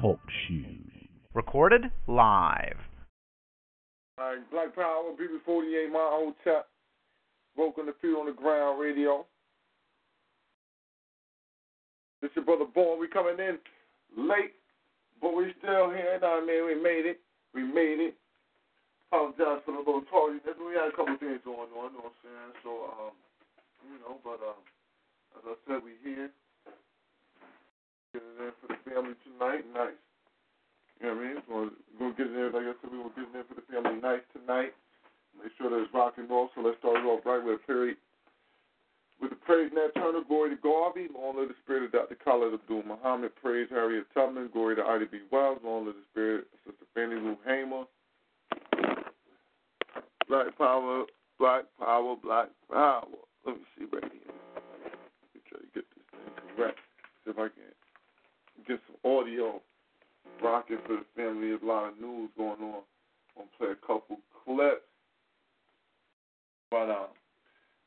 Talk 0.00 0.20
shoes. 0.46 1.08
Recorded 1.34 1.90
live. 2.06 2.78
All 4.18 4.30
right, 4.30 4.50
Black 4.50 4.74
Power, 4.74 5.10
BB48, 5.18 5.90
my 5.90 5.98
old 5.98 6.34
chap. 6.44 6.66
Broken 7.56 7.86
the 7.86 7.94
feet 8.00 8.14
on 8.14 8.26
the 8.26 8.32
ground 8.32 8.80
radio. 8.80 9.26
This 12.22 12.30
your 12.36 12.44
brother 12.44 12.64
Born. 12.64 13.00
We 13.00 13.08
coming 13.08 13.38
in 13.42 13.58
late, 14.14 14.54
but 15.20 15.34
we 15.34 15.50
still 15.58 15.90
here. 15.90 16.18
Now, 16.22 16.38
I 16.38 16.46
mean, 16.46 16.66
we 16.66 16.74
made 16.74 17.06
it. 17.06 17.18
We 17.54 17.62
made 17.62 17.98
it. 17.98 18.14
Apologize 19.10 19.62
for 19.66 19.72
the 19.72 19.78
little 19.78 20.06
tardiness. 20.10 20.42
We 20.62 20.78
had 20.78 20.94
a 20.94 20.96
couple 20.96 21.18
things 21.18 21.42
going 21.42 21.74
on, 21.74 21.90
you 21.90 21.98
know 21.98 22.06
what 22.06 22.14
I'm 22.14 22.22
saying? 22.22 22.54
So, 22.62 22.70
um, 22.86 23.14
you 23.82 23.98
know, 24.06 24.22
but 24.22 24.38
um, 24.46 24.62
as 25.38 25.42
I 25.42 25.54
said, 25.66 25.82
we 25.82 25.98
here. 26.06 26.30
In 28.38 28.54
for 28.62 28.70
the 28.70 28.78
family 28.86 29.18
tonight. 29.26 29.66
Nice. 29.74 29.98
You 31.02 31.10
know 31.10 31.14
what 31.14 31.26
I 31.50 31.66
mean? 31.66 31.74
Going 31.98 32.14
to 32.14 32.18
get 32.18 32.30
in 32.30 32.34
there, 32.38 32.54
like 32.54 32.70
I 32.70 32.74
said, 32.78 32.90
going 32.94 33.10
to 33.10 33.14
get 33.18 33.26
in 33.26 33.34
there 33.34 33.48
for 33.50 33.58
the 33.58 33.66
family 33.66 33.98
night 33.98 34.22
tonight. 34.30 34.78
Make 35.34 35.50
sure 35.58 35.70
that 35.70 35.82
it's 35.82 35.94
rock 35.94 36.22
and 36.22 36.30
roll. 36.30 36.46
So 36.54 36.62
let's 36.62 36.78
start 36.78 37.02
it 37.02 37.06
off 37.06 37.26
right 37.26 37.42
with 37.42 37.58
a 37.58 37.66
period. 37.66 37.98
With 39.20 39.30
the 39.30 39.42
praise 39.42 39.70
Nat 39.74 39.90
Turner, 39.98 40.22
glory 40.22 40.50
to 40.54 40.56
Garvey, 40.62 41.10
long 41.10 41.34
live 41.34 41.50
the 41.50 41.58
spirit 41.66 41.90
of 41.90 41.92
Dr. 41.92 42.14
Khalid 42.14 42.54
Abdul 42.54 42.84
Muhammad, 42.86 43.34
praise 43.42 43.66
Harriet 43.70 44.06
Tubman, 44.14 44.50
glory 44.52 44.76
to 44.76 44.82
Ida 44.86 45.06
B. 45.10 45.18
Wells, 45.32 45.58
long 45.64 45.86
live 45.86 45.98
the 45.98 46.06
spirit 46.14 46.46
of 46.54 46.58
Sister 46.62 46.86
Fannie 46.94 47.18
Lou 47.18 47.34
Hamer. 47.42 47.90
Black 50.28 50.56
power, 50.56 51.04
black 51.40 51.64
power, 51.78 52.14
black 52.22 52.48
power. 52.70 53.02
Let 53.44 53.56
me 53.56 53.62
see 53.74 53.86
right 53.90 54.06
here. 54.06 54.30
Let 54.54 55.34
me 55.34 55.40
try 55.50 55.58
to 55.58 55.66
get 55.74 55.84
this 55.90 56.06
thing 56.14 56.54
correct. 56.54 56.78
See 57.24 57.30
if 57.32 57.38
I 57.38 57.50
can 57.50 57.77
get 58.68 58.80
some 58.86 59.10
audio 59.10 59.60
rocking 60.42 60.78
for 60.86 60.96
the 60.96 61.04
family. 61.16 61.48
There's 61.48 61.62
a 61.62 61.66
lot 61.66 61.88
of 61.88 62.00
news 62.00 62.30
going 62.36 62.60
on. 62.60 62.82
I'm 63.36 63.46
gonna 63.46 63.56
play 63.58 63.68
a 63.72 63.86
couple 63.86 64.18
clips. 64.44 64.84
But 66.70 66.90
um, 66.90 67.08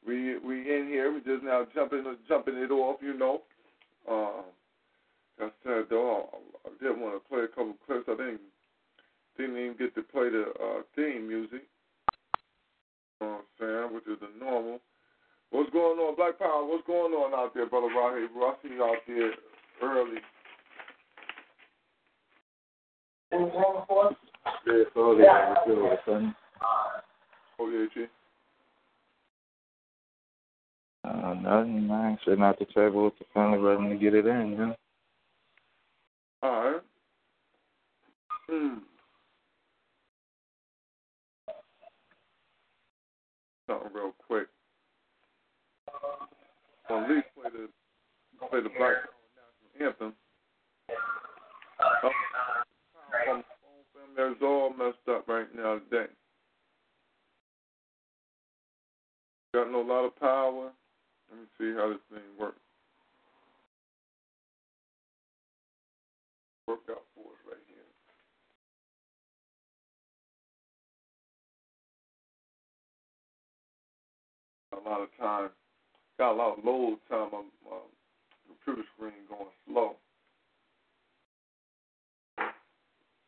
we 0.06 0.38
we 0.40 0.59
in 0.62 0.88
here. 0.90 1.14
We 1.14 1.20
just 1.20 1.44
now 1.44 1.68
jumping 1.74 2.04
jumping 2.28 2.56
it 2.56 2.72
off. 2.72 2.98
You 3.02 3.18
know. 3.18 3.42
Um, 4.09 4.44
I 5.40 5.50
said 5.64 5.86
though, 5.90 6.30
I 6.66 6.70
did 6.84 7.00
want 7.00 7.16
to 7.16 7.30
play 7.30 7.44
a 7.44 7.48
couple 7.48 7.76
clips. 7.86 8.09
I 8.09 8.18
didn't 8.18 8.42
didn't 9.38 9.58
even 9.58 9.78
get 9.78 9.96
to 9.96 10.02
play 10.02 10.30
the 10.30 10.46
uh, 10.59 10.82
theme 10.96 11.28
music. 11.28 11.64
You 13.22 13.28
know 13.28 13.34
what 13.34 13.46
I'm 13.46 13.92
saying, 13.92 13.96
which 13.96 14.08
is 14.08 14.20
the 14.20 14.30
normal. 14.44 14.80
What's 15.52 15.70
going 15.70 16.00
on, 16.00 16.16
Black 16.16 16.40
Power? 16.40 16.66
What's 16.66 16.88
going 16.88 17.14
on 17.14 17.34
out 17.34 17.54
there, 17.54 17.68
brother 17.68 17.88
Raheem? 17.88 18.30
I 18.40 18.54
see 18.64 18.74
you 18.74 18.84
out 18.84 19.04
there 19.06 19.34
early. 19.84 20.22
Yeah, 23.32 24.84
so 24.94 25.16
they 25.18 25.24
have 25.26 25.58
a 25.58 25.66
good 25.66 26.00
son. 26.06 26.36
Oh 27.59 27.69
yeah, 27.69 27.86
G. 27.94 28.06
Uh, 31.03 31.34
nothing, 31.41 31.88
man. 31.88 32.18
Sitting 32.25 32.44
at 32.44 32.59
the 32.59 32.66
table 32.66 33.06
with 33.06 33.14
the 33.20 33.25
family, 33.34 33.58
ready 33.58 33.90
to 33.90 33.96
get 33.96 34.14
it 34.14 34.25
in, 34.25 34.52
you 34.52 34.58
know. 34.58 34.75
All 36.44 36.72
right. 36.72 36.81
Hmm. 38.50 38.78
Something 43.68 43.91
real 43.94 44.14
quick. 44.28 44.47
Well, 46.90 47.03
at 47.03 47.09
least 47.09 47.28
play 47.36 47.50
the 47.52 47.70
play 48.50 48.62
the 48.62 48.70
Black 48.78 48.96
national 49.80 49.88
anthem. 49.88 50.14
Oh, 52.03 52.12
the 53.11 53.44
There's 54.16 54.38
all 54.41 54.72
messed 54.77 55.07
up 55.09 55.27
right 55.27 55.47
now 55.55 55.79
today. 55.89 56.11
Got 59.53 59.72
no 59.72 59.81
lot 59.81 60.05
of 60.05 60.16
power. 60.17 60.72
Let 61.29 61.39
me 61.39 61.45
see 61.57 61.73
how 61.75 61.89
this 61.89 61.99
thing 62.09 62.23
works. 62.39 62.57
Work 66.67 66.79
out 66.89 67.03
for 67.16 67.31
us 67.31 67.39
right 67.45 67.57
here. 67.67 67.77
A 74.79 74.89
lot 74.89 75.01
of 75.01 75.09
time. 75.19 75.49
Got 76.17 76.33
a 76.33 76.35
lot 76.35 76.57
of 76.57 76.63
load 76.63 76.99
time 77.09 77.33
on 77.33 77.45
my 77.66 77.78
computer 78.47 78.88
screen 78.95 79.13
going 79.28 79.51
slow. 79.67 79.95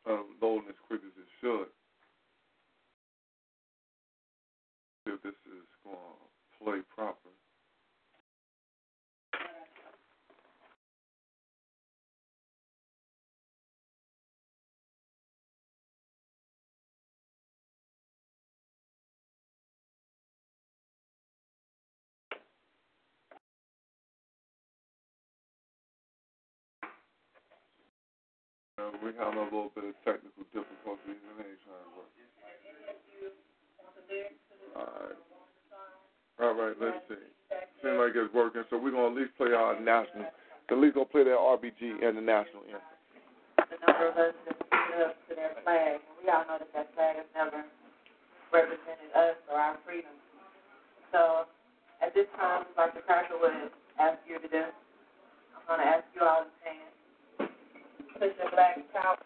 Um, 0.06 0.36
loading 0.42 0.68
as 0.68 0.76
quick 0.86 1.00
as 1.00 1.16
it 1.16 1.28
should. 1.40 1.68
See 5.04 5.12
if 5.14 5.22
this 5.22 5.32
is 5.46 5.64
going 5.84 5.96
to 5.96 6.64
play 6.64 6.80
proper. 6.94 7.23
We 29.02 29.16
having 29.16 29.38
a 29.38 29.48
little 29.48 29.72
bit 29.72 29.84
of 29.88 29.94
technical 30.04 30.44
difficulties 30.52 31.16
and 31.16 31.40
trying 31.64 31.84
to 31.84 31.92
work. 31.96 32.10
Alright. 34.76 35.18
Alright, 36.40 36.76
let's 36.80 37.00
see. 37.08 37.24
Seems 37.80 37.96
like 37.96 38.12
it's 38.16 38.32
working, 38.34 38.64
so 38.68 38.76
we're 38.76 38.90
gonna 38.90 39.08
at 39.08 39.16
least 39.16 39.36
play 39.36 39.52
our 39.52 39.78
national 39.80 40.26
at 40.70 40.78
least 40.78 40.94
gonna 40.96 41.06
play 41.06 41.24
that 41.24 41.36
RBG 41.36 42.00
and 42.00 42.16
the 42.16 42.24
national 42.24 42.64
anthem. 42.64 42.80
up 45.04 45.12
to 45.28 45.34
that 45.36 45.60
flag. 45.62 46.00
We 46.22 46.30
all 46.32 46.44
know 46.48 46.56
that 46.56 46.72
that 46.72 46.88
flag 46.94 47.16
has 47.20 47.28
never 47.36 47.64
represented 48.52 49.12
us 49.12 49.36
or 49.50 49.58
our 49.60 49.76
freedom. 49.84 50.14
So 51.12 51.44
at 52.00 52.14
this 52.14 52.26
time, 52.36 52.64
the 52.76 53.02
Cracker 53.04 53.36
would 53.38 53.70
ask 54.00 54.18
you 54.26 54.40
to 54.40 54.48
do, 54.48 54.64
I'm 55.68 55.78
to 55.78 55.84
ask 55.84 56.04
you 56.14 56.22
all 56.24 56.44
to 56.44 56.50
stand. 56.64 57.03
Your 58.20 58.50
black 58.52 58.78
power. 58.94 59.18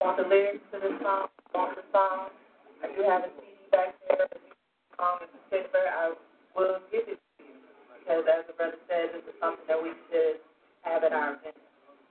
Want 0.00 0.16
the 0.18 0.24
lyrics 0.28 0.60
to 0.72 0.80
this 0.80 0.92
song? 1.02 1.28
Want 1.54 1.76
the 1.76 1.82
song? 1.92 2.28
If 2.84 2.96
you 2.98 3.04
have 3.08 3.22
a 3.22 3.30
CD 3.38 3.54
back 3.70 3.94
there, 4.08 4.28
song 4.98 5.18
in 5.22 5.28
particular, 5.32 5.88
I 5.88 6.12
will 6.54 6.78
give 6.92 7.08
it 7.08 7.16
to 7.16 7.44
you. 7.44 7.54
Because 7.98 8.24
as 8.28 8.46
the 8.46 8.52
brother 8.54 8.76
said, 8.88 9.14
this 9.14 9.22
is 9.24 9.36
something 9.40 9.64
that 9.68 9.82
we 9.82 9.90
should 10.10 10.42
have 10.82 11.04
at 11.04 11.12
our 11.12 11.38
event 11.40 11.56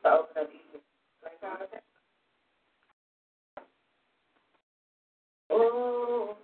to 0.04 0.10
open 0.10 0.42
up 0.42 0.50
each 0.50 0.81
like 1.24 1.38
our 1.44 1.56
event. 1.62 1.84
Oh, 5.52 6.38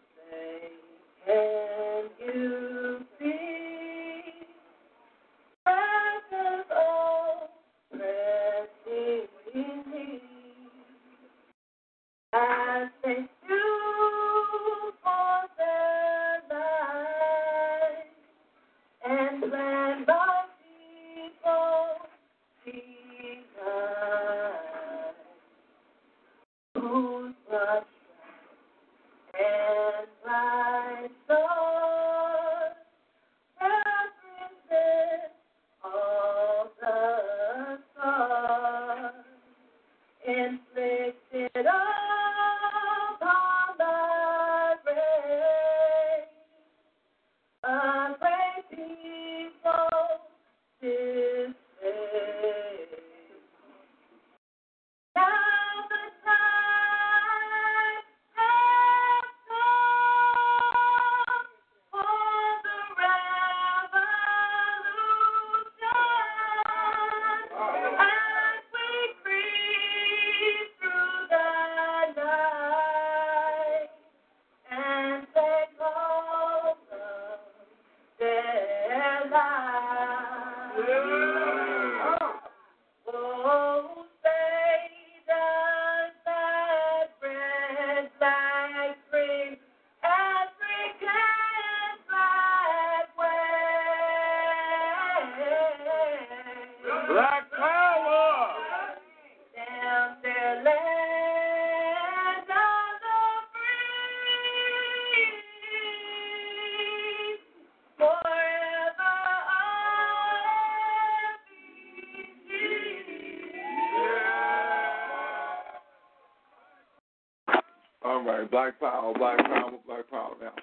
Black 118.79 118.93
Power, 118.93 119.13
Black 119.17 119.37
Power, 119.37 119.71
Black 119.85 120.09
Power. 120.09 120.33
Now, 120.41 120.53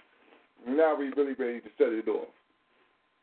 now 0.67 0.97
we 0.97 1.11
really 1.17 1.35
ready 1.35 1.61
to 1.61 1.69
set 1.79 1.89
it 1.89 2.09
off. 2.09 2.29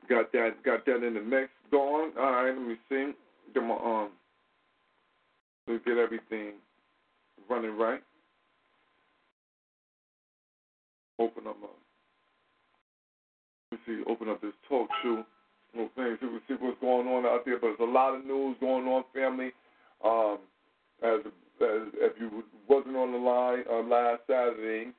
Got 0.09 0.31
that, 0.33 0.63
got 0.63 0.85
that 0.85 1.03
in 1.03 1.13
the 1.13 1.21
mix 1.21 1.49
going. 1.71 2.11
All 2.19 2.31
right, 2.31 2.53
let 2.55 2.67
me 2.67 2.75
see. 2.89 3.11
Get 3.53 3.63
my 3.63 3.75
um, 3.75 4.09
let's 5.67 5.83
get 5.85 5.97
everything 5.97 6.53
running 7.49 7.77
right. 7.77 8.01
Open 11.19 11.47
up, 11.47 11.57
uh, 11.63 11.67
let 13.71 13.79
me 13.79 13.85
see, 13.85 14.11
open 14.11 14.29
up 14.29 14.41
this 14.41 14.53
talk 14.67 14.89
show. 15.03 15.23
Little 15.73 15.89
things, 15.95 16.17
see, 16.19 16.27
see 16.47 16.55
what's 16.59 16.81
going 16.81 17.07
on 17.07 17.25
out 17.25 17.45
there. 17.45 17.59
But 17.59 17.77
there's 17.77 17.89
a 17.89 17.91
lot 17.91 18.15
of 18.15 18.25
news 18.25 18.57
going 18.59 18.87
on, 18.87 19.03
family. 19.13 19.51
Um, 20.03 20.39
as, 21.03 21.19
as 21.61 21.87
if 22.01 22.13
you 22.19 22.43
wasn't 22.67 22.95
on 22.95 23.11
the 23.11 23.17
line 23.17 23.63
uh, 23.71 23.81
last 23.87 24.21
Saturday, 24.27 24.91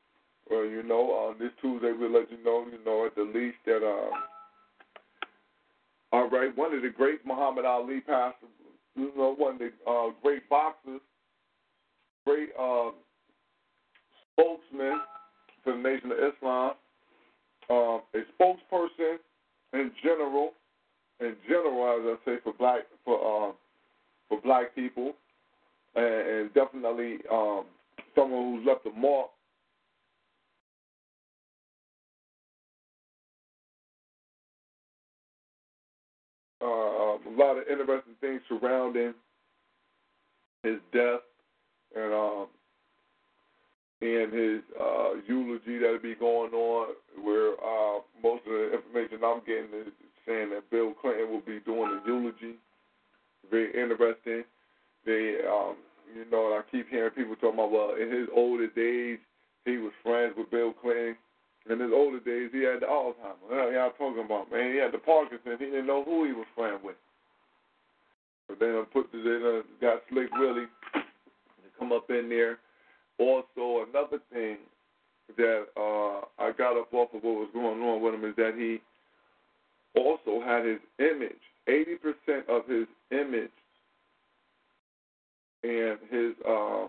or 0.50 0.65
you 0.65 0.83
know, 0.83 1.31
uh, 1.35 1.39
this 1.39 1.50
Tuesday 1.61 1.93
we'll 1.93 2.12
let 2.12 2.31
you 2.31 2.43
know, 2.44 2.65
you 2.71 2.79
know, 2.85 3.06
at 3.06 3.15
the 3.15 3.23
least 3.23 3.56
that 3.67 3.85
uh, 3.85 4.11
all 6.12 6.29
right, 6.29 6.56
one 6.56 6.75
of 6.75 6.82
the 6.82 6.91
great 6.91 7.25
Muhammad 7.27 7.65
Ali 7.65 8.01
passed, 8.01 8.37
you 8.97 9.11
know, 9.17 9.35
one 9.37 9.55
of 9.55 9.59
the 9.59 9.71
uh, 9.91 10.11
great 10.23 10.49
boxers, 10.49 11.01
great 12.27 12.51
uh, 12.59 12.91
spokesman 14.32 15.01
for 15.65 15.73
the 15.73 15.79
Nation 15.79 16.12
of 16.12 16.19
Islam, 16.19 16.73
uh, 17.71 18.19
a 18.19 18.23
spokesperson 18.39 19.17
in 19.73 19.91
general, 20.03 20.53
in 21.21 21.35
general, 21.49 21.99
as 21.99 22.19
I 22.19 22.31
say, 22.31 22.37
for 22.44 22.53
black 22.59 22.81
for 23.05 23.17
uh, 23.17 23.53
for 24.29 24.41
black 24.43 24.75
people, 24.75 25.15
and, 25.94 26.05
and 26.05 26.55
definitely 26.55 27.19
um, 27.31 27.65
someone 28.15 28.56
who's 28.56 28.67
left 28.67 28.85
a 28.87 28.99
mark 28.99 29.29
uh, 36.62 37.31
a 37.31 37.35
lot 37.37 37.59
of 37.59 37.65
interesting 37.71 38.15
things 38.21 38.41
surrounding 38.49 39.15
his 40.62 40.79
death 40.93 41.21
and 41.94 42.12
um, 42.12 42.47
and 44.01 44.32
his 44.32 44.61
uh, 44.81 45.15
eulogy 45.29 45.79
that'll 45.79 45.99
be 46.01 46.17
going 46.17 46.53
on, 46.53 46.89
where 47.23 47.53
uh, 47.55 48.01
most 48.21 48.43
of 48.47 48.53
the 48.53 48.75
information 48.75 49.23
I'm 49.25 49.41
getting 49.47 49.71
is 49.79 49.93
saying 50.27 50.51
that 50.51 50.69
Bill 50.73 50.93
Clinton 51.01 51.31
will 51.31 51.47
be 51.47 51.61
doing 51.61 52.01
the 52.01 52.11
eulogy. 52.11 52.59
Very 53.49 53.71
interesting. 53.71 54.43
They, 55.06 55.39
um, 55.47 55.77
you 56.15 56.27
know, 56.32 56.51
and 56.51 56.55
I 56.59 56.62
keep 56.71 56.89
hearing 56.91 57.12
people 57.12 57.37
talking 57.37 57.55
about, 57.59 57.71
well, 57.71 57.94
in 57.94 58.11
his 58.11 58.27
older 58.35 58.67
days, 58.67 59.19
he 59.65 59.79
was 59.79 59.93
friends 60.03 60.35
with 60.37 60.51
Bill 60.51 60.73
Clinton. 60.73 61.17
In 61.71 61.79
his 61.79 61.91
older 61.94 62.19
days, 62.19 62.51
he 62.53 62.62
had 62.65 62.81
the 62.81 62.87
Alzheimer's. 62.87 63.51
Uh, 63.53 63.71
y'all 63.71 63.93
talking 63.97 64.25
about, 64.25 64.51
man, 64.51 64.73
he 64.73 64.79
had 64.79 64.91
the 64.91 64.99
Parkinson's. 64.99 65.61
He 65.61 65.67
didn't 65.67 65.87
know 65.87 66.03
who 66.03 66.25
he 66.25 66.32
was 66.32 66.47
friends 66.56 66.81
with. 66.82 66.97
But 68.49 68.59
then 68.59 68.75
I 68.75 68.85
put 68.93 69.12
the, 69.12 69.19
they 69.19 69.39
done 69.39 69.62
got 69.81 70.03
Slick 70.11 70.32
Willie 70.35 70.67
to 70.94 71.69
come 71.79 71.93
up 71.93 72.11
in 72.11 72.29
there. 72.29 72.59
Also, 73.19 73.87
another 73.89 74.19
thing 74.32 74.56
that 75.37 75.67
uh, 75.77 76.27
I 76.43 76.51
got 76.53 76.77
up 76.77 76.93
off 76.93 77.15
of 77.15 77.23
what 77.23 77.47
was 77.47 77.49
going 77.53 77.81
on 77.81 78.03
with 78.03 78.15
him 78.15 78.25
is 78.25 78.35
that 78.37 78.55
he 78.59 78.81
also 79.94 80.44
had 80.44 80.67
his 80.67 80.81
image, 80.99 81.39
80% 81.69 82.49
of 82.49 82.67
his 82.69 82.87
image 83.12 83.51
and 85.62 85.99
his, 86.11 86.32
uh, 86.49 86.87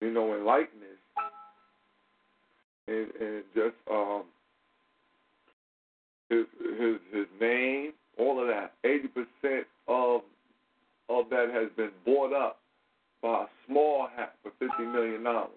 you 0.00 0.12
know, 0.12 0.24
likeness, 0.44 0.98
and, 2.88 3.08
and 3.20 3.42
just 3.54 3.74
um, 3.90 4.24
his 6.28 6.44
his 6.78 6.96
his 7.12 7.26
name, 7.40 7.92
all 8.18 8.40
of 8.40 8.48
that, 8.48 8.72
80% 8.84 9.62
of 9.88 10.22
of 11.08 11.30
that 11.30 11.50
has 11.52 11.70
been 11.76 11.90
bought 12.04 12.32
up 12.32 12.58
by 13.22 13.44
a 13.44 13.46
small 13.66 14.08
hat 14.14 14.34
for 14.42 14.52
fifty 14.58 14.84
million 14.84 15.22
dollars 15.22 15.50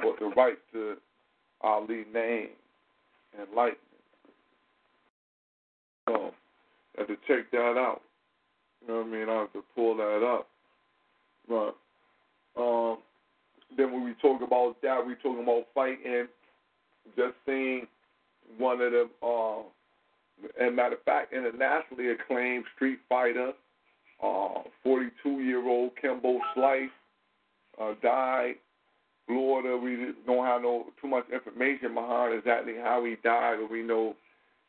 for 0.00 0.14
the 0.18 0.26
right 0.36 0.58
to 0.72 0.96
Ali 1.62 2.04
name 2.12 2.50
and 3.38 3.48
likeness. 3.54 3.78
So 6.08 6.32
have 6.98 7.08
to 7.08 7.16
check 7.26 7.50
that 7.52 7.76
out. 7.76 8.02
You 8.82 8.88
know 8.88 9.00
what 9.00 9.06
I 9.06 9.10
mean? 9.10 9.28
I 9.28 9.34
have 9.40 9.52
to 9.52 9.62
pull 9.74 9.96
that 9.96 10.24
up. 10.24 10.48
But 11.48 11.76
um, 12.60 12.98
then 13.76 13.92
when 13.92 14.04
we 14.04 14.14
talk 14.22 14.42
about 14.42 14.80
that, 14.82 15.04
we 15.06 15.14
talking 15.16 15.42
about 15.42 15.66
fighting. 15.74 16.26
Just 17.16 17.34
seeing 17.46 17.86
one 18.58 18.80
of 18.80 18.92
them, 18.92 19.10
uh, 19.22 19.60
and 20.60 20.76
matter 20.76 20.96
of 20.96 21.02
fact, 21.02 21.32
internationally 21.32 22.10
acclaimed 22.10 22.64
street 22.76 22.98
fighter, 23.08 23.52
42 24.20 25.10
uh, 25.24 25.38
year 25.38 25.66
old 25.66 25.92
Kimbo 26.00 26.38
Slice, 26.54 26.88
uh, 27.80 27.94
died. 28.02 28.54
Florida, 29.26 29.76
we 29.76 30.12
don't 30.26 30.44
have 30.44 30.62
no 30.62 30.86
too 31.00 31.06
much 31.06 31.24
information 31.32 31.94
behind 31.94 32.34
exactly 32.34 32.74
how 32.82 33.04
he 33.04 33.16
died, 33.22 33.58
but 33.60 33.70
we 33.70 33.82
know 33.82 34.16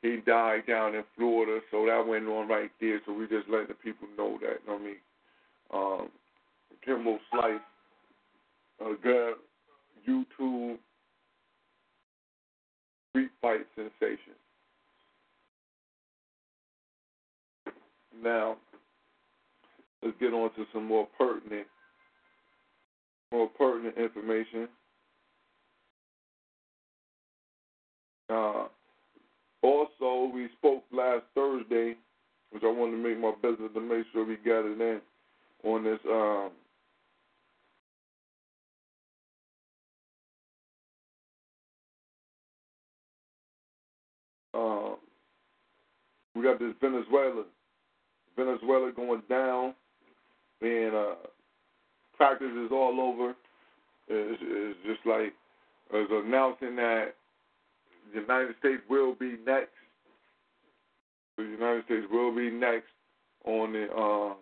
he 0.02 0.18
died 0.26 0.64
down 0.68 0.96
in 0.96 1.04
Florida, 1.16 1.60
so 1.70 1.86
that 1.86 2.06
went 2.06 2.28
on 2.28 2.48
right 2.48 2.72
there. 2.80 3.00
So 3.06 3.14
we 3.14 3.28
just 3.28 3.50
letting 3.50 3.68
the 3.68 3.74
people 3.76 4.08
know 4.18 4.38
that. 4.42 4.60
You 4.62 4.68
know 4.68 4.74
what 4.74 4.82
I 4.82 4.86
mean, 4.86 4.96
um, 5.74 6.10
Kimbo 6.84 7.20
Slice, 7.32 7.60
a 8.80 8.96
good 9.02 9.36
YouTube 10.08 10.78
street 13.10 13.30
fight 13.42 13.68
sensation. 13.76 14.34
Now, 18.24 18.58
let's 20.04 20.16
get 20.20 20.34
on 20.34 20.54
to 20.56 20.66
some 20.74 20.86
more 20.86 21.08
pertinent, 21.18 21.68
more 23.32 23.48
pertinent 23.48 23.98
information. 23.98 24.68
Uh, 28.30 28.66
also, 29.62 30.32
we 30.34 30.50
spoke 30.58 30.84
last 30.92 31.24
Thursday, 31.36 31.96
which 32.52 32.64
I 32.64 32.72
wanted 32.72 32.92
to 32.92 32.98
make 32.98 33.20
my 33.20 33.34
business 33.42 33.70
to 33.74 33.80
make 33.80 34.06
sure 34.12 34.26
we 34.26 34.38
got 34.38 34.66
it 34.66 34.82
in 34.82 35.02
on 35.64 35.84
this. 35.84 36.00
Um, 36.10 36.52
uh, 44.54 44.96
we 46.36 46.44
got 46.44 46.60
this 46.60 46.74
Venezuela, 46.82 47.44
Venezuela 48.36 48.92
going 48.92 49.22
down, 49.30 49.76
and 50.62 50.96
uh, 50.96 51.16
practices 52.18 52.70
all 52.72 53.00
over. 53.00 53.36
It's, 54.08 54.42
it's 54.42 54.80
just 54.86 55.06
like 55.06 55.34
it's 55.94 56.12
announcing 56.12 56.76
that 56.78 57.14
the 58.14 58.22
United 58.22 58.56
States 58.60 58.82
will 58.90 59.16
be 59.16 59.38
next. 59.46 59.70
The 61.38 61.44
United 61.44 61.86
States 61.86 62.06
will 62.12 62.36
be 62.36 62.50
next 62.50 62.88
on 63.46 63.74
the 63.74 63.88
uh, 63.92 64.34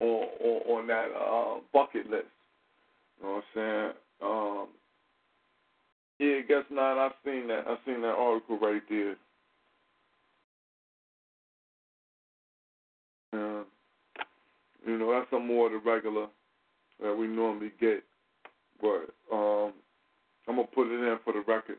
on, 0.00 0.28
on 0.40 0.78
on 0.78 0.86
that 0.86 1.08
uh, 1.14 1.60
bucket 1.72 2.10
list. 2.10 2.26
You 3.20 3.26
know 3.26 3.34
what 3.34 3.44
I'm 3.62 3.92
saying? 3.92 3.92
Um, 4.22 4.68
yeah, 6.18 6.40
guess 6.48 6.64
not. 6.70 6.98
I've 6.98 7.12
seen 7.24 7.48
that. 7.48 7.64
I've 7.68 7.78
seen 7.86 8.02
that 8.02 8.08
article 8.08 8.58
right 8.58 8.82
there. 8.88 9.16
Uh, 13.32 13.64
you 14.86 14.98
know, 14.98 15.12
that's 15.12 15.30
some 15.30 15.46
more 15.46 15.66
of 15.66 15.72
the 15.72 15.90
regular 15.90 16.26
that 17.00 17.14
we 17.14 17.26
normally 17.26 17.72
get. 17.80 18.02
But 18.80 19.10
um, 19.32 19.72
I'm 20.48 20.56
gonna 20.56 20.68
put 20.68 20.88
it 20.88 20.94
in 21.00 21.18
for 21.24 21.32
the 21.34 21.40
record. 21.40 21.78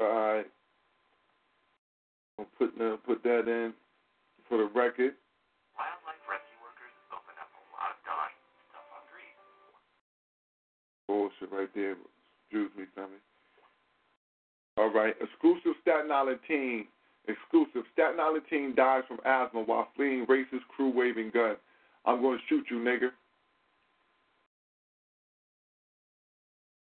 All 0.00 0.08
right. 0.08 0.46
I'll 2.38 2.46
put, 2.58 2.80
uh, 2.80 2.96
put 3.06 3.22
that 3.24 3.48
in 3.48 3.74
for 4.48 4.58
the 4.58 4.66
record. 4.74 5.14
Bullshit 11.20 11.52
right 11.52 11.68
there. 11.74 11.96
Excuse 12.48 12.70
me, 12.76 12.84
family. 12.94 13.20
All 14.76 14.90
right. 14.92 15.14
Exclusive 15.20 15.76
Staten 15.82 16.10
Island 16.10 16.40
team 16.48 16.86
Exclusive. 17.28 17.82
Staten 17.92 18.18
Island 18.18 18.44
teen 18.48 18.74
dies 18.74 19.02
from 19.06 19.18
asthma 19.24 19.62
while 19.62 19.88
fleeing 19.94 20.26
racist 20.26 20.66
crew 20.74 20.90
waving 20.90 21.30
gun. 21.30 21.56
I'm 22.04 22.22
going 22.22 22.38
to 22.38 22.44
shoot 22.48 22.64
you, 22.70 22.78
nigger. 22.78 23.10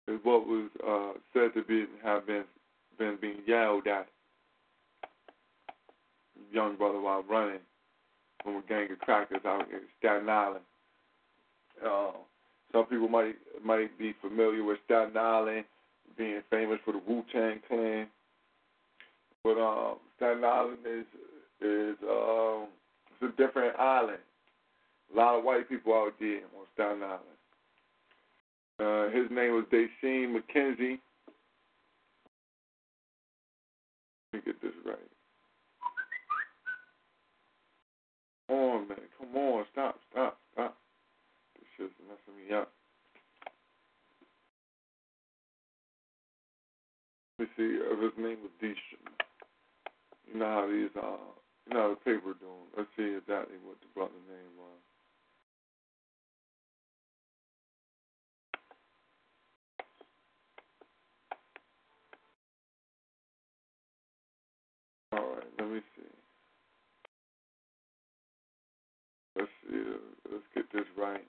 Is 0.09 0.21
what 0.23 0.47
was 0.47 0.71
uh, 0.87 1.19
said 1.33 1.55
to 1.55 1.65
be 1.65 1.87
have 2.05 2.27
been 2.27 2.45
been 2.99 3.19
being 3.21 3.41
yelled 3.47 3.87
at. 3.87 4.07
Young 6.53 6.77
brother 6.77 7.01
while 7.01 7.25
running 7.29 7.59
from 8.45 8.57
a 8.57 8.63
gang 8.69 8.93
of 8.93 8.99
crackers 9.01 9.41
out 9.45 9.69
in 9.73 9.81
Staten 9.99 10.29
Island. 10.29 10.65
Uh, 11.85 12.13
some 12.77 12.87
people 12.87 13.09
might 13.09 13.37
might 13.65 13.99
be 13.99 14.15
familiar 14.21 14.63
with 14.63 14.79
Staten 14.85 15.17
Island 15.17 15.65
being 16.19 16.43
famous 16.51 16.79
for 16.85 16.93
the 16.93 17.01
Wu 17.07 17.25
Tang 17.33 17.61
Clan, 17.67 18.07
but 19.43 19.59
um, 19.59 19.97
Staten 20.17 20.45
Island 20.45 20.79
is 20.85 21.07
is 21.63 21.97
um, 22.03 22.67
it's 23.11 23.35
a 23.35 23.37
different 23.43 23.79
island. 23.79 24.19
A 25.15 25.17
lot 25.17 25.39
of 25.39 25.45
white 25.45 25.69
people 25.69 25.95
out 25.95 26.13
there 26.21 26.37
on 26.37 26.67
Staten 26.75 27.03
Island. 27.03 27.23
Uh, 28.79 29.17
his 29.17 29.31
name 29.31 29.55
was 29.55 29.65
Dasheen 29.73 30.37
McKenzie. 30.37 30.99
Let 34.33 34.35
me 34.35 34.41
get 34.45 34.61
this 34.61 34.73
right. 34.85 34.99
Come 38.49 38.57
on, 38.59 38.89
man. 38.89 38.99
Come 39.19 39.35
on. 39.35 39.65
Stop, 39.73 39.99
stop, 40.13 40.39
up. 42.53 42.73
Let 47.39 47.49
me 47.49 47.53
see 47.57 47.79
if 47.81 48.01
his 48.01 48.25
name 48.25 48.39
was 48.43 48.53
Deesham. 48.63 49.05
You 50.33 50.41
know 50.41 50.47
how 50.47 50.67
these, 50.67 50.91
uh, 50.97 51.17
you 51.67 51.75
know 51.75 51.83
how 51.83 51.91
the 51.91 51.97
paper 51.97 52.35
doing. 52.41 52.69
Let's 52.77 52.89
see 52.97 53.17
exactly 53.17 53.57
what 53.65 53.77
the 53.81 53.89
brother's 53.95 54.15
name 54.29 54.57
was. 54.59 54.81
All 65.13 65.35
right, 65.35 65.53
let 65.59 65.69
me 65.71 65.81
see. 65.97 66.03
Let's 69.37 69.51
see. 69.69 69.83
Let's 70.31 70.45
get 70.55 70.73
this 70.73 70.87
right. 70.97 71.27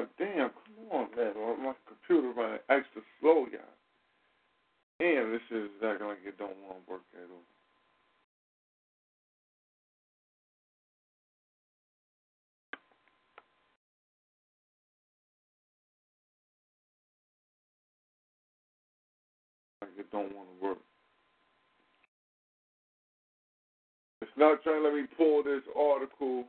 God 0.00 0.08
damn, 0.18 0.48
come 0.48 0.88
on, 0.92 1.08
man. 1.14 1.34
My 1.62 1.74
computer 1.86 2.32
running 2.32 2.58
extra 2.70 3.02
slow, 3.20 3.44
y'all. 3.52 3.60
Damn, 4.98 5.30
this 5.30 5.42
is 5.50 5.68
acting 5.86 6.06
like 6.06 6.18
it 6.24 6.38
don't 6.38 6.56
want 6.66 6.86
to 6.86 6.90
work 6.90 7.02
at 7.14 7.28
all. 7.30 7.44
Like 19.82 19.90
it 19.98 20.10
don't 20.10 20.34
want 20.34 20.48
to 20.48 20.66
work. 20.66 20.78
It's 24.22 24.30
not 24.38 24.62
trying 24.62 24.82
to 24.82 24.88
let 24.88 24.94
me 24.94 25.04
pull 25.18 25.42
this 25.42 25.62
article. 25.78 26.44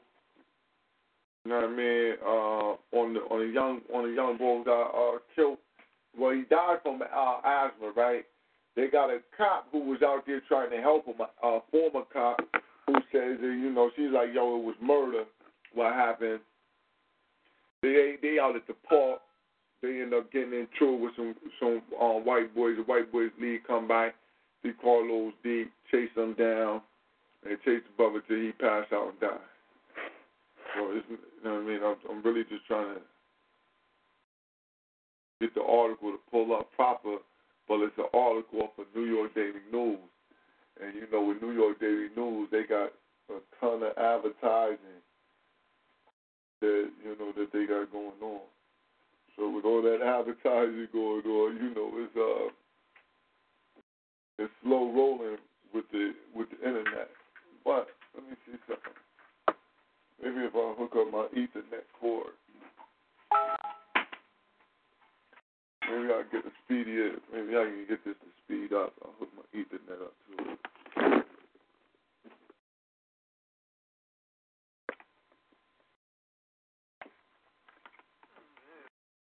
You 1.44 1.52
know 1.52 1.62
what 1.62 1.70
I 1.70 1.76
mean? 1.76 2.14
Uh, 2.24 2.98
on 2.98 3.14
the 3.14 3.20
on 3.22 3.42
a 3.42 3.52
young 3.52 3.82
on 3.94 4.10
a 4.10 4.14
young 4.14 4.38
boy 4.38 4.64
got 4.64 4.90
uh, 4.90 5.18
killed. 5.36 5.58
Well, 6.18 6.32
he 6.32 6.44
died 6.50 6.80
from 6.84 7.02
uh, 7.02 7.38
asthma, 7.44 7.92
right? 7.96 8.26
They 8.76 8.88
got 8.88 9.10
a 9.10 9.20
cop 9.36 9.68
who 9.72 9.80
was 9.80 10.02
out 10.04 10.26
there 10.28 10.42
trying 10.48 10.70
to 10.72 10.78
help 10.78 11.06
him, 11.06 11.16
a 11.20 11.60
former 11.72 12.06
cop 12.12 12.40
who 12.86 12.94
says 13.12 13.38
that 13.40 13.58
you 13.60 13.72
know 13.72 13.90
she's 13.96 14.12
like, 14.12 14.30
yo, 14.34 14.60
it 14.60 14.64
was 14.64 14.76
murder. 14.82 15.24
What 15.74 15.94
happened? 15.94 16.40
They 17.82 18.16
they 18.22 18.38
out 18.40 18.56
at 18.56 18.68
the 18.68 18.76
park. 18.88 19.20
They 19.82 20.02
end 20.02 20.14
up 20.14 20.32
getting 20.32 20.54
in 20.54 20.68
trouble 20.78 21.00
with 21.00 21.16
some 21.16 21.36
some 21.60 21.82
uh, 22.00 22.20
white 22.20 22.54
boys. 22.54 22.78
The 22.78 22.84
white 22.84 23.12
boys 23.12 23.32
lead 23.42 23.66
come 23.66 23.88
by. 23.88 24.12
They 24.64 24.72
call 24.72 25.08
those 25.08 25.34
deep, 25.44 25.72
chase 25.90 26.12
them 26.16 26.36
down, 26.38 26.82
and 27.50 27.58
chase 27.66 27.82
the 27.88 27.98
brother 27.98 28.22
till 28.28 28.38
he 28.38 28.52
pass 28.52 28.86
out 28.94 29.10
and 29.10 29.20
die. 29.20 29.51
So 30.76 30.92
it's, 30.92 31.06
you 31.10 31.18
know 31.44 31.56
what 31.56 31.64
I 31.64 31.66
mean? 31.66 31.82
I'm, 31.84 31.96
I'm 32.10 32.24
really 32.24 32.44
just 32.44 32.66
trying 32.68 32.96
to 32.96 33.02
get 35.42 35.56
the 35.56 35.64
article 35.64 36.12
to 36.12 36.20
pull 36.30 36.56
up 36.56 36.72
proper, 36.76 37.18
but 37.68 37.82
it's 37.82 37.98
an 37.98 38.12
article 38.14 38.62
off 38.62 38.78
of 38.78 38.86
New 38.96 39.06
York 39.06 39.34
Daily 39.36 39.66
News. 39.72 40.00
And 40.82 40.96
you 40.96 41.08
know, 41.12 41.24
with 41.26 41.42
New 41.42 41.52
York 41.52 41.80
Daily 41.80 42.08
News, 42.16 42.48
they 42.52 42.64
got 42.64 42.94
a 43.30 43.40
ton 43.60 43.84
of 43.84 43.98
advertising 43.98 45.02
that 46.62 46.90
you 47.04 47.16
know 47.20 47.32
that 47.36 47.52
they 47.52 47.66
got 47.66 47.92
going 47.92 48.22
on. 48.22 48.42
So 49.36 49.50
with 49.50 49.66
all 49.66 49.82
that 49.82 50.02
advertising 50.02 50.88
going 50.94 51.26
on, 51.26 51.56
you 51.58 51.74
know, 51.74 51.92
it's 51.96 52.16
uh, 52.16 52.50
it's 54.40 54.54
slow 54.64 54.92
rolling 54.94 55.38
with 55.74 55.86
the 55.92 56.14
with 56.36 56.48
the 56.50 56.58
internet. 56.58 57.10
But 57.66 57.88
let 58.16 58.24
me 58.30 58.36
see 58.46 58.58
something. 58.68 59.01
Maybe 60.22 60.46
if 60.46 60.56
I 60.56 60.74
hook 60.78 60.94
up 60.98 61.12
my 61.12 61.28
Ethernet 61.36 61.86
cord, 62.00 62.34
maybe 65.90 66.14
I'll 66.14 66.24
get 66.32 66.44
the 66.46 66.52
speedier. 66.66 67.14
Maybe 67.34 67.58
I 67.58 67.64
can 67.66 67.86
get 67.90 68.06
this 68.06 68.16
to 68.16 68.30
speed 68.46 68.74
up. 68.74 68.94
I'll 69.04 69.14
hook 69.20 69.30
my 69.36 69.60
Ethernet 69.60 70.02
up 70.02 70.14
to 70.28 70.52
it. 70.52 70.60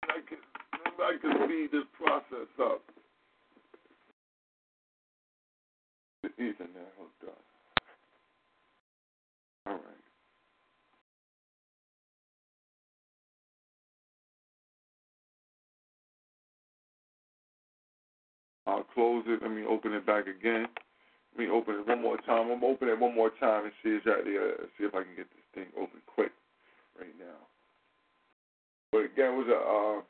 I 0.05 0.21
can, 0.29 0.39
I 1.01 1.17
can 1.21 1.45
speed 1.47 1.69
this 1.73 1.87
process 1.97 2.49
up. 2.61 2.83
The 6.23 6.29
Ethernet 6.43 6.91
hooked 6.99 7.25
up. 7.29 7.43
All 9.67 9.75
right. 9.75 9.98
I'll 18.79 18.85
close 18.95 19.25
it. 19.27 19.43
Let 19.43 19.51
me 19.51 19.65
open 19.69 19.93
it 19.93 20.07
back 20.07 20.27
again. 20.29 20.69
Let 21.37 21.47
me 21.47 21.51
open 21.51 21.75
it 21.77 21.89
one 21.89 22.03
more 22.03 22.17
time. 22.19 22.51
I'm 22.51 22.61
gonna 22.61 22.73
open 22.73 22.89
it 22.89 22.99
one 22.99 23.15
more 23.15 23.31
time 23.41 23.65
and 23.65 23.73
see 23.83 23.97
exactly. 23.97 24.39
Uh, 24.39 24.67
see 24.79 24.85
if 24.85 24.95
I 24.95 25.03
can 25.03 25.17
get 25.17 25.27
this 25.31 25.45
thing 25.55 25.67
open 25.77 26.01
quick 26.07 26.31
right 26.99 27.15
now. 27.19 27.43
But 28.93 28.99
again, 28.99 29.35
it 29.35 29.37
was 29.37 29.49
a 29.49 29.59
uh, 29.59 30.03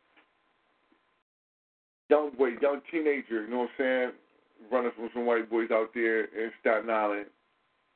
young 2.10 2.36
boy, 2.36 2.60
young 2.60 2.80
teenager. 2.90 3.42
You 3.42 3.48
know 3.48 3.58
what 3.58 3.70
I'm 3.78 3.78
saying? 3.78 4.10
Running 4.70 4.92
from 4.94 5.10
some 5.14 5.24
white 5.24 5.48
boys 5.48 5.70
out 5.72 5.94
there 5.94 6.24
in 6.24 6.50
Staten 6.60 6.90
Island, 6.90 7.26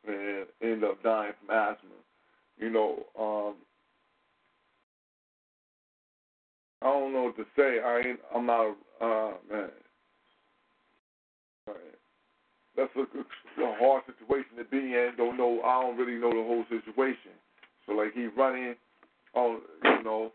and 0.06 0.46
ended 0.62 0.84
up 0.84 1.02
dying 1.02 1.32
from 1.38 1.54
asthma. 1.54 1.90
You 2.58 2.70
know, 2.70 3.04
um, 3.18 3.54
I 6.80 6.86
don't 6.86 7.12
know 7.12 7.24
what 7.24 7.36
to 7.36 7.44
say. 7.56 7.80
I 7.84 8.08
ain't. 8.08 8.20
I'm 8.34 8.46
not. 8.46 8.76
Uh, 9.00 9.32
man. 9.50 9.68
That's 12.76 12.90
a, 12.96 13.62
a 13.62 13.74
hard 13.78 14.02
situation 14.06 14.56
to 14.56 14.64
be 14.64 14.78
in. 14.78 15.12
Don't 15.16 15.36
know. 15.36 15.60
I 15.62 15.82
don't 15.82 15.96
really 15.96 16.18
know 16.18 16.30
the 16.30 16.42
whole 16.46 16.64
situation. 16.68 17.32
So 17.86 17.92
like 17.92 18.14
he 18.14 18.26
running, 18.26 18.74
on 19.34 19.60
you 19.84 20.02
know, 20.02 20.32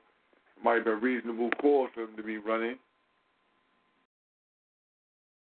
might 0.64 0.76
have 0.76 0.86
been 0.86 1.02
reasonable 1.02 1.50
cause 1.62 1.90
for 1.94 2.04
him 2.04 2.16
to 2.16 2.24
be 2.24 2.38
running. 2.38 2.78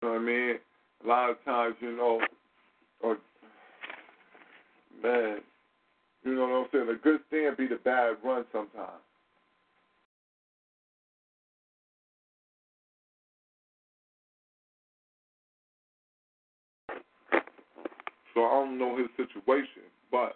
You 0.02 0.08
know 0.08 0.14
what 0.14 0.22
I 0.22 0.24
mean? 0.24 0.56
A 1.04 1.08
lot 1.08 1.30
of 1.30 1.44
times, 1.44 1.76
you 1.82 1.96
know, 1.96 2.22
or 3.02 3.18
man, 5.04 5.40
you 6.24 6.36
know 6.36 6.42
what 6.48 6.56
I'm 6.56 6.68
saying. 6.72 6.90
A 6.90 7.04
good 7.04 7.22
thing 7.30 7.52
be 7.58 7.68
the 7.68 7.80
bad 7.84 8.16
run 8.24 8.46
sometimes. 8.52 9.04
So 18.34 18.46
I 18.46 18.52
don't 18.52 18.78
know 18.78 18.98
his 18.98 19.08
situation, 19.18 19.84
but 20.12 20.36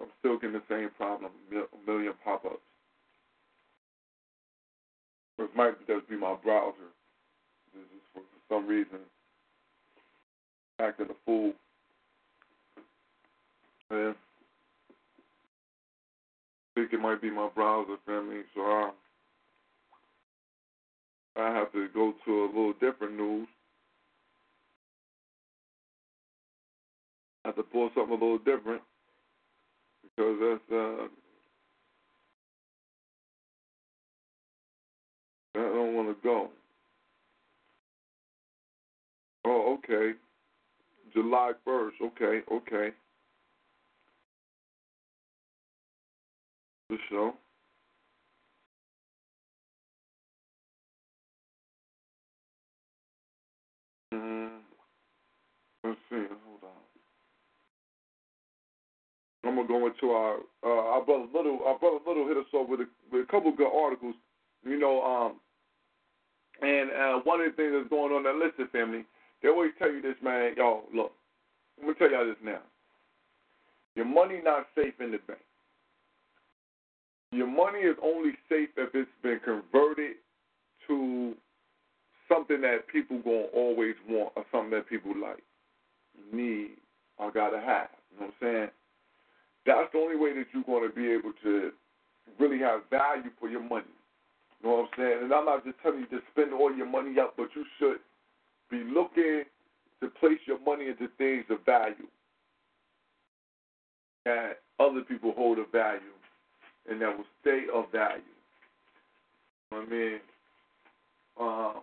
I'm 0.00 0.08
still 0.20 0.38
getting 0.38 0.54
the 0.54 0.62
same 0.68 0.90
problem, 0.96 1.32
a 1.52 1.90
million 1.90 2.14
pop-ups. 2.24 2.56
It 5.38 5.50
might 5.56 5.74
just 5.86 6.08
be 6.08 6.16
my 6.16 6.34
browser. 6.42 6.92
This 7.74 7.82
is 7.84 8.02
for, 8.14 8.22
some 8.48 8.66
reason 8.68 8.98
acting 10.80 11.06
a 11.10 11.14
fool. 11.26 11.52
I 13.94 14.14
think 16.74 16.92
it 16.92 17.00
might 17.00 17.22
be 17.22 17.30
my 17.30 17.48
browser 17.54 17.96
family, 18.06 18.42
so 18.54 18.60
I 18.60 18.90
I 21.36 21.54
have 21.54 21.72
to 21.72 21.88
go 21.94 22.14
to 22.24 22.44
a 22.44 22.46
little 22.46 22.72
different 22.74 23.16
news. 23.16 23.48
I 27.44 27.48
have 27.48 27.56
to 27.56 27.62
pull 27.62 27.90
something 27.94 28.10
a 28.10 28.14
little 28.14 28.38
different 28.38 28.82
because 30.02 30.36
that's 30.40 30.72
uh 30.72 31.06
I 35.56 35.60
don't 35.60 35.94
want 35.94 36.08
to 36.08 36.16
go. 36.22 36.50
Oh, 39.44 39.78
okay. 39.78 40.12
July 41.12 41.52
1st. 41.66 41.92
Okay, 42.02 42.40
okay. 42.50 42.90
The 46.90 46.96
show. 47.08 47.32
Mm, 54.12 54.58
let's 55.82 55.96
see. 56.10 56.16
Hold 56.16 56.62
on. 56.62 56.70
I'm 59.44 59.56
gonna 59.56 59.68
go 59.68 59.86
into 59.86 60.10
our 60.10 60.36
uh, 60.62 60.68
our 60.68 61.04
brother 61.04 61.24
Little. 61.34 61.60
Our 61.66 61.78
brother 61.78 61.98
Little 62.06 62.28
hit 62.28 62.36
us 62.36 62.44
up 62.54 62.68
with 62.68 62.80
a, 62.80 62.86
with 63.10 63.22
a 63.22 63.30
couple 63.30 63.50
of 63.50 63.56
good 63.56 63.72
articles. 63.74 64.14
You 64.62 64.78
know, 64.78 65.02
um, 65.02 65.40
and 66.62 66.90
uh, 66.90 67.20
one 67.24 67.40
of 67.40 67.50
the 67.50 67.56
things 67.56 67.72
that's 67.74 67.88
going 67.88 68.12
on 68.12 68.26
in 68.26 68.38
that 68.38 68.44
Listen 68.44 68.68
family, 68.72 69.04
they 69.42 69.48
always 69.48 69.72
tell 69.78 69.90
you 69.90 70.02
this, 70.02 70.16
man. 70.22 70.54
Y'all, 70.56 70.84
look, 70.94 71.12
I'm 71.78 71.86
gonna 71.86 71.98
tell 71.98 72.10
y'all 72.10 72.26
this 72.26 72.36
now. 72.44 72.60
Your 73.96 74.06
money 74.06 74.40
not 74.44 74.66
safe 74.74 74.94
in 75.00 75.12
the 75.12 75.18
bank. 75.26 75.40
Your 77.34 77.48
money 77.48 77.80
is 77.80 77.96
only 78.00 78.30
safe 78.48 78.68
if 78.76 78.94
it's 78.94 79.10
been 79.20 79.40
converted 79.44 80.16
to 80.86 81.34
something 82.28 82.60
that 82.60 82.86
people 82.86 83.18
gonna 83.18 83.50
always 83.52 83.96
want 84.08 84.32
or 84.36 84.44
something 84.52 84.70
that 84.70 84.88
people 84.88 85.12
like, 85.20 85.42
need, 86.32 86.76
or 87.18 87.32
gotta 87.32 87.58
have. 87.58 87.88
You 88.12 88.20
know 88.20 88.26
what 88.26 88.34
I'm 88.40 88.54
saying? 88.54 88.68
That's 89.66 89.92
the 89.92 89.98
only 89.98 90.14
way 90.16 90.32
that 90.34 90.46
you're 90.54 90.62
gonna 90.62 90.92
be 90.92 91.10
able 91.10 91.32
to 91.42 91.72
really 92.38 92.60
have 92.60 92.82
value 92.88 93.30
for 93.40 93.48
your 93.48 93.62
money. 93.62 93.90
You 94.62 94.68
know 94.68 94.76
what 94.76 94.82
I'm 94.82 94.88
saying? 94.96 95.18
And 95.24 95.34
I'm 95.34 95.46
not 95.46 95.64
just 95.64 95.78
telling 95.82 96.06
you 96.06 96.06
to 96.06 96.20
spend 96.30 96.54
all 96.54 96.72
your 96.72 96.86
money 96.86 97.18
up, 97.18 97.34
but 97.36 97.48
you 97.56 97.64
should 97.80 97.98
be 98.70 98.84
looking 98.94 99.42
to 100.00 100.08
place 100.20 100.38
your 100.46 100.60
money 100.60 100.86
into 100.86 101.08
things 101.18 101.44
of 101.50 101.64
value 101.66 102.06
that 104.24 104.62
other 104.78 105.02
people 105.02 105.32
hold 105.36 105.58
of 105.58 105.70
value 105.72 106.14
and 106.88 107.00
that 107.00 107.16
will 107.16 107.24
stay 107.40 107.64
of 107.74 107.90
value. 107.92 108.22
You 109.70 109.78
know 109.78 109.84
what 109.84 109.86
I 109.86 109.90
mean? 109.90 110.20
Uh, 111.40 111.80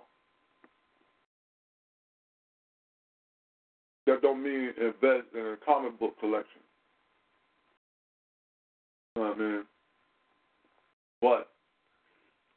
that 4.08 4.22
don't 4.22 4.44
mean 4.44 4.74
invest 4.80 5.28
in 5.34 5.42
a 5.42 5.56
comic 5.66 6.00
book 6.00 6.20
collection. 6.20 6.62
You 9.16 9.22
know 9.22 9.30
what 9.30 9.38
I 9.38 9.40
mean? 9.40 9.64
But 11.22 11.50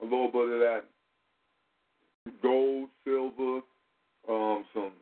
a 0.00 0.04
little 0.04 0.30
bit 0.30 0.48
of 0.50 0.60
that 0.60 0.84
gold, 2.42 2.88
silver, 3.04 3.60
um, 4.28 4.64
some 4.72 4.92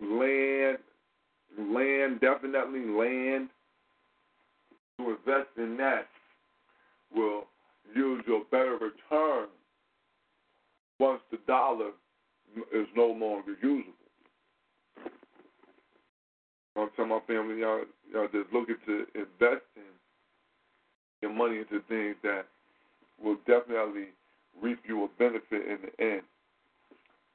land, 0.00 0.78
land, 1.58 2.20
definitely 2.20 2.86
land. 2.86 3.48
To 4.98 5.10
invest 5.10 5.48
in 5.56 5.76
that 5.78 6.06
will 7.14 7.44
yield 7.94 8.22
you 8.26 8.36
a 8.36 8.44
better 8.50 8.72
return 8.72 9.48
once 10.98 11.20
the 11.30 11.38
dollar 11.46 11.90
is 12.72 12.86
no 12.96 13.06
longer 13.06 13.56
usable. 13.62 13.92
I'm 16.76 16.88
telling 16.96 17.10
my 17.10 17.20
family, 17.26 17.60
y'all, 17.60 17.84
y'all 18.12 18.28
just 18.32 18.52
looking 18.52 18.76
to 18.86 19.06
invest 19.14 19.64
in 19.76 19.82
your 21.20 21.32
money 21.32 21.58
into 21.58 21.80
things 21.88 22.16
that 22.22 22.46
will 23.22 23.36
definitely 23.46 24.06
reap 24.60 24.80
you 24.86 25.04
a 25.04 25.08
benefit 25.18 25.68
in 25.68 25.78
the 25.82 26.04
end. 26.04 26.22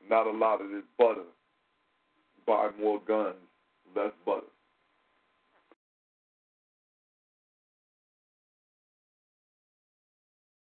Not 0.10 0.28
a 0.28 0.32
lot 0.32 0.62
of 0.62 0.70
this 0.70 0.84
butter. 0.98 1.28
Buy 2.46 2.70
more 2.80 3.02
guns, 3.08 3.36
less 3.96 4.12
butter. 4.26 4.48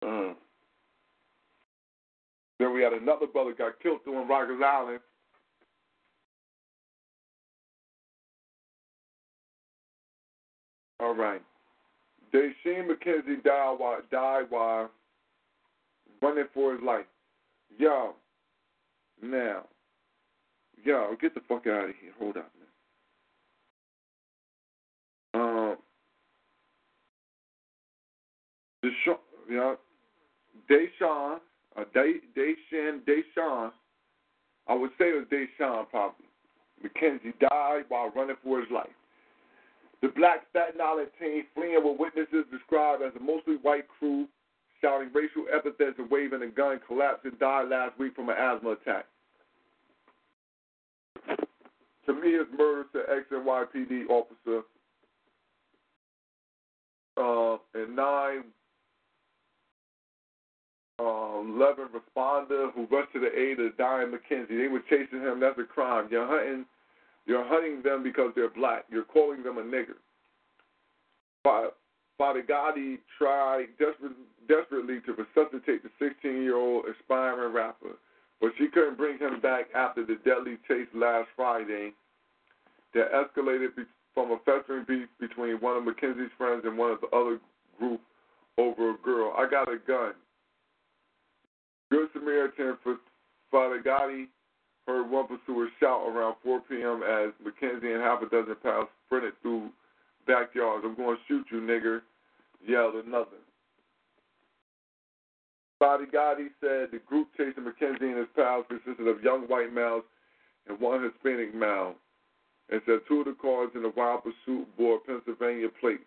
Mm. 0.02 0.34
Then 2.58 2.74
we 2.74 2.82
had 2.82 2.92
another 2.92 3.26
brother 3.26 3.52
got 3.52 3.80
killed 3.80 4.04
doing 4.04 4.26
Rikers 4.28 4.62
Island. 4.62 5.00
All 11.00 11.14
right. 11.14 11.42
Dasheen 12.32 12.88
McKenzie 12.88 13.42
died 13.42 13.74
while, 13.78 13.98
died 14.10 14.44
while 14.48 14.90
running 16.22 16.44
for 16.54 16.72
his 16.72 16.82
life. 16.82 17.04
Yo, 17.78 18.14
now, 19.20 19.64
yo, 20.84 21.16
get 21.20 21.34
the 21.34 21.40
fuck 21.48 21.66
out 21.66 21.90
of 21.90 21.94
here. 22.00 22.12
Hold 22.18 22.36
up, 22.36 22.50
man. 25.34 25.42
Um, 25.42 25.76
Deshaun, 28.84 29.16
yeah, 29.50 29.74
Deshaun, 30.72 31.38
uh, 31.76 31.84
Day, 31.92 32.14
Deshaun, 32.36 33.00
Deshaun, 33.04 33.70
I 34.66 34.74
would 34.74 34.90
say 34.98 35.10
it 35.10 35.16
was 35.16 35.26
Deshaun 35.30 35.88
probably. 35.90 36.26
McKenzie 36.82 37.38
died 37.38 37.84
while 37.88 38.10
running 38.16 38.36
for 38.42 38.60
his 38.60 38.70
life. 38.70 38.88
The 40.00 40.08
black 40.08 40.46
Staten 40.50 40.80
Island 40.80 41.08
team 41.20 41.44
fleeing 41.54 41.80
with 41.84 42.00
witnesses 42.00 42.44
described 42.50 43.02
as 43.02 43.12
a 43.14 43.22
mostly 43.22 43.56
white 43.62 43.86
crew 43.86 44.26
shouting 44.80 45.10
racial 45.14 45.44
epithets 45.54 45.98
and 45.98 46.10
waving 46.10 46.42
a 46.42 46.48
gun 46.48 46.80
collapsed 46.86 47.24
and 47.24 47.38
died 47.38 47.68
last 47.68 47.96
week 47.98 48.16
from 48.16 48.28
an 48.28 48.36
asthma 48.36 48.70
attack. 48.70 49.06
To 52.06 52.12
me, 52.14 52.30
it's 52.30 52.50
murder 52.58 52.84
to 52.94 53.02
ex-NYPD 53.16 54.08
officer 54.08 54.62
uh, 57.16 57.58
and 57.74 57.94
nine 57.94 58.42
uh, 61.02 61.40
11 61.40 61.88
responder 61.92 62.72
who 62.72 62.86
rushed 62.90 63.12
to 63.12 63.20
the 63.20 63.32
aid 63.38 63.58
of 63.60 63.76
dying 63.76 64.12
McKenzie. 64.12 64.58
They 64.58 64.68
were 64.68 64.82
chasing 64.88 65.20
him. 65.20 65.40
That's 65.40 65.58
a 65.58 65.64
crime. 65.64 66.08
You're 66.10 66.26
hunting. 66.26 66.64
You're 67.26 67.46
hunting 67.46 67.82
them 67.82 68.02
because 68.02 68.32
they're 68.34 68.50
black. 68.50 68.84
You're 68.90 69.04
calling 69.04 69.42
them 69.42 69.58
a 69.58 69.62
nigger. 69.62 69.98
Father 72.22 72.42
Gotti 72.42 72.98
tried 73.18 73.66
desperate, 73.78 74.12
desperately 74.46 75.00
to 75.06 75.12
resuscitate 75.12 75.82
the 75.82 75.90
16-year-old 76.00 76.84
aspiring 76.86 77.52
rapper, 77.52 77.96
but 78.40 78.52
she 78.58 78.68
couldn't 78.68 78.96
bring 78.96 79.18
him 79.18 79.40
back 79.40 79.66
after 79.74 80.04
the 80.04 80.16
deadly 80.24 80.56
chase 80.68 80.86
last 80.94 81.28
Friday 81.34 81.92
that 82.94 83.10
escalated 83.12 83.70
from 84.14 84.30
a 84.30 84.38
festering 84.44 84.84
beef 84.86 85.08
between 85.18 85.54
one 85.56 85.76
of 85.76 85.82
McKenzie's 85.82 86.30
friends 86.38 86.62
and 86.64 86.76
one 86.76 86.90
of 86.90 87.00
the 87.00 87.08
other 87.16 87.40
group 87.78 88.00
over 88.58 88.90
a 88.90 88.96
girl. 88.98 89.32
I 89.36 89.48
got 89.50 89.72
a 89.72 89.78
gun. 89.78 90.12
Good 91.92 92.08
Samaritan 92.14 92.78
for 92.82 92.96
Father 93.50 93.82
Gotti 93.84 94.24
heard 94.86 95.10
one 95.10 95.26
pursuer 95.26 95.68
shout 95.78 96.08
around 96.08 96.36
4 96.42 96.62
p.m. 96.62 97.02
as 97.02 97.34
McKenzie 97.44 97.92
and 97.92 98.02
half 98.02 98.22
a 98.22 98.30
dozen 98.30 98.56
pals 98.62 98.88
sprinted 99.04 99.34
through 99.42 99.68
backyards. 100.26 100.86
I'm 100.86 100.96
going 100.96 101.18
to 101.18 101.22
shoot 101.28 101.44
you, 101.52 101.60
nigger, 101.60 102.00
yelled 102.66 102.94
another. 102.94 103.36
Father 105.78 106.06
Gotti 106.06 106.46
said 106.62 106.88
the 106.92 107.00
group 107.06 107.28
chasing 107.36 107.64
McKenzie 107.64 108.08
and 108.08 108.16
his 108.16 108.28
pals 108.34 108.64
consisted 108.70 109.06
of 109.06 109.22
young 109.22 109.42
white 109.42 109.74
males 109.74 110.04
and 110.70 110.80
one 110.80 111.02
Hispanic 111.02 111.54
male, 111.54 111.92
and 112.70 112.80
said 112.86 113.00
two 113.06 113.20
of 113.20 113.26
the 113.26 113.36
cars 113.38 113.68
in 113.74 113.82
the 113.82 113.92
wild 113.94 114.22
pursuit 114.24 114.66
bore 114.78 115.00
Pennsylvania 115.00 115.68
plates. 115.78 116.00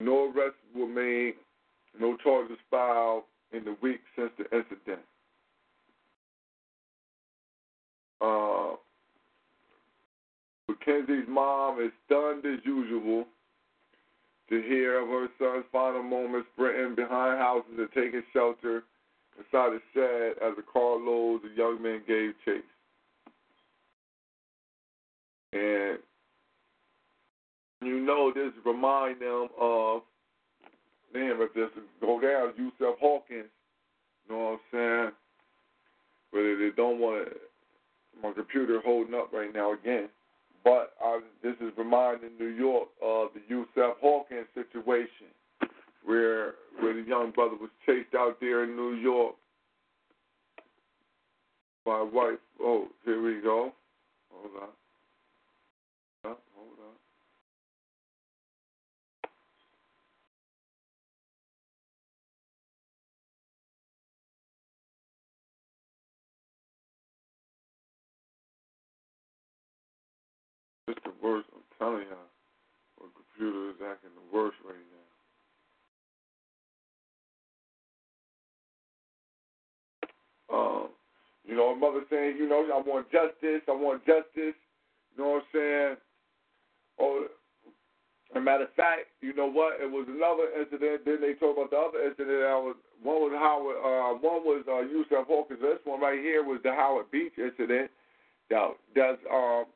No 0.00 0.30
arrests 0.30 0.60
were 0.76 0.86
made, 0.86 1.36
no 1.98 2.18
charges 2.18 2.58
filed 2.70 3.22
in 3.52 3.64
the 3.64 3.76
week 3.82 4.00
since 4.16 4.30
the 4.38 4.44
incident. 4.56 5.00
Uh, 8.20 8.76
Mackenzie's 10.68 11.28
mom 11.28 11.80
is 11.80 11.90
stunned 12.06 12.44
as 12.46 12.60
usual 12.64 13.24
to 14.50 14.62
hear 14.62 15.00
of 15.00 15.08
her 15.08 15.28
son's 15.38 15.64
final 15.72 16.02
moments 16.02 16.48
sprinting 16.54 16.94
behind 16.94 17.38
houses 17.38 17.72
and 17.78 17.88
taking 17.94 18.22
shelter 18.32 18.82
inside 19.38 19.74
a 19.74 19.80
shed 19.94 20.32
as 20.42 20.54
a 20.58 20.72
carloads 20.72 21.44
of 21.44 21.56
young 21.56 21.80
men 21.80 22.02
gave 22.06 22.34
chase. 22.44 22.62
And 25.52 25.98
you 27.82 28.00
know 28.00 28.32
this 28.34 28.52
remind 28.64 29.20
them 29.20 29.48
of 29.58 30.02
damn 31.12 31.40
if 31.40 31.52
this 31.54 31.70
go 32.00 32.20
down, 32.20 32.52
Yusuf 32.56 32.98
Hawkins, 33.00 33.50
you 34.28 34.34
know 34.34 34.42
what 34.42 34.52
I'm 34.52 34.58
saying? 34.72 35.12
But 36.32 36.40
they 36.40 36.70
don't 36.76 36.98
want 36.98 37.26
to 37.26 37.36
my 38.22 38.32
computer 38.32 38.80
holding 38.84 39.14
up 39.14 39.32
right 39.32 39.52
now 39.54 39.72
again. 39.72 40.08
But 40.62 40.92
uh, 41.04 41.20
this 41.42 41.54
is 41.60 41.72
reminding 41.76 42.30
New 42.38 42.48
York 42.48 42.88
of 43.02 43.28
the 43.34 43.40
Yusuf 43.48 43.96
Hawkins 44.00 44.46
situation, 44.54 45.32
where 46.04 46.54
where 46.80 46.94
the 46.94 47.08
young 47.08 47.30
brother 47.30 47.56
was 47.60 47.70
chased 47.86 48.14
out 48.14 48.38
there 48.40 48.64
in 48.64 48.76
New 48.76 48.94
York 48.94 49.34
by 51.84 52.02
wife. 52.02 52.38
Oh, 52.60 52.88
here 53.04 53.22
we 53.22 53.40
go. 53.40 53.72
Hold 54.30 54.62
on. 54.62 54.68
Hold 56.24 56.36
on. 56.78 57.09
It's 70.90 70.98
the 71.04 71.14
worst. 71.22 71.46
I'm 71.54 71.62
telling 71.78 72.02
y'all, 72.10 72.26
our 72.98 73.10
computer 73.14 73.70
is 73.70 73.76
acting 73.78 74.10
the 74.10 74.36
worst 74.36 74.56
right 74.66 74.74
now. 80.50 80.56
Um, 80.56 80.88
you 81.46 81.54
know, 81.54 81.74
mother 81.76 82.02
saying, 82.10 82.36
you 82.38 82.48
know, 82.48 82.66
I 82.74 82.82
want 82.82 83.06
justice. 83.12 83.62
I 83.68 83.72
want 83.72 84.04
justice. 84.04 84.58
You 85.14 85.16
know 85.16 85.38
what 85.38 85.44
I'm 85.46 85.54
saying? 85.54 85.96
Oh, 86.98 87.26
a 88.34 88.40
matter 88.40 88.64
of 88.64 88.74
fact, 88.74 89.14
you 89.20 89.34
know 89.34 89.46
what? 89.46 89.80
It 89.80 89.90
was 89.90 90.06
another 90.10 90.50
incident. 90.58 91.02
Then 91.04 91.20
they 91.20 91.34
talk 91.34 91.54
about 91.54 91.70
the 91.70 91.78
other 91.78 92.02
incident. 92.02 92.46
I 92.50 92.58
was 92.58 92.74
one 93.02 93.30
was 93.30 93.34
Howard. 93.38 93.78
Uh, 93.78 94.18
one 94.18 94.42
was 94.42 94.64
uh, 94.66 94.82
Yusuf 94.90 95.26
Hawkins. 95.26 95.60
This 95.62 95.78
one 95.84 96.00
right 96.00 96.18
here 96.18 96.42
was 96.42 96.60
the 96.62 96.70
Howard 96.70 97.10
Beach 97.10 97.38
incident. 97.38 97.90
That 98.50 98.74
that's 98.94 99.22
um 99.30 99.66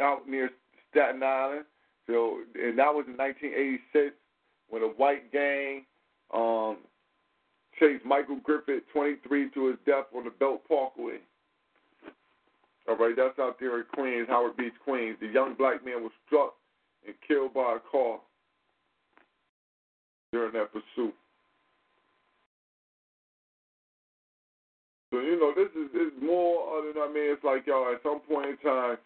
out 0.00 0.28
near 0.28 0.50
Staten 0.90 1.22
Island. 1.22 1.64
So 2.06 2.38
and 2.54 2.78
that 2.78 2.92
was 2.94 3.06
in 3.08 3.16
1986 3.16 4.14
when 4.68 4.82
a 4.82 4.86
white 4.86 5.32
gang 5.32 5.84
um, 6.32 6.78
chased 7.78 8.04
Michael 8.04 8.38
Griffith 8.42 8.84
23 8.92 9.50
to 9.50 9.66
his 9.68 9.76
death 9.86 10.06
on 10.16 10.24
the 10.24 10.30
Belt 10.30 10.62
Parkway. 10.68 11.18
All 12.86 12.96
right, 12.96 13.14
that's 13.16 13.38
out 13.38 13.58
there 13.58 13.78
in 13.78 13.86
Queens, 13.94 14.26
Howard 14.28 14.56
Beach, 14.56 14.74
Queens. 14.84 15.16
The 15.20 15.28
young 15.28 15.54
black 15.54 15.84
man 15.84 16.02
was 16.02 16.12
struck 16.26 16.54
and 17.06 17.14
killed 17.26 17.54
by 17.54 17.76
a 17.76 17.90
car 17.90 18.18
during 20.32 20.52
that 20.52 20.70
pursuit. 20.70 21.14
So 25.10 25.20
you 25.20 25.38
know, 25.38 25.54
this 25.56 25.70
is, 25.78 25.94
is 25.94 26.12
more 26.20 26.76
other 26.76 26.92
than 26.92 27.02
I 27.02 27.06
mean. 27.06 27.32
It's 27.32 27.44
like 27.44 27.66
y'all. 27.66 27.90
At 27.90 28.02
some 28.02 28.20
point 28.20 28.50
in 28.50 28.56
time, 28.58 28.96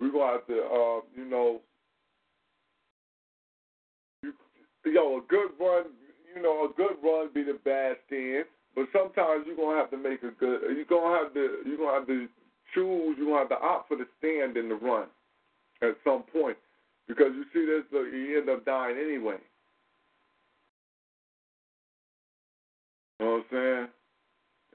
we're 0.00 0.12
gonna 0.12 0.32
have 0.32 0.46
to, 0.46 0.58
uh, 0.60 1.00
you 1.16 1.24
know, 1.24 1.60
you, 4.22 4.32
yo, 4.84 5.18
a 5.18 5.20
good 5.28 5.50
run, 5.60 5.84
you 6.34 6.42
know, 6.42 6.64
a 6.64 6.72
good 6.76 6.96
run 7.02 7.30
be 7.32 7.42
the 7.42 7.58
bad 7.64 7.96
stand. 8.06 8.46
But 8.74 8.86
sometimes 8.92 9.44
you're 9.46 9.56
gonna 9.56 9.78
have 9.78 9.90
to 9.90 9.96
make 9.96 10.22
a 10.22 10.32
good. 10.32 10.62
You're 10.74 10.84
gonna 10.84 11.16
have 11.16 11.32
to. 11.34 11.58
You're 11.64 11.78
gonna 11.78 11.98
have 11.98 12.06
to 12.08 12.26
choose. 12.74 13.16
You're 13.16 13.26
gonna 13.26 13.38
have 13.38 13.48
to 13.50 13.64
opt 13.64 13.88
for 13.88 13.96
the 13.96 14.06
stand 14.18 14.56
in 14.56 14.68
the 14.68 14.74
run 14.74 15.06
at 15.80 15.96
some 16.02 16.24
point 16.32 16.56
because 17.06 17.30
you 17.34 17.44
see 17.52 17.64
this. 17.64 17.84
Look, 17.92 18.12
you 18.12 18.38
end 18.38 18.48
up 18.48 18.64
dying 18.64 18.96
anyway. 18.98 19.36
You 23.20 23.26
know 23.26 23.32
what 23.32 23.58
I'm 23.58 23.88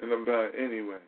saying? 0.02 0.12
End 0.12 0.14
up 0.14 0.26
dying 0.26 0.52
anyway. 0.58 1.04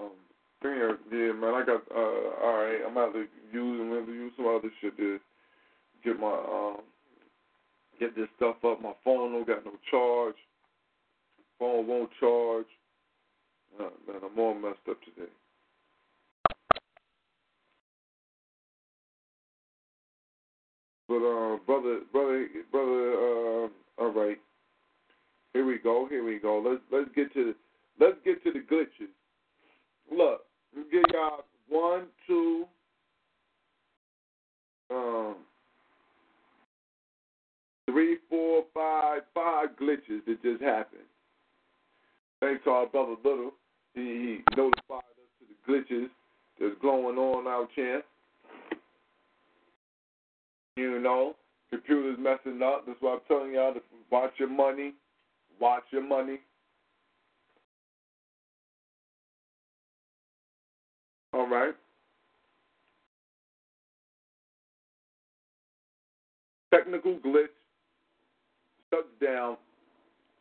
Um, 0.00 0.10
yeah, 0.64 0.92
yeah, 1.12 1.32
man. 1.32 1.54
I 1.54 1.64
got. 1.64 1.82
Uh, 1.94 2.44
all 2.44 2.56
right, 2.56 2.80
I'm 2.86 2.92
about 2.92 3.12
to 3.12 3.26
use. 3.52 3.80
I'm 3.80 4.06
to 4.06 4.12
use 4.12 4.32
some 4.36 4.46
other 4.46 4.70
shit 4.80 4.96
to 4.96 5.18
get 6.04 6.18
my 6.18 6.32
um, 6.32 6.78
get 8.00 8.16
this 8.16 8.28
stuff 8.36 8.56
up. 8.64 8.82
My 8.82 8.92
phone 9.04 9.32
don't 9.32 9.46
got 9.46 9.64
no 9.64 9.72
charge. 9.90 10.36
Phone 11.58 11.86
won't 11.86 12.10
charge. 12.18 12.66
Uh, 13.78 13.90
man, 14.06 14.22
I'm 14.24 14.38
all 14.38 14.54
messed 14.54 14.78
up 14.88 14.98
today. 15.02 15.30
But 21.08 21.16
uh, 21.16 21.56
brother, 21.66 22.00
brother, 22.12 22.48
brother. 22.72 23.12
Uh, 23.12 23.68
all 23.98 24.12
right. 24.12 24.38
Here 25.52 25.64
we 25.64 25.78
go. 25.78 26.06
Here 26.08 26.24
we 26.24 26.38
go. 26.38 26.58
Let's 26.58 26.82
let's 26.90 27.14
get 27.14 27.32
to 27.34 27.54
let's 28.00 28.16
get 28.24 28.42
to 28.44 28.52
the 28.52 28.60
glitches. 28.60 29.10
Look, 30.10 30.42
let 30.74 30.86
me 30.86 30.90
give 30.92 31.02
y'all 31.12 31.44
one, 31.68 32.06
two, 32.26 32.66
um, 34.90 35.36
three, 37.86 38.18
four, 38.28 38.64
five, 38.74 39.22
five 39.34 39.68
glitches 39.80 40.24
that 40.26 40.42
just 40.42 40.62
happened. 40.62 41.02
Thanks 42.40 42.64
to 42.64 42.70
our 42.70 42.86
brother 42.86 43.14
Little, 43.24 43.52
he, 43.94 44.00
he 44.00 44.38
notified 44.56 44.98
us 44.98 45.30
to 45.38 45.46
the 45.48 45.72
glitches 45.72 46.08
that's 46.60 46.74
going 46.82 47.16
on 47.16 47.46
out 47.46 47.68
here. 47.74 48.02
You 50.76 50.98
know, 51.00 51.36
computers 51.70 52.18
messing 52.18 52.60
up. 52.62 52.84
That's 52.86 53.00
why 53.00 53.14
I'm 53.14 53.20
telling 53.28 53.54
y'all 53.54 53.74
to 53.74 53.80
watch 54.10 54.32
your 54.38 54.48
money. 54.48 54.92
Watch 55.60 55.84
your 55.90 56.06
money. 56.06 56.40
All 61.34 61.48
right. 61.48 61.74
Technical 66.72 67.18
glitch 67.18 67.48
shuts 68.90 69.08
down 69.20 69.56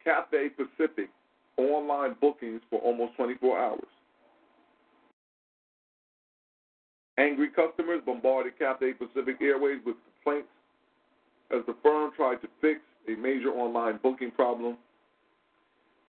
Cathay 0.03 0.49
Pacific 0.49 1.10
online 1.58 2.15
bookings 2.21 2.62
for 2.69 2.79
almost 2.79 3.15
24 3.15 3.60
hours. 3.60 3.79
Angry 7.17 7.49
customers 7.49 8.01
bombarded 8.06 8.53
Cathay 8.60 8.93
Pacific 8.93 9.38
Airways 9.41 9.79
with 9.84 9.95
complaints 10.23 10.49
as 11.51 11.62
the 11.65 11.75
firm 11.82 12.12
tried 12.15 12.41
to 12.41 12.47
fix 12.62 12.82
a 13.08 13.19
major 13.19 13.49
online 13.49 13.99
booking 14.03 14.32
problem 14.32 14.77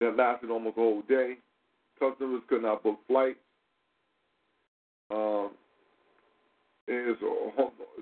that 0.01 0.17
lasted 0.17 0.49
almost 0.49 0.77
a 0.77 0.81
whole 0.81 1.03
day. 1.07 1.35
Customers 1.99 2.41
could 2.49 2.63
not 2.63 2.83
book 2.83 2.99
flights. 3.07 3.39
Um, 5.11 5.51
is 6.87 7.15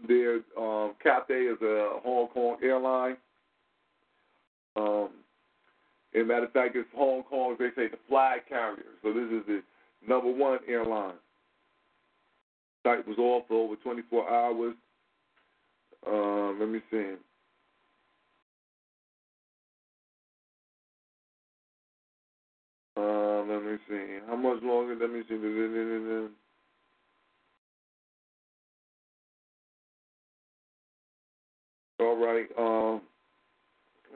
their 0.08 0.40
um, 0.58 0.94
Cathay 1.04 1.44
is 1.44 1.62
a 1.62 2.00
Hong 2.04 2.28
Kong 2.30 2.58
airline. 2.64 3.18
Um, 4.76 5.10
a 6.16 6.24
matter 6.24 6.46
of 6.46 6.52
fact, 6.54 6.76
it's 6.76 6.90
Hong 6.96 7.24
Kong. 7.24 7.56
They 7.60 7.70
say 7.76 7.88
the 7.88 8.00
flag 8.10 8.42
carrier. 8.50 8.84
So 9.04 9.14
this 9.14 9.26
is 9.32 9.46
the 9.48 9.62
number 10.08 10.32
one 10.32 10.60
airline. 10.68 11.16
Site 12.84 13.08
was 13.08 13.18
off 13.18 13.44
for 13.48 13.66
over 13.66 13.76
24 13.76 14.30
hours. 14.30 14.74
Um, 16.08 16.58
let 16.60 16.70
me 16.70 16.80
see. 16.90 17.14
Um, 22.98 23.48
let 23.50 23.64
me 23.64 23.78
see. 23.88 24.20
How 24.28 24.36
much 24.36 24.64
longer? 24.64 24.96
Let 25.00 25.12
me 25.12 25.22
see. 25.30 25.36
All 32.02 32.18
right. 32.18 32.48
Um, 32.58 33.02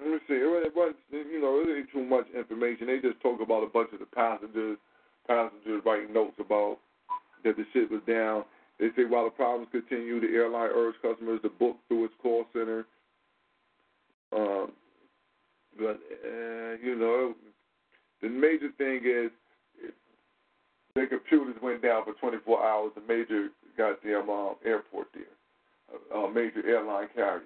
let 0.02 0.12
me 0.12 0.18
see. 0.28 0.34
It 0.36 0.76
wasn't, 0.76 0.98
you 1.12 1.42
know, 1.42 1.62
it 1.62 1.78
ain't 1.78 1.92
too 1.94 2.04
much 2.04 2.26
information. 2.38 2.88
They 2.88 3.00
just 3.00 3.22
talk 3.22 3.42
about 3.42 3.64
a 3.64 3.68
bunch 3.68 3.90
of 3.94 4.00
the 4.00 4.08
passengers, 4.08 4.78
passengers 5.28 5.84
writing 5.86 6.14
notes 6.14 6.36
about 6.40 6.80
that 7.44 7.56
the 7.58 7.66
ship 7.74 7.92
was 7.92 8.02
down. 8.08 8.44
They 8.80 8.88
say 8.96 9.06
while 9.06 9.26
the 9.26 9.30
problems 9.32 9.70
continue, 9.72 10.20
the 10.20 10.36
airline 10.36 10.72
urged 10.74 11.02
customers 11.02 11.42
to 11.44 11.50
book 11.50 11.78
through 11.88 12.06
its 12.06 12.14
call 12.22 12.46
center 12.54 12.86
Um, 14.36 14.72
but 15.78 16.00
uh, 16.26 16.76
you 16.84 16.96
know, 16.98 17.36
the 18.22 18.30
major 18.30 18.70
thing 18.78 19.02
is 19.06 19.32
their 20.96 21.08
computers 21.08 21.56
went 21.62 21.84
down 21.84 22.04
for 22.06 22.14
24 22.14 22.66
hours. 22.66 22.92
The 22.96 23.02
major 23.02 23.50
goddamn 23.78 24.30
um, 24.30 24.56
airport 24.66 25.08
there, 25.14 26.20
a 26.20 26.32
major 26.34 26.68
airline 26.68 27.10
carrier. 27.16 27.44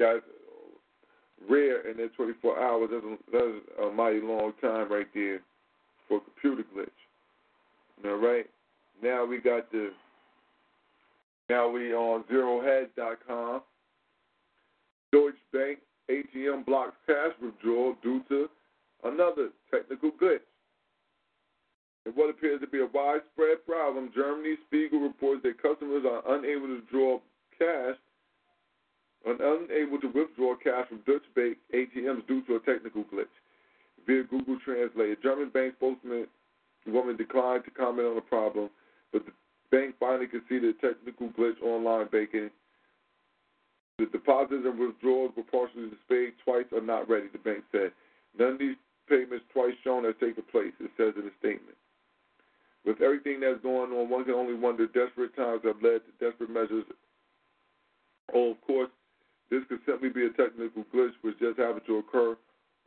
That's 0.00 0.22
rare 1.48 1.88
in 1.88 1.98
that 1.98 2.14
24 2.14 2.58
hours. 2.58 2.88
That's 2.90 3.04
a, 3.04 3.16
that's 3.30 3.88
a 3.88 3.94
mighty 3.94 4.20
long 4.20 4.52
time 4.60 4.90
right 4.90 5.06
there 5.14 5.40
for 6.08 6.16
a 6.16 6.20
computer 6.20 6.64
glitch. 6.74 8.08
All 8.08 8.16
right. 8.16 8.46
Now 9.02 9.26
we 9.26 9.38
got 9.38 9.70
the. 9.70 9.90
Now 11.50 11.68
we 11.68 11.92
on 11.92 12.24
zerohedge.com. 12.32 13.60
Deutsche 15.12 15.34
Bank 15.52 15.78
ATM 16.08 16.64
blocks 16.64 16.94
cash 17.06 17.32
withdrawal 17.42 17.96
due 18.02 18.22
to 18.28 18.48
another 19.04 19.50
technical 19.70 20.12
glitch. 20.12 20.40
In 22.06 22.12
what 22.12 22.30
appears 22.30 22.60
to 22.62 22.66
be 22.66 22.78
a 22.78 22.86
widespread 22.86 23.66
problem, 23.66 24.10
Germany 24.14 24.54
Spiegel 24.66 25.00
reports 25.00 25.42
that 25.42 25.60
customers 25.60 26.04
are 26.08 26.36
unable 26.36 26.68
to 26.68 26.80
draw 26.90 27.18
cash 27.58 27.96
and 29.26 29.40
unable 29.40 30.00
to 30.00 30.08
withdraw 30.08 30.54
cash 30.56 30.88
from 30.88 31.00
Deutsche 31.06 31.28
Bank 31.34 31.58
ATMs 31.74 32.26
due 32.26 32.42
to 32.46 32.56
a 32.56 32.60
technical 32.60 33.04
glitch. 33.04 33.32
Via 34.06 34.24
Google 34.24 34.58
Translate, 34.64 35.18
a 35.18 35.22
German 35.22 35.50
bank 35.50 35.74
spokesman 35.76 36.26
woman 36.86 37.16
declined 37.16 37.64
to 37.64 37.70
comment 37.70 38.08
on 38.08 38.14
the 38.14 38.22
problem, 38.22 38.70
but 39.12 39.24
the 39.26 39.32
bank 39.70 39.94
finally 40.00 40.26
conceded 40.26 40.74
a 40.74 40.80
technical 40.80 41.28
glitch 41.28 41.60
online 41.62 42.08
banking. 42.10 42.50
The 43.98 44.06
deposits 44.06 44.64
and 44.64 44.78
withdrawals 44.78 45.32
were 45.36 45.44
partially 45.44 45.90
displayed 45.90 46.32
twice 46.42 46.64
are 46.72 46.80
not 46.80 47.08
ready, 47.08 47.28
the 47.30 47.38
bank 47.38 47.64
said. 47.70 47.92
None 48.38 48.52
of 48.54 48.58
these 48.58 48.76
payments 49.08 49.44
twice 49.52 49.74
shown 49.84 50.04
have 50.04 50.18
taken 50.18 50.42
place, 50.50 50.72
it 50.80 50.90
says 50.96 51.12
in 51.20 51.28
a 51.28 51.34
statement. 51.38 51.76
With 52.86 53.02
everything 53.02 53.40
that's 53.40 53.60
going 53.62 53.92
on, 53.92 54.08
one 54.08 54.24
can 54.24 54.32
only 54.32 54.54
wonder 54.54 54.86
desperate 54.86 55.36
times 55.36 55.60
have 55.64 55.82
led 55.82 56.00
to 56.08 56.12
desperate 56.18 56.48
measures. 56.48 56.84
Oh, 58.32 58.52
of 58.52 58.60
course, 58.62 58.88
this 59.50 59.62
could 59.68 59.80
simply 59.84 60.08
be 60.08 60.26
a 60.26 60.30
technical 60.30 60.84
glitch 60.94 61.12
which 61.22 61.38
just 61.38 61.58
happened 61.58 61.82
to 61.86 61.98
occur 61.98 62.36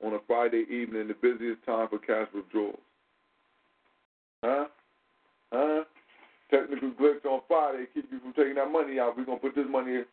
on 0.03 0.13
a 0.13 0.19
Friday 0.27 0.65
evening, 0.69 1.07
the 1.07 1.15
busiest 1.21 1.63
time 1.65 1.87
for 1.89 1.99
cash 1.99 2.27
withdrawals. 2.33 2.79
Huh? 4.43 4.65
Huh? 5.51 5.83
Technical 6.49 6.91
glitch 6.91 7.25
on 7.25 7.41
Friday 7.47 7.85
keep 7.93 8.11
you 8.11 8.19
from 8.19 8.33
taking 8.33 8.55
that 8.55 8.71
money 8.71 8.99
out. 8.99 9.17
We're 9.17 9.25
gonna 9.25 9.39
put 9.39 9.55
this 9.55 9.65
money 9.69 9.91
in. 9.91 10.05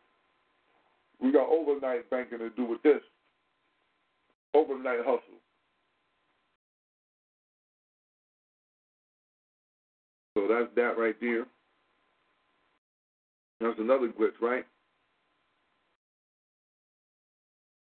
We 1.21 1.31
got 1.31 1.47
overnight 1.49 2.09
banking 2.09 2.39
to 2.39 2.49
do 2.49 2.65
with 2.65 2.81
this. 2.83 3.01
Overnight 4.53 4.99
hustle. 4.99 5.39
So 10.35 10.47
that's 10.49 10.73
that 10.75 10.97
right 10.97 11.15
there. 11.21 11.45
That's 13.59 13.79
another 13.79 14.07
glitch, 14.07 14.39
right? 14.41 14.65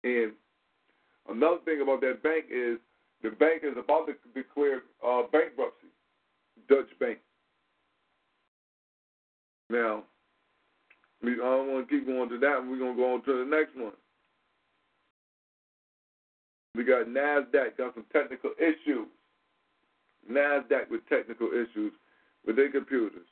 And 0.05 0.33
another 1.29 1.59
thing 1.65 1.81
about 1.83 2.01
that 2.01 2.23
bank 2.23 2.47
is 2.51 2.79
the 3.23 3.31
bank 3.31 3.63
is 3.65 3.77
about 3.77 4.07
to 4.07 4.15
declare 4.35 4.83
uh, 5.07 5.23
bankruptcy. 5.31 5.89
Dutch 6.69 6.89
Bank. 6.99 7.19
Now, 9.69 10.05
I 11.23 11.27
don't 11.27 11.73
want 11.73 11.89
to 11.89 11.95
keep 11.95 12.07
going 12.07 12.29
to 12.29 12.39
that. 12.39 12.65
We're 12.67 12.79
going 12.79 12.97
to 12.97 13.03
go 13.03 13.15
on 13.15 13.25
to 13.25 13.45
the 13.45 13.51
next 13.51 13.77
one. 13.77 13.93
We 16.75 16.85
got 16.85 17.07
NASDAQ, 17.07 17.77
got 17.77 17.95
some 17.95 18.07
technical 18.13 18.51
issues. 18.59 19.09
NASDAQ 20.31 20.91
with 20.91 21.07
technical 21.09 21.49
issues 21.49 21.93
with 22.47 22.57
their 22.57 22.71
computers. 22.71 23.27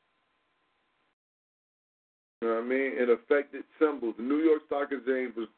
You 2.43 2.49
know 2.49 2.55
what 2.55 2.65
I 2.65 2.67
mean? 2.67 2.93
It 2.95 3.09
affected 3.09 3.65
symbols. 3.79 4.15
The 4.17 4.23
New 4.23 4.39
York 4.39 4.63
Stock 4.67 4.89
Exchange 4.93 5.35
was 5.37 5.49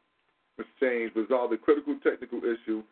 exchange 0.60 1.12
resolved 1.14 1.52
a 1.52 1.58
critical 1.58 1.96
technical 2.02 2.38
issue 2.38 2.82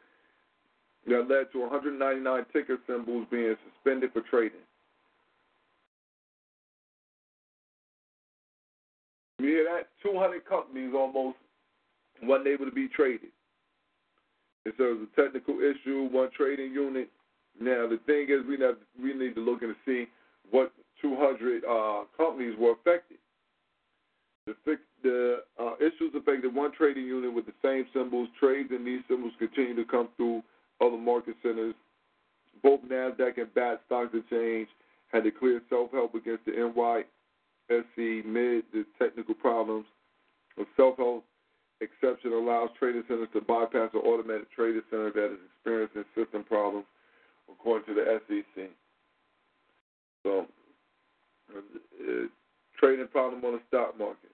that 1.07 1.29
led 1.29 1.51
to 1.53 1.61
199 1.61 2.45
ticker 2.53 2.77
symbols 2.87 3.27
being 3.31 3.55
suspended 3.73 4.13
for 4.13 4.23
trading. 4.23 4.61
You 9.39 9.47
hear 9.47 9.65
that? 9.65 9.89
200 10.03 10.45
companies 10.45 10.93
almost 10.95 11.37
weren't 12.23 12.47
able 12.47 12.67
to 12.67 12.73
be 12.73 12.89
traded. 12.89 13.31
And 14.65 14.75
so 14.77 14.85
it 14.85 14.99
was 14.99 15.09
a 15.17 15.21
technical 15.21 15.59
issue, 15.61 16.09
one 16.11 16.31
trading 16.37 16.73
unit. 16.73 17.09
Now 17.61 17.87
the 17.89 18.01
thing 18.07 18.27
is, 18.29 18.45
we 18.47 18.59
have, 18.65 18.77
we 19.01 19.15
need 19.15 19.35
to 19.37 19.41
look 19.41 19.63
and 19.63 19.75
see 19.87 20.07
what 20.51 20.73
200 21.01 21.63
uh, 21.65 22.05
companies 22.17 22.55
were 22.59 22.73
affected. 22.73 23.19
The, 24.47 24.79
the 25.03 25.39
uh, 25.59 25.75
issues 25.77 26.13
affected 26.15 26.55
one 26.55 26.73
trading 26.73 27.05
unit 27.05 27.33
with 27.33 27.47
the 27.47 27.55
same 27.63 27.87
symbols. 27.93 28.29
Trades 28.39 28.71
in 28.75 28.85
these 28.85 29.01
symbols 29.09 29.33
continue 29.39 29.77
to 29.77 29.85
come 29.85 30.09
through 30.17 30.43
other 30.81 30.97
market 30.97 31.37
centers. 31.43 31.75
Both 32.63 32.81
NASDAQ 32.83 33.39
and 33.39 33.55
BATS 33.55 33.81
stock 33.87 34.11
exchange 34.15 34.69
had 35.13 35.25
declared 35.25 35.63
self-help 35.69 36.15
against 36.15 36.45
the 36.45 36.53
NYSE 36.53 38.25
mid 38.25 38.65
the 38.73 38.85
technical 38.99 39.35
problems. 39.35 39.87
A 40.59 40.65
self-help 40.77 41.25
exception 41.81 42.33
allows 42.33 42.71
trading 42.79 43.05
centers 43.07 43.29
to 43.33 43.41
bypass 43.41 43.91
an 43.95 44.01
automatic 44.01 44.51
trading 44.55 44.83
center 44.91 45.11
that 45.13 45.33
is 45.33 45.39
experiencing 45.55 46.05
system 46.17 46.43
problems, 46.45 46.87
according 47.51 47.87
to 47.87 47.95
the 47.95 48.21
SEC. 48.27 48.65
So, 50.25 50.47
uh, 51.57 51.61
trading 52.79 53.09
problem 53.09 53.45
on 53.45 53.53
the 53.53 53.61
stock 53.69 53.97
market. 53.99 54.31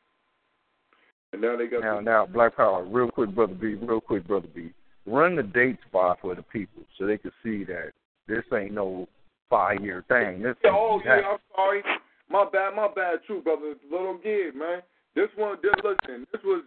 And 1.35 1.43
now 1.43 1.57
they 1.57 1.67
got 1.67 1.81
now, 1.81 1.99
now 1.99 2.27
Black 2.27 2.57
Power. 2.57 2.85
Real 2.85 3.11
quick, 3.11 3.35
brother 3.35 3.55
B. 3.55 3.75
Real 3.75 4.01
quick, 4.01 4.25
brother 4.25 4.47
B. 4.55 4.73
Run 5.05 5.35
the 5.35 5.43
dates 5.43 5.83
by 5.93 6.15
for 6.23 6.37
the 6.37 6.43
people 6.43 6.85
so 6.97 7.07
they 7.07 7.19
can 7.19 7.33
see 7.43 7.65
that 7.65 7.91
this 8.29 8.45
ain't 8.55 8.73
no 8.73 9.09
five 9.51 9.83
year 9.83 10.05
thing. 10.07 10.43
This 10.43 10.55
yeah, 10.63 10.71
oh 10.73 11.01
yeah, 11.05 11.23
I'm 11.33 11.39
sorry. 11.57 11.83
My 12.31 12.47
bad, 12.51 12.77
my 12.77 12.87
bad, 12.87 13.19
too, 13.27 13.41
brother. 13.43 13.75
Little 13.91 14.19
give, 14.23 14.55
man. 14.55 14.81
This 15.17 15.27
one, 15.35 15.59
this, 15.61 15.75
listen, 15.83 16.25
this 16.31 16.41
was 16.45 16.63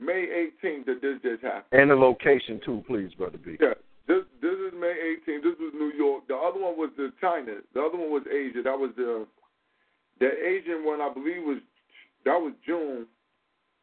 May 0.00 0.48
18th 0.62 0.86
that 0.86 1.02
this 1.02 1.18
just 1.20 1.42
happened. 1.42 1.64
And 1.72 1.90
the 1.90 1.96
location 1.96 2.60
too, 2.64 2.84
please, 2.86 3.10
brother 3.14 3.38
B. 3.44 3.56
Yeah, 3.60 3.74
this 4.06 4.22
this 4.40 4.54
is 4.54 4.72
May 4.78 5.18
18th. 5.18 5.42
This 5.42 5.58
was 5.58 5.74
New 5.74 5.92
York. 5.98 6.28
The 6.28 6.36
other 6.36 6.60
one 6.60 6.78
was 6.78 6.90
the 6.96 7.12
China. 7.20 7.58
The 7.74 7.80
other 7.80 7.98
one 7.98 8.12
was 8.12 8.22
Asia. 8.30 8.62
That 8.62 8.78
was 8.78 8.92
the 8.96 9.26
the 10.20 10.30
Asian 10.30 10.84
one. 10.84 11.00
I 11.00 11.12
believe 11.12 11.42
was 11.42 11.58
that 12.24 12.38
was 12.38 12.52
June. 12.64 13.06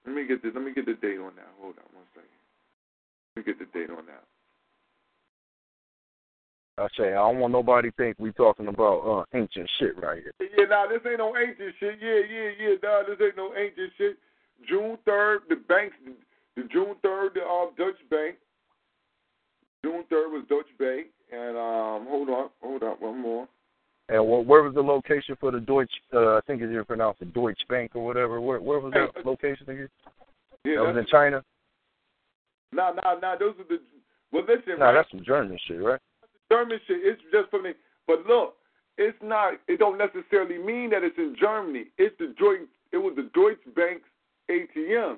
Let 0.10 0.15
me 0.15 0.26
get 0.26 0.41
the 0.41 0.50
let 0.50 0.65
me 0.65 0.74
get 0.74 0.88
the 0.88 0.95
date 0.95 1.19
on 1.19 1.36
that. 1.36 1.54
Hold 1.62 1.76
on 1.78 1.86
one 1.93 2.10
second. 2.15 2.34
Let 3.36 3.45
me 3.45 3.54
get 3.54 3.60
the 3.60 3.69
date 3.78 3.91
on 3.91 4.08
that. 4.08 4.26
I 6.82 6.88
say 6.98 7.10
I 7.10 7.22
don't 7.30 7.38
want 7.38 7.54
nobody 7.54 7.91
think 7.95 8.17
we 8.17 8.32
talking 8.32 8.69
about 8.69 9.06
uh, 9.06 9.38
ancient 9.38 9.69
shit 9.78 9.95
right 10.02 10.17
here. 10.17 10.34
Yeah, 10.58 10.65
nah, 10.65 10.88
this 10.88 11.02
ain't 11.06 11.19
no 11.19 11.38
ancient 11.38 11.76
shit. 11.80 12.00
Yeah, 12.02 12.26
yeah, 12.26 12.50
yeah, 12.58 12.76
nah, 12.82 13.04
this 13.06 13.22
ain't 13.22 13.38
no 13.38 13.54
ancient 13.56 13.91
shit. 14.00 14.17
June 14.67 14.98
third, 15.06 15.41
the 15.48 15.58
banks, 15.58 15.95
the 16.56 16.63
June 16.74 16.95
third, 17.04 17.34
the 17.36 17.45
um, 17.45 17.69
Dutch 17.78 18.02
Bank. 18.10 18.38
June 19.86 20.06
third 20.10 20.32
was 20.32 20.43
Dutch 20.50 20.74
Bank, 20.80 21.06
and 21.32 21.56
um, 21.56 22.10
hold 22.10 22.30
on, 22.30 22.50
hold 22.63 22.82
on, 22.82 22.95
one 22.98 23.22
more. 23.22 23.48
And 24.10 24.28
where 24.28 24.63
was 24.63 24.74
the 24.74 24.82
location 24.82 25.38
for 25.39 25.52
the 25.52 25.60
Deutsche? 25.60 25.93
Uh, 26.12 26.38
I 26.38 26.39
think 26.48 26.63
it's 26.63 26.88
pronounced 26.88 27.19
the 27.19 27.28
Deutsche 27.28 27.62
Bank 27.69 27.91
or 27.93 28.04
whatever. 28.04 28.41
Where 28.41 28.60
where 28.60 28.80
was 28.80 28.91
that 28.93 29.24
location 29.24 29.69
again? 29.69 29.89
Yeah, 30.65 30.78
that 30.78 30.95
was 30.95 30.98
in 30.98 31.06
China. 31.06 31.43
Nah, 32.72 32.91
nah, 32.91 33.19
nah. 33.22 33.38
Those 33.38 33.54
are 33.60 33.69
the. 33.69 33.80
Well, 34.32 34.43
listen. 34.48 34.80
Nah, 34.80 34.86
right? 34.86 34.93
that's 34.93 35.12
some 35.12 35.24
German 35.24 35.60
shit, 35.67 35.82
right? 35.82 36.00
German 36.52 36.80
shit. 36.88 36.98
It's 37.04 37.22
just 37.32 37.52
for 37.52 37.62
me. 37.62 37.74
But 38.08 38.26
look, 38.26 38.56
it's 38.98 39.17
not. 39.22 39.54
It 39.67 39.78
don't 39.78 40.00
necessarily 40.00 40.58
mean 40.58 40.89
that 40.89 41.04
it's 41.04 41.17
in 41.19 41.36
Germany. 41.39 41.86
It's 42.00 42.15
the 42.17 42.34
Deutsche. 42.39 42.67
It 42.91 42.98
was 42.98 43.13
the 43.15 43.30
Deutsche 43.36 43.76
Bank's 43.76 44.10
ATM, 44.50 45.17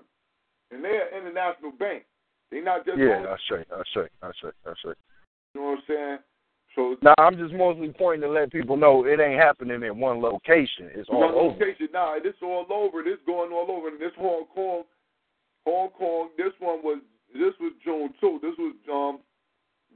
and 0.72 0.84
they're 0.84 1.08
an 1.16 1.28
international 1.28 1.72
bank. 1.80 2.04
They're 2.52 2.62
not 2.62 2.86
just. 2.86 3.00
Yeah, 3.00 3.24
that's 3.24 3.42
right. 3.50 3.68
That's 3.70 3.90
right. 3.96 4.12
That's 4.22 4.38
right. 4.44 4.54
That's 4.66 4.80
right. 4.84 4.98
You 5.56 5.62
know 5.62 5.68
what 5.68 5.78
I'm 5.78 5.84
saying? 5.88 6.18
So 6.76 6.96
now 7.02 7.14
I'm 7.18 7.38
just 7.38 7.54
mostly 7.54 7.90
pointing 7.90 8.22
to 8.22 8.34
let 8.34 8.52
people 8.52 8.78
know 8.78 9.06
it 9.06 9.20
ain't 9.20 9.40
happening 9.40 9.84
in 9.84 10.00
one 10.00 10.22
location. 10.22 10.90
It's 10.94 11.10
all 11.10 11.20
one 11.20 11.34
over. 11.34 11.54
location. 11.54 11.90
Nah, 11.94 12.16
this 12.24 12.34
all 12.42 12.66
over. 12.72 13.04
This 13.04 13.18
going 13.26 13.52
all 13.52 13.70
over. 13.70 13.90
And 13.90 14.00
this 14.00 14.12
Hong 14.18 14.46
Kong, 14.54 14.84
Hong 15.66 15.90
Kong. 15.90 16.30
This 16.38 16.54
one 16.60 16.80
was. 16.84 17.00
This 17.34 17.54
was 17.60 17.74
June 17.84 18.14
two. 18.20 18.40
This 18.42 18.56
was 18.58 18.76
um. 18.92 19.20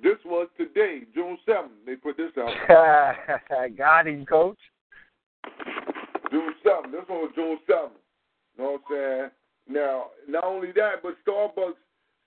This 0.03 0.17
was 0.25 0.49
today, 0.57 1.03
June 1.13 1.37
seventh. 1.45 1.71
They 1.85 1.95
put 1.95 2.17
this 2.17 2.31
out. 2.37 2.51
Got 3.77 4.07
him, 4.07 4.25
coach. 4.25 4.57
June 6.29 6.53
seventh. 6.63 6.91
This 6.91 7.07
one 7.07 7.21
was 7.21 7.31
June 7.35 7.57
seventh. 7.65 7.93
You 8.57 8.63
know 8.63 8.71
what 8.71 8.81
I'm 8.89 8.95
saying? 8.95 9.29
Now, 9.67 10.07
not 10.27 10.43
only 10.43 10.71
that, 10.73 11.01
but 11.01 11.15
Starbucks, 11.25 11.79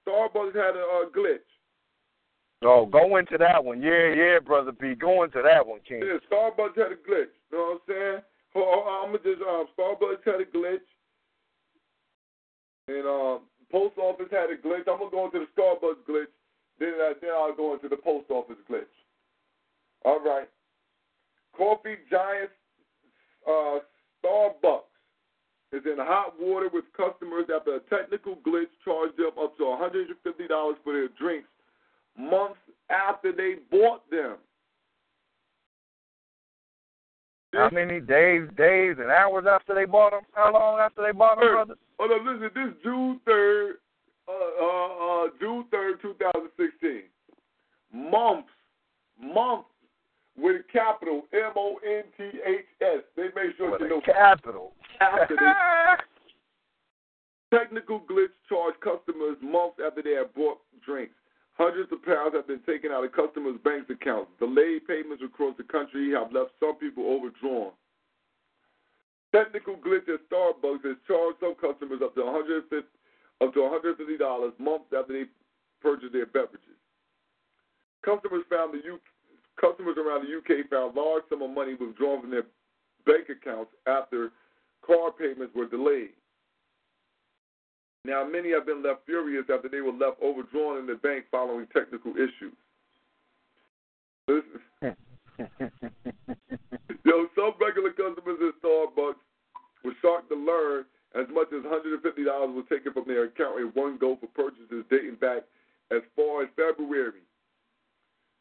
Starbucks 0.07 0.55
had 0.55 0.77
a 0.77 0.81
uh, 0.81 1.11
glitch. 1.15 1.45
Oh, 2.63 2.87
go 2.87 3.17
into 3.17 3.39
that 3.39 3.65
one. 3.65 3.81
Yeah, 3.81 4.13
yeah, 4.15 4.39
brother 4.41 4.73
B. 4.73 4.95
Go 4.95 5.23
into 5.23 5.43
that 5.43 5.65
one, 5.65 5.79
King. 5.87 6.03
Yeah, 6.03 6.19
Starbucks 6.27 6.77
had 6.77 6.91
a 6.91 6.99
glitch. 6.99 7.31
You 7.51 7.59
know 7.59 7.79
what 7.79 7.83
I'm 7.87 7.95
saying? 7.95 8.23
I'm 8.57 9.13
gonna 9.15 9.19
just 9.23 9.43
um, 9.43 9.67
Starbucks 9.79 10.27
had 10.27 10.41
a 10.41 10.51
glitch, 10.51 10.89
and 12.89 13.07
um, 13.07 13.41
post 13.71 13.97
office 13.99 14.27
had 14.33 14.51
a 14.51 14.57
glitch. 14.57 14.91
I'm 14.91 14.99
gonna 14.99 15.11
go 15.11 15.27
into 15.27 15.47
the 15.47 15.51
Starbucks 15.55 16.03
glitch. 16.09 16.35
Then 16.81 16.95
I, 16.99 17.13
then 17.21 17.31
I'll 17.31 17.55
go 17.55 17.75
into 17.75 17.89
the 17.89 17.97
post 17.97 18.27
office 18.31 18.59
glitch. 18.69 18.91
All 20.05 20.21
right. 20.21 20.49
Coffee 21.57 21.97
Giant 22.11 22.51
uh, 23.47 23.79
Starbucks 24.25 24.91
is 25.73 25.83
in 25.87 25.99
hot 25.99 26.35
water 26.41 26.69
with 26.73 26.85
customers 26.97 27.47
after 27.55 27.77
a 27.77 27.81
technical 27.81 28.37
glitch 28.37 28.71
charged 28.85 29.19
them 29.19 29.39
up 29.41 29.57
to 29.59 29.65
$150 29.65 30.75
for 30.83 30.93
their 30.93 31.09
drinks 31.19 31.49
months 32.19 32.59
after 32.91 33.33
they 33.33 33.57
bought 33.71 34.09
them. 34.11 34.37
How 37.55 37.71
many 37.73 38.01
days, 38.01 38.49
days, 38.57 38.97
and 38.99 39.11
hours 39.11 39.47
after 39.51 39.75
they 39.75 39.87
bought 39.87 40.11
them? 40.11 40.23
How 40.33 40.53
long 40.53 40.79
after 40.81 41.03
they 41.03 41.13
bought 41.13 41.39
them, 41.41 41.49
brother? 41.49 41.75
Oh 41.99 42.07
no, 42.07 42.31
listen. 42.31 42.51
This 42.55 42.75
June 42.83 43.21
third, 43.25 43.77
uh, 44.29 44.33
uh, 44.33 45.25
uh, 45.25 45.29
June 45.41 45.65
third, 45.71 46.01
two 46.03 46.15
thousand 46.21 46.51
sixteen. 46.59 47.05
Months, 47.91 48.51
months 49.19 49.69
with 50.37 50.57
a 50.57 50.73
capital 50.73 51.23
M 51.33 51.53
O 51.57 51.77
N 51.87 52.05
T 52.19 52.25
H 52.25 52.67
S. 52.83 53.03
They 53.17 53.29
make 53.35 53.57
sure 53.57 53.71
with 53.71 53.81
you 53.81 53.89
know 53.89 54.01
capital. 54.05 54.73
After 55.01 55.35
technical 57.53 58.01
glitch 58.01 58.35
charged 58.49 58.79
customers 58.81 59.37
months 59.43 59.79
after 59.85 60.03
they 60.03 60.13
had 60.13 60.35
bought 60.35 60.59
drinks. 60.85 61.15
Hundreds 61.59 61.91
of 61.91 62.03
pounds 62.07 62.35
have 62.35 62.47
been 62.47 62.63
taken 62.63 62.93
out 62.93 63.05
of 63.05 63.11
customers' 63.11 63.59
bank 63.65 63.91
accounts. 63.91 64.31
Delayed 64.39 64.87
payments 64.87 65.23
across 65.27 65.57
the 65.59 65.65
country 65.65 66.13
have 66.13 66.33
left 66.33 66.55
some 66.61 66.77
people 66.77 67.03
overdrawn. 67.11 67.73
Technical 69.35 69.75
glitch 69.77 70.09
at 70.09 70.23
Starbucks 70.31 70.87
has 70.87 70.97
charged 71.07 71.39
some 71.41 71.55
customers 71.61 72.01
up 72.03 72.15
to 72.15 72.23
150 72.23 72.87
up 73.41 73.55
to 73.55 73.61
$150 73.61 74.59
months 74.59 74.87
after 74.97 75.13
they 75.13 75.25
purchased 75.81 76.13
their 76.13 76.27
beverages. 76.27 76.79
Customers 78.05 78.43
found 78.51 78.75
the 78.75 78.83
U- 78.85 79.01
customers 79.61 79.97
around 79.99 80.27
the 80.27 80.35
UK 80.39 80.69
found 80.71 80.97
large 80.97 81.23
sum 81.29 81.43
of 81.43 81.51
money 81.51 81.75
withdrawn 81.75 82.21
from 82.21 82.31
their 82.31 82.47
bank 83.07 83.29
accounts 83.31 83.71
after 83.87 84.31
car 84.85 85.13
payments 85.13 85.55
were 85.55 85.67
delayed. 85.67 86.18
Now, 88.09 88.25
many 88.25 88.51
have 88.53 88.65
been 88.65 88.83
left 88.83 89.05
furious 89.05 89.45
after 89.53 89.69
they 89.69 89.83
were 89.83 89.93
left 89.93 90.23
overdrawn 90.23 90.79
in 90.79 90.87
the 90.87 90.95
bank 90.95 91.27
following 91.31 91.67
technical 91.77 92.13
issues. 92.17 92.57
Yo, 97.05 97.27
some 97.37 97.53
regular 97.61 97.91
customers 97.93 98.39
at 98.41 98.63
Starbucks 98.63 99.21
were 99.85 99.93
shocked 100.01 100.31
to 100.31 100.37
learn 100.37 100.87
as 101.15 101.27
much 101.31 101.49
as 101.53 101.63
$150 101.65 102.55
was 102.55 102.65
taken 102.71 102.95
from 102.95 103.05
their 103.07 103.25
account 103.25 103.61
in 103.61 103.67
one 103.75 103.99
go 103.99 104.17
for 104.17 104.29
purchases 104.29 104.87
dating 104.91 105.17
back 105.17 105.43
as 105.91 106.01
far 106.17 106.45
as 106.45 106.49
February. 106.57 107.21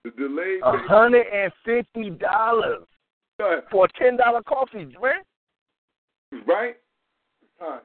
The 0.06 0.12
delayed 0.12 0.62
hundred 0.64 1.28
and 1.28 1.52
fifty 1.66 2.12
dollars 2.12 2.86
for 3.70 3.86
a 3.86 3.88
ten 4.00 4.16
dollar 4.16 4.42
coffee, 4.44 4.86
man. 4.86 5.24
Right? 6.46 6.78
Right. 7.60 7.84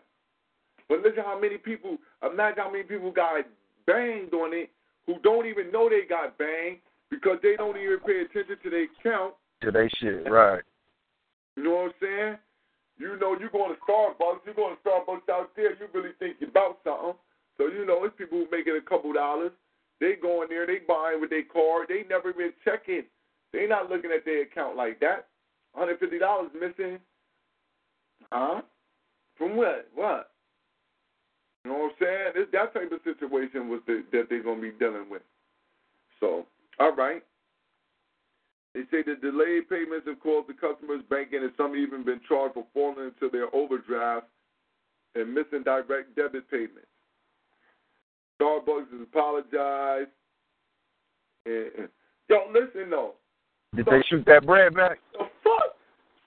But 0.92 1.00
listen 1.00 1.24
how 1.24 1.40
many 1.40 1.56
people 1.56 1.96
imagine 2.20 2.58
how 2.58 2.70
many 2.70 2.84
people 2.84 3.10
got 3.10 3.46
banged 3.86 4.34
on 4.34 4.52
it 4.52 4.68
who 5.06 5.14
don't 5.24 5.46
even 5.46 5.72
know 5.72 5.88
they 5.88 6.04
got 6.06 6.36
banged 6.36 6.84
because 7.08 7.38
they 7.42 7.56
don't 7.56 7.78
even 7.78 7.96
pay 8.04 8.20
attention 8.20 8.60
to 8.62 8.68
their 8.68 8.84
account. 9.00 9.32
To 9.62 9.70
their 9.70 9.88
shit, 9.96 10.30
right. 10.30 10.60
You 11.56 11.64
know 11.64 11.70
what 11.70 11.84
I'm 11.86 11.92
saying? 11.98 12.36
You 12.98 13.16
know 13.16 13.32
you 13.40 13.48
going 13.48 13.72
to 13.72 13.80
Starbucks, 13.88 14.44
you 14.44 14.52
going 14.52 14.76
to 14.76 14.82
Starbucks 14.86 15.32
out 15.32 15.56
there, 15.56 15.70
you 15.70 15.88
really 15.94 16.12
think 16.18 16.36
you're 16.40 16.50
about 16.50 16.76
something. 16.84 17.14
So 17.56 17.68
you 17.68 17.86
know 17.86 18.04
it's 18.04 18.14
people 18.18 18.44
who 18.44 18.46
making 18.54 18.76
a 18.76 18.86
couple 18.86 19.14
dollars. 19.14 19.52
They 19.98 20.16
go 20.20 20.42
in 20.42 20.50
there, 20.50 20.66
they 20.66 20.80
buying 20.86 21.22
with 21.22 21.30
their 21.30 21.44
card, 21.50 21.86
they 21.88 22.04
never 22.06 22.34
been 22.34 22.52
checking. 22.66 23.04
They 23.54 23.66
not 23.66 23.88
looking 23.88 24.10
at 24.14 24.26
their 24.26 24.42
account 24.42 24.76
like 24.76 25.00
that. 25.00 25.28
Hundred 25.74 26.00
fifty 26.00 26.18
dollars 26.18 26.50
missing. 26.52 26.98
Huh? 28.30 28.60
From 29.38 29.56
what? 29.56 29.88
What? 29.94 30.31
You 31.64 31.70
know 31.70 31.78
what 31.78 31.92
I'm 31.92 31.96
saying? 32.00 32.32
This, 32.34 32.46
that 32.52 32.74
type 32.74 32.90
of 32.90 33.00
situation 33.04 33.68
was 33.68 33.80
the, 33.86 34.02
that 34.12 34.26
they're 34.28 34.42
going 34.42 34.60
to 34.60 34.70
be 34.70 34.78
dealing 34.78 35.08
with. 35.10 35.22
So, 36.20 36.46
all 36.80 36.94
right. 36.94 37.22
They 38.74 38.82
say 38.90 39.02
the 39.04 39.16
delayed 39.20 39.68
payments 39.68 40.06
have 40.06 40.20
caused 40.20 40.48
the 40.48 40.54
customers 40.54 41.02
banking, 41.10 41.42
and 41.42 41.52
some 41.56 41.76
even 41.76 42.04
been 42.04 42.20
charged 42.26 42.54
for 42.54 42.64
falling 42.72 43.12
into 43.12 43.30
their 43.30 43.54
overdraft 43.54 44.26
and 45.14 45.34
missing 45.34 45.62
direct 45.62 46.16
debit 46.16 46.50
payments. 46.50 46.88
Starbucks 48.40 48.90
has 48.90 49.00
apologized. 49.02 50.10
And, 51.44 51.70
and, 51.78 51.88
yo, 52.28 52.38
listen 52.52 52.90
though. 52.90 53.14
Did 53.76 53.86
they 53.86 54.02
shoot 54.08 54.24
that 54.26 54.46
bread 54.46 54.74
back? 54.74 54.98
Fuck? 55.16 55.21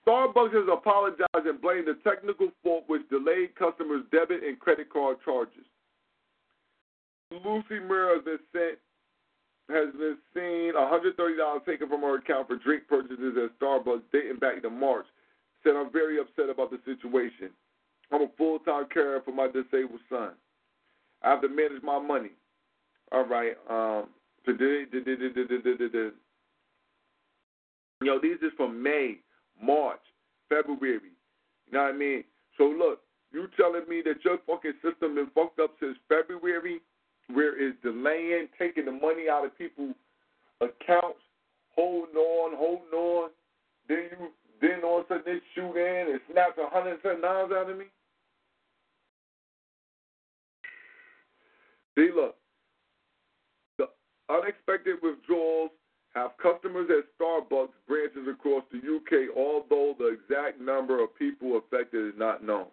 Starbucks 0.07 0.53
has 0.53 0.69
apologized 0.71 1.45
and 1.45 1.61
blamed 1.61 1.87
the 1.87 1.97
technical 2.07 2.49
fault 2.63 2.83
which 2.87 3.07
delayed 3.09 3.55
customers' 3.55 4.03
debit 4.11 4.43
and 4.43 4.59
credit 4.59 4.91
card 4.91 5.17
charges. 5.25 5.65
Lucy 7.31 7.79
Muir 7.79 8.15
has 8.15 8.23
been 8.23 8.39
sent 8.53 8.77
has 9.67 9.91
been 9.97 10.17
seen 10.35 10.73
$130 10.75 11.65
taken 11.65 11.89
from 11.89 12.01
her 12.01 12.17
account 12.17 12.47
for 12.47 12.55
drink 12.55 12.87
purchases 12.87 13.35
at 13.35 13.59
Starbucks 13.59 14.03
dating 14.13 14.37
back 14.37 14.61
to 14.61 14.69
March. 14.69 15.07
Said 15.63 15.73
I'm 15.75 15.91
very 15.91 16.19
upset 16.19 16.49
about 16.51 16.69
the 16.69 16.77
situation. 16.85 17.49
I'm 18.11 18.21
a 18.21 18.27
full 18.37 18.59
time 18.59 18.85
carer 18.93 19.21
for 19.25 19.31
my 19.31 19.47
disabled 19.47 20.01
son. 20.07 20.33
I 21.23 21.31
have 21.31 21.41
to 21.41 21.49
manage 21.49 21.81
my 21.81 21.97
money. 21.97 22.29
All 23.11 23.25
right. 23.25 23.57
Um, 23.67 24.09
Yo, 28.03 28.19
these 28.19 28.37
is 28.43 28.51
from 28.55 28.83
May, 28.83 29.17
March, 29.61 30.01
February. 30.49 31.11
You 31.67 31.73
know 31.73 31.83
what 31.83 31.95
I 31.95 31.97
mean? 31.97 32.23
So 32.57 32.65
look, 32.65 33.01
you 33.31 33.47
telling 33.57 33.87
me 33.89 34.01
that 34.05 34.23
your 34.23 34.37
fucking 34.47 34.73
system 34.83 35.15
been 35.15 35.29
fucked 35.35 35.59
up 35.59 35.71
since 35.79 35.97
February, 36.07 36.79
where 37.33 37.59
it's 37.59 37.77
delaying, 37.83 38.47
taking 38.57 38.85
the 38.85 38.91
money 38.91 39.27
out 39.29 39.45
of 39.45 39.57
people's 39.57 39.95
accounts, 40.61 41.19
holding 41.75 42.15
on, 42.15 42.55
holding 42.55 42.93
on, 42.93 43.29
then 43.89 44.09
you 44.11 44.27
then 44.61 44.83
all 44.83 44.99
of 44.99 45.05
a 45.05 45.07
sudden 45.09 45.23
they 45.25 45.39
shoot 45.53 45.75
in 45.75 46.11
and 46.11 46.21
snap 46.31 46.57
a 46.57 46.69
hundred 46.69 46.99
and 47.03 47.21
dollars 47.21 47.51
out 47.53 47.69
of 47.69 47.77
me? 47.77 47.85
See, 51.97 52.09
look, 52.15 52.35
the 53.77 53.87
unexpected 54.29 54.95
withdrawals 55.03 55.71
have 56.15 56.31
customers 56.41 56.89
at 56.89 57.03
Starbucks 57.19 57.75
branches 57.87 58.27
across 58.31 58.63
the 58.71 58.79
UK, 58.79 59.35
although 59.35 59.93
the 59.99 60.15
exact 60.15 60.61
number 60.61 61.03
of 61.03 61.15
people 61.19 61.57
affected 61.57 62.07
is 62.07 62.13
not 62.17 62.43
known. 62.43 62.67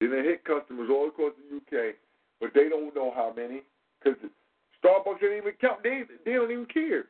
Then 0.00 0.10
they 0.10 0.22
hit 0.22 0.44
customers 0.44 0.90
all 0.90 1.08
across 1.08 1.32
the 1.38 1.56
UK, 1.56 1.94
but 2.40 2.50
they 2.54 2.68
don't 2.68 2.94
know 2.94 3.12
how 3.14 3.32
many 3.34 3.62
because 4.02 4.18
Starbucks 4.84 5.20
didn't 5.20 5.38
even 5.38 5.52
count. 5.60 5.82
They 5.82 6.02
they 6.24 6.32
don't 6.34 6.50
even 6.50 6.66
care. 6.66 7.06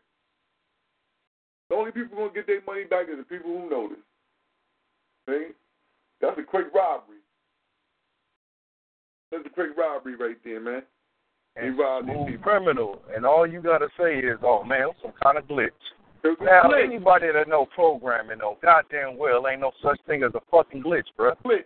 The 1.68 1.74
only 1.74 1.90
people 1.90 2.18
gonna 2.18 2.32
get 2.32 2.46
their 2.46 2.62
money 2.66 2.84
back 2.84 3.06
is 3.10 3.16
the 3.16 3.24
people 3.24 3.50
who 3.50 3.68
notice. 3.70 4.04
See, 5.28 5.48
that's 6.20 6.38
a 6.38 6.42
quick 6.42 6.66
robbery. 6.74 7.18
That's 9.30 9.46
a 9.46 9.50
quick 9.50 9.70
robbery 9.76 10.14
right 10.14 10.36
there, 10.44 10.60
man. 10.60 10.82
And 11.54 11.76
smooth 12.04 12.40
criminal, 12.40 13.02
and 13.14 13.26
all 13.26 13.46
you 13.46 13.60
gotta 13.60 13.88
say 13.98 14.18
is, 14.18 14.38
"Oh 14.42 14.64
man, 14.64 14.88
some 15.02 15.12
kind 15.22 15.36
of 15.36 15.44
glitch." 15.44 15.70
Now, 16.24 16.62
glitch. 16.64 16.84
anybody 16.84 17.26
that 17.32 17.48
know 17.48 17.66
programming 17.66 18.38
know 18.38 18.56
goddamn 18.62 19.18
well 19.18 19.46
ain't 19.46 19.60
no 19.60 19.72
such 19.82 20.00
thing 20.06 20.22
as 20.22 20.32
a 20.34 20.40
fucking 20.50 20.82
glitch, 20.82 21.06
bro. 21.16 21.34
Glitch. 21.44 21.64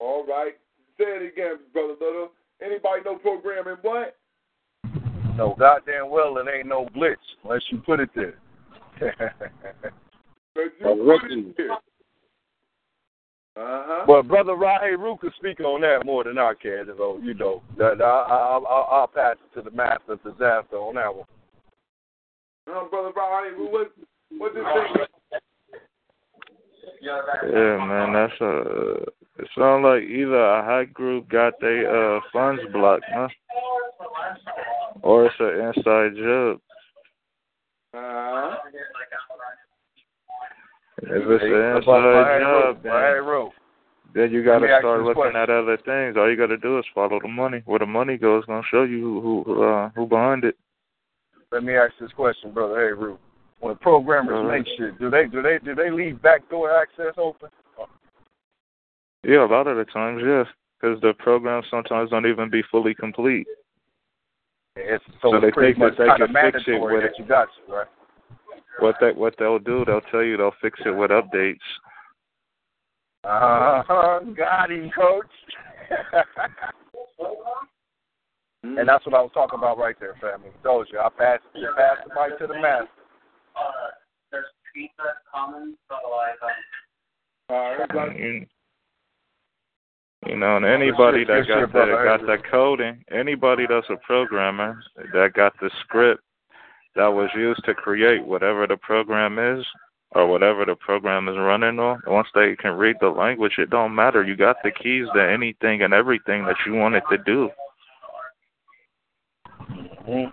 All 0.00 0.26
right, 0.26 0.54
say 0.98 1.04
it 1.04 1.32
again, 1.32 1.58
brother 1.72 1.94
Little. 2.00 2.32
Anybody 2.60 3.02
know 3.04 3.16
programming? 3.16 3.76
What? 3.82 4.16
No, 5.36 5.54
goddamn 5.58 6.10
well 6.10 6.38
it 6.38 6.46
ain't 6.52 6.66
no 6.66 6.86
glitch 6.96 7.16
unless 7.44 7.62
you 7.70 7.78
put 7.78 8.00
it 8.00 8.10
there. 8.14 8.40
but 10.54 10.62
you 10.80 11.18
put 11.20 11.30
it 11.30 11.56
there. 11.56 11.68
Uh-huh. 13.56 14.04
But 14.06 14.28
brother 14.28 14.52
Rahe 14.52 14.98
Root 14.98 15.20
could 15.20 15.32
speak 15.38 15.60
on 15.60 15.80
that 15.80 16.04
more 16.04 16.24
than 16.24 16.36
I 16.36 16.52
can. 16.60 16.86
So 16.96 17.18
you 17.22 17.32
know, 17.32 17.62
that 17.78 18.02
I, 18.02 18.04
I, 18.04 18.58
I, 18.58 18.98
I'll 18.98 19.06
pass 19.06 19.36
it 19.36 19.54
to 19.56 19.62
the 19.62 19.74
master 19.74 20.12
of 20.12 20.22
disaster 20.22 20.76
on 20.76 20.96
that 20.96 21.14
one. 21.14 21.26
Uh, 22.70 22.84
brother 22.90 23.12
Rahe 23.16 23.56
Root, 23.56 23.72
what 23.72 23.92
what 24.36 24.54
this 24.54 24.62
thing? 24.62 25.06
Yeah, 27.00 27.86
man, 27.86 28.12
that's 28.12 28.40
a 28.40 29.04
It 29.38 29.48
sounds 29.56 29.84
like 29.84 30.02
either 30.02 30.36
a 30.36 30.64
hot 30.64 30.92
group 30.92 31.28
got 31.28 31.54
their 31.60 32.16
uh, 32.16 32.20
funds 32.32 32.62
blocked, 32.72 33.04
huh? 33.08 33.28
Or 35.02 35.26
it's 35.26 35.34
an 35.38 35.72
inside 35.76 36.16
job. 36.16 36.60
Uh, 37.94 38.56
If 41.02 41.08
it's 41.10 41.44
an 41.44 41.76
inside 41.76 42.40
job, 42.40 42.82
then, 42.82 43.50
then 44.14 44.32
you 44.32 44.42
got 44.44 44.60
to 44.60 44.66
start 44.78 45.02
looking 45.02 45.14
question. 45.14 45.36
at 45.36 45.50
other 45.50 45.76
things. 45.76 46.16
All 46.16 46.30
you 46.30 46.36
got 46.36 46.46
to 46.46 46.56
do 46.56 46.78
is 46.78 46.84
follow 46.94 47.20
the 47.20 47.28
money. 47.28 47.62
Where 47.66 47.78
the 47.78 47.86
money 47.86 48.16
goes, 48.16 48.44
gonna 48.46 48.62
show 48.70 48.84
you 48.84 49.20
who 49.20 49.42
who 49.44 49.62
uh, 49.62 49.90
who 49.90 50.06
behind 50.06 50.44
it. 50.44 50.56
Let 51.52 51.64
me 51.64 51.76
ask 51.76 51.92
this 52.00 52.12
question, 52.12 52.52
brother. 52.52 52.76
Hey, 52.76 52.92
Root. 52.92 53.20
When 53.60 53.76
programmers 53.76 54.36
Uh-huh. 54.36 54.48
make 54.48 54.66
shit, 54.76 54.98
do 54.98 55.10
they 55.10 55.26
do 55.26 55.42
they 55.42 55.58
do 55.62 55.74
they 55.74 55.90
leave 55.90 56.20
backdoor 56.22 56.70
access 56.70 57.14
open? 57.18 57.50
Yeah, 59.22 59.44
a 59.44 59.50
lot 59.50 59.66
of 59.66 59.76
the 59.76 59.84
times, 59.86 60.22
yes, 60.24 60.46
because 60.78 61.00
the 61.00 61.12
programs 61.18 61.66
sometimes 61.68 62.10
don't 62.10 62.26
even 62.26 62.48
be 62.48 62.62
fully 62.70 62.94
complete. 62.94 63.46
It's, 64.76 65.02
so, 65.20 65.32
So 65.32 65.40
they 65.40 65.50
pretty 65.50 65.74
think 65.74 65.96
that 65.96 65.98
they 65.98 66.26
can 66.26 66.32
fix 66.52 66.62
it 66.68 66.80
with 66.80 67.02
that 67.02 67.18
you 67.18 67.24
got 67.24 67.48
to, 67.66 67.72
right? 67.72 67.86
What 68.80 68.96
they 69.00 69.12
what 69.12 69.34
they'll 69.38 69.58
do, 69.58 69.84
they'll 69.84 70.00
tell 70.02 70.22
you 70.22 70.36
they'll 70.36 70.54
fix 70.60 70.78
it 70.84 70.90
with 70.90 71.10
updates. 71.10 71.58
Uh-huh. 73.24 74.20
Got 74.36 74.70
him, 74.70 74.90
coach. 74.96 75.26
mm. 78.64 78.78
and 78.78 78.88
that's 78.88 79.04
what 79.06 79.14
I 79.14 79.22
was 79.22 79.30
talking 79.34 79.58
about 79.58 79.78
right 79.78 79.96
there, 79.98 80.14
family. 80.20 80.50
Told 80.62 80.88
you, 80.92 81.00
I 81.00 81.08
passed, 81.08 81.42
you 81.54 81.68
passed 81.76 82.08
the 82.08 82.14
mic 82.14 82.38
to 82.38 82.46
the 82.46 82.54
master. 82.60 82.88
All 87.48 87.76
right, 87.78 88.46
you 90.26 90.36
know, 90.36 90.56
and 90.56 90.66
anybody 90.66 91.24
that 91.24 91.46
got 91.46 91.72
that 91.72 91.88
got 92.04 92.26
that 92.26 92.50
coding, 92.50 93.04
anybody 93.10 93.64
that's 93.68 93.86
a 93.90 93.96
programmer 94.06 94.82
that 95.12 95.32
got 95.34 95.52
the 95.60 95.70
script 95.82 96.22
that 96.96 97.08
was 97.08 97.30
used 97.36 97.64
to 97.64 97.74
create 97.74 98.24
whatever 98.24 98.66
the 98.66 98.76
program 98.76 99.38
is 99.38 99.64
or 100.12 100.26
whatever 100.26 100.64
the 100.64 100.76
program 100.76 101.28
is 101.28 101.36
running 101.36 101.78
on, 101.78 102.00
once 102.06 102.28
they 102.34 102.56
can 102.56 102.72
read 102.72 102.96
the 103.00 103.08
language, 103.08 103.52
it 103.58 103.70
don't 103.70 103.94
matter. 103.94 104.22
You 104.24 104.36
got 104.36 104.56
the 104.62 104.70
keys 104.70 105.06
to 105.14 105.22
anything 105.22 105.82
and 105.82 105.92
everything 105.92 106.44
that 106.46 106.56
you 106.66 106.74
want 106.74 106.94
it 106.94 107.02
to 107.10 107.18
do. 107.18 107.50
Mm-hmm. 109.60 110.30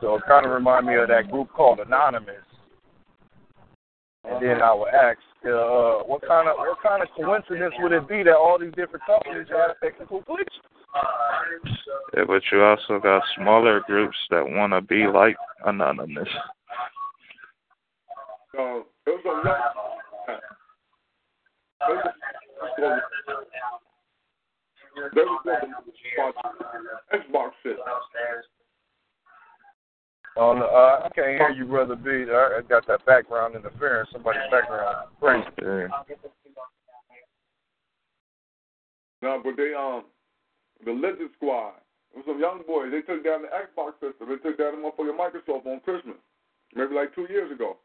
So 0.00 0.16
it 0.16 0.22
kind 0.28 0.46
of 0.46 0.52
remind 0.52 0.86
me 0.86 0.96
of 0.96 1.08
that 1.08 1.30
group 1.30 1.50
called 1.52 1.80
Anonymous. 1.80 2.44
And 4.24 4.42
then 4.42 4.62
I 4.62 4.74
would 4.74 4.88
ask, 4.88 5.18
uh, 5.44 6.04
what 6.06 6.22
kind 6.26 6.48
of 6.48 6.56
what 6.56 6.78
kind 6.82 7.02
of 7.02 7.08
coincidence 7.16 7.74
would 7.80 7.92
it 7.92 8.08
be 8.08 8.22
that 8.22 8.36
all 8.36 8.58
these 8.58 8.72
different 8.74 9.04
companies 9.06 9.46
have 9.48 9.76
technical 9.82 10.22
glitches? 10.22 10.73
Yeah, 12.16 12.24
but 12.26 12.42
you 12.52 12.62
also 12.62 13.00
got 13.00 13.22
smaller 13.36 13.80
groups 13.86 14.16
that 14.30 14.48
want 14.48 14.72
to 14.72 14.80
be 14.80 15.06
like 15.06 15.36
Anonymous. 15.64 16.28
So 18.54 18.86
it 19.06 19.20
was 19.24 19.24
a 19.26 19.48
young. 19.48 19.60
They 25.14 25.22
was 25.22 25.40
they 25.44 25.52
was 26.18 26.34
the 27.10 27.18
Xbox 27.18 27.50
shit. 27.62 27.76
On 30.36 30.58
the, 30.58 30.64
uh, 30.64 31.02
I 31.04 31.08
can't 31.14 31.38
hear 31.38 31.50
you, 31.50 31.64
brother 31.64 31.96
B. 31.96 32.26
I 32.30 32.58
I 32.58 32.60
got 32.68 32.86
that 32.86 33.04
background 33.06 33.56
interference. 33.56 34.08
Somebody's 34.12 34.42
background 34.50 35.08
crazy. 35.20 35.46
Yeah. 35.62 35.88
No, 39.22 39.40
but 39.42 39.56
they 39.56 39.72
um 39.74 40.04
the 40.84 40.92
Lizard 40.92 41.30
Squad. 41.36 41.74
It 42.12 42.18
was 42.18 42.26
some 42.26 42.40
young 42.40 42.62
boys. 42.66 42.92
They 42.92 43.02
took 43.02 43.24
down 43.24 43.42
the 43.42 43.48
Xbox 43.50 43.94
system. 43.98 44.28
They 44.28 44.36
took 44.36 44.58
down 44.58 44.76
the 44.76 44.82
motherfucking 44.82 45.18
Microsoft 45.18 45.66
on 45.66 45.80
Christmas, 45.80 46.16
maybe 46.74 46.94
like 46.94 47.14
two 47.14 47.26
years 47.28 47.50
ago. 47.50 47.76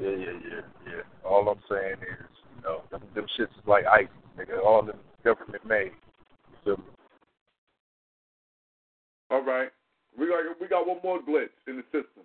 Yeah, 0.00 0.10
yeah, 0.10 0.38
yeah, 0.44 0.60
yeah. 0.86 1.02
All 1.24 1.48
I'm 1.48 1.60
saying 1.68 1.96
is, 2.02 2.30
you 2.56 2.62
know, 2.62 2.82
them, 2.90 3.02
them 3.14 3.26
shits 3.38 3.50
is 3.58 3.66
like 3.66 3.86
ice, 3.86 4.06
nigga. 4.38 4.62
All 4.64 4.82
them 4.82 4.98
government 5.24 5.66
made. 5.66 5.92
So, 6.64 6.80
All 9.30 9.42
right, 9.42 9.70
we 10.18 10.26
got 10.28 10.60
we 10.60 10.68
got 10.68 10.86
one 10.86 10.98
more 11.02 11.20
glitch 11.20 11.48
in 11.66 11.76
the 11.76 11.82
system. 11.84 12.22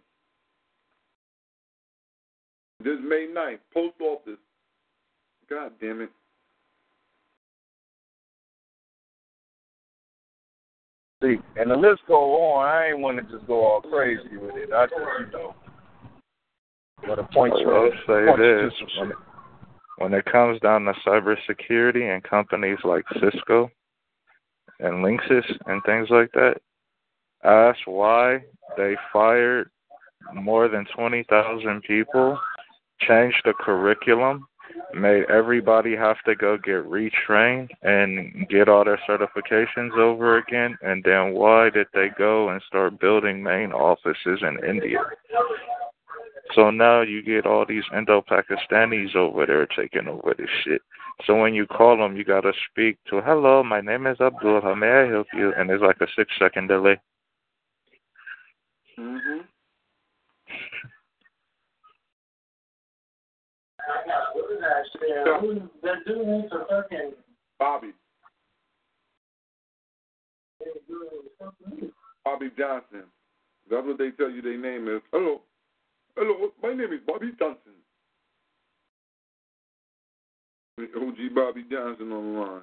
This 2.83 2.97
May 3.07 3.27
9th, 3.31 3.59
post 3.73 3.95
office. 4.01 4.39
God 5.49 5.71
damn 5.79 6.01
it. 6.01 6.09
See, 11.21 11.37
and 11.55 11.71
the 11.71 11.75
list 11.75 12.01
go 12.07 12.35
on. 12.41 12.65
I 12.65 12.87
ain't 12.87 12.99
want 12.99 13.17
to 13.17 13.23
just 13.23 13.47
go 13.47 13.65
all 13.65 13.81
crazy 13.81 14.37
with 14.37 14.55
it. 14.55 14.71
I 14.73 14.85
just, 14.87 14.99
you 15.19 15.31
know, 15.31 15.55
but 17.07 17.19
a 17.19 17.23
point 17.23 17.53
I'll 17.53 17.91
say 18.07 18.25
this: 18.37 18.71
to 18.79 18.85
some 18.97 18.99
when 18.99 19.11
it, 19.11 19.17
when 19.97 20.13
it 20.13 20.25
comes 20.25 20.59
down 20.61 20.85
to 20.85 20.93
cybersecurity 21.05 22.13
and 22.13 22.23
companies 22.23 22.79
like 22.83 23.05
Cisco 23.13 23.69
and 24.79 25.05
Linksys 25.05 25.45
and 25.67 25.81
things 25.85 26.07
like 26.09 26.31
that, 26.33 26.55
ask 27.43 27.79
why 27.85 28.39
they 28.77 28.95
fired 29.13 29.69
more 30.33 30.67
than 30.67 30.85
twenty 30.95 31.23
thousand 31.29 31.83
people, 31.83 32.39
changed 32.99 33.41
the 33.45 33.53
curriculum, 33.53 34.47
made 34.93 35.23
everybody 35.29 35.95
have 35.95 36.17
to 36.25 36.35
go 36.35 36.57
get 36.57 36.85
retrained 36.89 37.69
and 37.81 38.47
get 38.49 38.69
all 38.69 38.83
their 38.83 38.99
certifications 39.07 39.97
over 39.97 40.37
again, 40.37 40.77
and 40.81 41.03
then 41.03 41.33
why 41.33 41.69
did 41.69 41.87
they 41.93 42.09
go 42.17 42.49
and 42.49 42.61
start 42.67 42.99
building 42.99 43.41
main 43.43 43.71
offices 43.71 44.39
in 44.41 44.57
India? 44.67 44.99
So 46.53 46.69
now 46.69 47.01
you 47.01 47.21
get 47.21 47.45
all 47.45 47.65
these 47.65 47.83
Indo-Pakistanis 47.95 49.15
over 49.15 49.45
there 49.45 49.65
taking 49.67 50.07
over 50.07 50.33
this 50.37 50.49
shit. 50.63 50.81
So 51.25 51.39
when 51.39 51.53
you 51.53 51.65
call 51.65 51.97
them, 51.97 52.17
you 52.17 52.23
gotta 52.23 52.51
speak 52.69 52.97
to, 53.09 53.21
"Hello, 53.21 53.63
my 53.63 53.79
name 53.79 54.07
is 54.07 54.19
Abdul. 54.19 54.61
How 54.61 54.73
may 54.73 54.91
I 54.91 55.07
help 55.07 55.27
you?" 55.33 55.53
And 55.53 55.69
there's 55.69 55.81
like 55.81 56.01
a 56.01 56.07
six-second 56.15 56.67
delay. 56.67 56.99
Mm-hmm. 58.97 59.41
Mhm. 64.71 65.69
Bobby. 67.59 67.93
Bobby 72.23 72.51
Johnson. 72.57 73.03
That's 73.69 73.85
what 73.85 73.97
they 73.97 74.11
tell 74.11 74.29
you 74.29 74.41
their 74.41 74.57
name 74.57 74.87
is. 74.87 75.01
Hello. 75.11 75.41
Hello, 76.15 76.51
my 76.61 76.73
name 76.73 76.93
is 76.93 76.99
Bobby 77.05 77.31
Johnson. 77.39 77.73
OG 80.79 81.29
Bobby 81.35 81.63
Johnson 81.69 82.11
on 82.11 82.33
the 82.33 82.39
line. 82.39 82.61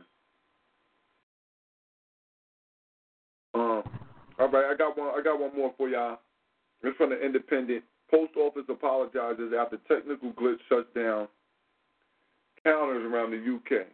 Um, 3.55 3.83
all 4.39 4.49
right, 4.49 4.71
I 4.73 4.75
got 4.77 4.99
one. 4.99 5.09
I 5.19 5.23
got 5.23 5.41
one 5.41 5.57
more 5.57 5.73
for 5.77 5.89
y'all. 5.89 6.19
It's 6.83 6.97
from 6.97 7.11
the 7.11 7.25
Independent. 7.25 7.85
Post 8.11 8.37
office 8.37 8.65
apologizes 8.69 9.53
after 9.53 9.77
technical 9.89 10.33
glitch 10.33 10.59
shuts 10.69 10.89
down 10.95 11.29
counters 12.69 13.05
around 13.05 13.31
the 13.31 13.39
UK. 13.39 13.87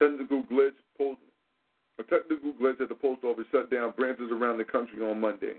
Technical 0.00 0.42
glitch. 0.44 0.70
Post, 0.96 1.20
a 1.98 2.02
technical 2.04 2.52
glitch 2.52 2.80
at 2.80 2.88
the 2.88 2.94
post 2.94 3.22
office 3.24 3.44
shut 3.52 3.70
down 3.70 3.92
branches 3.96 4.30
around 4.32 4.58
the 4.58 4.64
country 4.64 5.04
on 5.04 5.20
Monday. 5.20 5.54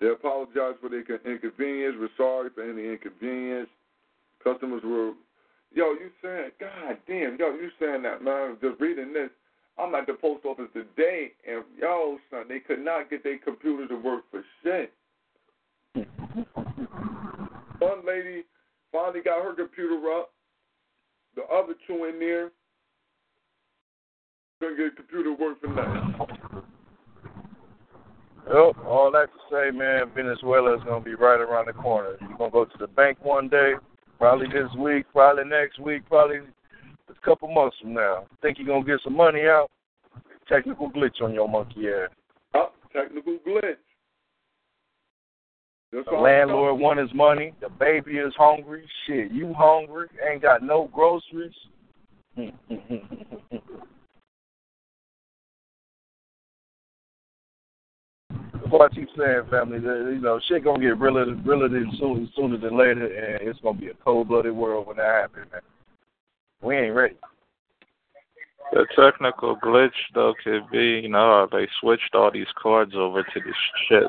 They 0.00 0.08
apologize 0.08 0.74
for 0.80 0.88
the 0.88 0.98
inconvenience. 0.98 1.96
We're 1.98 2.08
sorry 2.16 2.50
for 2.54 2.62
any 2.62 2.88
inconvenience. 2.88 3.68
Customers 4.42 4.82
were, 4.84 5.12
yo, 5.74 5.92
you 5.92 6.10
saying, 6.22 6.50
God 6.58 6.98
damn, 7.06 7.36
yo, 7.38 7.54
you 7.54 7.70
saying 7.78 8.02
that, 8.02 8.22
man. 8.22 8.56
Just 8.62 8.80
reading 8.80 9.12
this. 9.12 9.30
I'm 9.78 9.94
at 9.94 10.06
the 10.06 10.14
post 10.14 10.44
office 10.44 10.68
today, 10.74 11.32
and 11.48 11.64
yo, 11.78 12.18
son, 12.30 12.44
they 12.48 12.60
could 12.60 12.84
not 12.84 13.08
get 13.08 13.24
their 13.24 13.38
computers 13.38 13.88
to 13.88 13.96
work 13.96 14.24
for 14.30 14.42
shit. 14.62 14.92
One 17.78 18.06
lady 18.06 18.44
finally 18.92 19.20
got 19.22 19.42
her 19.42 19.54
computer 19.54 19.98
up. 20.18 20.30
The 21.36 21.42
other 21.44 21.74
two 21.86 22.04
in 22.04 22.18
there 22.18 22.50
couldn't 24.60 24.76
get 24.76 24.86
a 24.86 24.90
computer 24.90 25.36
to 25.36 25.42
work 25.42 25.60
for 25.60 25.68
nothing. 25.68 26.64
Well, 28.48 28.74
all 28.84 29.12
that 29.12 29.28
to 29.32 29.38
say, 29.50 29.76
man, 29.76 30.10
Venezuela 30.14 30.76
is 30.76 30.82
gonna 30.84 31.04
be 31.04 31.14
right 31.14 31.40
around 31.40 31.66
the 31.66 31.72
corner. 31.72 32.16
You're 32.20 32.36
gonna 32.36 32.50
go 32.50 32.64
to 32.64 32.78
the 32.78 32.88
bank 32.88 33.18
one 33.22 33.48
day, 33.48 33.74
probably 34.18 34.48
this 34.48 34.72
week, 34.76 35.06
probably 35.12 35.44
next 35.44 35.78
week, 35.78 36.02
probably 36.08 36.38
a 37.08 37.14
couple 37.24 37.48
months 37.48 37.76
from 37.80 37.94
now. 37.94 38.26
Think 38.42 38.58
you're 38.58 38.66
gonna 38.66 38.84
get 38.84 39.00
some 39.04 39.16
money 39.16 39.42
out? 39.42 39.70
Technical 40.48 40.90
glitch 40.90 41.22
on 41.22 41.32
your 41.32 41.48
monkey 41.48 41.88
ass. 41.88 42.10
Up, 42.54 42.74
technical 42.92 43.38
glitch. 43.46 43.76
That's 45.92 46.06
The 46.08 46.16
landlord 46.16 46.78
want 46.78 47.00
his 47.00 47.12
money. 47.14 47.52
The 47.60 47.68
baby 47.68 48.18
is 48.18 48.32
hungry. 48.36 48.88
Shit, 49.06 49.32
you 49.32 49.52
hungry? 49.54 50.06
Ain't 50.30 50.42
got 50.42 50.62
no 50.62 50.88
groceries. 50.92 51.54
That's 52.36 52.52
what 58.68 58.92
I 58.92 58.94
keep 58.94 59.08
saying, 59.18 59.42
family. 59.50 59.80
That, 59.80 60.12
you 60.14 60.20
know, 60.20 60.38
shit 60.46 60.62
gonna 60.62 60.78
get 60.78 60.98
realer, 60.98 61.34
realer 61.44 61.68
than 61.68 61.90
soon, 61.98 62.30
sooner 62.36 62.56
than 62.56 62.78
later, 62.78 63.06
and 63.06 63.48
it's 63.48 63.58
gonna 63.60 63.78
be 63.78 63.88
a 63.88 63.94
cold-blooded 63.94 64.54
world 64.54 64.86
when 64.86 64.98
that 64.98 65.22
happens, 65.22 65.50
man. 65.52 65.60
We 66.62 66.76
ain't 66.76 66.94
ready. 66.94 67.16
The 68.72 68.86
technical 68.94 69.56
glitch 69.56 69.90
though 70.14 70.34
could 70.44 70.70
be, 70.70 71.00
you 71.02 71.08
know, 71.08 71.48
they 71.50 71.66
switched 71.80 72.14
all 72.14 72.30
these 72.30 72.46
cards 72.62 72.92
over 72.94 73.24
to 73.24 73.40
this 73.40 73.54
shit. 73.88 74.04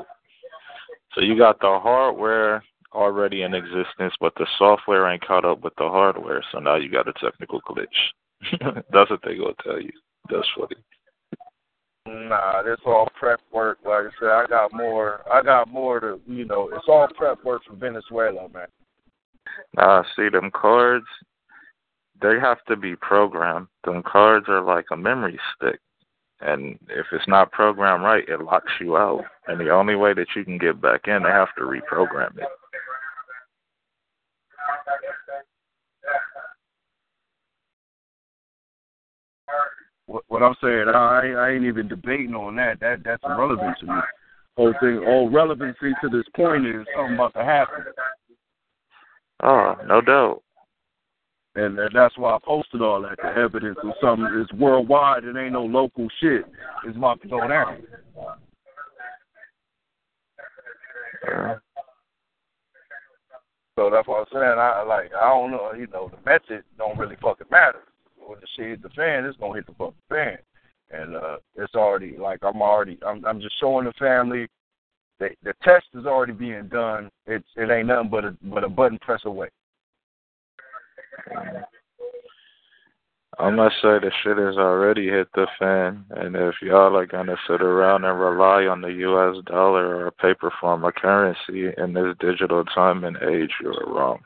So 1.14 1.20
you 1.20 1.36
got 1.36 1.60
the 1.60 1.78
hardware 1.82 2.62
already 2.92 3.42
in 3.42 3.54
existence, 3.54 4.14
but 4.20 4.34
the 4.36 4.46
software 4.58 5.10
ain't 5.10 5.26
caught 5.26 5.44
up 5.44 5.62
with 5.62 5.74
the 5.76 5.88
hardware. 5.88 6.42
So 6.52 6.58
now 6.58 6.76
you 6.76 6.90
got 6.90 7.08
a 7.08 7.12
technical 7.14 7.60
glitch. 7.62 7.86
That's 8.92 9.10
what 9.10 9.20
they 9.24 9.36
gonna 9.36 9.54
tell 9.62 9.80
you. 9.80 9.92
That's 10.30 10.48
funny. 10.56 10.76
Nah, 12.04 12.62
that's 12.64 12.82
all 12.84 13.08
prep 13.18 13.40
work. 13.52 13.78
Like 13.84 14.06
I 14.06 14.10
said, 14.18 14.28
I 14.28 14.46
got 14.48 14.72
more. 14.72 15.20
I 15.32 15.40
got 15.40 15.68
more 15.68 16.00
to, 16.00 16.20
you 16.26 16.44
know, 16.44 16.68
it's 16.72 16.84
all 16.88 17.06
prep 17.16 17.44
work 17.44 17.62
for 17.64 17.76
Venezuela, 17.76 18.48
man. 18.48 18.66
Nah, 19.76 20.02
see 20.16 20.28
them 20.28 20.50
cards, 20.52 21.06
they 22.20 22.38
have 22.40 22.58
to 22.68 22.76
be 22.76 22.96
programmed. 22.96 23.68
Them 23.84 24.02
cards 24.04 24.46
are 24.48 24.62
like 24.62 24.86
a 24.90 24.96
memory 24.96 25.38
stick. 25.56 25.78
And 26.44 26.78
if 26.88 27.06
it's 27.12 27.28
not 27.28 27.52
programmed 27.52 28.02
right, 28.02 28.28
it 28.28 28.40
locks 28.40 28.72
you 28.80 28.96
out. 28.96 29.24
And 29.46 29.60
the 29.60 29.70
only 29.70 29.94
way 29.94 30.12
that 30.14 30.26
you 30.34 30.44
can 30.44 30.58
get 30.58 30.80
back 30.80 31.02
in, 31.06 31.22
they 31.22 31.28
have 31.28 31.54
to 31.56 31.62
reprogram 31.62 32.36
it. 32.36 32.48
What, 40.06 40.24
what 40.28 40.42
I'm 40.42 40.56
saying, 40.62 40.88
I, 40.88 41.32
I 41.36 41.50
ain't 41.50 41.64
even 41.64 41.88
debating 41.88 42.34
on 42.34 42.56
that. 42.56 42.80
That 42.80 43.02
that's 43.04 43.22
irrelevant 43.24 43.76
to 43.80 43.86
me. 43.86 44.00
Whole 44.56 44.74
thing, 44.80 45.02
all 45.06 45.30
relevancy 45.30 45.92
to 46.02 46.08
this 46.10 46.26
point 46.36 46.66
is 46.66 46.84
something 46.94 47.14
about 47.14 47.32
to 47.34 47.44
happen, 47.44 47.84
Oh, 49.42 49.74
no 49.86 50.00
doubt. 50.00 50.42
And 51.54 51.78
that's 51.94 52.16
why 52.16 52.34
I 52.34 52.38
posted 52.42 52.80
all 52.80 53.02
that. 53.02 53.18
The 53.22 53.40
evidence 53.40 53.78
of 53.82 53.92
something 54.00 54.26
is 54.40 54.58
worldwide. 54.58 55.24
It 55.24 55.36
ain't 55.36 55.52
no 55.52 55.64
local 55.64 56.08
shit. 56.20 56.44
It's 56.86 56.96
about 56.96 57.20
to 57.22 57.28
go 57.28 57.46
down. 57.46 57.82
So 63.76 63.90
that's 63.90 64.06
what 64.06 64.20
I'm 64.20 64.26
saying. 64.32 64.58
I 64.58 64.82
like. 64.82 65.10
I 65.14 65.28
don't 65.28 65.50
know. 65.50 65.72
You 65.72 65.86
know, 65.88 66.10
the 66.10 66.30
method 66.30 66.64
don't 66.78 66.98
really 66.98 67.16
fucking 67.22 67.46
matter. 67.50 67.80
When 68.16 68.38
the 68.40 68.46
shit 68.56 68.68
hit 68.68 68.82
the 68.82 68.90
fan, 68.90 69.24
it's 69.24 69.38
gonna 69.38 69.54
hit 69.54 69.66
the 69.66 69.74
fucking 69.74 69.94
fan. 70.08 70.38
And 70.90 71.16
uh 71.16 71.36
it's 71.56 71.74
already 71.74 72.16
like 72.16 72.40
I'm 72.42 72.62
already. 72.62 72.98
I'm 73.06 73.24
I'm 73.24 73.40
just 73.40 73.58
showing 73.60 73.84
the 73.86 73.92
family. 73.98 74.46
The 75.20 75.30
the 75.42 75.54
test 75.62 75.86
is 75.94 76.06
already 76.06 76.32
being 76.32 76.68
done. 76.68 77.10
It's 77.26 77.46
it 77.56 77.70
ain't 77.70 77.88
nothing 77.88 78.10
but 78.10 78.24
a 78.24 78.36
but 78.42 78.64
a 78.64 78.68
button 78.68 78.98
press 78.98 79.22
away. 79.24 79.48
I 83.38 83.50
must 83.50 83.76
say 83.76 83.98
the 83.98 84.12
shit 84.22 84.36
has 84.36 84.56
already 84.56 85.08
hit 85.08 85.28
the 85.34 85.46
fan, 85.58 86.04
and 86.10 86.36
if 86.36 86.56
y'all 86.60 86.96
are 86.96 87.06
gonna 87.06 87.36
sit 87.48 87.62
around 87.62 88.04
and 88.04 88.20
rely 88.20 88.66
on 88.66 88.82
the 88.82 88.92
U.S. 88.92 89.42
dollar 89.46 89.96
or 89.96 90.06
a 90.06 90.12
paper 90.12 90.52
form 90.60 90.84
of 90.84 90.94
currency 90.94 91.72
in 91.78 91.94
this 91.94 92.14
digital 92.20 92.64
time 92.64 93.04
and 93.04 93.16
age, 93.16 93.52
you're 93.60 93.86
wrong. 93.86 94.20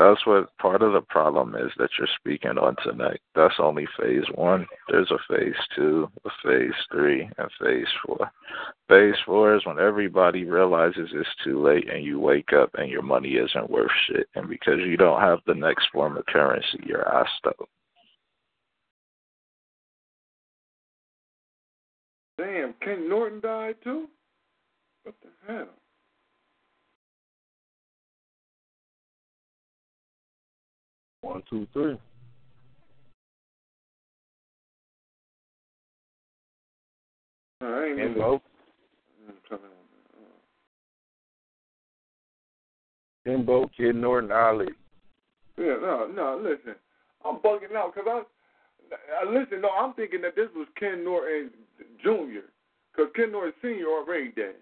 That's 0.00 0.24
what 0.24 0.56
part 0.56 0.80
of 0.80 0.94
the 0.94 1.02
problem 1.02 1.54
is 1.54 1.70
that 1.76 1.90
you're 1.98 2.08
speaking 2.18 2.56
on 2.56 2.74
tonight. 2.82 3.20
That's 3.34 3.56
only 3.58 3.86
phase 4.00 4.24
one. 4.34 4.66
There's 4.88 5.10
a 5.10 5.18
phase 5.28 5.52
two, 5.76 6.08
a 6.24 6.30
phase 6.42 6.72
three, 6.90 7.28
and 7.36 7.50
phase 7.60 7.86
four. 8.06 8.30
Phase 8.88 9.20
four 9.26 9.54
is 9.54 9.66
when 9.66 9.78
everybody 9.78 10.46
realizes 10.46 11.10
it's 11.12 11.28
too 11.44 11.62
late 11.62 11.92
and 11.92 12.02
you 12.02 12.18
wake 12.18 12.54
up 12.54 12.70
and 12.78 12.90
your 12.90 13.02
money 13.02 13.32
isn't 13.32 13.68
worth 13.68 13.90
shit. 14.06 14.26
And 14.34 14.48
because 14.48 14.78
you 14.78 14.96
don't 14.96 15.20
have 15.20 15.40
the 15.46 15.54
next 15.54 15.88
form 15.92 16.16
of 16.16 16.24
currency, 16.24 16.80
you're 16.86 17.06
asked 17.06 17.44
out. 17.46 17.68
Damn, 22.38 22.72
Ken 22.82 23.06
Norton 23.06 23.40
died 23.40 23.76
too? 23.84 24.08
What 25.02 25.14
the 25.20 25.28
hell? 25.46 25.68
One, 31.22 31.42
two, 31.48 31.66
three. 31.72 31.98
I 37.62 37.84
ain't 37.84 38.00
And 38.00 38.16
vote. 38.16 38.42
I'm. 39.52 39.58
Kimbo, 43.26 43.70
Kid 43.76 43.96
Norton, 43.96 44.32
Ali. 44.32 44.68
Yeah, 45.58 45.76
no, 45.80 46.10
no, 46.12 46.40
listen. 46.42 46.74
I'm 47.24 47.36
bugging 47.36 47.76
out 47.76 47.94
because 47.94 48.08
I, 48.08 49.22
I, 49.22 49.30
listen, 49.30 49.60
no, 49.60 49.68
I'm 49.68 49.92
thinking 49.92 50.22
that 50.22 50.36
this 50.36 50.48
was 50.56 50.66
Ken 50.78 51.04
Norton 51.04 51.50
Jr. 52.02 52.48
Because 52.90 53.12
Ken 53.14 53.30
Norton 53.30 53.52
Sr. 53.60 53.86
already 53.86 54.30
dead. 54.30 54.54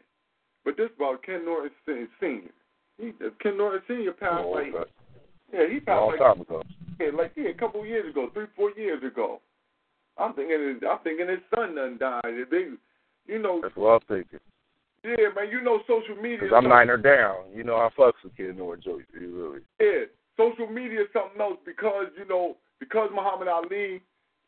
But 0.64 0.76
this 0.76 0.90
about 0.96 1.22
Ken 1.22 1.44
Norton 1.44 1.70
Sr. 1.86 2.50
He, 2.98 3.12
Ken 3.40 3.56
Norton 3.56 3.82
Sr. 3.86 4.12
passed 4.12 4.44
Oh, 4.44 4.50
like, 4.50 4.74
okay. 4.74 4.90
Yeah, 5.53 5.66
he 5.70 5.80
passed 5.80 6.01
Long 6.01 6.11
like, 6.11 6.18
time 6.18 6.40
ago. 6.40 6.62
yeah, 7.01 7.11
like 7.16 7.32
yeah, 7.36 7.51
a 7.51 7.55
couple 7.55 7.84
years 7.86 8.11
ago, 8.11 8.28
three, 8.34 8.46
four 8.57 8.72
years 8.76 9.03
ago. 9.03 9.40
I'm 10.18 10.34
thinking, 10.34 10.80
I'm 10.88 10.99
thinking 11.05 11.28
his 11.28 11.38
son 11.55 11.76
done 11.76 11.96
died. 11.99 12.22
They, 12.51 12.66
you 13.26 13.38
know, 13.38 13.61
That's 13.62 13.76
what 13.76 14.03
I'm 14.03 14.07
thinking. 14.09 14.40
yeah, 15.05 15.30
man, 15.34 15.49
you 15.51 15.62
know, 15.62 15.80
social 15.86 16.20
media. 16.20 16.38
Because 16.42 16.57
I'm 16.57 16.68
niner 16.68 16.96
down. 16.96 17.44
You 17.55 17.62
know, 17.62 17.76
I 17.76 17.88
fucks 17.96 18.18
with 18.24 18.36
Kid 18.36 18.57
Norton, 18.59 18.82
Joey. 18.82 19.05
Really. 19.14 19.61
Yeah, 19.80 20.11
social 20.36 20.66
media 20.66 21.03
is 21.03 21.09
something 21.12 21.40
else 21.40 21.59
because 21.64 22.07
you 22.18 22.26
know 22.26 22.57
because 22.80 23.11
Muhammad 23.14 23.49
Ali, 23.49 24.03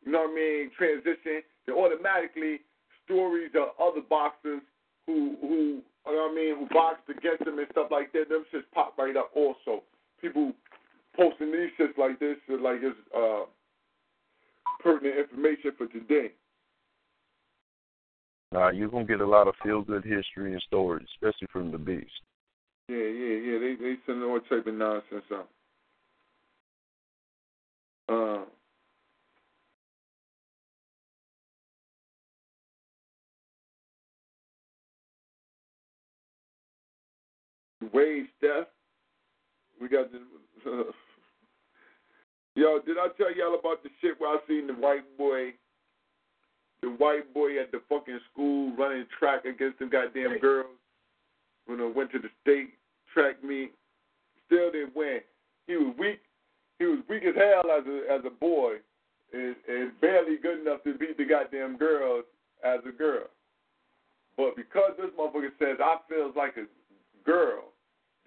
you 0.05 0.13
know 0.13 0.23
what 0.23 0.31
I 0.31 0.35
mean, 0.35 0.71
transition, 0.77 1.43
then 1.67 1.77
automatically 1.77 2.61
stories 3.05 3.51
of 3.55 3.75
other 3.81 4.03
boxers 4.09 4.63
who 5.07 5.37
who 5.41 5.83
you 6.07 6.17
know 6.17 6.29
what 6.29 6.33
I 6.33 6.35
mean 6.35 6.57
who 6.59 6.67
boxed 6.75 7.09
against 7.09 7.47
him 7.47 7.59
and 7.59 7.69
stuff 7.71 7.89
like 7.91 8.13
that. 8.13 8.29
Them 8.29 8.45
shits 8.53 8.67
pop 8.75 8.99
right 8.99 9.17
up. 9.17 9.31
Also, 9.35 9.83
people 10.21 10.53
posting 11.21 11.53
these 11.53 11.71
shits 11.79 11.99
like 11.99 12.19
this, 12.19 12.37
like 12.49 12.79
it's 12.83 12.97
uh, 13.15 13.45
pertinent 14.83 15.19
information 15.19 15.73
for 15.77 15.87
today. 15.87 16.33
Nah, 18.53 18.71
you're 18.71 18.89
gonna 18.89 19.05
get 19.05 19.21
a 19.21 19.27
lot 19.27 19.47
of 19.47 19.55
feel 19.63 19.83
good 19.83 20.05
history 20.05 20.53
and 20.53 20.63
stories, 20.63 21.07
especially 21.15 21.47
from 21.53 21.71
the 21.71 21.79
beast. 21.79 22.11
Yeah, 22.89 22.97
yeah, 22.97 23.37
yeah. 23.37 23.59
They 23.59 23.77
they 23.79 23.95
sending 24.07 24.29
all 24.29 24.41
type 24.41 24.67
of 24.67 24.75
nonsense 24.75 25.25
out. 25.33 25.49
Uh, 28.09 28.45
Wade 37.93 38.27
Steph. 38.39 38.67
We 39.81 39.89
got 39.89 40.07
the. 40.11 40.91
Yo, 42.61 42.79
did 42.85 42.99
I 42.99 43.09
tell 43.17 43.35
y'all 43.35 43.59
about 43.59 43.83
the 43.83 43.89
shit 44.03 44.21
where 44.21 44.29
I 44.29 44.39
seen 44.47 44.67
the 44.67 44.75
white 44.75 45.17
boy, 45.17 45.55
the 46.83 46.89
white 46.89 47.33
boy 47.33 47.59
at 47.59 47.73
the 47.73 47.81
fucking 47.89 48.21
school 48.31 48.77
running 48.77 49.07
track 49.19 49.47
against 49.47 49.79
the 49.79 49.87
goddamn 49.87 50.39
girls 50.41 50.77
when 51.65 51.81
I 51.81 51.87
went 51.87 52.13
to 52.13 52.19
the 52.19 52.29
state 52.43 52.75
track 53.15 53.43
meet? 53.43 53.73
Still 54.45 54.71
didn't 54.73 54.95
win. 54.95 55.21
He 55.69 55.77
was 55.77 55.95
weak. 55.99 56.21
He 56.79 56.85
was 56.85 56.99
weak 57.09 57.23
as 57.23 57.35
hell 57.35 57.65
as 57.73 57.87
a 57.87 58.13
as 58.13 58.21
a 58.27 58.31
boy, 58.31 58.75
and, 59.33 59.57
and 59.67 59.99
barely 60.03 60.37
good 60.37 60.61
enough 60.61 60.85
to 60.85 60.93
beat 60.99 61.17
the 61.17 61.25
goddamn 61.25 61.79
girls 61.79 62.27
as 62.63 62.81
a 62.87 62.93
girl. 62.93 63.25
But 64.37 64.55
because 64.55 64.93
this 64.99 65.09
motherfucker 65.19 65.57
says 65.59 65.79
I 65.83 65.97
feels 66.11 66.37
like 66.37 66.59
a 66.59 66.67
girl, 67.25 67.70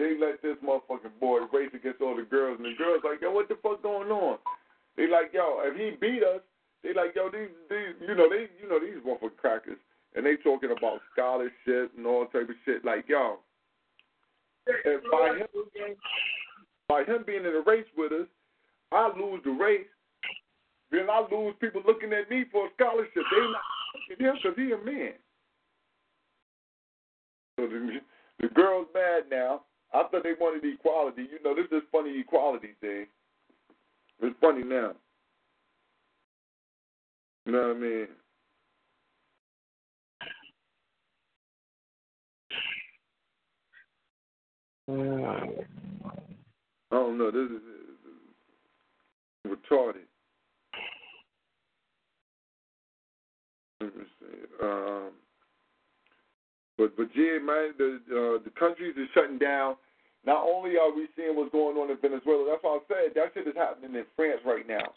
they 0.03 0.19
let 0.19 0.41
this 0.41 0.59
motherfucking 0.59 1.15
boy 1.19 1.39
race 1.53 1.71
against 1.73 2.01
all 2.01 2.15
the 2.15 2.27
girls, 2.27 2.59
and 2.59 2.67
the 2.67 2.77
girls 2.77 3.01
like, 3.07 3.21
yo, 3.21 3.31
what 3.31 3.47
the 3.47 3.55
fuck 3.63 3.81
going 3.81 4.11
on? 4.11 4.37
They 4.97 5.07
like, 5.07 5.31
yo, 5.33 5.63
if 5.63 5.79
he 5.79 5.95
beat 5.95 6.21
us, 6.21 6.41
they 6.83 6.93
like, 6.93 7.15
yo, 7.15 7.31
these 7.31 7.55
these 7.69 7.95
you 8.03 8.13
know 8.13 8.27
they 8.27 8.51
you 8.59 8.67
know 8.67 8.83
these 8.83 8.99
motherfucking 8.99 9.39
crackers, 9.39 9.79
and 10.15 10.25
they 10.25 10.35
talking 10.35 10.75
about 10.75 10.99
scholarship 11.13 11.95
and 11.95 12.05
all 12.05 12.25
type 12.25 12.49
of 12.51 12.59
shit. 12.65 12.83
Like, 12.83 13.07
yo, 13.07 13.39
and 14.67 15.01
by 15.09 15.39
him 15.39 15.95
by 16.89 17.03
him 17.05 17.23
being 17.25 17.45
in 17.45 17.55
a 17.55 17.63
race 17.65 17.87
with 17.97 18.11
us, 18.11 18.27
I 18.91 19.09
lose 19.17 19.39
the 19.45 19.51
race. 19.51 19.87
Then 20.91 21.09
I 21.09 21.25
lose 21.31 21.55
people 21.59 21.81
looking 21.87 22.11
at 22.13 22.29
me 22.29 22.43
for 22.51 22.67
a 22.67 22.69
scholarship. 22.75 23.23
They 23.31 23.39
not 23.39 23.63
looking 24.19 24.35
because 24.35 24.57
he 24.57 24.71
a 24.73 24.77
man. 24.77 25.13
the, 27.57 28.01
the 28.41 28.47
girls 28.53 28.87
mad 28.93 29.23
now. 29.31 29.61
I 29.93 30.03
thought 30.03 30.23
they 30.23 30.33
wanted 30.39 30.63
equality. 30.65 31.23
You 31.31 31.43
know, 31.43 31.55
this 31.55 31.67
is 31.71 31.83
funny 31.91 32.19
equality 32.19 32.69
thing. 32.81 33.05
It's 34.21 34.35
funny 34.41 34.63
now. 34.63 34.93
You 37.45 37.51
know 37.51 37.67
what 37.67 37.77
I 37.77 37.79
mean? 37.79 38.07
I 46.91 46.95
don't 46.95 47.17
know. 47.17 47.31
This 47.31 47.49
is 47.51 47.61
retarded. 49.47 50.07
Let 53.81 53.95
me 53.95 54.03
see. 54.19 54.65
Um, 54.65 55.11
but 56.77 56.95
but 56.97 57.09
man, 57.15 57.73
the 57.77 57.99
uh, 58.09 58.43
the 58.43 58.51
countries 58.57 58.95
are 58.97 59.07
shutting 59.13 59.37
down. 59.37 59.75
Not 60.25 60.47
only 60.47 60.77
are 60.77 60.93
we 60.93 61.07
seeing 61.15 61.35
what's 61.35 61.51
going 61.51 61.75
on 61.77 61.91
in 61.91 61.97
Venezuela, 61.99 62.47
that's 62.49 62.63
why 62.63 62.79
I 62.79 62.81
said 62.87 63.11
that 63.15 63.33
shit 63.33 63.47
is 63.47 63.55
happening 63.55 63.95
in 63.95 64.05
France 64.15 64.39
right 64.45 64.67
now. 64.67 64.95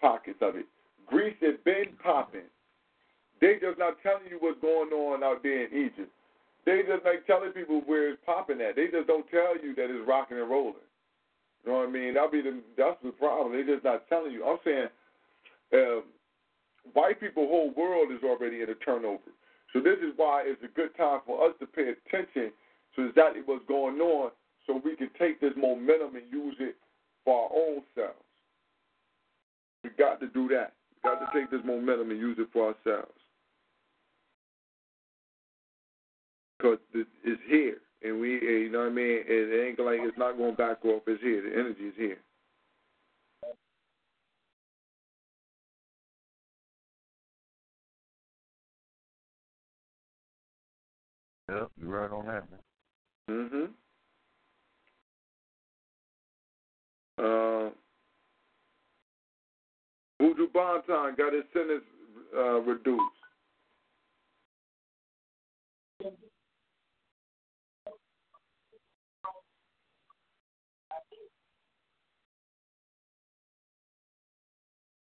Pockets 0.00 0.38
of 0.42 0.56
it. 0.56 0.66
Greece 1.06 1.36
has 1.40 1.54
been 1.64 1.94
popping. 2.02 2.50
They 3.40 3.54
just 3.60 3.78
not 3.78 4.02
telling 4.02 4.26
you 4.28 4.38
what's 4.40 4.60
going 4.60 4.90
on 4.90 5.22
out 5.22 5.42
there 5.42 5.66
in 5.66 5.70
Egypt. 5.70 6.10
They 6.66 6.80
just 6.88 7.04
like 7.04 7.26
telling 7.26 7.52
people 7.52 7.82
where 7.86 8.10
it's 8.10 8.22
popping 8.24 8.60
at. 8.60 8.74
They 8.76 8.88
just 8.88 9.06
don't 9.06 9.28
tell 9.30 9.54
you 9.60 9.74
that 9.76 9.92
it's 9.92 10.08
rocking 10.08 10.38
and 10.38 10.50
rolling. 10.50 10.88
You 11.64 11.72
know 11.72 11.78
what 11.78 11.88
I 11.88 11.92
mean? 11.92 12.14
That'll 12.14 12.30
be 12.30 12.42
the 12.42 12.60
that's 12.76 12.96
the 13.02 13.12
problem. 13.12 13.52
They 13.52 13.62
just 13.62 13.84
not 13.84 14.08
telling 14.08 14.32
you. 14.32 14.44
I'm 14.44 14.58
saying, 14.64 14.88
um, 15.74 16.02
white 16.92 17.20
people, 17.20 17.46
whole 17.46 17.72
world 17.76 18.12
is 18.12 18.22
already 18.24 18.62
in 18.62 18.70
a 18.70 18.74
turnover. 18.74 19.32
So 19.74 19.80
this 19.80 19.98
is 19.98 20.14
why 20.16 20.44
it's 20.46 20.62
a 20.62 20.72
good 20.72 20.96
time 20.96 21.20
for 21.26 21.44
us 21.44 21.54
to 21.60 21.66
pay 21.66 21.92
attention 21.92 22.52
to 22.96 23.08
exactly 23.08 23.42
what's 23.44 23.66
going 23.66 24.00
on, 24.00 24.30
so 24.66 24.80
we 24.82 24.96
can 24.96 25.10
take 25.18 25.40
this 25.40 25.52
momentum 25.56 26.16
and 26.16 26.24
use 26.32 26.56
it 26.60 26.76
for 27.26 27.44
our 27.44 27.50
own 27.52 27.82
selves. 27.94 28.14
We 29.82 29.90
got 29.98 30.20
to 30.20 30.28
do 30.28 30.48
that. 30.48 30.72
We 30.94 31.10
got 31.10 31.20
to 31.20 31.38
take 31.38 31.50
this 31.50 31.60
momentum 31.66 32.10
and 32.10 32.18
use 32.18 32.38
it 32.38 32.48
for 32.52 32.72
ourselves. 32.72 33.12
because 36.64 36.78
it's 37.24 37.42
here, 37.46 37.76
and 38.02 38.20
we, 38.20 38.40
you 38.40 38.70
know 38.70 38.80
what 38.80 38.88
I 38.88 38.90
mean. 38.90 39.20
It 39.26 39.68
ain't 39.68 39.78
like 39.78 39.98
it's 40.00 40.16
not 40.16 40.38
going 40.38 40.54
back 40.54 40.84
off. 40.84 41.02
It's 41.06 41.22
here. 41.22 41.42
The 41.42 41.52
energy 41.52 41.88
is 41.88 41.94
here. 41.96 42.18
Yep, 51.48 51.70
you're 51.80 51.90
right 51.90 52.10
on 52.10 52.26
that, 52.26 52.44
man. 52.50 52.60
Mhm. 53.28 53.74
Uh, 57.18 57.70
Buju 60.20 60.50
Banton 60.52 61.16
got 61.16 61.32
his 61.32 61.44
sentence 61.52 61.84
uh, 62.36 62.60
reduced. 62.60 63.02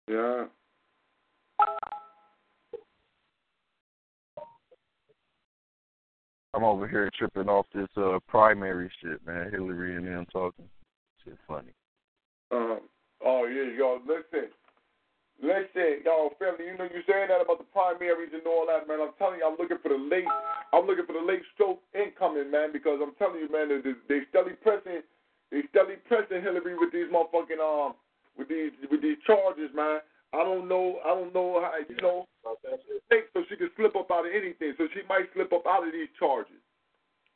Yeah. 0.08 0.46
I'm 6.58 6.64
over 6.64 6.88
here 6.88 7.12
tripping 7.14 7.50
off 7.50 7.68
this 7.70 7.86
uh 7.98 8.18
primary 8.28 8.90
shit, 9.00 9.22
man. 9.28 9.52
Hillary 9.52 9.96
and 9.96 10.08
them 10.08 10.26
talking. 10.34 10.66
Shit 11.24 11.38
funny. 11.48 11.70
Um, 12.50 12.82
oh 13.24 13.46
yeah, 13.46 13.78
y'all 13.78 14.02
listen. 14.02 14.50
Listen, 15.38 16.02
y'all 16.02 16.34
family, 16.42 16.66
you 16.66 16.74
know 16.74 16.90
you 16.90 17.06
saying 17.06 17.30
that 17.30 17.46
about 17.46 17.62
the 17.62 17.70
primaries 17.70 18.34
and 18.34 18.42
all 18.50 18.66
that, 18.66 18.90
man. 18.90 18.98
I'm 19.06 19.14
telling 19.22 19.38
you, 19.38 19.46
I'm 19.46 19.54
looking 19.62 19.78
for 19.86 19.94
the 19.94 20.02
late 20.02 20.26
I'm 20.74 20.90
looking 20.90 21.06
for 21.06 21.14
the 21.14 21.22
late 21.22 21.46
stroke 21.54 21.78
incoming, 21.94 22.50
man, 22.50 22.74
because 22.74 22.98
I'm 23.06 23.14
telling 23.22 23.46
you, 23.46 23.50
man, 23.54 23.70
they, 23.70 23.94
they 24.10 24.26
steadily 24.34 24.58
pressing 24.58 25.06
they 25.54 25.62
steadily 25.70 26.02
pressing 26.10 26.42
Hillary 26.42 26.74
with 26.74 26.90
these 26.90 27.06
motherfucking 27.14 27.62
um 27.62 27.94
with 28.34 28.50
these 28.50 28.74
with 28.90 29.06
these 29.06 29.22
charges, 29.30 29.70
man. 29.78 30.02
I 30.34 30.44
don't 30.44 30.68
know. 30.68 31.00
I 31.06 31.10
don't 31.10 31.34
know 31.34 31.62
how 31.62 31.74
you 31.88 31.96
know. 32.02 32.28
Think 33.10 33.26
so 33.34 33.44
she 33.50 33.56
can 33.56 33.70
slip 33.78 33.96
up 33.96 34.12
out 34.12 34.26
of 34.26 34.32
anything. 34.32 34.74
So 34.78 34.88
she 34.94 35.02
might 35.08 35.26
slip 35.34 35.54
up 35.54 35.64
out 35.68 35.88
of 35.88 35.94
these 35.94 36.10
charges, 36.20 36.62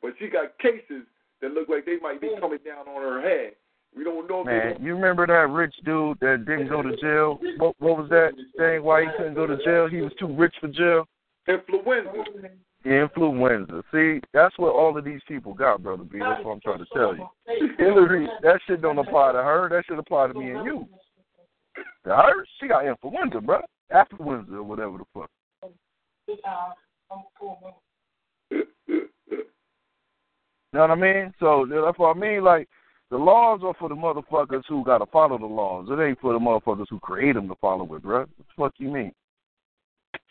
but 0.00 0.12
she 0.18 0.28
got 0.28 0.58
cases 0.58 1.06
that 1.40 1.52
look 1.52 1.68
like 1.68 1.86
they 1.86 1.98
might 2.00 2.20
be 2.20 2.30
coming 2.38 2.58
down 2.64 2.88
on 2.88 3.02
her 3.02 3.20
head. 3.20 3.54
We 3.96 4.04
don't 4.04 4.28
know. 4.28 4.44
Man, 4.44 4.76
you 4.80 4.94
remember 4.94 5.26
that 5.26 5.52
rich 5.52 5.74
dude 5.84 6.18
that 6.20 6.44
didn't 6.46 6.68
go 6.68 6.80
to 6.82 6.96
jail? 6.96 7.38
What, 7.58 7.74
what 7.78 7.98
was 7.98 8.08
that 8.08 8.32
thing? 8.56 8.82
Why 8.82 9.02
he 9.02 9.08
couldn't 9.16 9.34
go 9.34 9.46
to 9.46 9.56
jail? 9.64 9.86
He 9.88 10.00
was 10.00 10.12
too 10.18 10.34
rich 10.34 10.54
for 10.60 10.68
jail. 10.68 11.06
Influenza. 11.46 12.24
Influenza. 12.84 13.82
See, 13.92 14.20
that's 14.32 14.56
what 14.58 14.74
all 14.74 14.96
of 14.96 15.04
these 15.04 15.20
people 15.28 15.52
got, 15.52 15.82
brother 15.82 16.04
B. 16.04 16.18
That's 16.20 16.42
what 16.44 16.52
I'm 16.52 16.60
trying 16.60 16.78
to 16.78 16.86
tell 16.94 17.14
you. 17.14 17.28
Hillary, 17.78 18.28
that 18.42 18.60
shit 18.66 18.80
don't 18.80 18.98
apply 18.98 19.32
to 19.32 19.42
her. 19.42 19.68
That 19.68 19.84
should 19.86 19.98
apply 19.98 20.28
to 20.28 20.34
me 20.34 20.52
and 20.52 20.64
you. 20.64 20.88
Her, 22.04 22.46
she 22.60 22.68
got 22.68 22.86
influenza, 22.86 23.40
bro. 23.40 23.60
Affluenza 23.92 24.54
or 24.54 24.62
whatever 24.62 24.98
the 24.98 25.04
fuck. 25.14 25.30
You 30.72 30.78
know 30.78 30.80
what 30.80 30.90
I 30.90 30.94
mean? 30.94 31.34
So 31.38 31.66
that's 31.68 31.98
what 31.98 32.16
I 32.16 32.18
mean. 32.18 32.42
Like 32.42 32.68
the 33.10 33.18
laws 33.18 33.60
are 33.62 33.74
for 33.78 33.88
the 33.90 33.94
motherfuckers 33.94 34.62
who 34.68 34.82
gotta 34.84 35.06
follow 35.06 35.38
the 35.38 35.46
laws. 35.46 35.88
It 35.90 36.02
ain't 36.02 36.18
for 36.20 36.32
the 36.32 36.38
motherfuckers 36.38 36.86
who 36.88 36.98
create 36.98 37.34
them 37.34 37.46
to 37.48 37.54
follow 37.56 37.84
it, 37.94 38.02
bro. 38.02 38.20
What 38.20 38.28
the 38.38 38.44
fuck 38.56 38.72
you 38.78 38.88
mean? 38.88 39.12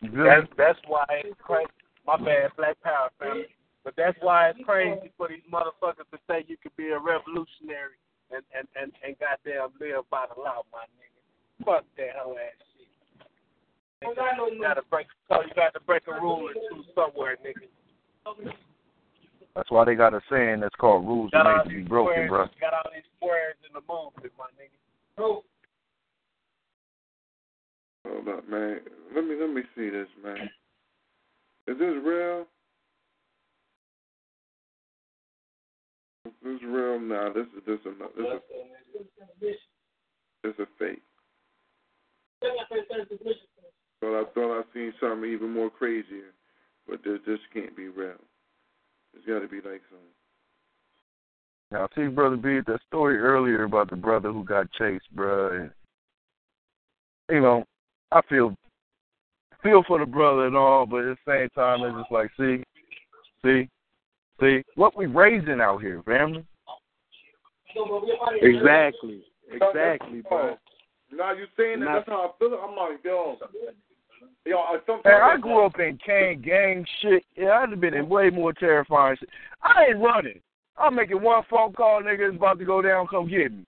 You 0.01 0.23
That's 0.23 0.47
that's 0.57 0.79
why 0.87 1.05
it's 1.23 1.39
crazy. 1.43 1.69
My 2.07 2.17
bad, 2.17 2.49
Black 2.57 2.81
Power 2.81 3.11
family. 3.19 3.45
But 3.83 3.93
that's 3.97 4.17
why 4.21 4.49
it's 4.49 4.59
crazy 4.65 5.11
for 5.15 5.27
these 5.27 5.45
motherfuckers 5.51 6.09
to 6.11 6.17
say 6.27 6.43
you 6.47 6.57
could 6.61 6.75
be 6.75 6.89
a 6.89 6.99
revolutionary 6.99 8.01
and 8.31 8.41
and 8.57 8.67
and, 8.75 8.91
and 9.05 9.15
goddamn 9.19 9.69
live 9.79 10.09
by 10.09 10.25
the 10.33 10.41
law, 10.41 10.65
my 10.73 10.85
nigga. 10.97 11.20
Fuck 11.65 11.85
that 11.97 12.15
whole 12.17 12.37
ass 12.37 12.57
shit. 12.77 12.87
Nigga, 14.03 14.51
you 14.51 14.61
gotta 14.61 14.81
break 14.89 15.07
so 15.29 15.41
you 15.41 15.53
got 15.55 15.73
to 15.73 15.79
break 15.81 16.03
a 16.07 16.19
rule 16.19 16.49
or 16.49 16.53
two 16.53 16.83
somewhere, 16.95 17.37
nigga. 17.45 18.51
That's 19.55 19.69
why 19.69 19.85
they 19.85 19.95
got 19.95 20.13
a 20.13 20.21
saying 20.29 20.61
that's 20.61 20.75
called 20.75 21.05
rules 21.05 21.29
are 21.33 21.43
Got 21.43 21.47
all 21.47 21.57
made 21.57 21.63
to 21.63 21.69
be 21.69 21.75
these 21.77 21.87
broken, 21.87 22.27
bro. 22.27 22.45
got 22.59 22.73
all 22.73 22.91
these 22.93 23.03
squares 23.17 23.55
in 23.67 23.73
the 23.73 23.81
movement, 23.87 24.33
my 24.37 24.45
nigga. 24.57 24.77
Hold 25.17 25.43
up, 28.27 28.49
man. 28.49 28.79
Let 29.13 29.25
me 29.25 29.35
let 29.39 29.49
me 29.49 29.61
see 29.75 29.89
this, 29.89 30.07
man. 30.23 30.49
Is 31.67 31.77
this 31.77 31.95
real? 32.03 32.47
Is 36.25 36.33
this 36.43 36.61
real? 36.65 36.99
Nah, 36.99 37.33
this 37.33 37.45
is 37.57 37.63
this 37.67 37.79
is 37.81 37.99
not 37.99 38.15
this 38.15 38.25
is 39.41 39.55
this 40.43 40.53
is 40.57 40.67
fake. 40.79 41.01
But 44.01 44.07
I 44.07 44.23
thought 44.33 44.59
I 44.59 44.63
seen 44.73 44.93
something 44.99 45.29
even 45.29 45.51
more 45.51 45.69
crazier, 45.69 46.33
but 46.87 47.03
this 47.03 47.19
this 47.27 47.39
can't 47.53 47.75
be 47.75 47.87
real. 47.87 48.13
It's 49.13 49.25
got 49.25 49.39
to 49.39 49.47
be 49.47 49.57
like 49.57 49.81
some. 49.89 49.99
Now, 51.71 51.87
see, 51.95 52.07
brother 52.07 52.35
B, 52.35 52.59
that 52.67 52.79
story 52.87 53.17
earlier 53.17 53.63
about 53.63 53.89
the 53.89 53.95
brother 53.95 54.31
who 54.31 54.43
got 54.43 54.71
chased, 54.73 55.09
bro. 55.13 55.61
And, 55.61 55.71
you 57.29 57.41
know, 57.41 57.63
I 58.11 58.21
feel 58.29 58.55
feel 59.63 59.83
for 59.87 59.99
the 59.99 60.05
brother 60.05 60.47
and 60.47 60.55
all, 60.55 60.85
but 60.85 61.05
at 61.05 61.17
the 61.25 61.31
same 61.31 61.49
time, 61.49 61.81
it's 61.83 61.97
just 61.97 62.11
like, 62.11 62.29
see, 62.37 62.63
see, 63.45 63.69
see, 64.39 64.63
what 64.75 64.97
we 64.97 65.05
raising 65.05 65.61
out 65.61 65.81
here, 65.81 66.01
family. 66.03 66.45
Exactly. 68.41 69.23
Exactly, 69.51 70.21
bro. 70.21 70.57
Now 71.11 71.33
you 71.33 71.45
saying 71.57 71.81
that? 71.81 71.93
That's 71.93 72.09
how 72.09 72.29
I 72.29 72.39
feel. 72.39 72.53
I'm 72.55 72.75
like, 72.75 73.03
yo, 73.03 73.37
yo. 74.45 74.63
Sometimes 74.85 75.03
Man, 75.05 75.21
I 75.21 75.37
grew 75.37 75.65
up 75.65 75.79
in 75.79 75.99
gang 76.05 76.41
gang 76.41 76.85
shit. 77.01 77.23
Yeah, 77.35 77.59
I'd 77.59 77.69
have 77.69 77.81
been 77.81 77.93
in 77.93 78.07
way 78.09 78.29
more 78.29 78.53
terrifying 78.53 79.17
shit. 79.19 79.29
I 79.61 79.87
ain't 79.89 79.99
running. 79.99 80.39
I'm 80.77 80.95
making 80.95 81.21
one 81.21 81.43
phone 81.49 81.73
call, 81.73 82.01
nigga, 82.01 82.29
it's 82.29 82.37
about 82.37 82.57
to 82.59 82.65
go 82.65 82.81
down, 82.81 83.07
come 83.07 83.27
get 83.27 83.51
me. 83.51 83.65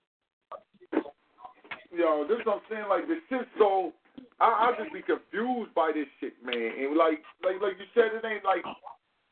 Yo, 1.94 2.26
this 2.26 2.40
is 2.40 2.46
what 2.46 2.56
I'm 2.56 2.62
saying. 2.68 2.84
Like 2.90 3.06
the 3.06 3.18
shit, 3.28 3.46
so 3.56 3.92
I, 4.40 4.72
I 4.72 4.82
just 4.82 4.92
be 4.92 5.02
confused 5.02 5.72
by 5.74 5.92
this 5.94 6.08
shit, 6.18 6.34
man. 6.44 6.56
And 6.56 6.96
like, 6.96 7.22
like, 7.44 7.62
like 7.62 7.78
you 7.78 7.86
said, 7.94 8.10
it 8.18 8.26
ain't 8.26 8.44
like 8.44 8.64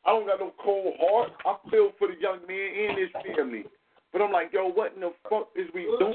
I 0.05 0.11
don't 0.11 0.27
got 0.27 0.39
no 0.39 0.53
cold 0.63 0.95
heart. 1.01 1.31
I 1.47 1.71
feel 1.71 1.91
for 1.99 2.09
the 2.09 2.15
young 2.21 2.39
man 2.47 2.91
and 2.91 2.99
his 2.99 3.11
family. 3.35 3.65
But 4.13 4.23
I'm 4.23 4.33
like, 4.33 4.53
yo, 4.53 4.69
what 4.69 4.95
in 4.95 5.01
the 5.01 5.13
fuck 5.29 5.49
is 5.57 5.67
we 5.75 5.83
doing? 5.99 6.15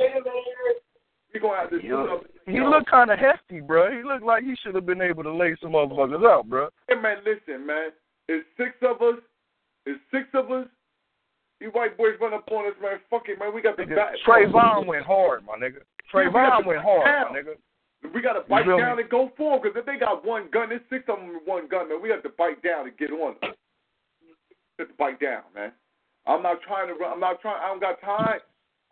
We 1.33 1.39
gonna 1.39 1.57
have 1.57 1.69
to 1.69 1.81
do 1.81 2.07
something. 2.09 2.29
he 2.47 2.61
look 2.61 2.85
kind 2.87 3.11
of 3.11 3.19
hefty, 3.19 3.59
bro. 3.59 3.91
He 3.91 4.03
looked 4.03 4.23
like 4.23 4.43
he 4.43 4.55
should 4.63 4.75
have 4.75 4.85
been 4.85 5.01
able 5.01 5.23
to 5.23 5.33
lay 5.33 5.55
some 5.61 5.71
motherfuckers 5.71 6.25
out, 6.25 6.49
bro. 6.49 6.69
Hey 6.87 6.95
man, 6.95 7.17
listen, 7.25 7.65
man. 7.65 7.89
It's 8.27 8.45
six 8.57 8.71
of 8.81 9.01
us. 9.01 9.19
It's 9.85 9.99
six 10.11 10.25
of 10.33 10.51
us. 10.51 10.67
You 11.59 11.69
white 11.71 11.97
boys 11.97 12.13
run 12.21 12.33
up 12.33 12.47
on 12.51 12.67
us, 12.67 12.77
man. 12.81 12.99
Fuck 13.09 13.29
it, 13.29 13.39
man. 13.39 13.53
We 13.53 13.61
got 13.61 13.77
the 13.77 13.85
back. 13.85 14.13
Trayvon 14.25 14.85
went 14.85 15.05
hard, 15.05 15.43
my 15.45 15.55
nigga. 15.55 15.81
Yeah, 16.13 16.27
we 16.27 16.31
got 16.31 16.61
Trayvon 16.61 16.65
went 16.65 16.81
hard, 16.81 17.05
down. 17.05 17.33
my 17.33 17.39
nigga. 17.39 18.13
We 18.13 18.21
got 18.21 18.33
to 18.33 18.41
bite 18.47 18.67
me? 18.67 18.77
down 18.77 18.99
and 18.99 19.09
go 19.09 19.31
forward 19.35 19.63
because 19.63 19.79
if 19.79 19.85
they 19.85 19.97
got 19.97 20.23
one 20.23 20.49
gun, 20.53 20.69
there's 20.69 20.85
six 20.89 21.03
of 21.09 21.17
them 21.17 21.33
with 21.33 21.43
one 21.45 21.67
gun, 21.67 21.89
man. 21.89 22.01
We 22.01 22.09
have 22.09 22.21
to 22.23 22.29
bite 22.37 22.61
down 22.61 22.87
and 22.87 22.95
get 22.97 23.11
on 23.11 23.35
them. 23.41 23.53
Have 24.77 24.87
to 24.87 24.93
bite 24.99 25.19
down, 25.19 25.41
man. 25.55 25.71
I'm 26.27 26.43
not 26.43 26.61
trying 26.61 26.87
to 26.87 26.93
run. 26.93 27.13
I'm 27.13 27.19
not 27.19 27.41
trying. 27.41 27.57
I 27.57 27.67
don't 27.67 27.81
got 27.81 27.99
time. 28.01 28.39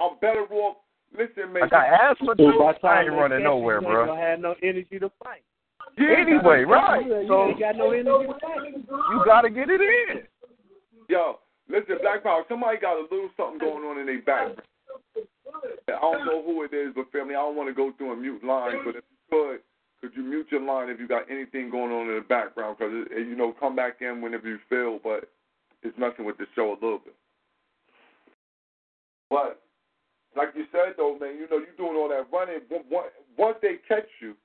I'm 0.01 0.17
better 0.19 0.45
off. 0.51 0.77
Listen, 1.11 1.53
man. 1.53 1.63
I 1.63 1.67
got 1.67 1.85
asthma 1.87 2.35
too. 2.35 2.53
by 2.59 2.73
the 2.73 2.87
I 2.87 2.95
time 2.95 3.05
ain't 3.05 3.13
running 3.13 3.43
nowhere, 3.43 3.81
you, 3.81 3.87
you 3.87 3.87
ain't 3.87 3.95
bro. 3.95 4.05
gonna 4.07 4.21
have 4.21 4.39
no 4.39 4.55
energy 4.63 4.99
to 4.99 5.11
fight. 5.23 5.43
Yeah, 5.97 6.15
Anyway, 6.19 6.63
right? 6.63 7.05
You, 7.05 7.25
So 7.27 7.47
ain't 7.49 7.59
got 7.59 7.75
no 7.77 7.91
energy 7.91 8.27
to 8.27 8.33
fight. 8.39 8.73
you 9.11 9.21
gotta 9.25 9.49
get 9.49 9.69
it 9.69 9.81
in. 9.81 10.23
Yo, 11.07 11.39
listen, 11.69 11.97
Black 12.01 12.23
Power. 12.23 12.43
Somebody 12.49 12.77
got 12.79 12.97
a 12.97 13.03
little 13.03 13.29
something 13.37 13.59
going 13.59 13.83
on 13.85 13.99
in 13.99 14.05
their 14.07 14.21
background. 14.21 14.61
I 15.87 15.91
don't 16.01 16.25
know 16.25 16.43
who 16.43 16.63
it 16.63 16.73
is, 16.73 16.93
but 16.95 17.11
family, 17.11 17.35
I 17.35 17.39
don't 17.39 17.55
want 17.55 17.69
to 17.69 17.73
go 17.73 17.93
through 17.97 18.13
and 18.13 18.21
mute 18.21 18.43
lines, 18.43 18.77
but 18.83 18.95
if 18.97 19.03
you 19.05 19.29
could, 19.31 19.59
could 20.01 20.17
you 20.17 20.23
mute 20.27 20.47
your 20.51 20.61
line 20.61 20.89
if 20.89 20.99
you 20.99 21.07
got 21.07 21.29
anything 21.31 21.69
going 21.69 21.91
on 21.91 22.09
in 22.09 22.15
the 22.15 22.21
background? 22.27 22.77
Because 22.77 22.91
you 23.15 23.35
know, 23.35 23.53
come 23.59 23.75
back 23.75 24.01
in 24.01 24.21
whenever 24.21 24.47
you 24.49 24.57
feel, 24.67 24.99
but 25.03 25.29
it's 25.83 25.97
messing 25.97 26.25
with 26.25 26.37
the 26.37 26.45
show 26.55 26.71
a 26.71 26.79
little 26.83 26.99
bit. 26.99 27.15
But 29.29 29.61
like 30.35 30.49
you 30.55 30.65
said, 30.71 30.95
though, 30.97 31.17
man, 31.19 31.35
you 31.37 31.47
know, 31.49 31.57
you 31.57 31.71
doing 31.77 31.95
all 31.95 32.09
that 32.09 32.27
running. 32.31 32.61
on- 32.71 32.85
on- 32.93 33.11
Once 33.37 33.57
they 33.61 33.77
catch 33.87 34.07
you, 34.21 34.35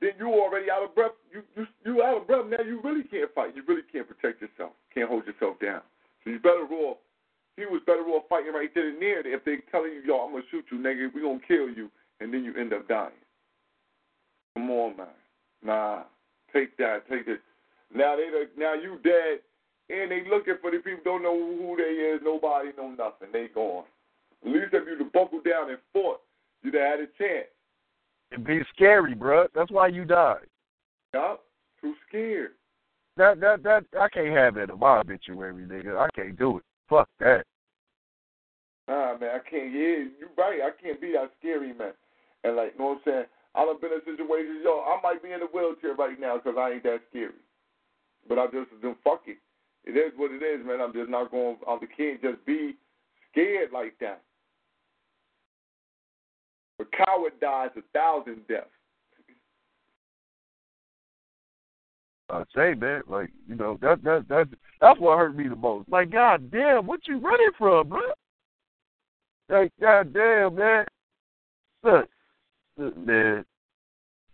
then 0.00 0.12
you 0.18 0.28
already 0.28 0.70
out 0.70 0.82
of 0.82 0.94
breath. 0.94 1.12
You 1.32 1.42
you 1.56 1.66
you 1.84 2.02
out 2.02 2.16
of 2.18 2.26
breath 2.26 2.46
now. 2.46 2.60
You 2.62 2.80
really 2.82 3.04
can't 3.04 3.32
fight. 3.34 3.54
You 3.54 3.62
really 3.66 3.82
can't 3.92 4.06
protect 4.06 4.42
yourself. 4.42 4.72
Can't 4.92 5.08
hold 5.08 5.26
yourself 5.26 5.58
down. 5.60 5.82
So 6.22 6.30
you 6.30 6.38
better 6.38 6.66
off. 6.70 6.98
He 7.56 7.66
was 7.66 7.80
better 7.86 8.02
off 8.08 8.26
fighting 8.28 8.52
right 8.52 8.72
then 8.74 8.86
and 8.98 9.02
there. 9.02 9.26
If 9.26 9.44
they 9.44 9.58
telling 9.70 9.92
you, 9.92 10.02
yo, 10.02 10.20
I'm 10.26 10.32
gonna 10.32 10.44
shoot 10.50 10.64
you, 10.72 10.78
nigga, 10.78 11.12
we 11.14 11.20
gonna 11.22 11.38
kill 11.46 11.68
you, 11.70 11.88
and 12.20 12.34
then 12.34 12.42
you 12.42 12.54
end 12.56 12.72
up 12.72 12.88
dying. 12.88 13.12
Come 14.54 14.70
on, 14.70 14.96
man. 14.96 15.06
Nah, 15.62 16.02
take 16.52 16.76
that, 16.78 17.08
take 17.08 17.26
it. 17.28 17.40
Now 17.94 18.16
they 18.16 18.28
now 18.56 18.74
you 18.74 18.98
dead, 19.04 19.40
and 19.88 20.10
they 20.10 20.24
looking 20.28 20.56
for 20.60 20.70
the 20.72 20.78
people 20.78 21.00
don't 21.04 21.22
know 21.22 21.36
who 21.38 21.76
they 21.76 21.94
is. 21.94 22.20
Nobody 22.24 22.70
know 22.76 22.90
nothing. 22.90 23.28
They 23.32 23.48
gone. 23.54 23.84
At 24.44 24.50
least 24.50 24.72
if 24.72 24.86
you'd 24.86 25.00
have 25.00 25.12
buckled 25.12 25.44
down 25.44 25.70
and 25.70 25.78
fought, 25.92 26.20
you'd 26.62 26.74
have 26.74 26.82
had 26.82 27.00
a 27.00 27.06
chance. 27.18 27.48
It'd 28.30 28.46
be 28.46 28.60
scary, 28.74 29.14
bro. 29.14 29.46
That's 29.54 29.70
why 29.70 29.88
you 29.88 30.04
died. 30.04 30.46
Yup. 31.14 31.42
Too 31.80 31.94
scared. 32.08 32.52
That 33.16 33.40
that 33.40 33.62
that 33.62 33.84
I 33.98 34.08
can't 34.08 34.36
have 34.36 34.54
that 34.56 34.70
in 34.70 34.78
my 34.78 34.98
obituary, 34.98 35.64
nigga. 35.66 35.96
I 35.96 36.08
can't 36.14 36.36
do 36.36 36.58
it. 36.58 36.64
Fuck 36.88 37.08
that. 37.20 37.44
Nah, 38.88 39.16
man, 39.18 39.30
I 39.36 39.48
can't. 39.48 39.72
Yeah, 39.72 40.10
you 40.18 40.28
right. 40.36 40.60
I 40.60 40.70
can't 40.82 41.00
be 41.00 41.12
that 41.12 41.30
scary, 41.38 41.72
man. 41.72 41.92
And 42.42 42.56
like, 42.56 42.72
you 42.72 42.78
know 42.80 42.90
what 42.90 42.98
I'm 43.06 43.12
saying? 43.12 43.24
I 43.54 43.64
done 43.64 43.80
been 43.80 43.92
in 43.92 44.00
situations, 44.04 44.60
yo, 44.64 44.82
I 44.82 44.98
might 45.00 45.22
be 45.22 45.30
in 45.30 45.40
a 45.40 45.46
wheelchair 45.46 45.94
right 45.94 46.18
now 46.18 46.36
because 46.36 46.58
I 46.58 46.72
ain't 46.72 46.82
that 46.82 47.02
scary. 47.10 47.38
But 48.28 48.38
I 48.38 48.46
just 48.46 48.70
do 48.82 48.96
fuck 49.04 49.22
it. 49.26 49.38
It 49.84 49.96
is 49.96 50.12
what 50.16 50.32
it 50.32 50.42
is, 50.42 50.66
man. 50.66 50.80
I'm 50.80 50.92
just 50.92 51.10
not 51.10 51.30
going. 51.30 51.56
I 51.68 51.78
can't 51.96 52.20
just 52.20 52.44
be 52.44 52.74
scared 53.30 53.70
like 53.72 53.94
that. 54.00 54.22
A 56.80 56.84
coward 57.04 57.32
dies 57.40 57.70
a 57.76 57.82
thousand 57.96 58.46
deaths. 58.48 58.66
I 62.30 62.42
say, 62.54 62.74
man, 62.74 63.02
like 63.06 63.30
you 63.48 63.54
know 63.54 63.78
that 63.82 64.02
that 64.02 64.26
that 64.28 64.48
that's 64.80 64.98
what 64.98 65.18
hurt 65.18 65.36
me 65.36 65.46
the 65.48 65.56
most. 65.56 65.88
Like, 65.88 66.10
god 66.10 66.50
damn, 66.50 66.86
what 66.86 67.06
you 67.06 67.18
running 67.18 67.50
from, 67.58 67.88
bro? 67.88 68.00
Like, 69.48 69.72
god 69.80 70.12
damn, 70.12 70.54
man. 70.54 70.86
Look, 71.82 72.08
look, 72.78 72.96
man, 72.96 73.44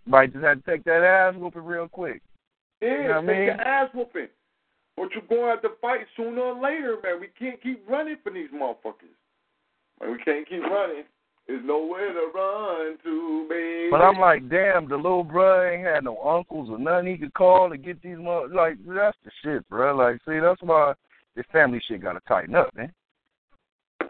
might 0.07 0.33
just 0.33 0.45
have 0.45 0.65
to 0.65 0.71
take 0.71 0.85
that 0.85 1.03
ass 1.03 1.35
whooping 1.37 1.65
real 1.65 1.89
quick. 1.89 2.23
Yeah, 2.81 2.89
You 2.89 3.09
know 3.09 3.09
what 3.09 3.17
I 3.17 3.21
take 3.21 3.27
mean? 3.27 3.45
your 3.47 3.61
ass 3.61 3.91
whooping. 3.93 4.29
But 4.97 5.09
you're 5.13 5.23
going 5.29 5.43
to 5.43 5.49
have 5.49 5.63
to 5.63 5.71
fight 5.81 6.01
sooner 6.17 6.41
or 6.41 6.63
later, 6.63 6.97
man. 7.03 7.21
We 7.21 7.29
can't 7.39 7.61
keep 7.63 7.83
running 7.89 8.17
from 8.23 8.35
these 8.35 8.51
motherfuckers. 8.55 9.15
Man, 10.01 10.13
we 10.13 10.19
can't 10.25 10.49
keep 10.49 10.63
running. 10.63 11.05
There's 11.51 11.65
nowhere 11.65 12.13
to 12.13 12.31
run 12.33 12.97
to, 13.03 13.47
baby. 13.51 13.89
But 13.91 14.01
I'm 14.03 14.21
like, 14.21 14.49
damn, 14.49 14.89
the 14.89 14.95
little 14.95 15.25
bro 15.25 15.69
ain't 15.69 15.85
had 15.85 16.05
no 16.05 16.17
uncles 16.19 16.69
or 16.71 16.79
nothing 16.79 17.09
he 17.11 17.19
could 17.19 17.35
call 17.35 17.69
to 17.69 17.77
get 17.77 18.01
these 18.03 18.19
mother. 18.19 18.47
Like, 18.55 18.77
that's 18.87 19.17
the 19.25 19.33
shit, 19.43 19.69
bro. 19.69 19.97
Like, 19.97 20.21
see, 20.25 20.39
that's 20.39 20.63
why 20.63 20.93
this 21.35 21.45
family 21.51 21.83
shit 21.89 22.03
got 22.03 22.13
to 22.13 22.21
tighten 22.29 22.55
up, 22.55 22.73
man. 22.77 22.93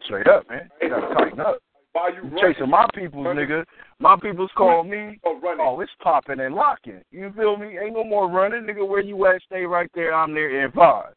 Straight 0.04 0.26
up, 0.26 0.50
man. 0.50 0.68
You 0.82 0.90
got 0.90 1.08
to 1.08 1.14
tighten 1.14 1.40
up. 1.40 1.60
Why 1.94 2.08
you 2.08 2.16
You 2.16 2.22
running? 2.24 2.52
chasing 2.52 2.68
my 2.68 2.86
people's, 2.94 3.24
nigga. 3.28 3.64
My 4.00 4.16
people's 4.20 4.50
call 4.54 4.84
me. 4.84 5.18
Oh. 5.24 5.40
Oh, 5.60 5.80
it's 5.80 5.90
popping 6.02 6.40
and 6.40 6.54
locking. 6.54 7.00
You 7.10 7.32
feel 7.34 7.56
me? 7.56 7.78
Ain't 7.78 7.94
no 7.94 8.04
more 8.04 8.28
running, 8.28 8.64
nigga. 8.64 8.86
Where 8.86 9.00
you 9.00 9.24
at? 9.24 9.40
Stay 9.46 9.62
right 9.62 9.90
there. 9.94 10.12
I'm 10.12 10.34
there 10.34 10.62
in 10.62 10.72
five. 10.72 11.14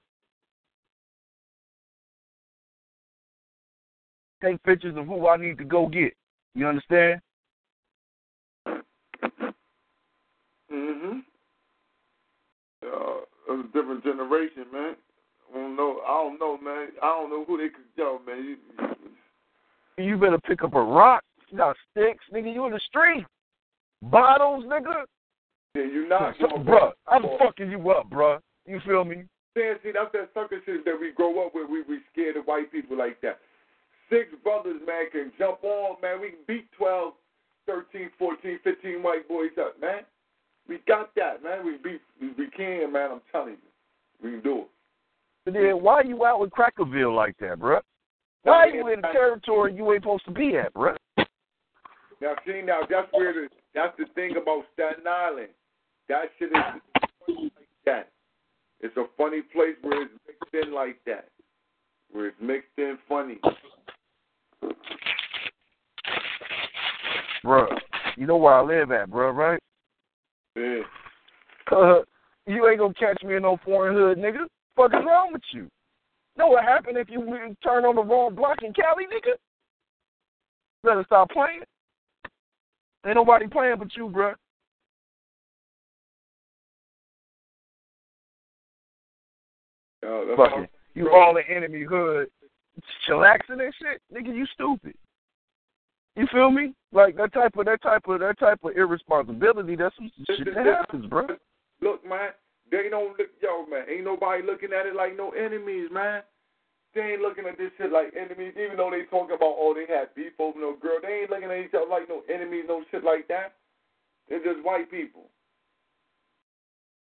Take 4.44 4.62
pictures 4.64 4.98
of 4.98 5.06
who 5.06 5.28
I 5.28 5.38
need 5.38 5.58
to 5.60 5.64
go 5.64 5.88
get. 5.88 6.14
You 6.54 6.68
understand? 6.68 7.22
Mm-hmm. 10.72 11.20
Uh, 12.84 13.22
it's 13.50 13.70
a 13.70 13.74
different 13.74 14.04
generation, 14.04 14.66
man. 14.74 14.96
I 15.54 15.58
don't 15.58 15.78
know. 15.78 16.02
I 16.06 16.24
don't 16.24 16.40
know, 16.40 16.58
man. 16.58 16.90
I 17.02 17.08
don't 17.08 17.30
know 17.30 17.46
who 17.46 17.58
they 17.58 17.70
could 17.70 17.86
yo, 17.96 18.20
man. 18.26 18.58
You, 19.98 20.04
You 20.04 20.18
better 20.18 20.40
pick 20.40 20.64
up 20.64 20.74
a 20.74 20.82
rock. 20.82 21.24
You 21.50 21.58
got 21.60 21.78
sticks, 21.92 22.26
nigga. 22.34 22.54
You 22.54 22.66
in 22.66 22.74
the 22.74 22.82
street. 22.90 23.26
Bottles, 24.02 24.66
nigga. 24.66 25.06
yeah, 25.76 25.84
you 25.84 26.10
not 26.10 26.36
So, 26.42 26.48
bruh, 26.58 26.92
I'm 27.08 27.24
fucking 27.40 27.72
you 27.72 27.90
up, 27.92 28.10
bro. 28.10 28.40
You 28.66 28.82
feel 28.86 29.06
me? 29.06 29.24
saying, 29.56 29.76
see, 29.84 29.92
that's 29.94 30.12
that 30.14 30.30
sucker 30.34 30.60
shit 30.66 30.84
that 30.86 31.00
we 31.00 31.12
grow 31.14 31.46
up 31.46 31.54
with. 31.56 31.70
We 31.70 31.84
we 31.84 32.00
scared 32.12 32.38
of 32.38 32.46
white 32.46 32.72
people 32.72 32.98
like 32.98 33.22
that. 33.22 33.40
Six 34.14 34.30
brothers, 34.44 34.80
man, 34.86 35.10
can 35.12 35.32
jump 35.40 35.64
on, 35.64 35.96
man. 36.02 36.22
We 36.22 36.30
can 36.30 36.40
beat 36.48 36.72
12, 36.78 37.14
13, 37.66 38.10
14, 38.20 38.60
15 38.64 39.04
white 39.04 39.28
boys 39.28 39.50
up, 39.60 39.80
man. 39.82 40.02
We 40.68 40.80
got 40.88 41.16
that, 41.16 41.42
man. 41.42 41.66
We 41.66 41.78
beat, 41.78 42.02
we 42.22 42.48
can, 42.56 42.94
man. 42.94 43.10
I'm 43.14 43.22
telling 43.32 43.54
you, 43.54 43.58
we 44.22 44.32
can 44.32 44.42
do 44.42 44.60
it. 44.60 44.68
But 45.46 45.54
then 45.56 45.82
why 45.82 46.04
you 46.04 46.24
out 46.26 46.42
with 46.42 46.52
Crackerville 46.52 47.16
like 47.16 47.38
that, 47.40 47.60
bruh? 47.60 47.82
Why 48.44 48.54
are 48.54 48.70
you 48.70 48.88
in 48.90 49.00
a 49.00 49.14
territory 49.14 49.74
you 49.74 49.92
ain't 49.92 50.04
supposed 50.04 50.26
to 50.26 50.32
be 50.32 50.58
at, 50.58 50.74
bruh? 50.74 50.96
Now, 52.22 52.36
see, 52.46 52.62
now 52.64 52.82
that's 52.90 53.12
where 53.12 53.34
the 53.34 53.48
that's 53.74 53.98
the 53.98 54.06
thing 54.16 54.38
about 54.38 54.64
Staten 54.74 55.08
Island. 55.08 55.50
That 56.08 56.26
shit 56.38 56.50
is 56.50 56.56
like 57.28 57.52
that. 57.86 58.10
It's 58.80 58.96
a 58.96 59.06
funny 59.18 59.42
place 59.42 59.76
where 59.82 60.04
it's 60.04 60.14
mixed 60.28 60.68
in 60.68 60.74
like 60.74 61.00
that, 61.06 61.30
where 62.12 62.28
it's 62.28 62.38
mixed 62.40 62.78
in 62.78 62.98
funny. 63.10 63.40
Bruh, 67.46 67.68
you 68.16 68.26
know 68.26 68.38
where 68.38 68.54
I 68.54 68.62
live 68.62 68.92
at, 68.92 69.10
bruh, 69.10 69.36
right? 69.36 69.60
Yeah. 70.56 70.82
Uh, 71.72 72.02
you 72.46 72.68
ain't 72.68 72.80
gonna 72.80 72.94
catch 72.94 73.22
me 73.24 73.36
in 73.36 73.42
no 73.44 73.58
foreign 73.66 73.96
hood, 73.96 74.18
nigga. 74.18 74.46
Fuck 74.76 74.94
is 74.94 75.06
wrong 75.06 75.34
with 75.34 75.42
you? 75.52 75.68
Know 76.38 76.48
what 76.48 76.64
happened 76.64 76.98
if 76.98 77.10
you 77.10 77.20
turn 77.64 77.86
on 77.86 77.96
the 77.96 78.04
wrong 78.04 78.34
block 78.34 78.64
in 78.64 78.74
Cali, 78.74 79.06
nigga? 79.06 79.36
Better 80.84 81.04
stop 81.06 81.30
playing. 81.30 81.62
Ain't 83.06 83.16
nobody 83.16 83.48
playing 83.48 83.76
but 83.78 83.96
you, 83.96 84.08
bruh. 84.10 84.34
Uh, 90.06 90.26
that's 90.26 90.38
Fucking, 90.38 90.68
you 90.96 91.10
all 91.12 91.38
in 91.38 91.44
enemy 91.54 91.84
hood, 91.84 92.28
chillaxing 93.08 93.62
and 93.64 93.74
shit, 93.82 94.02
nigga. 94.14 94.36
You 94.36 94.46
stupid. 94.54 94.96
You 96.16 96.28
feel 96.32 96.52
me? 96.52 96.74
Like 96.92 97.18
that 97.18 97.34
type 97.34 97.58
of 97.58 97.66
that 97.66 97.82
type 97.82 98.08
of 98.08 98.20
that 98.20 98.40
type 98.40 98.60
of 98.64 98.78
irresponsibility. 98.78 99.76
That's 99.76 99.96
some 99.96 100.12
shit 100.28 100.54
that 100.54 100.66
happens, 100.66 101.08
bro. 101.08 101.28
Look, 101.82 102.08
man, 102.08 102.32
they 102.70 102.88
don't 102.90 103.18
look, 103.18 103.30
yo, 103.42 103.66
man. 103.66 103.86
Ain't 103.90 104.06
nobody 104.06 104.44
looking 104.44 104.74
at 104.74 104.86
it 104.86 104.96
like 104.96 105.18
no 105.18 105.32
enemies, 105.32 105.90
man. 105.92 106.22
They 106.94 107.02
ain't 107.02 107.22
looking 107.22 107.48
at 107.48 107.58
this 107.58 107.72
shit 107.78 107.92
like 107.92 108.14
enemies, 108.14 108.54
even 108.54 108.78
though 108.78 108.92
they 108.92 109.06
talk 109.10 109.30
about, 109.34 109.58
oh, 109.58 109.74
they 109.74 109.92
had 109.92 110.14
beef 110.14 110.34
over 110.38 110.60
no 110.60 110.76
girl. 110.80 111.00
They 111.02 111.22
ain't 111.22 111.32
looking 111.32 111.50
at 111.50 111.66
each 111.66 111.74
other 111.74 111.90
like 111.90 112.08
no 112.08 112.22
enemies, 112.32 112.66
no 112.68 112.84
shit 112.92 113.04
like 113.04 113.28
that. 113.30 113.56
They're 114.30 114.44
just 114.44 114.64
white 114.64 114.92
people. 114.92 115.30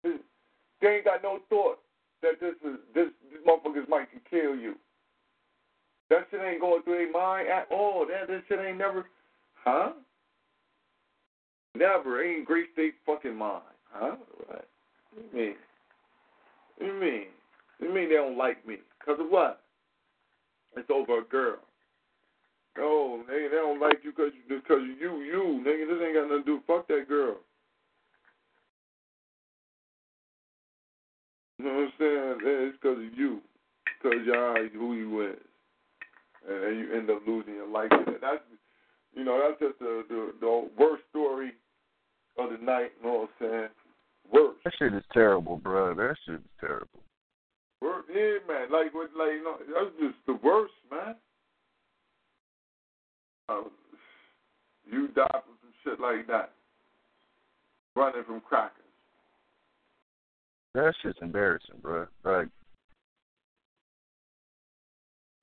They 0.03 0.87
ain't 0.87 1.05
got 1.05 1.23
no 1.23 1.39
thought 1.49 1.79
that 2.21 2.39
this 2.39 2.55
is 2.63 2.79
this, 2.95 3.07
this 3.31 3.41
motherfuckers 3.47 3.87
might 3.89 4.09
can 4.11 4.21
kill 4.29 4.55
you. 4.55 4.75
That 6.09 6.27
shit 6.29 6.41
ain't 6.41 6.61
going 6.61 6.83
through 6.83 6.97
their 6.97 7.11
mind 7.11 7.47
at 7.47 7.67
all. 7.71 8.05
That 8.05 8.27
that 8.27 8.43
shit 8.47 8.59
ain't 8.59 8.77
never, 8.77 9.05
huh? 9.55 9.93
Never 11.75 12.23
ain't 12.23 12.45
graced 12.45 12.75
their 12.75 12.91
fucking 13.05 13.35
mind, 13.35 13.63
huh? 13.91 14.15
What 14.47 14.67
you 15.15 15.37
mean? 15.37 15.55
You 16.79 16.99
mean? 16.99 17.25
You 17.79 17.93
mean 17.93 18.09
they 18.09 18.15
don't 18.15 18.37
like 18.37 18.65
me? 18.67 18.77
Because 18.99 19.19
of 19.19 19.29
what? 19.29 19.61
It's 20.75 20.89
over 20.89 21.19
a 21.19 21.23
girl. 21.23 21.57
No, 22.77 23.21
nigga, 23.29 23.51
they 23.51 23.57
don't 23.57 23.79
like 23.79 23.99
you 24.03 24.11
because 24.11 24.31
just 24.49 24.67
cause 24.67 24.81
you, 24.99 25.21
you, 25.21 25.63
nigga. 25.65 25.87
This 25.87 26.03
ain't 26.03 26.15
got 26.15 26.27
nothing 26.27 26.43
to 26.43 26.43
do. 26.43 26.59
Fuck 26.65 26.87
that 26.87 27.07
girl. 27.07 27.37
You 31.59 31.65
know 31.65 31.73
what 31.75 31.81
I'm 31.81 31.91
saying? 31.99 32.35
It's 32.43 32.77
because 32.81 32.97
of 32.97 33.17
you. 33.17 33.41
Because 34.01 34.19
y'all 34.25 34.67
who 34.73 34.95
you 34.95 35.29
is. 35.29 35.52
And 36.47 36.63
then 36.63 36.77
you 36.77 36.93
end 36.93 37.09
up 37.09 37.21
losing 37.25 37.55
your 37.55 37.67
life. 37.67 37.91
And 37.91 38.17
that's, 38.21 38.43
you 39.15 39.23
know, 39.23 39.39
that's 39.41 39.59
just 39.59 39.79
the, 39.79 40.03
the, 40.09 40.33
the 40.39 40.69
worst 40.77 41.03
story 41.09 41.53
of 42.37 42.49
the 42.51 42.57
night. 42.63 42.91
You 42.99 43.07
know 43.07 43.13
what 43.13 43.29
I'm 43.41 43.47
saying? 43.47 43.69
Worst. 44.31 44.59
That 44.63 44.73
shit 44.77 44.93
is 44.93 45.03
terrible, 45.13 45.57
bro. 45.57 45.93
That 45.93 46.15
shit 46.25 46.35
is 46.35 46.41
terrible. 46.59 46.99
Worst. 47.81 48.09
Yeah, 48.13 48.39
man. 48.47 48.71
Like, 48.71 48.93
what, 48.93 49.09
like, 49.17 49.33
you 49.33 49.43
know, 49.43 49.57
that's 49.59 49.95
just 49.99 50.15
the 50.27 50.39
worst, 50.43 50.73
man. 50.91 51.15
Uh, 53.49 53.63
you 54.89 55.07
die 55.09 55.27
from 55.31 55.55
some 55.61 55.73
shit 55.83 55.99
like 55.99 56.27
that. 56.27 56.51
Running 57.95 58.23
from 58.25 58.41
crackers. 58.41 58.79
That 60.73 60.93
shit's 61.01 61.19
embarrassing, 61.21 61.75
bro. 61.81 62.07
Like, 62.23 62.47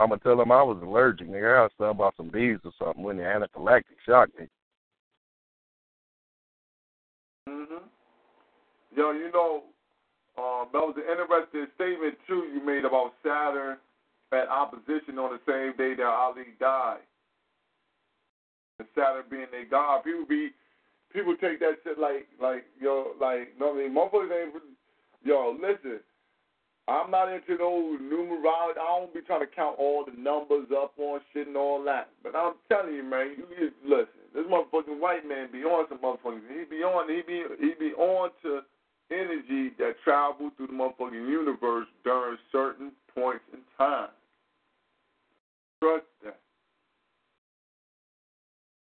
I'm 0.01 0.09
gonna 0.09 0.21
tell 0.21 0.39
them 0.39 0.51
I 0.51 0.63
was 0.63 0.81
allergic. 0.83 1.29
Nigga, 1.29 1.59
I 1.59 1.63
was 1.63 1.73
something 1.77 1.91
about 1.91 2.17
some 2.17 2.31
bees 2.31 2.57
or 2.65 2.73
something 2.79 3.05
when 3.05 3.19
the 3.19 3.23
anaphylactic 3.23 4.01
shocked 4.07 4.39
me. 4.39 4.49
Mhm. 7.47 7.83
Yo, 8.97 9.11
you 9.11 9.31
know, 9.31 9.65
um, 10.39 10.71
that 10.73 10.81
was 10.81 10.97
an 10.97 11.05
interesting 11.05 11.71
statement 11.75 12.19
too 12.27 12.49
you 12.49 12.61
made 12.65 12.87
about 12.87 13.13
Saturn 13.23 13.79
at 14.33 14.49
opposition 14.49 15.19
on 15.19 15.37
the 15.37 15.41
same 15.45 15.77
day 15.77 15.95
that 15.95 16.07
Ali 16.07 16.55
died. 16.59 17.03
And 18.79 18.89
Saturn 18.95 19.27
being 19.29 19.51
their 19.51 19.67
god, 19.67 20.03
people 20.03 20.25
be 20.25 20.55
people 21.13 21.37
take 21.37 21.61
that 21.61 21.77
shit 21.85 21.99
like 21.99 22.27
like 22.41 22.65
yo 22.81 23.13
like 23.21 23.53
no 23.59 23.75
I 23.75 23.77
mean 23.77 23.93
motherfuckers 23.93 24.33
ain't 24.33 24.55
yo 25.23 25.59
listen. 25.61 26.01
I'm 26.91 27.11
not 27.11 27.33
into 27.33 27.57
those 27.57 28.01
numerology. 28.01 28.83
I 28.83 28.99
don't 28.99 29.15
be 29.15 29.21
trying 29.21 29.41
to 29.41 29.47
count 29.47 29.79
all 29.79 30.05
the 30.05 30.21
numbers 30.21 30.67
up 30.77 30.93
on 30.99 31.21
shit 31.33 31.47
and 31.47 31.57
all 31.57 31.85
that. 31.85 32.09
But 32.23 32.35
I'm 32.35 32.55
telling 32.69 32.95
you, 32.95 33.05
man, 33.05 33.37
you 33.37 33.47
just 33.55 33.77
listen. 33.85 34.19
This 34.35 34.45
motherfucking 34.47 34.99
white 34.99 35.27
man 35.27 35.49
be 35.53 35.63
on 35.63 35.87
some 35.89 35.99
motherfuckers. 35.99 36.43
He 36.49 36.65
be 36.65 36.83
on. 36.83 37.09
He 37.09 37.23
be 37.23 37.45
he 37.61 37.75
be 37.79 37.93
on 37.95 38.31
to 38.43 38.61
energy 39.13 39.71
that 39.79 39.95
travel 40.03 40.51
through 40.57 40.67
the 40.67 40.73
motherfucking 40.73 41.29
universe 41.29 41.87
during 42.03 42.37
certain 42.51 42.91
points 43.15 43.45
in 43.53 43.61
time. 43.79 44.09
Trust 45.81 46.07
that. 46.25 46.39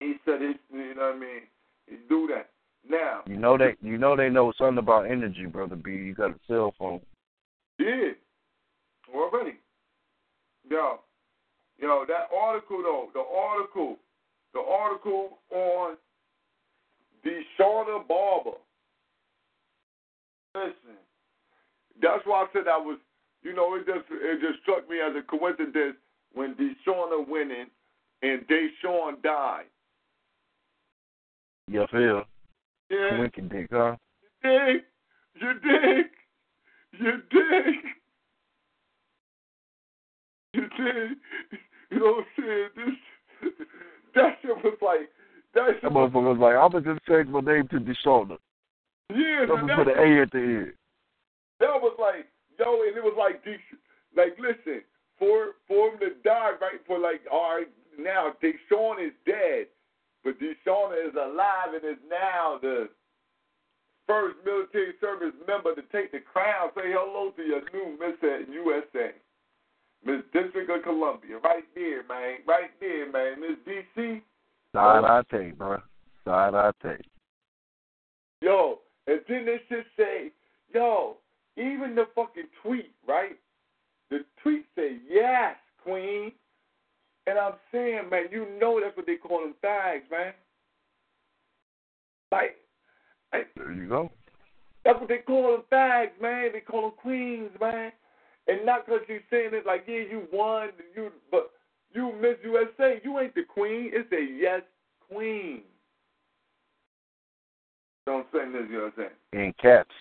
He 0.00 0.14
said 0.24 0.40
he, 0.40 0.54
you 0.76 0.94
know 0.96 1.02
what 1.02 1.16
I 1.16 1.18
mean. 1.18 1.42
He 1.86 1.96
do 2.08 2.28
that. 2.34 2.50
Now. 2.88 3.20
You 3.26 3.36
know 3.36 3.56
that. 3.58 3.76
you 3.80 3.96
know 3.96 4.16
they 4.16 4.28
know 4.28 4.52
something 4.58 4.78
about 4.78 5.08
energy, 5.08 5.46
brother 5.46 5.76
B. 5.76 5.92
You 5.92 6.14
got 6.14 6.30
a 6.30 6.40
cell 6.48 6.74
phone. 6.76 7.00
Did 7.78 8.16
already. 9.14 9.56
Yo, 10.70 11.00
yo, 11.78 12.04
that 12.06 12.28
article 12.36 12.82
though, 12.82 13.08
the 13.12 13.20
article, 13.20 13.96
the 14.54 14.60
article 14.60 15.38
on 15.50 15.96
Deshauna 17.24 18.06
Barber. 18.06 18.58
Listen, 20.54 20.98
that's 22.00 22.22
why 22.24 22.42
I 22.42 22.46
said 22.52 22.68
I 22.68 22.76
was, 22.76 22.98
you 23.42 23.54
know, 23.54 23.74
it 23.74 23.86
just 23.86 24.04
it 24.10 24.40
just 24.40 24.62
struck 24.62 24.88
me 24.88 24.96
as 25.00 25.14
a 25.16 25.22
coincidence 25.22 25.96
when 26.34 26.54
Deshauna 26.54 27.26
winning 27.26 27.66
and 28.22 28.42
Deshaun 28.46 29.22
died. 29.22 29.64
You 31.68 31.86
feel? 31.90 32.24
Yeah, 32.90 33.26
dick, 33.34 33.68
huh? 33.72 33.96
you 34.44 34.50
dig, 34.50 34.82
you 35.40 35.52
dig, 35.62 36.06
you 37.00 37.12
dig. 37.30 37.74
You 40.54 40.62
dig? 40.62 41.16
You 41.90 41.98
know 41.98 42.04
what 42.04 42.26
I'm 42.38 42.44
saying? 42.44 42.68
This, 42.76 43.52
that 44.14 44.38
shit 44.42 44.56
was 44.62 44.76
like, 44.82 45.08
that 45.54 45.68
shit 45.74 45.82
That 45.82 45.92
was, 45.92 46.10
motherfucker 46.72 46.74
was 46.74 46.84
I'm 46.84 46.84
gonna 46.84 46.94
just 46.94 47.06
change 47.06 47.28
my 47.28 47.40
name 47.40 47.68
to 47.68 47.80
Deshauna. 47.80 48.38
yeah, 49.10 49.46
gonna 49.46 49.76
put 49.76 49.88
an 49.88 49.98
A 49.98 50.22
at 50.22 50.30
the 50.30 50.38
end. 50.38 50.72
that 51.60 51.68
was 51.80 51.96
like, 51.98 52.26
yo, 52.58 52.82
and 52.82 52.96
it 52.96 53.02
was 53.02 53.14
like, 53.18 53.44
Desh- 53.44 53.78
like, 54.16 54.36
listen, 54.38 54.82
for 55.18 55.56
for 55.68 55.92
him 55.92 56.00
to 56.00 56.10
die, 56.24 56.52
right? 56.60 56.80
For 56.86 56.98
like, 56.98 57.20
all 57.30 57.56
right, 57.56 57.68
now 57.98 58.32
Deshaun 58.42 59.04
is 59.04 59.12
dead, 59.26 59.66
but 60.24 60.34
Deshaun 60.38 60.92
is 61.08 61.14
alive 61.14 61.74
and 61.74 61.84
is 61.84 62.02
now 62.10 62.58
the 62.60 62.88
first 64.06 64.36
military 64.44 64.94
service 65.00 65.34
member 65.46 65.74
to 65.74 65.82
take 65.92 66.12
the 66.12 66.20
crown. 66.20 66.70
Say 66.74 66.92
hello 66.92 67.30
to 67.36 67.42
your 67.42 67.62
new 67.72 67.98
Miss 67.98 68.18
USA, 68.22 69.12
Miss 70.04 70.22
District 70.32 70.70
of 70.70 70.82
Columbia, 70.82 71.38
right 71.38 71.64
there, 71.74 72.02
man, 72.08 72.38
right 72.46 72.70
there, 72.80 73.10
man, 73.10 73.40
Miss 73.40 73.58
DC. 73.66 74.22
Side 74.74 75.04
I 75.04 75.22
take, 75.30 75.58
bro. 75.58 75.78
Side 76.24 76.54
I 76.54 76.70
take. 76.82 77.04
Yo, 78.40 78.78
and 79.06 79.20
then 79.28 79.44
they 79.44 79.60
should 79.68 79.84
say, 79.96 80.32
yo, 80.72 81.16
even 81.56 81.94
the 81.94 82.06
fucking 82.14 82.48
tweet, 82.62 82.92
right? 83.06 83.38
The 84.10 84.24
tweet 84.42 84.64
say, 84.76 84.98
yes, 85.08 85.56
queen. 85.82 86.32
And 87.26 87.38
I'm 87.38 87.54
saying, 87.70 88.08
man, 88.10 88.24
you 88.30 88.46
know 88.60 88.80
that's 88.82 88.96
what 88.96 89.06
they 89.06 89.16
call 89.16 89.40
them 89.40 89.54
fags, 89.64 90.10
man. 90.10 90.32
Like, 92.32 92.56
I- 93.32 93.44
There 93.56 93.72
you 93.72 93.88
go. 93.88 94.10
that's 94.84 94.98
what 94.98 95.08
they 95.08 95.18
call 95.18 95.52
them 95.52 95.62
fags, 95.70 96.20
man. 96.20 96.50
They 96.52 96.60
call 96.60 96.82
them 96.82 96.92
queens, 97.00 97.50
man. 97.60 97.92
And 98.48 98.66
not 98.66 98.86
because 98.86 99.02
you 99.08 99.20
saying 99.30 99.50
it 99.52 99.66
like, 99.66 99.84
yeah, 99.86 100.00
you 100.10 100.26
won, 100.32 100.70
you, 100.96 101.12
but 101.30 101.52
you 101.94 102.12
Miss 102.20 102.36
USA, 102.42 103.00
you 103.04 103.18
ain't 103.20 103.34
the 103.36 103.44
queen. 103.44 103.90
It's 103.92 104.10
a 104.12 104.20
yes 104.20 104.62
queen. 105.08 105.62
Don't 108.06 108.26
say 108.32 108.40
this, 108.52 108.62
you 108.68 108.78
know 108.78 108.84
what 108.84 109.04
I'm 109.04 109.10
saying? 109.32 109.46
In 109.46 109.54
caps. 109.60 109.94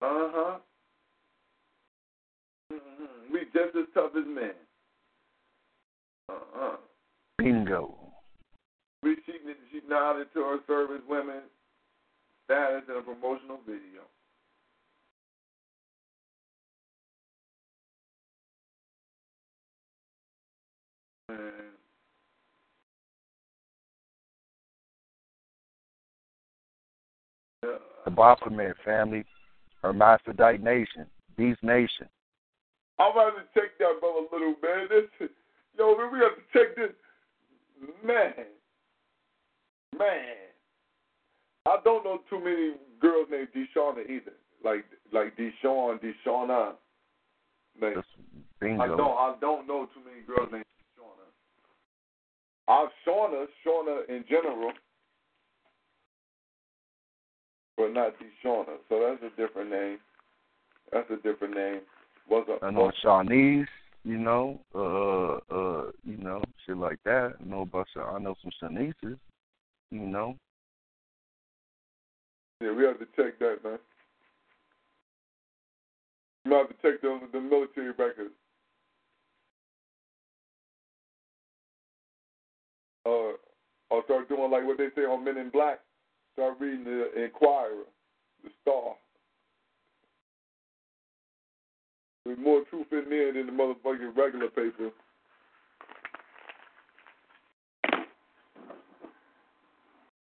Uh 0.00 0.28
huh. 0.32 0.58
Mm-hmm. 2.72 3.32
We 3.32 3.40
just 3.52 3.76
as 3.76 3.86
tough 3.94 4.10
as 4.18 4.24
men. 4.26 4.50
Uh 6.28 6.34
huh. 6.54 6.76
Bingo. 7.38 7.94
We 9.04 9.16
she 9.26 9.32
she 9.70 9.80
nodded 9.88 10.28
to 10.34 10.40
her 10.40 10.58
service 10.66 11.02
women 11.08 11.42
status 12.44 12.82
in 12.88 12.96
a 12.96 13.02
promotional 13.02 13.60
video. 13.64 14.02
And 21.28 21.81
The 28.04 28.10
Baphomet 28.10 28.76
family, 28.84 29.24
Hermaphrodite 29.82 30.62
Nation, 30.62 31.06
Beast 31.36 31.62
Nation. 31.62 32.08
I'm 32.98 33.12
about 33.12 33.30
to 33.36 33.42
check 33.54 33.78
that 33.78 34.00
brother 34.00 34.26
a 34.30 34.34
little 34.34 34.54
man. 34.62 34.88
This 34.88 35.28
yo, 35.78 35.96
man, 35.96 36.12
we 36.12 36.18
have 36.18 36.36
to 36.36 36.44
check 36.52 36.76
this 36.76 36.92
man. 38.04 38.46
Man. 39.98 40.36
I 41.66 41.78
don't 41.84 42.04
know 42.04 42.20
too 42.28 42.42
many 42.42 42.74
girls 43.00 43.28
named 43.30 43.48
Deshauna 43.54 44.08
either. 44.08 44.32
Like 44.64 44.84
like 45.12 45.36
Deshaun, 45.36 46.00
Deshauna. 46.00 46.74
Like, 47.80 47.96
I 48.62 48.86
don't 48.86 49.00
I 49.00 49.34
don't 49.40 49.66
know 49.66 49.88
too 49.94 50.00
many 50.04 50.22
girls 50.26 50.48
named 50.52 50.64
Shauna. 50.98 51.26
I've 52.68 52.88
uh, 52.88 52.90
Shauna, 53.06 53.46
Shauna 53.66 54.08
in 54.08 54.24
general. 54.28 54.72
But 57.76 57.92
not 57.92 58.14
Deshauna. 58.18 58.76
So 58.88 59.00
that's 59.00 59.32
a 59.32 59.36
different 59.40 59.70
name. 59.70 59.98
That's 60.92 61.10
a 61.10 61.16
different 61.16 61.54
name. 61.54 61.80
Was 62.28 62.46
a 62.48 62.64
I 62.64 62.70
know 62.70 62.92
Shawnese, 63.04 63.66
you 64.04 64.18
know, 64.18 64.60
uh, 64.74 65.54
uh, 65.54 65.90
you 66.04 66.18
know, 66.18 66.42
shit 66.66 66.76
like 66.76 66.98
that. 67.04 67.34
I 67.40 67.44
know 67.44 67.62
about 67.62 67.86
Sha- 67.92 68.14
I 68.14 68.18
know 68.18 68.34
some 68.42 68.52
Shawneses, 68.62 69.18
you 69.90 70.00
know. 70.00 70.36
Yeah, 72.60 72.72
we 72.72 72.84
have 72.84 72.98
to 73.00 73.06
check 73.16 73.38
that, 73.40 73.58
man. 73.64 73.78
We 76.44 76.52
have 76.52 76.68
to 76.68 76.74
check 76.82 77.00
the 77.00 77.20
the 77.32 77.40
military 77.40 77.88
records. 77.88 78.34
Uh, 83.04 83.32
I'll 83.90 84.04
start 84.04 84.28
doing 84.28 84.50
like 84.50 84.64
what 84.64 84.78
they 84.78 84.88
say 84.94 85.02
on 85.02 85.24
Men 85.24 85.38
in 85.38 85.50
Black. 85.50 85.80
Start 86.34 86.56
reading 86.60 86.84
the 86.84 87.24
Enquirer, 87.24 87.84
the 88.42 88.50
Star. 88.62 88.94
There's 92.24 92.38
more 92.38 92.62
truth 92.70 92.86
in 92.92 93.04
there 93.10 93.32
than 93.32 93.46
the 93.46 93.52
motherfucking 93.52 94.16
regular 94.16 94.48
paper. 94.48 94.90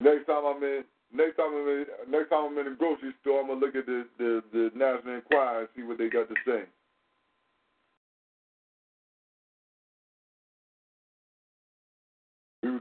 Next 0.00 0.26
time 0.26 0.44
I'm 0.46 0.62
in, 0.62 0.82
next 1.12 1.36
time 1.36 1.52
I'm 1.52 1.68
in, 1.68 1.84
next 2.08 2.30
time 2.30 2.50
I'm 2.50 2.58
in 2.58 2.72
the 2.72 2.76
grocery 2.76 3.12
store, 3.20 3.42
I'm 3.42 3.48
gonna 3.48 3.61
look 3.61 3.76
at 3.76 3.86
the 3.86 4.06
the, 4.18 4.42
the 4.52 4.70
National 4.74 5.16
Enquirer 5.16 5.61
and 5.61 5.68
see 5.76 5.82
what 5.82 5.98
they 5.98 6.08
got 6.08 6.28
to 6.28 6.34
say. 6.46 6.64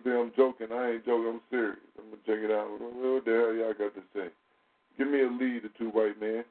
People 0.03 0.23
think 0.23 0.33
I'm 0.33 0.37
joking. 0.37 0.75
I 0.75 0.91
ain't 0.91 1.05
joking. 1.05 1.39
I'm 1.39 1.41
serious. 1.49 1.77
I'm 1.97 2.05
gonna 2.05 2.23
check 2.25 2.39
it 2.43 2.51
out. 2.51 2.67
What 2.79 3.25
the 3.25 3.31
hell 3.31 3.53
y'all 3.53 3.73
got 3.73 3.95
to 3.95 4.03
say? 4.15 4.27
Give 4.97 5.07
me 5.07 5.21
a 5.21 5.27
lead 5.31 5.65
or 5.65 5.71
two, 5.77 5.89
white 5.91 6.19
man, 6.19 6.43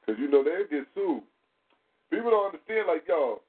because 0.00 0.20
you 0.20 0.30
know 0.30 0.42
they 0.44 0.62
get 0.70 0.86
sued. 0.94 1.22
People 2.10 2.30
don't 2.30 2.54
understand, 2.54 2.86
like 2.86 3.04
y'all, 3.08 3.42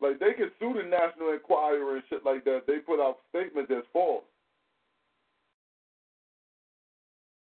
like 0.00 0.18
they 0.18 0.32
can 0.34 0.50
sue 0.58 0.74
the 0.74 0.88
National 0.88 1.32
Enquirer 1.32 1.96
and 1.96 2.04
shit 2.08 2.24
like 2.24 2.44
that. 2.44 2.62
They 2.66 2.78
put 2.78 3.00
out 3.00 3.18
statements 3.30 3.70
that's 3.70 3.86
false. 3.92 4.24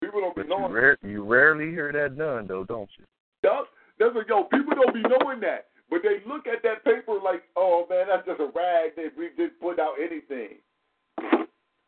People 0.01 0.21
don't 0.21 0.35
But 0.35 0.43
be 0.47 0.53
you, 0.53 0.57
knowing. 0.59 0.71
rare, 0.73 0.97
you 1.01 1.23
rarely 1.23 1.71
hear 1.71 1.91
that 1.91 2.17
done, 2.17 2.47
though, 2.47 2.63
don't 2.65 2.89
you? 2.97 3.05
Yup. 3.43 3.67
That's 3.99 4.13
what 4.13 4.27
yo. 4.27 4.43
People 4.45 4.75
don't 4.75 4.93
be 4.93 5.01
knowing 5.01 5.39
that, 5.41 5.67
but 5.89 6.01
they 6.03 6.21
look 6.27 6.47
at 6.47 6.63
that 6.63 6.83
paper 6.83 7.19
like, 7.23 7.43
oh 7.55 7.85
man, 7.89 8.07
that's 8.09 8.25
just 8.25 8.39
a 8.39 8.49
rag 8.55 8.95
They 8.95 9.09
we 9.17 9.29
just 9.37 9.59
put 9.61 9.79
out 9.79 9.95
anything. 9.99 10.57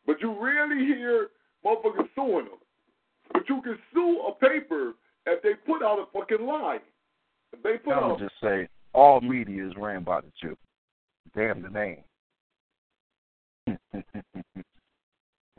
But 0.06 0.22
you 0.22 0.36
rarely 0.40 0.86
hear 0.86 1.30
motherfuckers 1.66 2.08
suing 2.16 2.46
them. 2.46 2.60
But 3.34 3.44
you 3.50 3.62
can 3.62 3.78
sue 3.94 4.22
a 4.28 4.32
paper 4.34 4.94
if 5.26 5.42
they 5.42 5.54
put 5.66 5.84
out 5.84 6.00
a 6.00 6.06
fucking 6.18 6.46
lie. 6.46 6.80
If 7.54 7.64
they 7.64 7.78
put 7.78 7.94
I 7.94 8.00
out 8.00 8.20
just 8.20 8.36
say 8.42 8.68
all 8.94 9.22
media 9.22 9.68
is 9.68 9.74
ran 9.78 10.04
by 10.04 10.22
the 10.22 10.32
Jew. 10.42 10.58
Damn 11.36 11.62
the 11.62 11.70
name. 11.70 12.04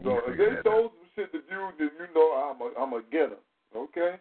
So 0.04 0.20
if 0.26 0.36
they 0.36 0.62
told 0.68 0.92
some 0.92 1.08
shit 1.16 1.32
to 1.32 1.38
you, 1.38 1.70
then 1.78 1.90
you 1.98 2.06
know 2.14 2.30
I'm 2.30 2.60
a 2.60 2.80
I'm 2.80 2.92
a 2.92 3.02
getter. 3.10 3.40
Okay? 3.74 4.16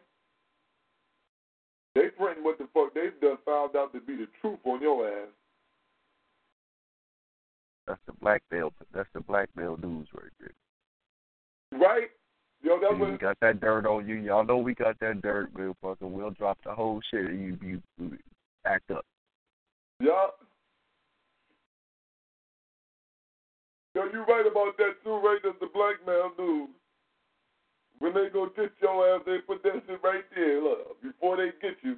They 1.94 2.08
printing 2.18 2.44
what 2.44 2.58
the 2.58 2.68
fuck 2.74 2.94
they've 2.94 3.20
done 3.22 3.38
found 3.46 3.76
out 3.76 3.94
to 3.94 4.00
be 4.02 4.16
the 4.16 4.28
truth 4.42 4.60
on 4.66 4.82
your 4.82 5.08
ass. 5.08 5.28
That's 7.88 8.00
the 8.08 8.14
black 8.14 8.42
belt. 8.50 8.74
That's 8.94 9.10
the 9.14 9.22
black 9.22 9.50
belt 9.56 9.82
news 9.84 10.08
right 10.14 10.32
there. 10.40 11.80
Right? 11.80 12.10
Yo, 12.64 12.80
that 12.80 12.98
was 12.98 13.12
we 13.12 13.18
got 13.18 13.38
that 13.42 13.60
dirt 13.60 13.86
on 13.86 14.08
you. 14.08 14.16
Y'all 14.16 14.46
know 14.46 14.58
we 14.58 14.74
got 14.74 15.00
that 15.00 15.22
dirt, 15.22 15.50
real 15.54 15.76
fucking. 15.82 16.12
We'll 16.12 16.32
drop 16.32 16.58
the 16.66 16.74
whole 16.74 17.00
shit. 17.12 17.26
and 17.26 17.40
You 17.40 17.58
you, 17.62 17.82
you 18.00 18.18
act 18.66 18.90
up. 18.92 19.06
yeah. 20.00 20.28
Yo, 23.94 24.04
you 24.12 24.26
right 24.28 24.46
about 24.46 24.76
that 24.78 24.96
too, 25.04 25.16
right? 25.24 25.40
That's 25.44 25.56
the 25.62 25.68
blackmail 25.74 26.32
news. 26.38 26.70
When 28.00 28.14
they 28.14 28.28
go 28.34 28.48
get 28.56 28.72
your 28.82 29.16
ass, 29.16 29.22
they 29.26 29.38
put 29.48 29.64
that 29.64 29.84
shit 29.88 30.00
right 30.04 30.24
there. 30.36 30.62
Look, 30.62 31.02
before 31.02 31.38
they 31.38 31.52
get 31.62 31.78
you, 31.82 31.98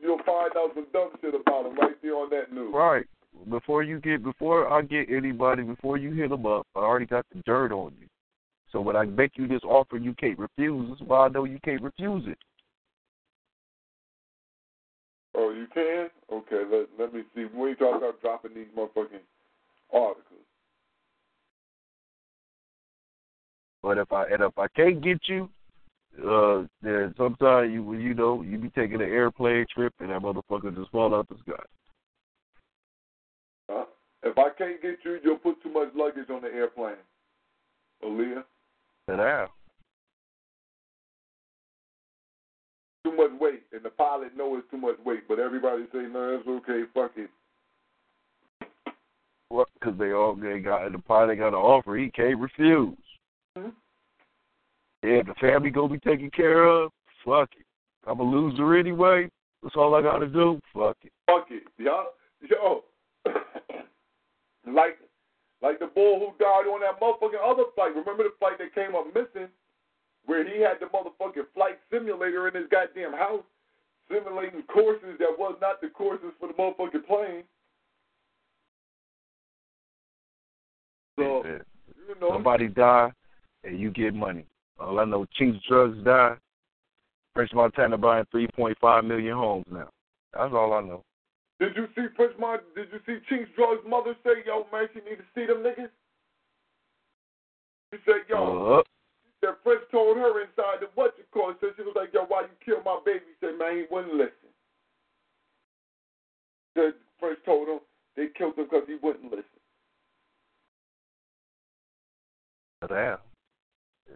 you'll 0.00 0.18
find 0.26 0.50
out 0.56 0.72
some 0.74 0.86
dumb 0.92 1.10
shit 1.22 1.34
about 1.34 1.64
them 1.64 1.76
right 1.76 1.96
there 2.02 2.16
on 2.16 2.28
that 2.30 2.52
news. 2.52 2.74
Right. 2.74 3.06
Before 3.50 3.82
you 3.82 4.00
get, 4.00 4.22
before 4.22 4.72
I 4.72 4.82
get 4.82 5.10
anybody, 5.10 5.62
before 5.62 5.98
you 5.98 6.12
hit 6.12 6.30
them 6.30 6.46
up, 6.46 6.66
I 6.74 6.80
already 6.80 7.06
got 7.06 7.26
the 7.34 7.42
dirt 7.44 7.72
on 7.72 7.92
you. 8.00 8.06
So 8.70 8.80
when 8.80 8.96
I 8.96 9.04
make 9.04 9.32
you 9.36 9.46
this 9.46 9.62
offer, 9.64 9.96
you 9.96 10.14
can't 10.14 10.38
refuse. 10.38 10.90
This 10.90 11.00
is 11.00 11.06
why 11.06 11.26
I 11.26 11.28
know 11.28 11.44
you 11.44 11.58
can't 11.64 11.82
refuse 11.82 12.24
it. 12.26 12.38
Oh, 15.36 15.50
you 15.50 15.66
can? 15.72 16.08
Okay, 16.32 16.62
let 16.70 16.88
let 16.98 17.14
me 17.14 17.22
see. 17.34 17.42
When 17.52 17.70
you 17.70 17.76
talk 17.76 17.96
about 17.98 18.20
dropping 18.20 18.54
these 18.54 18.66
motherfucking 18.76 19.20
articles. 19.92 20.40
But 23.82 23.98
if 23.98 24.12
I 24.12 24.24
and 24.24 24.42
if 24.42 24.58
I 24.58 24.66
can't 24.68 25.02
get 25.02 25.20
you, 25.26 25.48
uh, 26.26 26.64
then 26.82 27.14
sometimes 27.16 27.72
you 27.72 27.92
you 27.94 28.14
know 28.14 28.42
you 28.42 28.58
be 28.58 28.70
taking 28.70 29.02
an 29.02 29.02
airplane 29.02 29.66
trip 29.72 29.92
and 30.00 30.10
that 30.10 30.22
motherfucker 30.22 30.74
just 30.74 30.90
fall 30.90 31.14
out 31.14 31.28
the 31.28 31.36
sky. 31.46 31.62
If 34.24 34.38
I 34.38 34.48
can't 34.56 34.80
get 34.80 34.98
you, 35.04 35.18
you'll 35.22 35.36
put 35.36 35.62
too 35.62 35.70
much 35.70 35.88
luggage 35.94 36.30
on 36.30 36.42
the 36.42 36.48
airplane. 36.48 36.94
Aaliyah, 38.02 38.44
down. 39.08 39.48
too 43.04 43.14
much 43.14 43.38
weight, 43.38 43.62
and 43.72 43.82
the 43.82 43.90
pilot 43.90 44.36
knows 44.36 44.60
it's 44.60 44.70
too 44.70 44.78
much 44.78 44.96
weight, 45.04 45.28
but 45.28 45.38
everybody 45.38 45.84
say 45.92 46.06
no, 46.10 46.36
that's 46.36 46.48
okay. 46.48 46.82
Fuck 46.94 47.12
it. 47.16 47.30
What? 49.50 49.68
Because 49.74 49.98
they 49.98 50.12
all 50.12 50.34
they 50.34 50.58
got 50.58 50.90
the 50.90 50.98
pilot 50.98 51.36
got 51.36 51.48
an 51.48 51.54
offer 51.54 51.96
he 51.96 52.10
can't 52.10 52.40
refuse. 52.40 52.96
Hmm? 53.56 53.68
Yeah, 55.02 55.22
the 55.22 55.34
family 55.40 55.70
gonna 55.70 55.92
be 55.92 55.98
taken 55.98 56.30
care 56.30 56.64
of. 56.64 56.90
Fuck 57.24 57.50
it. 57.58 57.66
I'm 58.06 58.20
a 58.20 58.22
loser 58.22 58.74
anyway. 58.74 59.28
That's 59.62 59.76
all 59.76 59.94
I 59.94 60.02
gotta 60.02 60.26
do. 60.26 60.60
Fuck 60.72 60.96
it. 61.02 61.12
Fuck 61.26 61.48
it, 61.50 61.64
yo, 61.78 62.04
yo. 62.48 62.84
Like, 64.66 64.98
like 65.62 65.78
the 65.78 65.86
boy 65.86 66.18
who 66.18 66.32
died 66.38 66.66
on 66.66 66.80
that 66.80 67.00
motherfucking 67.00 67.40
other 67.42 67.64
flight. 67.74 67.94
Remember 67.94 68.24
the 68.24 68.34
flight 68.38 68.58
that 68.58 68.74
came 68.74 68.94
up 68.94 69.06
missing, 69.14 69.48
where 70.26 70.44
he 70.44 70.60
had 70.60 70.80
the 70.80 70.86
motherfucking 70.86 71.52
flight 71.54 71.78
simulator 71.90 72.48
in 72.48 72.54
his 72.54 72.68
goddamn 72.70 73.12
house, 73.12 73.44
simulating 74.10 74.62
courses 74.62 75.16
that 75.18 75.38
was 75.38 75.56
not 75.60 75.80
the 75.80 75.88
courses 75.88 76.32
for 76.38 76.48
the 76.48 76.54
motherfucking 76.54 77.06
plane. 77.06 77.44
So 81.18 81.44
you 81.46 82.14
know, 82.20 82.30
Somebody 82.32 82.68
die 82.68 83.12
and 83.62 83.78
you 83.78 83.90
get 83.90 84.14
money. 84.14 84.44
All 84.78 84.98
I 84.98 85.04
know, 85.04 85.26
Chinx 85.40 85.60
Drugz 85.70 86.04
die. 86.04 86.36
French 87.34 87.52
Montana 87.52 87.98
buying 87.98 88.24
3.5 88.32 89.04
million 89.04 89.36
homes 89.36 89.66
now. 89.70 89.88
That's 90.32 90.52
all 90.52 90.72
I 90.72 90.80
know. 90.80 91.04
Did 91.60 91.76
you 91.76 91.86
see 91.94 92.08
Prince 92.14 92.34
Mon? 92.38 92.58
Did 92.74 92.88
you 92.92 93.00
see 93.06 93.18
Chinx 93.30 93.46
Drugz' 93.56 93.86
mother 93.88 94.14
say, 94.24 94.42
"Yo, 94.46 94.66
man, 94.72 94.88
she 94.92 95.00
need 95.00 95.16
to 95.16 95.28
see 95.34 95.46
them 95.46 95.62
niggas"? 95.62 95.90
She 97.92 97.98
said, 98.04 98.26
"Yo." 98.28 98.78
Uh, 98.78 98.82
that 99.44 99.62
Prince 99.62 99.82
told 99.92 100.16
her 100.16 100.40
inside 100.40 100.80
the 100.80 100.88
what 100.94 101.14
you 101.18 101.24
call 101.32 101.50
it. 101.50 101.56
So 101.60 101.68
she 101.76 101.82
was 101.82 101.92
like, 101.94 102.14
yo, 102.14 102.24
why 102.24 102.42
you 102.42 102.56
kill 102.64 102.82
my 102.82 102.98
baby? 103.04 103.20
He 103.28 103.46
said, 103.46 103.58
man, 103.58 103.76
he 103.76 103.84
wouldn't 103.90 104.14
listen. 104.14 104.50
The 106.74 106.94
Prince 107.20 107.38
told 107.44 107.68
him 107.68 107.80
they 108.16 108.28
killed 108.36 108.56
him 108.56 108.64
because 108.64 108.84
he 108.86 108.96
wouldn't 109.02 109.30
listen. 109.30 109.44
damn. 112.88 113.18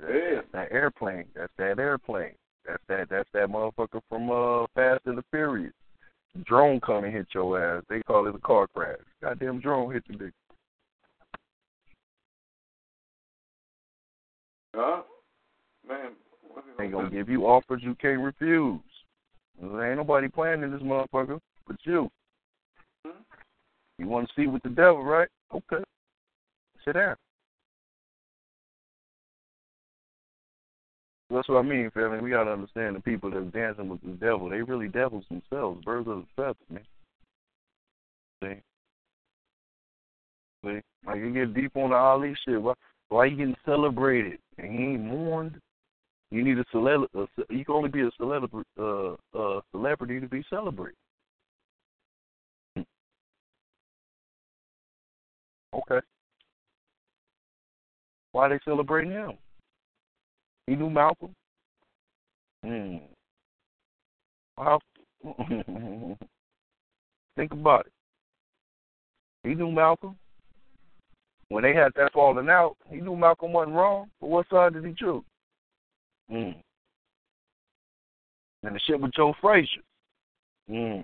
Yeah. 0.02 0.34
That's 0.36 0.46
that 0.52 0.72
airplane. 0.72 1.24
That's 1.34 1.52
that 1.58 1.78
airplane. 1.78 2.34
That's 2.66 2.82
that. 2.88 3.08
That's 3.08 3.28
that 3.32 3.48
motherfucker 3.48 4.00
from 4.08 4.30
uh 4.30 4.66
Fast 4.74 5.06
and 5.06 5.16
the 5.16 5.24
Furious. 5.30 5.72
Drone 6.44 6.80
come 6.80 7.04
and 7.04 7.12
hit 7.12 7.26
your 7.34 7.78
ass. 7.78 7.84
They 7.88 8.00
call 8.00 8.26
it 8.26 8.34
a 8.34 8.38
car 8.38 8.68
crash. 8.74 8.98
Goddamn 9.22 9.60
drone 9.60 9.92
hit 9.92 10.04
the 10.06 10.14
nigga. 10.14 10.32
Huh? 14.74 15.02
Man, 15.88 16.12
They 16.76 16.88
gonna 16.88 17.10
give 17.10 17.28
you 17.28 17.46
offers 17.46 17.82
you 17.82 17.96
can't 17.96 18.20
refuse. 18.20 18.80
There 19.60 19.88
ain't 19.88 19.98
nobody 19.98 20.28
playing 20.28 20.62
in 20.62 20.70
this 20.70 20.82
motherfucker 20.82 21.40
but 21.66 21.76
you. 21.82 22.10
Hmm? 23.04 23.22
You 23.98 24.06
want 24.06 24.28
to 24.28 24.34
see 24.34 24.46
with 24.46 24.62
the 24.62 24.68
devil, 24.68 25.02
right? 25.02 25.28
Okay. 25.52 25.82
Sit 26.84 26.94
down. 26.94 27.16
That's 31.30 31.48
what 31.48 31.58
I 31.58 31.62
mean, 31.62 31.90
family. 31.90 32.20
We 32.20 32.30
gotta 32.30 32.52
understand 32.52 32.96
the 32.96 33.00
people 33.00 33.30
that's 33.30 33.52
dancing 33.52 33.88
with 33.88 34.00
the 34.00 34.12
devil. 34.12 34.48
They 34.48 34.62
really 34.62 34.88
devils 34.88 35.24
themselves, 35.28 35.84
birds 35.84 36.08
of 36.08 36.18
a 36.18 36.24
feather, 36.36 36.54
man. 36.70 36.86
See, 38.42 38.62
see, 40.64 40.80
like 41.06 41.18
you 41.18 41.32
get 41.34 41.54
deep 41.54 41.76
on 41.76 41.90
the 41.90 41.96
Ali 41.96 42.34
shit. 42.46 42.60
Why, 42.60 42.72
why 43.10 43.26
you 43.26 43.36
getting 43.36 43.56
celebrated 43.66 44.38
and 44.56 44.72
he 44.72 44.84
ain't 44.84 45.04
mourned? 45.04 45.60
You 46.30 46.44
need 46.44 46.58
a 46.58 46.64
celebrity. 46.70 47.08
You 47.50 47.64
can 47.64 47.74
only 47.74 47.88
be 47.90 48.02
a 48.02 48.10
celebrity, 48.16 48.68
uh, 48.78 49.14
uh, 49.34 49.60
celebrity 49.70 50.20
to 50.20 50.28
be 50.28 50.44
celebrated. 50.48 50.96
Okay. 55.74 56.00
Why 58.32 58.48
they 58.48 58.58
celebrating 58.64 59.12
him? 59.12 59.32
He 60.68 60.76
knew 60.76 60.90
Malcolm. 60.90 61.34
Hmm. 62.62 62.96
Well, 64.58 64.82
think 67.36 67.52
about 67.52 67.86
it. 67.86 67.92
He 69.44 69.54
knew 69.54 69.72
Malcolm. 69.72 70.16
When 71.48 71.62
they 71.62 71.72
had 71.72 71.92
that 71.96 72.12
falling 72.12 72.50
out, 72.50 72.76
he 72.90 73.00
knew 73.00 73.16
Malcolm 73.16 73.54
wasn't 73.54 73.76
wrong, 73.76 74.10
but 74.20 74.28
what 74.28 74.46
side 74.50 74.74
did 74.74 74.84
he 74.84 74.92
choose? 74.92 75.22
Hmm. 76.28 76.50
And 78.62 78.74
the 78.76 78.80
shit 78.86 79.00
with 79.00 79.14
Joe 79.14 79.32
Frazier. 79.40 79.80
Hmm. 80.68 81.00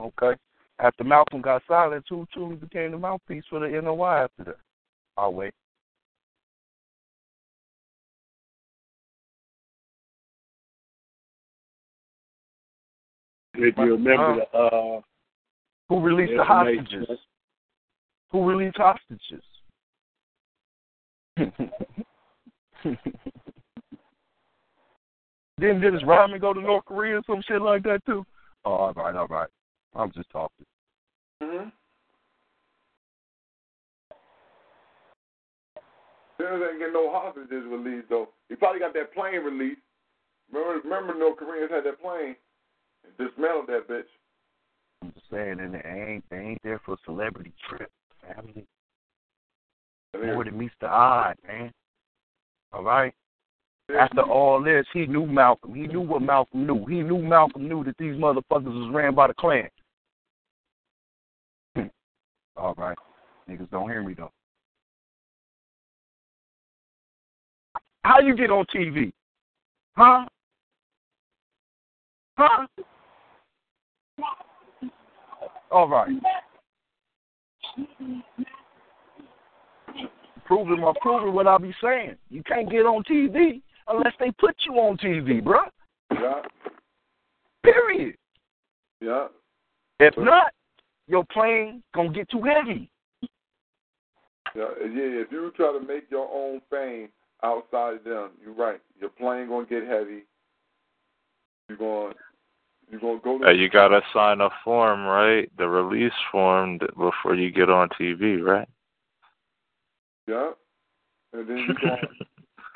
Okay. 0.00 0.40
After 0.78 1.04
Malcolm 1.04 1.40
got 1.40 1.62
silent, 1.66 2.04
Two 2.06 2.26
Truly 2.32 2.56
became 2.56 2.90
the 2.90 2.98
mouthpiece 2.98 3.44
for 3.48 3.60
the 3.60 3.68
NOI 3.68 4.24
after 4.24 4.44
that. 4.44 4.56
I'll 5.16 5.32
wait. 5.32 5.54
If 13.54 13.74
you 13.78 13.84
remember 13.84 14.44
the 14.52 14.58
uh 14.58 15.00
Who 15.88 16.00
released 16.00 16.32
the 16.36 16.44
hostages? 16.44 17.08
Who 18.30 18.44
released 18.44 18.76
hostages? 18.76 19.42
Didn't 25.58 25.80
Dennis 25.80 26.02
Rodman 26.04 26.38
go 26.38 26.52
to 26.52 26.60
North 26.60 26.84
Korea 26.84 27.16
or 27.16 27.22
some 27.26 27.42
shit 27.48 27.62
like 27.62 27.82
that 27.84 28.04
too? 28.04 28.26
Oh, 28.66 28.72
all 28.72 28.92
right, 28.92 29.16
all 29.16 29.26
right. 29.26 29.48
I'm 29.94 30.12
just 30.12 30.30
talking. 30.30 30.66
Mm-hmm. 31.42 31.68
Dennis 36.38 36.68
ain't 36.68 36.78
getting 36.78 36.92
no 36.92 37.10
hostages 37.10 37.64
released 37.70 38.08
though. 38.10 38.28
He 38.48 38.56
probably 38.56 38.80
got 38.80 38.94
that 38.94 39.14
plane 39.14 39.42
released. 39.42 39.80
Remember, 40.52 40.80
remember 40.82 41.18
North 41.18 41.38
Koreans 41.38 41.70
had 41.70 41.84
that 41.84 42.00
plane 42.00 42.36
and 43.04 43.16
dismantled 43.18 43.68
that 43.68 43.88
bitch. 43.88 44.04
I'm 45.02 45.12
just 45.12 45.30
saying, 45.30 45.60
and 45.60 45.74
they 45.74 45.82
ain't 45.84 46.24
they 46.30 46.36
ain't 46.36 46.62
there 46.62 46.80
for 46.84 46.94
a 46.94 46.98
celebrity 47.04 47.52
trip, 47.68 47.90
family. 48.22 48.66
More 50.14 50.44
than 50.44 50.56
meets 50.56 50.74
the 50.80 50.86
eye, 50.86 51.34
man. 51.46 51.72
All 52.72 52.82
right. 52.82 53.12
After 53.94 54.22
all 54.22 54.62
this, 54.62 54.84
he 54.92 55.06
knew 55.06 55.26
Malcolm. 55.26 55.74
He 55.74 55.86
knew 55.86 56.00
what 56.00 56.20
Malcolm 56.20 56.66
knew. 56.66 56.84
He 56.86 57.02
knew 57.02 57.18
Malcolm 57.18 57.68
knew 57.68 57.84
that 57.84 57.96
these 57.98 58.14
motherfuckers 58.14 58.64
was 58.64 58.90
ran 58.92 59.14
by 59.14 59.28
the 59.28 59.34
Klan. 59.34 59.68
Hmm. 61.76 61.86
all 62.56 62.74
right. 62.76 62.98
Niggas 63.48 63.70
don't 63.70 63.88
hear 63.88 64.02
me 64.02 64.14
though. 64.14 64.32
How 68.02 68.20
you 68.20 68.36
get 68.36 68.50
on 68.50 68.64
TV? 68.74 69.12
Huh? 69.96 70.26
Huh? 72.36 72.66
All 75.70 75.88
right. 75.88 76.08
Proving 80.44 80.80
my 80.80 80.92
proving 81.00 81.34
what 81.34 81.46
I 81.46 81.58
be 81.58 81.74
saying. 81.82 82.16
You 82.30 82.42
can't 82.44 82.70
get 82.70 82.86
on 82.86 83.02
TV 83.04 83.62
unless 83.88 84.12
they 84.18 84.30
put 84.32 84.54
you 84.66 84.74
on 84.74 84.96
TV, 84.98 85.42
bruh. 85.42 85.68
Yeah, 86.12 86.42
Period. 87.62 88.16
yeah. 89.00 89.28
If 90.00 90.16
not, 90.16 90.52
your 91.08 91.24
plane 91.32 91.82
gonna 91.94 92.10
get 92.12 92.28
too 92.30 92.42
heavy. 92.42 92.90
Yeah, 94.54 94.68
yeah, 94.80 95.22
if 95.22 95.32
you 95.32 95.52
try 95.56 95.72
to 95.72 95.84
make 95.84 96.10
your 96.10 96.28
own 96.32 96.60
fame 96.70 97.08
outside 97.42 97.94
of 97.96 98.04
them, 98.04 98.30
you're 98.42 98.54
right. 98.54 98.80
Your 98.98 99.10
plane 99.10 99.48
gonna 99.48 99.66
get 99.66 99.86
heavy. 99.86 100.24
You're 101.68 101.78
going 101.78 102.14
you're 102.90 103.00
gonna 103.00 103.20
go 103.22 103.38
to 103.38 103.46
Uh, 103.46 103.50
you 103.50 103.68
gotta 103.68 104.00
sign 104.12 104.40
a 104.40 104.48
form, 104.64 105.04
right? 105.04 105.50
The 105.58 105.68
release 105.68 106.12
form 106.30 106.78
th- 106.78 106.90
before 106.92 107.34
you 107.34 107.50
get 107.50 107.68
on 107.68 107.88
TV, 108.00 108.40
right? 108.42 108.68
Yeah. 110.26 110.52
And 111.32 111.48
then 111.48 111.56
you 111.58 111.74
going 111.80 112.00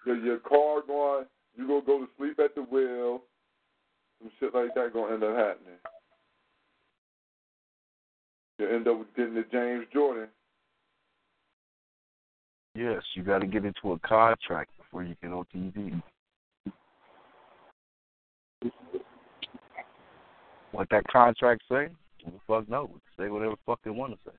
your 0.07 0.39
car 0.39 0.83
going 0.87 1.27
you 1.57 1.67
gonna 1.67 1.83
go 1.85 1.99
to 1.99 2.09
sleep 2.17 2.39
at 2.39 2.55
the 2.55 2.63
wheel, 2.63 3.23
some 4.21 4.31
shit 4.39 4.55
like 4.55 4.75
that 4.75 4.93
gonna 4.93 5.15
end 5.15 5.25
up 5.25 5.37
happening. 5.37 5.79
You 8.59 8.69
end 8.69 8.89
up 8.89 9.07
getting 9.17 9.35
the 9.35 9.45
James 9.51 9.87
Jordan. 9.93 10.29
Yes, 12.75 13.03
you 13.15 13.23
got 13.23 13.41
to 13.41 13.47
get 13.47 13.65
into 13.65 13.93
a 13.93 13.99
contract 14.01 14.71
before 14.79 15.03
you 15.03 15.17
get 15.23 15.33
on 15.33 15.45
TV. 15.55 16.01
What 20.71 20.89
that 20.91 21.05
contract 21.09 21.63
say? 21.69 21.89
Who 22.25 22.31
the 22.31 22.39
fuck 22.47 22.69
knows? 22.69 22.91
Say 23.19 23.29
whatever 23.29 23.53
the 23.53 23.61
fuck 23.67 23.81
they 23.83 23.91
want 23.91 24.13
to 24.13 24.19
say. 24.25 24.37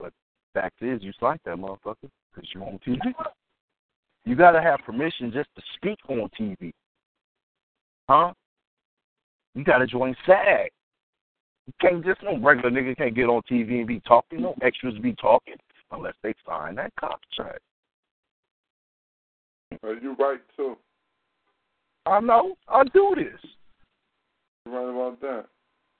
But 0.00 0.12
fact 0.52 0.82
is, 0.82 1.02
you 1.02 1.12
like 1.20 1.42
that 1.44 1.56
motherfucker 1.56 2.10
because 2.34 2.50
you're 2.52 2.64
on 2.64 2.80
TV. 2.86 2.98
You 4.24 4.36
got 4.36 4.52
to 4.52 4.62
have 4.62 4.80
permission 4.80 5.32
just 5.32 5.48
to 5.56 5.62
speak 5.76 5.98
on 6.08 6.28
TV. 6.38 6.72
Huh? 8.08 8.32
You 9.54 9.64
got 9.64 9.78
to 9.78 9.86
join 9.86 10.14
SAG. 10.26 10.70
You 11.66 11.72
can't 11.80 12.04
just, 12.04 12.22
no 12.22 12.38
regular 12.38 12.70
nigga 12.70 12.96
can't 12.96 13.14
get 13.14 13.28
on 13.28 13.42
TV 13.50 13.78
and 13.78 13.86
be 13.86 14.00
talking. 14.00 14.42
No 14.42 14.54
extras 14.62 14.98
be 14.98 15.14
talking 15.14 15.54
unless 15.92 16.14
they 16.22 16.34
sign 16.46 16.76
that 16.76 16.92
contract. 16.98 17.60
Uh, 19.84 19.92
you 20.02 20.16
right 20.18 20.40
too. 20.56 20.76
I 22.06 22.20
know. 22.20 22.56
I 22.68 22.84
do 22.84 23.14
this. 23.16 23.50
You're 24.66 24.74
right 24.74 24.90
about 24.90 25.20
that. 25.20 25.46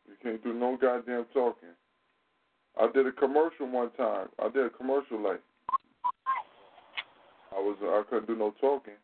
You 0.08 0.14
can't 0.22 0.42
do 0.42 0.52
no 0.52 0.76
goddamn 0.80 1.26
talking. 1.32 1.68
I 2.80 2.88
did 2.92 3.06
a 3.06 3.12
commercial 3.12 3.68
one 3.70 3.90
time. 3.92 4.28
I 4.42 4.48
did 4.48 4.66
a 4.66 4.70
commercial 4.70 5.20
like 5.20 5.40
I 7.52 7.60
was 7.60 7.76
I 7.82 8.02
couldn't 8.08 8.26
do 8.26 8.36
no 8.36 8.54
talking. 8.60 8.94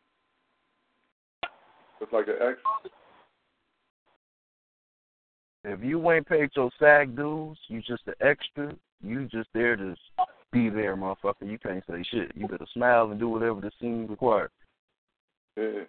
It's 1.99 2.13
like 2.13 2.27
an 2.27 2.35
extra. 2.35 2.91
If 5.63 5.83
you 5.83 6.11
ain't 6.11 6.27
paid 6.27 6.49
your 6.55 6.69
SAG 6.79 7.15
dues, 7.15 7.57
you 7.67 7.81
just 7.81 8.03
an 8.07 8.13
extra. 8.21 8.73
You 9.03 9.25
just 9.25 9.49
there 9.53 9.75
to 9.75 9.95
be 10.51 10.69
there, 10.69 10.95
motherfucker. 10.95 11.45
You 11.45 11.57
can't 11.57 11.83
say 11.89 12.03
shit. 12.09 12.31
You 12.35 12.47
better 12.47 12.65
smile 12.73 13.11
and 13.11 13.19
do 13.19 13.29
whatever 13.29 13.59
the 13.59 13.71
scene 13.79 14.07
requires. 14.07 14.51
Yeah. 15.55 15.83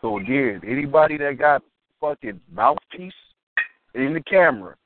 So 0.00 0.18
again, 0.18 0.62
anybody 0.66 1.18
that 1.18 1.38
got 1.38 1.62
fucking 2.00 2.40
mouthpiece 2.52 3.12
in 3.94 4.14
the 4.14 4.22
camera 4.22 4.76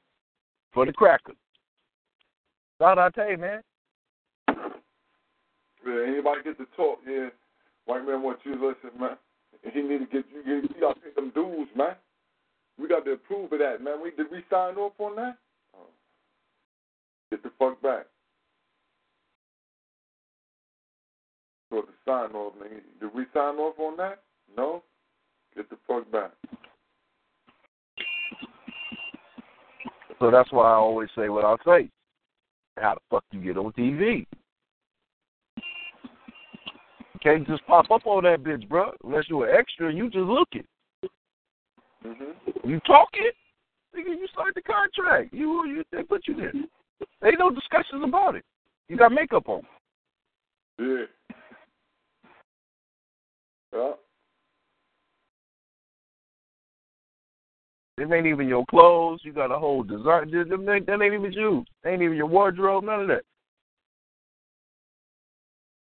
for 0.74 0.84
the 0.84 0.92
cracker. 0.92 1.32
Shout 2.80 2.98
out 2.98 3.14
to 3.14 3.26
you, 3.30 3.38
man. 3.38 3.62
Yeah, 4.48 6.04
anybody 6.06 6.42
get 6.42 6.58
to 6.58 6.66
talk, 6.76 6.98
yeah. 7.08 7.28
White 7.86 8.06
man 8.06 8.22
wants 8.22 8.42
you 8.44 8.56
to 8.56 8.66
listen, 8.66 8.98
man. 8.98 9.16
He 9.72 9.80
need 9.80 9.98
to 9.98 10.06
get 10.06 10.24
you 10.32 10.42
you, 10.44 10.62
you 10.62 10.80
gotta 10.80 11.00
pay 11.00 11.10
them 11.14 11.30
dues, 11.34 11.68
man. 11.76 11.94
We 12.78 12.88
got 12.88 13.04
to 13.04 13.12
approve 13.12 13.52
of 13.52 13.58
that, 13.60 13.82
man. 13.82 14.02
We 14.02 14.10
did 14.10 14.26
we 14.30 14.42
sign 14.50 14.76
off 14.76 14.92
on 14.98 15.16
that? 15.16 15.36
Oh. 15.76 15.86
Get 17.30 17.42
the 17.42 17.50
fuck 17.58 17.80
back. 17.80 18.06
So 21.70 21.82
the 21.82 21.92
sign 22.04 22.34
off, 22.34 22.54
nigga. 22.54 22.80
Did 23.00 23.14
we 23.14 23.24
sign 23.32 23.56
off 23.56 23.78
on 23.78 23.96
that? 23.98 24.22
No? 24.56 24.82
Get 25.54 25.70
the 25.70 25.76
fuck 25.86 26.10
back. 26.10 26.32
So 30.18 30.30
that's 30.30 30.50
why 30.52 30.70
I 30.70 30.76
always 30.76 31.08
say 31.16 31.28
what 31.28 31.44
I 31.44 31.56
say. 31.64 31.90
How 32.76 32.94
the 32.94 33.00
fuck 33.10 33.24
you 33.30 33.40
get 33.40 33.56
on 33.56 33.72
TV? 33.72 34.26
You 35.56 37.20
can't 37.22 37.46
just 37.46 37.66
pop 37.66 37.90
up 37.90 38.06
on 38.06 38.24
that 38.24 38.42
bitch, 38.42 38.68
bro. 38.68 38.92
Unless 39.04 39.24
you're 39.28 39.48
an 39.48 39.56
extra 39.58 39.88
and 39.88 39.98
you 39.98 40.10
just 40.10 40.24
looking. 40.24 40.64
Mm-hmm. 42.04 42.68
You 42.68 42.80
talking? 42.80 43.30
Nigga, 43.96 44.18
you 44.18 44.26
signed 44.36 44.52
the 44.54 44.62
contract. 44.62 45.32
You, 45.32 45.66
you 45.66 45.84
they 45.92 46.02
put 46.02 46.26
you 46.26 46.34
there. 46.34 46.52
Ain't 47.24 47.38
no 47.38 47.50
discussions 47.50 48.02
about 48.04 48.34
it. 48.34 48.44
You 48.88 48.96
got 48.96 49.12
makeup 49.12 49.48
on. 49.48 49.62
Yeah. 50.78 51.04
Yeah. 53.72 53.92
It 57.96 58.12
ain't 58.12 58.26
even 58.26 58.48
your 58.48 58.64
clothes. 58.66 59.20
You 59.22 59.32
got 59.32 59.52
a 59.52 59.58
whole 59.58 59.84
design. 59.84 60.30
That 60.30 60.72
ain't, 60.74 60.86
that 60.86 61.02
even 61.02 61.32
you. 61.32 61.64
Ain't 61.86 62.02
even 62.02 62.16
your 62.16 62.26
wardrobe. 62.26 62.84
None 62.84 63.02
of 63.02 63.08
that. 63.08 63.22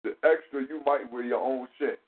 The 0.02 0.10
extra, 0.24 0.62
you 0.62 0.80
might 0.86 1.12
wear 1.12 1.22
your 1.22 1.40
own 1.40 1.68
shit. 1.78 2.00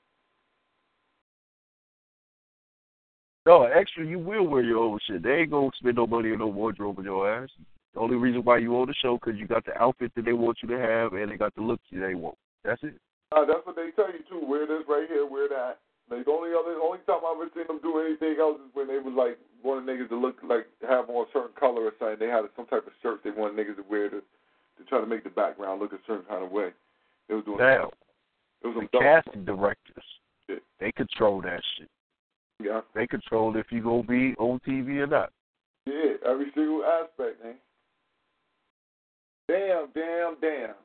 No, 3.45 3.63
extra, 3.63 4.05
you 4.05 4.17
will 4.17 4.47
wear 4.47 4.63
your 4.63 4.79
own 4.79 4.99
shit. 5.05 5.21
They 5.21 5.41
ain't 5.41 5.51
gonna 5.51 5.69
spend 5.75 5.97
no 5.97 6.07
money 6.07 6.31
on 6.31 6.39
no 6.39 6.47
wardrobe 6.47 6.97
in 6.99 7.05
your 7.05 7.29
ass. 7.29 7.49
The 7.93 7.99
only 7.99 8.15
reason 8.15 8.41
why 8.43 8.57
you 8.57 8.75
on 8.77 8.87
the 8.87 8.93
show 8.95 9.19
because 9.19 9.39
you 9.39 9.45
got 9.45 9.65
the 9.65 9.77
outfit 9.79 10.11
that 10.15 10.25
they 10.25 10.33
want 10.33 10.57
you 10.63 10.69
to 10.69 10.79
have 10.79 11.13
and 11.13 11.31
they 11.31 11.35
got 11.35 11.53
the 11.53 11.61
look 11.61 11.79
that 11.91 11.99
they 11.99 12.15
want. 12.15 12.37
That's 12.63 12.81
it. 12.81 12.95
Uh, 13.35 13.45
that's 13.45 13.65
what 13.65 13.75
they 13.75 13.89
tell 13.95 14.11
you 14.11 14.19
too. 14.29 14.43
Wear 14.47 14.65
this 14.65 14.83
right 14.87 15.07
here, 15.07 15.27
wear 15.27 15.47
that. 15.49 15.79
Like 16.13 16.25
the 16.25 16.31
only 16.31 16.53
other, 16.53 16.77
only 16.77 17.01
time 17.09 17.25
I've 17.25 17.41
ever 17.41 17.49
seen 17.57 17.65
them 17.65 17.81
do 17.81 17.97
anything 17.97 18.37
else 18.39 18.61
is 18.61 18.69
when 18.73 18.87
they 18.87 19.01
was 19.01 19.17
like 19.17 19.41
wanted 19.65 19.89
niggas 19.89 20.09
to 20.09 20.19
look 20.19 20.37
like 20.45 20.67
have 20.87 21.09
on 21.09 21.25
a 21.25 21.29
certain 21.33 21.57
color 21.57 21.89
or 21.89 21.93
something. 21.97 22.19
They 22.19 22.29
had 22.29 22.45
some 22.55 22.67
type 22.67 22.85
of 22.85 22.93
shirt 23.01 23.23
they 23.23 23.31
wanted 23.31 23.57
niggas 23.57 23.81
to 23.81 23.85
wear 23.89 24.09
to 24.09 24.21
to 24.21 24.83
try 24.89 25.01
to 25.01 25.07
make 25.07 25.23
the 25.23 25.33
background 25.33 25.81
look 25.81 25.93
a 25.93 26.01
certain 26.05 26.25
kind 26.25 26.43
of 26.43 26.51
way. 26.51 26.69
They 27.27 27.35
was 27.35 27.45
doing. 27.45 27.57
Now, 27.57 27.89
it 28.61 28.67
was 28.67 28.77
the 28.77 28.87
dumb. 28.93 29.01
casting 29.01 29.45
directors 29.45 30.05
Shit. 30.47 30.63
They 30.79 30.91
control 30.91 31.41
that 31.41 31.61
shit. 31.77 31.89
Yeah. 32.61 32.81
They 32.93 33.07
control 33.07 33.55
if 33.57 33.67
you 33.71 33.81
gonna 33.81 34.03
be 34.03 34.35
on 34.37 34.59
TV 34.67 34.99
or 34.99 35.07
not. 35.07 35.31
Yeah, 35.85 36.15
every 36.25 36.47
single 36.53 36.83
aspect, 36.83 37.43
man. 37.43 37.55
Damn, 39.47 39.87
damn, 39.93 40.35
damn. 40.39 40.75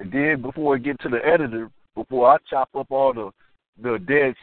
And 0.00 0.10
then 0.12 0.42
before 0.42 0.74
I 0.74 0.78
get 0.78 1.00
to 1.00 1.08
the 1.08 1.24
editor, 1.24 1.70
before 1.94 2.30
I 2.30 2.36
chop 2.50 2.68
up 2.74 2.90
all 2.90 3.12
the 3.12 3.30
the 3.82 3.98
dead 3.98 4.34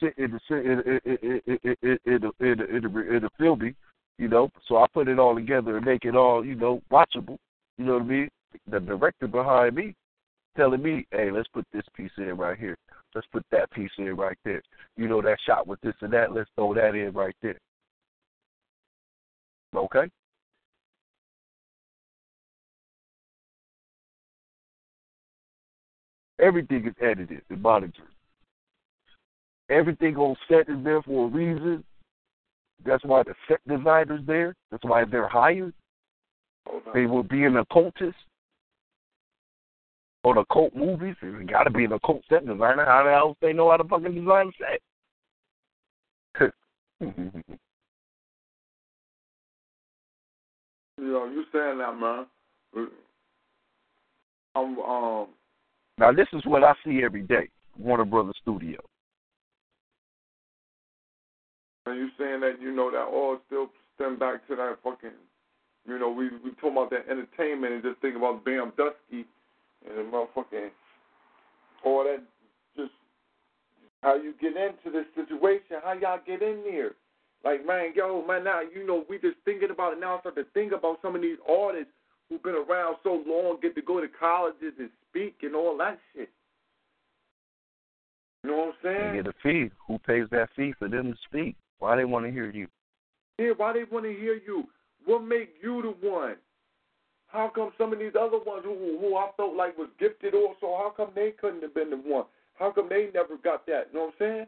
shit 0.00 0.16
in 0.18 0.32
the 0.32 0.56
in 0.56 1.00
the, 2.20 2.32
in 2.40 3.22
the 3.22 3.30
filmy, 3.38 3.74
you 4.18 4.28
know. 4.28 4.50
So 4.68 4.76
I 4.76 4.86
put 4.92 5.08
it 5.08 5.18
all 5.18 5.34
together 5.34 5.76
and 5.76 5.86
make 5.86 6.04
it 6.04 6.16
all, 6.16 6.44
you 6.44 6.54
know, 6.54 6.82
watchable. 6.90 7.38
You 7.78 7.86
know 7.86 7.94
what 7.94 8.02
I 8.02 8.06
mean? 8.06 8.28
The 8.70 8.80
director 8.80 9.26
behind 9.26 9.74
me 9.74 9.94
telling 10.56 10.82
me, 10.82 11.06
hey, 11.10 11.30
let's 11.30 11.48
put 11.48 11.66
this 11.72 11.84
piece 11.96 12.10
in 12.18 12.36
right 12.36 12.58
here. 12.58 12.76
Let's 13.14 13.26
put 13.32 13.44
that 13.50 13.70
piece 13.70 13.90
in 13.98 14.14
right 14.16 14.38
there. 14.44 14.62
You 14.96 15.08
know 15.08 15.22
that 15.22 15.38
shot 15.46 15.66
with 15.66 15.80
this 15.80 15.94
and 16.00 16.12
that. 16.12 16.32
Let's 16.32 16.50
throw 16.54 16.74
that 16.74 16.94
in 16.94 17.12
right 17.12 17.34
there. 17.42 17.58
Okay. 19.74 20.10
Everything 26.40 26.86
is 26.86 26.94
edited 27.00 27.42
and 27.48 27.62
monitored. 27.62 28.04
Everything 29.70 30.16
on 30.16 30.36
set 30.48 30.68
is 30.68 30.82
there 30.84 31.02
for 31.02 31.26
a 31.26 31.28
reason. 31.28 31.84
That's 32.84 33.04
why 33.04 33.22
the 33.22 33.34
set 33.48 33.60
designer's 33.66 34.20
there. 34.26 34.54
That's 34.70 34.84
why 34.84 35.04
they're 35.04 35.28
hired. 35.28 35.72
They 36.92 37.06
will 37.06 37.22
be 37.22 37.44
an 37.44 37.56
occultist 37.56 38.16
or 40.22 40.34
the 40.34 40.40
occult 40.40 40.74
movies. 40.74 41.14
There's 41.20 41.46
got 41.46 41.64
to 41.64 41.70
be 41.70 41.84
an 41.84 41.92
occult 41.92 42.22
set 42.28 42.46
designer. 42.46 42.84
How 42.84 43.04
the 43.04 43.10
hell 43.10 43.36
they 43.40 43.52
know 43.52 43.70
how 43.70 43.76
to 43.76 43.84
fucking 43.84 44.14
design 44.14 44.48
a 44.48 44.52
set? 46.38 47.20
You 50.96 51.12
know, 51.12 51.24
you 51.26 51.44
saying 51.52 51.78
that, 51.78 51.98
man. 51.98 52.26
I'm 54.54 54.78
um 54.78 55.26
now 55.98 56.12
this 56.12 56.28
is 56.32 56.42
what 56.44 56.64
I 56.64 56.74
see 56.84 57.02
every 57.04 57.22
day. 57.22 57.48
Warner 57.78 58.04
Brothers 58.04 58.36
Studio. 58.42 58.80
Are 61.86 61.94
you 61.94 62.08
saying 62.18 62.40
that, 62.40 62.60
you 62.60 62.74
know, 62.74 62.90
that 62.90 63.04
all 63.04 63.38
still 63.46 63.68
stem 63.94 64.18
back 64.18 64.46
to 64.48 64.56
that 64.56 64.76
fucking 64.82 65.10
you 65.86 65.98
know, 65.98 66.10
we 66.10 66.30
we 66.42 66.50
talking 66.52 66.72
about 66.72 66.90
that 66.90 67.06
entertainment 67.10 67.74
and 67.74 67.82
just 67.82 68.00
think 68.00 68.16
about 68.16 68.44
Bam 68.44 68.72
Dusky 68.76 69.26
and 69.86 69.98
the 69.98 70.02
motherfucking 70.02 70.70
all 71.84 72.04
that 72.04 72.22
just 72.76 72.92
how 74.02 74.16
you 74.16 74.34
get 74.40 74.56
into 74.56 74.90
this 74.90 75.04
situation, 75.14 75.76
how 75.84 75.92
y'all 75.92 76.20
get 76.26 76.42
in 76.42 76.62
there. 76.64 76.92
Like 77.44 77.66
man, 77.66 77.92
yo, 77.94 78.24
man, 78.26 78.44
now 78.44 78.60
you 78.62 78.86
know 78.86 79.04
we 79.10 79.18
just 79.18 79.36
thinking 79.44 79.70
about 79.70 79.92
it 79.92 80.00
now. 80.00 80.20
Start 80.20 80.36
to 80.36 80.44
think 80.54 80.72
about 80.72 80.98
some 81.02 81.14
of 81.14 81.20
these 81.20 81.36
artists 81.48 81.92
who've 82.28 82.42
been 82.42 82.54
around 82.54 82.96
so 83.02 83.22
long, 83.26 83.58
get 83.60 83.74
to 83.74 83.82
go 83.82 84.00
to 84.00 84.08
colleges 84.08 84.72
and 84.78 84.88
speak 85.14 85.36
and 85.42 85.54
all 85.54 85.76
that 85.78 85.98
shit. 86.12 86.30
You 88.42 88.50
know 88.50 88.56
what 88.56 88.68
I'm 88.68 88.74
saying? 88.82 89.10
They 89.12 89.22
get 89.22 89.26
a 89.26 89.34
fee. 89.42 89.70
Who 89.86 89.98
pays 89.98 90.26
that 90.30 90.48
fee 90.56 90.74
for 90.78 90.88
them 90.88 91.12
to 91.12 91.18
speak? 91.24 91.56
Why 91.78 91.96
they 91.96 92.04
want 92.04 92.26
to 92.26 92.32
hear 92.32 92.50
you? 92.50 92.66
Yeah, 93.38 93.52
why 93.56 93.72
they 93.72 93.84
want 93.84 94.04
to 94.04 94.12
hear 94.12 94.34
you? 94.34 94.64
What 95.06 95.24
make 95.24 95.54
you 95.62 95.82
the 95.82 96.08
one? 96.08 96.36
How 97.28 97.50
come 97.52 97.72
some 97.78 97.92
of 97.92 97.98
these 97.98 98.14
other 98.18 98.38
ones 98.38 98.62
who 98.64 98.98
who 99.00 99.16
I 99.16 99.30
felt 99.36 99.56
like 99.56 99.76
was 99.76 99.88
gifted 99.98 100.34
also, 100.34 100.78
how 100.78 100.92
come 100.96 101.10
they 101.14 101.32
couldn't 101.32 101.62
have 101.62 101.74
been 101.74 101.90
the 101.90 101.96
one? 101.96 102.26
How 102.54 102.70
come 102.70 102.88
they 102.88 103.08
never 103.12 103.36
got 103.42 103.66
that? 103.66 103.90
You 103.90 103.98
know 103.98 104.04
what 104.06 104.14
I'm 104.20 104.20
saying? 104.20 104.46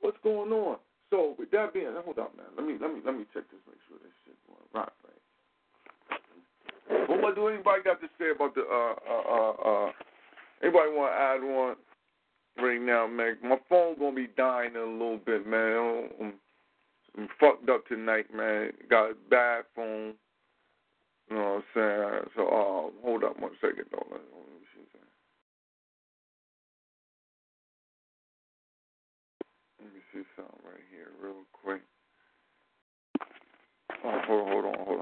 What's 0.00 0.18
going 0.24 0.50
on? 0.50 0.78
So 1.10 1.36
with 1.38 1.52
that 1.52 1.72
being, 1.72 1.94
hold 2.04 2.18
on, 2.18 2.34
man. 2.34 2.50
Let 2.56 2.66
me 2.66 2.74
let 2.80 2.90
me 2.90 3.00
let 3.06 3.14
me 3.14 3.24
check 3.32 3.46
this, 3.52 3.62
make 3.68 3.78
sure 3.86 3.98
this 4.02 4.10
shit 4.26 4.34
going 4.48 4.58
right, 4.74 4.90
right. 5.06 5.21
What 6.88 7.34
do 7.36 7.48
anybody 7.48 7.82
got 7.84 8.00
to 8.00 8.08
say 8.18 8.30
about 8.34 8.54
the 8.54 8.62
uh 8.62 8.94
uh 9.08 9.22
uh 9.34 9.86
uh? 9.88 9.92
Anybody 10.62 10.90
want 10.92 11.12
to 11.12 11.18
add 11.18 11.56
one 11.56 11.76
right 12.58 12.80
now, 12.80 13.06
man? 13.06 13.38
My 13.42 13.58
phone 13.68 13.98
gonna 13.98 14.16
be 14.16 14.28
dying 14.36 14.72
in 14.74 14.80
a 14.80 14.84
little 14.84 15.18
bit, 15.24 15.46
man. 15.46 16.10
I'm, 16.20 16.32
I'm 17.18 17.28
fucked 17.40 17.68
up 17.70 17.86
tonight, 17.88 18.26
man. 18.34 18.72
Got 18.90 19.10
a 19.12 19.14
bad 19.30 19.64
phone. 19.76 20.14
You 21.30 21.36
know 21.36 21.62
what 21.74 21.82
I'm 21.82 22.22
saying? 22.22 22.30
So 22.36 22.42
uh, 22.46 23.04
hold 23.04 23.24
up 23.24 23.40
one 23.40 23.52
second, 23.60 23.86
though. 23.92 24.06
Let 24.10 24.20
me 29.94 30.00
see 30.14 30.22
something. 30.36 30.54
Right 30.64 30.84
here, 30.90 31.08
real 31.22 31.44
quick. 31.52 31.82
Oh, 34.04 34.20
hold 34.26 34.48
hold 34.48 34.64
on, 34.66 34.86
hold 34.86 35.00
on. 35.00 35.01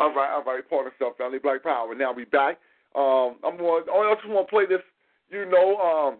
All 0.00 0.14
right, 0.14 0.32
all 0.32 0.42
right, 0.42 0.68
part 0.68 0.86
of 0.86 0.94
stuff, 0.96 1.18
family, 1.18 1.38
Black 1.38 1.62
Power. 1.62 1.94
Now 1.94 2.10
we 2.10 2.24
back. 2.24 2.58
Um, 2.96 3.36
I'm 3.44 3.58
going. 3.58 3.84
I 3.84 4.14
just 4.14 4.26
want 4.26 4.48
to 4.48 4.50
play 4.50 4.64
this. 4.64 4.80
You 5.28 5.44
know, 5.44 5.76
um, 5.76 6.16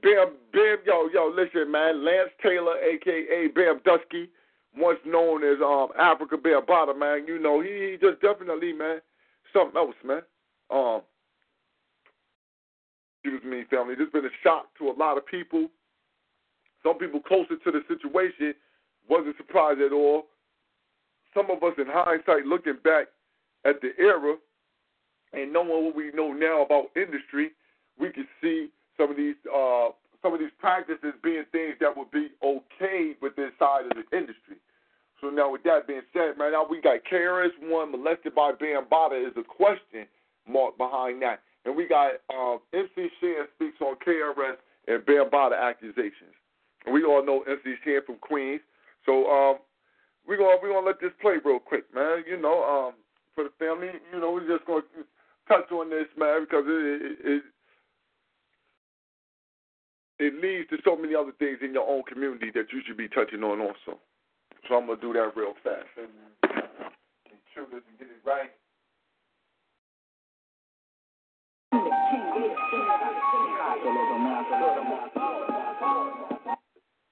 Bam, 0.00 0.36
Bam, 0.52 0.76
yo, 0.86 1.08
yo, 1.12 1.34
listen, 1.34 1.68
man. 1.68 2.04
Lance 2.04 2.30
Taylor, 2.40 2.78
aka 2.78 3.48
Bam 3.48 3.80
Dusky, 3.84 4.30
once 4.76 5.00
known 5.04 5.42
as 5.42 5.58
um 5.60 5.88
Afrika 6.00 6.38
Bambaataa, 6.38 6.96
man. 6.96 7.26
You 7.26 7.40
know, 7.40 7.60
he, 7.60 7.90
he 7.90 7.96
just 8.00 8.22
definitely, 8.22 8.72
man, 8.72 9.00
something 9.52 9.76
else, 9.76 9.96
man. 10.04 10.22
Um, 10.70 11.02
excuse 13.24 13.42
me, 13.42 13.64
family. 13.68 13.96
This 13.96 14.10
been 14.12 14.26
a 14.26 14.36
shock 14.44 14.66
to 14.78 14.90
a 14.90 14.94
lot 14.96 15.18
of 15.18 15.26
people. 15.26 15.66
Some 16.84 16.98
people 16.98 17.18
closer 17.18 17.56
to 17.56 17.70
the 17.72 17.80
situation 17.88 18.54
wasn't 19.10 19.36
surprised 19.36 19.80
at 19.80 19.92
all 19.92 20.26
some 21.38 21.50
of 21.54 21.62
us 21.62 21.74
in 21.78 21.86
hindsight 21.86 22.46
looking 22.46 22.78
back 22.82 23.06
at 23.64 23.80
the 23.80 23.90
era 23.98 24.36
and 25.32 25.52
knowing 25.52 25.84
what 25.86 25.94
we 25.94 26.10
know 26.12 26.32
now 26.32 26.62
about 26.62 26.86
industry, 26.96 27.50
we 27.98 28.10
can 28.10 28.26
see 28.42 28.68
some 28.96 29.10
of 29.10 29.16
these 29.16 29.36
uh, 29.46 29.88
some 30.20 30.34
of 30.34 30.40
these 30.40 30.54
practices 30.58 31.14
being 31.22 31.44
things 31.52 31.76
that 31.80 31.96
would 31.96 32.10
be 32.10 32.28
okay 32.42 33.14
with 33.22 33.36
this 33.36 33.52
side 33.58 33.84
of 33.86 33.92
the 33.94 34.16
industry. 34.16 34.58
So 35.20 35.30
now 35.30 35.52
with 35.52 35.62
that 35.62 35.86
being 35.86 36.02
said, 36.12 36.38
man, 36.38 36.52
now 36.52 36.66
we 36.68 36.80
got 36.80 37.00
KRS 37.10 37.54
One 37.62 37.92
molested 37.92 38.34
by 38.34 38.52
Bambaataa 38.52 39.28
is 39.28 39.36
a 39.36 39.44
question 39.44 40.06
mark 40.48 40.76
behind 40.76 41.22
that. 41.22 41.40
And 41.64 41.76
we 41.76 41.86
got 41.86 42.14
uh, 42.34 42.58
MC 42.72 43.10
Shan 43.20 43.46
speaks 43.54 43.78
on 43.80 43.94
KRS 44.04 44.56
and 44.88 45.02
Bambaataa 45.04 45.60
accusations. 45.60 46.34
And 46.84 46.94
we 46.94 47.04
all 47.04 47.24
know 47.24 47.44
MC 47.48 47.74
Shan 47.84 48.00
from 48.06 48.16
Queens. 48.16 48.60
So 49.06 49.26
um, 49.30 49.58
we're 50.28 50.36
gonna 50.36 50.58
we're 50.62 50.72
gonna 50.72 50.86
let 50.86 51.00
this 51.00 51.16
play 51.20 51.36
real 51.42 51.58
quick, 51.58 51.84
man. 51.94 52.22
You 52.28 52.36
know, 52.36 52.60
um, 52.62 52.94
for 53.34 53.44
the 53.44 53.50
family, 53.58 53.88
you 54.12 54.20
know, 54.20 54.30
we're 54.32 54.46
just 54.46 54.66
gonna 54.66 54.84
touch 55.48 55.72
on 55.72 55.88
this, 55.88 56.06
man, 56.18 56.44
because 56.44 56.64
it 56.68 57.02
it, 57.02 57.18
it 57.24 57.42
it 60.20 60.34
leads 60.42 60.68
to 60.68 60.76
so 60.84 60.96
many 60.96 61.14
other 61.14 61.32
things 61.38 61.58
in 61.62 61.72
your 61.72 61.88
own 61.88 62.02
community 62.04 62.50
that 62.54 62.66
you 62.72 62.82
should 62.86 62.98
be 62.98 63.08
touching 63.08 63.42
on 63.42 63.60
also. 63.60 63.98
So 64.68 64.76
I'm 64.76 64.86
gonna 64.86 65.00
do 65.00 65.14
that 65.14 65.32
real 65.34 65.54
fast 65.64 65.88
and, 65.96 66.12
and 66.44 67.82
get 67.98 68.08
it 68.08 68.20
right. 68.26 68.50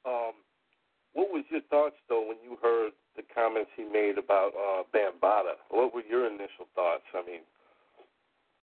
Um, 0.05 0.35
what 1.15 1.31
was 1.33 1.45
your 1.51 1.63
thoughts 1.71 1.97
though 2.09 2.29
when 2.29 2.37
you 2.45 2.59
heard 2.63 2.93
the 3.17 3.23
comments 3.35 3.71
he 3.77 3.85
made 3.85 4.19
about 4.19 4.53
uh, 4.55 4.83
Bambaataa? 4.95 5.57
What 5.71 5.95
were 5.95 6.03
your 6.09 6.27
initial 6.27 6.69
thoughts? 6.75 7.05
I 7.15 7.25
mean, 7.27 7.41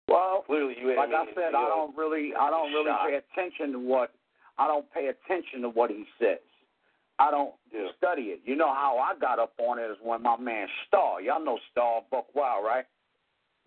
well, 0.08 0.44
clearly 0.48 0.76
you 0.80 0.96
like 0.96 1.10
I 1.10 1.26
said, 1.36 1.54
I 1.56 1.68
don't 1.68 1.96
really, 1.98 2.32
I 2.40 2.50
don't 2.50 2.72
really 2.72 2.90
shocked. 2.92 3.10
pay 3.10 3.20
attention 3.42 3.74
to 3.74 3.80
what, 3.80 4.12
I 4.58 4.68
don't 4.68 4.86
pay 4.94 5.08
attention 5.08 5.62
to 5.64 5.70
what 5.70 5.90
he 5.90 6.06
says. 6.20 6.40
I 7.20 7.32
don't 7.32 7.54
Yeah. 7.74 7.90
study 7.98 8.30
it. 8.32 8.42
You 8.46 8.56
know 8.56 8.72
how 8.74 8.98
I 9.00 9.16
got 9.20 9.40
up 9.40 9.54
on 9.58 9.80
it 9.80 9.90
is 9.90 9.98
when 10.02 10.22
my 10.22 10.38
man 10.38 10.68
Star, 10.88 11.20
y'all 11.20 11.44
know 11.44 11.60
Star 11.72 12.04
Buc 12.12 12.26
Wild, 12.34 12.64
right? 12.64 12.86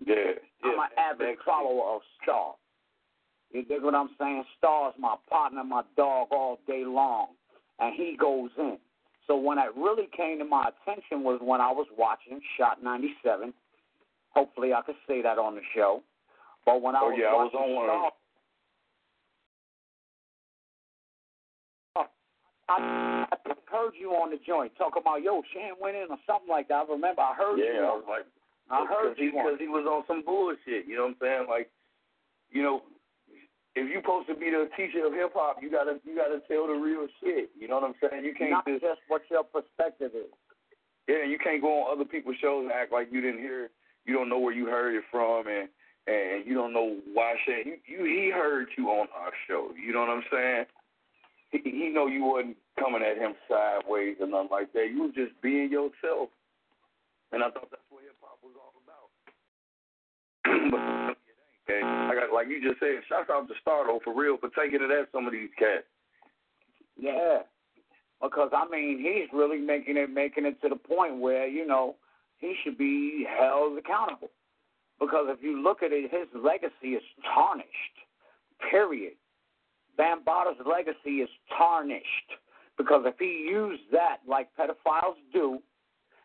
Yeah. 0.05 0.35
I'm 0.65 0.79
an 0.79 0.89
avid 0.97 1.37
follower 1.45 1.97
of 1.97 2.03
Star. 2.23 2.55
You 3.53 3.65
dig 3.65 3.83
what 3.83 3.95
I'm 3.97 4.11
saying? 4.19 4.45
Star's 4.57 4.95
my 4.99 5.17
partner, 5.29 5.65
my 5.65 5.83
dog 5.97 6.29
all 6.31 6.61
day 6.67 6.85
long, 6.87 7.29
and 7.81 7.95
he 7.95 8.17
goes 8.17 8.51
in. 8.57 8.79
So 9.31 9.37
when 9.37 9.59
it 9.59 9.71
really 9.77 10.09
came 10.11 10.41
to 10.41 10.45
my 10.45 10.71
attention 10.75 11.23
was 11.23 11.39
when 11.41 11.61
I 11.61 11.71
was 11.71 11.87
watching 11.97 12.41
Hot 12.59 12.83
97. 12.83 13.55
Hopefully 14.35 14.75
I 14.75 14.83
could 14.83 14.97
say 15.07 15.23
that 15.23 15.39
on 15.39 15.55
the 15.55 15.61
show. 15.73 16.03
But 16.67 16.83
when 16.83 16.97
I 16.97 17.01
Oh, 17.01 17.11
was 17.11 17.17
yeah, 17.17 17.31
I 17.31 17.39
was 17.39 17.55
on 17.55 17.75
one 17.79 17.87
Star, 17.87 18.11
I, 22.69 23.27
I 23.31 23.55
heard 23.71 23.95
you 23.95 24.11
on 24.19 24.31
the 24.31 24.39
joint 24.45 24.73
talk 24.77 24.95
about 24.99 25.23
yo 25.23 25.43
Shan 25.55 25.79
went 25.81 25.95
in 25.95 26.11
or 26.11 26.19
something 26.27 26.51
like 26.51 26.67
that. 26.67 26.87
I 26.89 26.93
remember 26.93 27.23
I 27.23 27.35
heard 27.35 27.59
yeah, 27.59 27.79
you. 27.79 27.87
I 27.87 27.95
was 27.95 28.05
like, 28.11 28.27
I 28.69 28.85
heard 28.85 29.15
because 29.15 29.23
you 29.23 29.31
cause 29.31 29.59
he 29.61 29.69
was 29.69 29.87
on 29.87 30.03
some 30.09 30.25
bullshit. 30.27 30.91
You 30.91 30.97
know 30.97 31.07
what 31.07 31.23
I'm 31.23 31.23
saying? 31.23 31.47
Like, 31.49 31.71
you 32.51 32.65
know, 32.65 32.83
if 33.81 33.89
you're 33.89 34.03
supposed 34.03 34.29
to 34.29 34.35
be 34.37 34.51
the 34.53 34.69
teacher 34.77 35.07
of 35.07 35.13
hip 35.17 35.33
hop, 35.35 35.63
you 35.63 35.71
gotta 35.71 35.97
you 36.05 36.15
gotta 36.15 36.41
tell 36.47 36.67
the 36.69 36.75
real 36.77 37.09
shit. 37.23 37.51
You 37.59 37.69
know 37.69 37.81
what 37.81 37.85
I'm 37.85 37.99
saying? 38.01 38.25
You 38.25 38.35
can't 38.37 38.51
Not 38.51 38.67
just 38.67 38.83
just 38.83 39.01
what 39.09 39.23
your 39.31 39.45
perspective 39.45 40.13
is. 40.15 40.29
yeah, 41.09 41.25
you 41.25 41.39
can't 41.39 41.63
go 41.63 41.85
on 41.85 41.93
other 41.97 42.05
people's 42.05 42.37
shows 42.41 42.65
and 42.65 42.73
act 42.73 42.93
like 42.93 43.09
you 43.11 43.21
didn't 43.21 43.41
hear. 43.41 43.71
You 44.05 44.15
don't 44.15 44.29
know 44.29 44.39
where 44.39 44.53
you 44.55 44.67
heard 44.67 44.95
it 44.95 45.05
from, 45.11 45.47
and 45.49 45.69
and 46.07 46.47
you 46.47 46.55
don't 46.55 46.73
know 46.73 46.97
why 47.15 47.35
shit. 47.47 47.67
You, 47.67 47.77
you 47.87 48.05
he 48.05 48.31
heard 48.31 48.69
you 48.77 48.89
on 48.89 49.09
our 49.17 49.33
show. 49.49 49.71
You 49.77 49.93
know 49.93 50.01
what 50.01 50.11
I'm 50.11 50.25
saying? 50.31 50.65
He 51.51 51.59
he 51.65 51.89
know 51.89 52.07
you 52.07 52.25
wasn't 52.25 52.57
coming 52.79 53.03
at 53.03 53.17
him 53.17 53.35
sideways 53.49 54.17
or 54.21 54.27
nothing 54.27 54.49
like 54.51 54.73
that. 54.73 54.89
You 54.93 55.03
was 55.05 55.13
just 55.15 55.33
being 55.43 55.71
yourself, 55.71 56.29
and 57.33 57.43
I 57.43 57.51
thought 57.51 57.71
that's 57.71 57.83
what 57.91 58.03
hip 58.03 58.17
hop 58.21 58.39
was 58.43 58.57
all 58.61 58.75
about. 58.85 59.09
but 60.71 61.17
it 61.71 61.79
ain't. 61.79 61.87
I 61.87 62.15
got 62.15 62.35
like 62.35 62.49
you 62.49 62.61
just 62.61 62.81
said. 62.81 63.01
Shout 63.09 63.31
out 63.31 63.49
to 63.49 63.55
Stardo 63.65 64.03
for 64.03 64.15
real 64.15 64.37
for 64.37 64.51
taking 64.51 64.83
it 64.83 64.91
at 64.91 65.09
some 65.13 65.27
of 65.27 65.33
these 65.33 65.51
cats. 65.59 65.87
Yeah, 66.99 67.39
because 68.23 68.51
I 68.53 68.69
mean, 68.69 68.99
he's 68.99 69.29
really 69.33 69.59
making 69.59 69.97
it 69.97 70.11
making 70.11 70.47
it 70.47 70.61
to 70.63 70.69
the 70.69 70.77
point 70.77 71.19
where 71.19 71.47
you 71.47 71.67
know 71.67 71.97
he 72.39 72.55
should 72.63 72.77
be 72.77 73.27
held 73.39 73.79
accountable. 73.79 74.31
Because 74.99 75.27
if 75.29 75.43
you 75.43 75.63
look 75.63 75.83
at 75.83 75.93
it, 75.93 76.11
his 76.11 76.29
legacy 76.35 76.95
is 76.95 77.03
tarnished. 77.35 77.97
Period. 78.71 79.15
Bambaataa's 79.99 80.61
legacy 80.67 81.23
is 81.23 81.29
tarnished 81.57 82.31
because 82.77 83.03
if 83.05 83.15
he 83.19 83.47
used 83.51 83.83
that 83.93 84.19
like 84.27 84.49
pedophiles 84.59 85.17
do, 85.33 85.59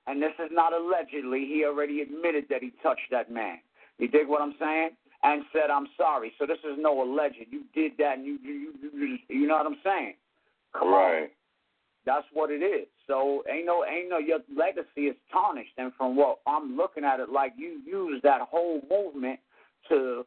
and 0.07 0.21
this 0.21 0.33
is 0.39 0.49
not 0.51 0.73
allegedly, 0.73 1.45
he 1.45 1.65
already 1.65 2.01
admitted 2.01 2.45
that 2.49 2.61
he 2.61 2.71
touched 2.83 3.09
that 3.11 3.31
man. 3.31 3.57
You 3.97 4.07
dig 4.07 4.27
what 4.27 4.41
I'm 4.41 4.55
saying? 4.59 4.91
And 5.25 5.43
said, 5.51 5.71
"I'm 5.71 5.87
sorry." 5.97 6.33
So 6.37 6.45
this 6.45 6.59
is 6.59 6.77
no 6.77 7.01
alleged. 7.01 7.37
You 7.49 7.63
did 7.73 7.93
that, 7.97 8.17
and 8.17 8.25
you 8.25 8.37
you 8.43 8.73
you, 8.93 9.17
you, 9.27 9.47
know 9.47 9.55
what 9.55 9.65
I'm 9.65 9.77
saying? 9.83 10.13
Come 10.77 10.89
right. 10.89 11.23
on. 11.23 11.27
That's 12.05 12.27
what 12.31 12.51
it 12.51 12.61
is. 12.61 12.87
So 13.07 13.43
ain't 13.51 13.65
no 13.65 13.83
ain't 13.83 14.09
no 14.09 14.19
your 14.19 14.39
legacy 14.55 15.07
is 15.07 15.15
tarnished 15.31 15.73
and 15.79 15.91
from 15.97 16.15
what 16.15 16.39
I'm 16.45 16.77
looking 16.77 17.03
at 17.03 17.19
it 17.19 17.29
like 17.29 17.53
you 17.57 17.81
use 17.83 18.21
that 18.21 18.41
whole 18.41 18.81
movement 18.87 19.39
to 19.89 20.25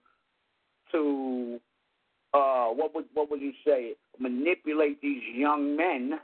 to 0.91 1.61
uh 2.35 2.67
what 2.67 2.93
would 2.95 3.05
what 3.15 3.31
would 3.31 3.41
you 3.41 3.53
say 3.65 3.95
manipulate 4.19 5.01
these 5.01 5.23
young 5.33 5.77
men 5.77 6.19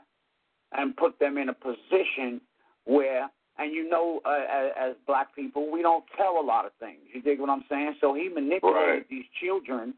and 0.73 0.97
put 0.97 1.17
them 1.19 1.37
in 1.37 1.47
a 1.47 1.53
position 1.53 2.41
where 2.83 3.29
and 3.57 3.73
you 3.73 3.87
know 3.89 4.21
uh, 4.25 4.43
as, 4.51 4.71
as 4.79 4.95
black 5.07 5.33
people 5.35 5.71
we 5.71 5.81
don't 5.81 6.03
tell 6.17 6.39
a 6.39 6.45
lot 6.45 6.65
of 6.65 6.71
things 6.79 6.99
you 7.13 7.21
dig 7.21 7.39
what 7.39 7.49
i'm 7.49 7.63
saying 7.69 7.95
so 8.01 8.13
he 8.13 8.29
manipulated 8.29 8.63
Right. 8.89 9.09
these 9.09 9.25
children 9.41 9.93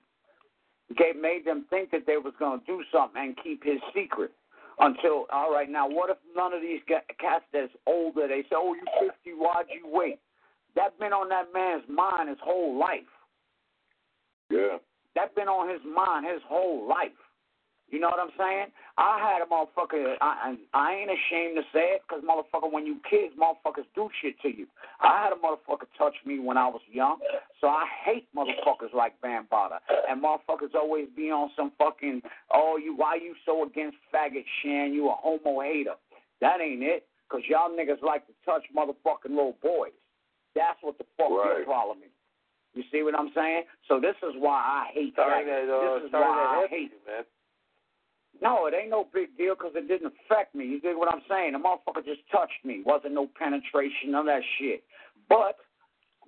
gave 0.98 1.16
made 1.22 1.44
them 1.46 1.66
think 1.70 1.92
that 1.92 2.06
they 2.08 2.18
was 2.18 2.34
going 2.40 2.60
to 2.60 2.66
do 2.66 2.84
something 2.92 3.22
and 3.22 3.38
keep 3.44 3.64
his 3.64 3.80
secret 3.94 4.32
until 4.80 5.26
all 5.34 5.52
right 5.52 5.70
now 5.70 5.88
what 5.88 6.10
if 6.10 6.18
none 6.36 6.54
of 6.54 6.62
these 6.62 6.82
cats 6.88 7.44
that's 7.52 7.72
older 7.88 8.28
they 8.28 8.42
say 8.44 8.56
oh 8.56 8.74
you 8.74 8.84
50 9.02 9.32
why'd 9.38 9.66
you 9.70 9.82
wait 9.92 10.20
that 10.76 10.98
been 11.00 11.12
on 11.14 11.28
that 11.30 11.46
man's 11.54 11.84
mind 11.90 12.30
his 12.30 12.38
whole 12.42 12.78
life 12.80 13.10
Yeah. 14.50 14.78
that 15.16 15.36
been 15.36 15.48
on 15.48 15.68
his 15.70 15.82
mind 15.84 16.26
his 16.32 16.42
whole 16.48 16.88
life. 16.88 17.12
You 17.90 18.00
know 18.00 18.10
what 18.10 18.20
I'm 18.20 18.36
saying? 18.38 18.68
I 18.98 19.18
had 19.20 19.42
a 19.42 19.48
motherfucker. 19.48 20.16
I 20.20 20.56
I, 20.74 20.78
I 20.78 20.94
ain't 20.96 21.10
ashamed 21.10 21.56
to 21.56 21.64
say 21.72 21.96
it, 21.96 22.02
cause 22.10 22.22
motherfucker, 22.22 22.70
when 22.72 22.86
you 22.86 22.98
kids, 23.10 23.34
motherfuckers 23.40 23.86
do 23.96 24.10
shit 24.22 24.38
to 24.42 24.50
you. 24.50 24.68
I 25.00 25.24
had 25.24 25.32
a 25.32 25.38
motherfucker 25.40 25.88
touch 25.98 26.16
me 26.26 26.40
when 26.40 26.58
I 26.58 26.68
was 26.68 26.82
young, 26.92 27.20
so 27.62 27.68
I 27.68 27.86
hate 28.04 28.28
motherfuckers 28.36 28.94
like 28.94 29.14
Bambaataa. 29.22 29.80
And 30.10 30.22
motherfuckers 30.22 30.76
always 30.76 31.08
be 31.16 31.32
on 31.32 31.50
some 31.56 31.72
fucking, 31.78 32.24
oh, 32.54 32.78
you, 32.78 32.94
why 32.96 33.16
you 33.16 33.36
so 33.46 33.64
against 33.66 33.98
faggot 34.14 34.44
Shan? 34.62 34.94
You 34.94 35.08
a 35.10 35.16
homo 35.18 35.62
hater? 35.62 35.96
That 36.42 36.60
ain't 36.60 36.84
it, 36.84 37.08
cause 37.30 37.42
y'all 37.48 37.70
niggas 37.70 38.02
like 38.04 38.28
to 38.28 38.34
touch 38.46 38.64
motherfucking 38.76 39.30
little 39.30 39.56
boys. 39.64 39.96
That's 40.56 40.78
what 40.82 40.98
the 40.98 41.06
fuck 41.18 41.30
your 41.30 41.56
Right. 41.60 41.66
problem 41.66 42.00
is. 42.00 42.12
You 42.74 42.84
see 42.92 43.02
what 43.02 43.16
I'm 43.16 43.32
saying? 43.34 43.64
So 43.88 44.00
this 44.00 44.16
is 44.22 44.36
why 44.38 44.58
I 44.60 44.92
hate 44.94 45.14
Starting 45.14 45.48
that. 45.48 45.64
at 45.64 45.70
uh, 45.70 45.96
this 46.00 46.08
is 46.08 46.12
why 46.12 46.22
I 46.22 46.64
at 46.66 46.70
hate. 46.70 46.92
man. 47.08 47.24
No, 48.42 48.68
it 48.68 48.74
ain't 48.74 48.90
no 48.90 49.08
big 49.14 49.36
deal 49.38 49.56
because 49.56 49.74
it 49.76 49.88
didn't 49.88 50.14
affect 50.26 50.54
me. 50.54 50.66
You 50.66 50.80
dig 50.80 50.96
what 50.96 51.12
I'm 51.14 51.22
saying? 51.30 51.54
The 51.54 51.60
motherfucker 51.60 52.06
just 52.06 52.22
touched 52.32 52.64
me. 52.64 52.82
Wasn't 52.86 53.14
no 53.14 53.28
penetration, 53.38 54.12
none 54.12 54.22
of 54.22 54.26
that 54.28 54.44
shit. 54.60 54.84
But, 55.30 55.58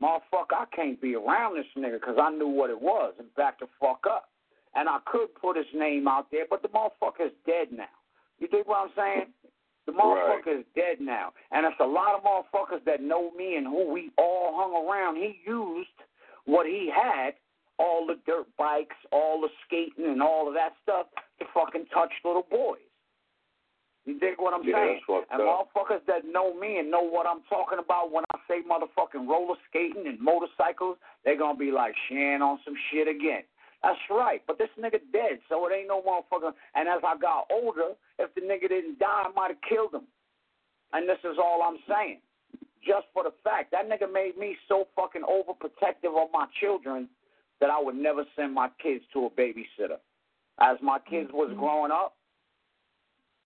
motherfucker, 0.02 0.58
I 0.58 0.66
can't 0.76 1.00
be 1.02 1.16
around 1.16 1.56
this 1.56 1.66
nigga 1.78 2.00
because 2.00 2.18
I 2.22 2.32
knew 2.32 2.48
what 2.48 2.70
it 2.70 2.82
was 2.82 3.14
and 3.20 3.34
back 3.36 3.60
the 3.60 3.68
fuck 3.80 4.06
up. 4.10 4.30
And 4.76 4.88
I 4.88 5.00
could 5.06 5.34
put 5.36 5.58
his 5.58 5.66
name 5.74 6.08
out 6.08 6.28
there, 6.32 6.46
but 6.50 6.62
the 6.62 6.70
motherfucker's 6.70 7.34
dead 7.46 7.70
now. 7.72 7.90
You 8.40 8.48
dig 8.48 8.66
what 8.66 8.90
I'm 8.90 8.92
saying? 8.96 9.34
The 9.86 9.94
Right. 9.94 10.46
is 10.48 10.66
dead 10.76 11.02
now. 11.02 11.34
And 11.52 11.66
it's 11.66 11.80
a 11.80 11.86
lot 11.86 12.14
of 12.16 12.24
motherfuckers 12.24 12.84
that 12.86 13.02
know 13.02 13.32
me 13.32 13.56
and 13.56 13.66
who 13.66 13.92
we 13.92 14.12
all 14.18 14.56
hung 14.56 14.88
around. 14.88 15.16
He 15.16 15.42
used 15.46 15.90
what 16.46 16.68
he 16.68 16.90
had, 16.90 17.34
all 17.80 18.06
the 18.06 18.20
dirt 18.28 18.46
bikes, 18.58 18.96
all 19.12 19.42
the 19.42 19.48
skating, 19.66 20.06
and 20.06 20.22
all 20.22 20.48
of 20.48 20.54
that 20.54 20.74
stuff 20.84 21.08
to 21.40 21.46
fucking 21.54 21.86
touch 21.94 22.12
little 22.24 22.46
boys. 22.52 22.80
You 24.06 24.20
dig 24.20 24.36
what 24.38 24.54
I'm 24.54 24.64
Yeah, 24.64 24.76
saying? 24.76 25.02
and 25.32 25.42
up. 25.42 25.74
motherfuckers 25.74 26.06
that 26.06 26.26
know 26.26 26.54
me 26.54 26.78
and 26.80 26.90
know 26.92 27.02
what 27.02 27.26
I'm 27.28 27.42
talking 27.44 27.80
about 27.80 28.12
when 28.12 28.24
I 28.34 28.40
say 28.48 28.62
motherfucking 28.64 29.28
roller 29.28 29.56
skating 29.70 30.08
and 30.08 30.20
motorcycles, 30.20 30.98
they're 31.24 31.38
gonna 31.38 31.58
be 31.58 31.72
like 31.72 31.96
Shan 32.08 32.42
on 32.42 32.60
some 32.66 32.76
shit 32.90 33.08
again. 33.08 33.44
That's 33.84 34.00
right, 34.10 34.42
but 34.46 34.58
this 34.58 34.70
nigga 34.78 35.00
dead, 35.14 35.40
so 35.48 35.66
it 35.68 35.74
ain't 35.74 35.88
no 35.88 36.02
motherfucker. 36.02 36.54
And 36.76 36.90
as 36.90 37.02
I 37.06 37.16
got 37.18 37.48
older, 37.50 37.94
if 38.18 38.34
the 38.36 38.42
nigga 38.42 38.68
didn't 38.68 39.00
die, 39.00 39.24
I 39.26 39.32
might 39.34 39.52
have 39.52 39.62
killed 39.62 39.94
him. 39.94 40.08
And 40.92 41.08
this 41.08 41.20
is 41.24 41.38
all 41.38 41.62
I'm 41.62 41.78
saying. 41.88 42.20
Just 42.86 43.08
for 43.14 43.24
the 43.24 43.34
fact 43.44 43.72
that 43.72 43.88
nigga 43.90 44.12
made 44.12 44.38
me 44.38 44.58
so 44.68 44.88
fucking 44.96 45.22
overprotective 45.22 46.16
of 46.18 46.30
my 46.34 46.48
children 46.60 47.08
that 47.62 47.70
I 47.70 47.82
would 47.82 47.96
never 47.96 48.24
send 48.36 48.54
my 48.54 48.70
kids 48.82 49.04
to 49.14 49.26
a 49.26 49.30
babysitter. 49.30 49.98
As 50.60 50.78
my 50.82 51.00
kids 51.10 51.30
was 51.34 51.50
mm-hmm. 51.50 51.60
growing 51.60 51.92
up, 51.92 52.16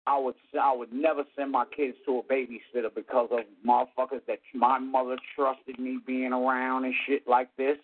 I 0.05 0.19
would 0.19 0.35
I 0.59 0.75
would 0.75 0.91
never 0.91 1.23
send 1.37 1.51
my 1.51 1.65
kids 1.65 1.95
to 2.05 2.19
a 2.19 2.23
babysitter 2.23 2.93
because 2.93 3.29
of 3.31 3.39
motherfuckers 3.65 4.25
that 4.27 4.39
my 4.53 4.77
mother 4.77 5.17
trusted 5.35 5.79
me 5.79 5.99
being 6.05 6.33
around 6.33 6.85
and 6.85 6.93
shit 7.07 7.27
like 7.27 7.49
this. 7.57 7.77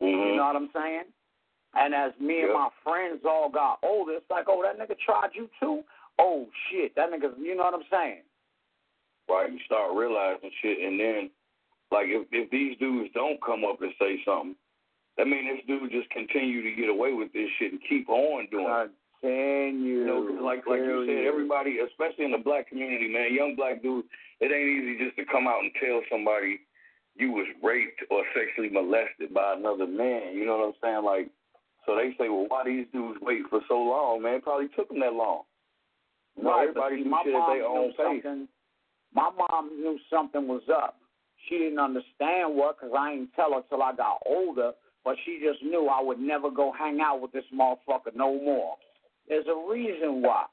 You 0.00 0.06
mm-hmm. 0.08 0.36
know 0.36 0.44
what 0.44 0.56
I'm 0.56 0.70
saying? 0.74 1.04
And 1.74 1.94
as 1.94 2.12
me 2.20 2.42
and 2.42 2.54
my 2.54 2.68
friends 2.82 3.20
all 3.24 3.50
got 3.50 3.78
older, 3.82 4.12
it's 4.12 4.30
like, 4.30 4.46
oh, 4.48 4.64
that 4.64 4.78
nigga 4.78 4.96
tried 4.98 5.30
you 5.34 5.48
too. 5.60 5.82
Oh 6.18 6.46
shit, 6.70 6.94
that 6.96 7.10
nigga. 7.10 7.30
You 7.38 7.54
know 7.54 7.64
what 7.64 7.74
I'm 7.74 7.88
saying? 7.90 8.22
Right. 9.28 9.52
You 9.52 9.58
start 9.66 9.94
realizing 9.94 10.50
shit, 10.62 10.78
and 10.80 10.98
then, 10.98 11.30
like, 11.92 12.06
if 12.08 12.26
if 12.32 12.50
these 12.50 12.76
dudes 12.78 13.10
don't 13.14 13.40
come 13.44 13.62
up 13.64 13.82
and 13.82 13.92
say 14.00 14.18
something, 14.24 14.56
that 15.18 15.26
means 15.26 15.50
this 15.50 15.66
dude 15.66 15.90
just 15.90 16.08
continue 16.10 16.62
to 16.62 16.72
get 16.80 16.88
away 16.88 17.12
with 17.12 17.32
this 17.32 17.50
shit 17.58 17.72
and 17.72 17.80
keep 17.88 18.08
on 18.08 18.46
doing 18.50 18.70
it. 18.70 18.90
Continue. 19.20 19.98
You 19.98 20.06
know, 20.06 20.20
like 20.46 20.62
like 20.66 20.78
you 20.78 21.04
said, 21.10 21.26
everybody, 21.26 21.78
especially 21.82 22.24
in 22.24 22.30
the 22.30 22.38
black 22.38 22.68
community, 22.68 23.10
man, 23.10 23.34
young 23.34 23.56
black 23.56 23.82
dudes, 23.82 24.06
it 24.40 24.54
ain't 24.54 24.70
easy 24.70 25.04
just 25.04 25.18
to 25.18 25.26
come 25.26 25.50
out 25.50 25.58
and 25.66 25.74
tell 25.82 26.00
somebody 26.06 26.62
you 27.18 27.32
was 27.32 27.50
raped 27.60 27.98
or 28.10 28.22
sexually 28.30 28.70
molested 28.70 29.34
by 29.34 29.58
another 29.58 29.88
man. 29.88 30.38
You 30.38 30.46
know 30.46 30.58
what 30.58 30.70
I'm 30.70 30.78
saying? 30.80 31.04
Like, 31.04 31.26
so 31.84 31.96
they 31.96 32.14
say, 32.14 32.30
well, 32.30 32.46
why 32.46 32.62
these 32.64 32.86
dudes 32.92 33.18
wait 33.20 33.42
for 33.50 33.60
so 33.66 33.74
long, 33.74 34.22
man? 34.22 34.38
It 34.38 34.44
probably 34.44 34.68
took 34.76 34.88
them 34.88 35.00
that 35.00 35.12
long. 35.12 35.42
You 36.36 36.44
know, 36.44 36.50
Right, 36.50 36.68
everybody 36.68 37.02
see, 37.02 37.08
my 37.08 37.22
shit 37.24 37.34
at 37.34 37.38
mom 37.38 37.58
their 37.58 37.66
own 37.66 37.90
pace. 37.98 38.48
My 39.12 39.30
mom 39.34 39.82
knew 39.82 39.98
something 40.08 40.46
was 40.46 40.62
up. 40.70 40.94
She 41.48 41.58
didn't 41.58 41.80
understand 41.80 42.54
what, 42.54 42.78
because 42.78 42.94
I 42.96 43.12
ain't 43.12 43.34
tell 43.34 43.54
her 43.54 43.62
till 43.68 43.82
I 43.82 43.94
got 43.96 44.22
older. 44.26 44.72
But 45.04 45.16
she 45.24 45.40
just 45.42 45.62
knew 45.62 45.88
I 45.88 46.02
would 46.02 46.18
never 46.18 46.50
go 46.50 46.72
hang 46.72 47.00
out 47.00 47.20
with 47.20 47.32
this 47.32 47.44
motherfucker 47.54 48.14
no 48.14 48.34
more. 48.34 48.76
There's 49.28 49.46
a 49.46 49.70
reason 49.70 50.22
why. 50.22 50.44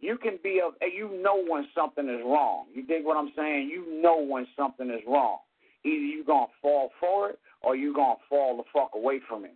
You 0.00 0.18
can 0.18 0.38
be 0.42 0.60
a, 0.60 0.86
you 0.86 1.22
know 1.22 1.42
when 1.48 1.66
something 1.74 2.08
is 2.08 2.20
wrong. 2.24 2.66
You 2.74 2.84
dig 2.84 3.04
what 3.04 3.16
I'm 3.16 3.32
saying? 3.36 3.70
You 3.70 4.02
know 4.02 4.20
when 4.20 4.46
something 4.56 4.90
is 4.90 5.00
wrong. 5.06 5.38
Either 5.84 5.94
you 5.94 6.24
gonna 6.24 6.46
fall 6.60 6.90
for 7.00 7.30
it 7.30 7.38
or 7.62 7.76
you 7.76 7.94
gonna 7.94 8.16
fall 8.28 8.56
the 8.56 8.64
fuck 8.72 8.90
away 8.94 9.20
from 9.26 9.44
it. 9.44 9.54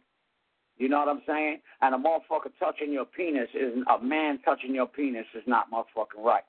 You 0.78 0.88
know 0.88 1.00
what 1.00 1.08
I'm 1.08 1.22
saying? 1.26 1.58
And 1.82 1.94
a 1.94 1.98
motherfucker 1.98 2.50
touching 2.58 2.92
your 2.92 3.04
penis 3.04 3.48
is 3.52 3.74
a 3.92 4.02
man 4.02 4.38
touching 4.44 4.74
your 4.74 4.86
penis 4.86 5.26
is 5.34 5.42
not 5.46 5.70
motherfucking 5.70 6.22
right. 6.24 6.44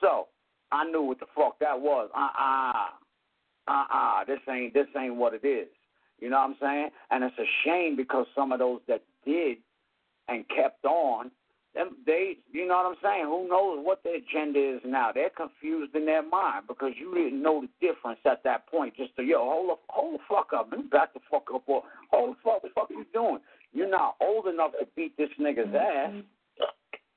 So 0.00 0.28
I 0.72 0.84
knew 0.90 1.02
what 1.02 1.20
the 1.20 1.26
fuck 1.36 1.58
that 1.60 1.80
was. 1.80 2.10
Uh 2.16 2.28
uh-uh. 2.38 2.88
uh. 3.68 3.84
Uh 3.92 4.24
This 4.24 4.40
ain't 4.48 4.74
this 4.74 4.86
ain't 4.96 5.16
what 5.16 5.34
it 5.34 5.46
is. 5.46 5.68
You 6.20 6.30
know 6.30 6.38
what 6.38 6.50
I'm 6.50 6.56
saying? 6.60 6.90
And 7.10 7.24
it's 7.24 7.38
a 7.38 7.48
shame 7.64 7.96
because 7.96 8.26
some 8.34 8.52
of 8.52 8.58
those 8.58 8.80
that 8.88 9.02
did 9.24 9.58
and 10.28 10.44
kept 10.48 10.84
on, 10.84 11.30
them 11.74 11.96
they 12.06 12.38
you 12.52 12.66
know 12.66 12.76
what 12.76 12.86
I'm 12.86 13.02
saying? 13.02 13.24
Who 13.26 13.48
knows 13.48 13.84
what 13.84 14.02
their 14.02 14.16
agenda 14.16 14.58
is 14.58 14.80
now? 14.84 15.10
They're 15.12 15.30
confused 15.30 15.94
in 15.94 16.06
their 16.06 16.22
mind 16.26 16.64
because 16.66 16.92
you 16.98 17.14
didn't 17.14 17.42
know 17.42 17.62
the 17.62 17.86
difference 17.86 18.20
at 18.24 18.42
that 18.44 18.66
point. 18.66 18.96
Just 18.96 19.14
to 19.16 19.22
yo, 19.22 19.38
hold 19.38 19.70
up, 19.70 19.80
hold 19.88 20.14
the 20.14 20.24
fuck 20.28 20.50
up, 20.56 20.70
man, 20.70 20.88
back 20.88 21.14
the 21.14 21.20
fuck 21.30 21.46
up, 21.54 21.62
or 21.66 21.82
hold 22.10 22.34
the 22.34 22.38
fuck, 22.42 22.62
the 22.62 22.68
fuck 22.74 22.88
you 22.90 23.06
doing? 23.12 23.38
You're 23.72 23.90
not 23.90 24.16
old 24.20 24.46
enough 24.46 24.72
to 24.80 24.86
beat 24.96 25.16
this 25.16 25.30
nigga's 25.38 25.68
mm-hmm. 25.68 26.18
ass. 26.18 26.24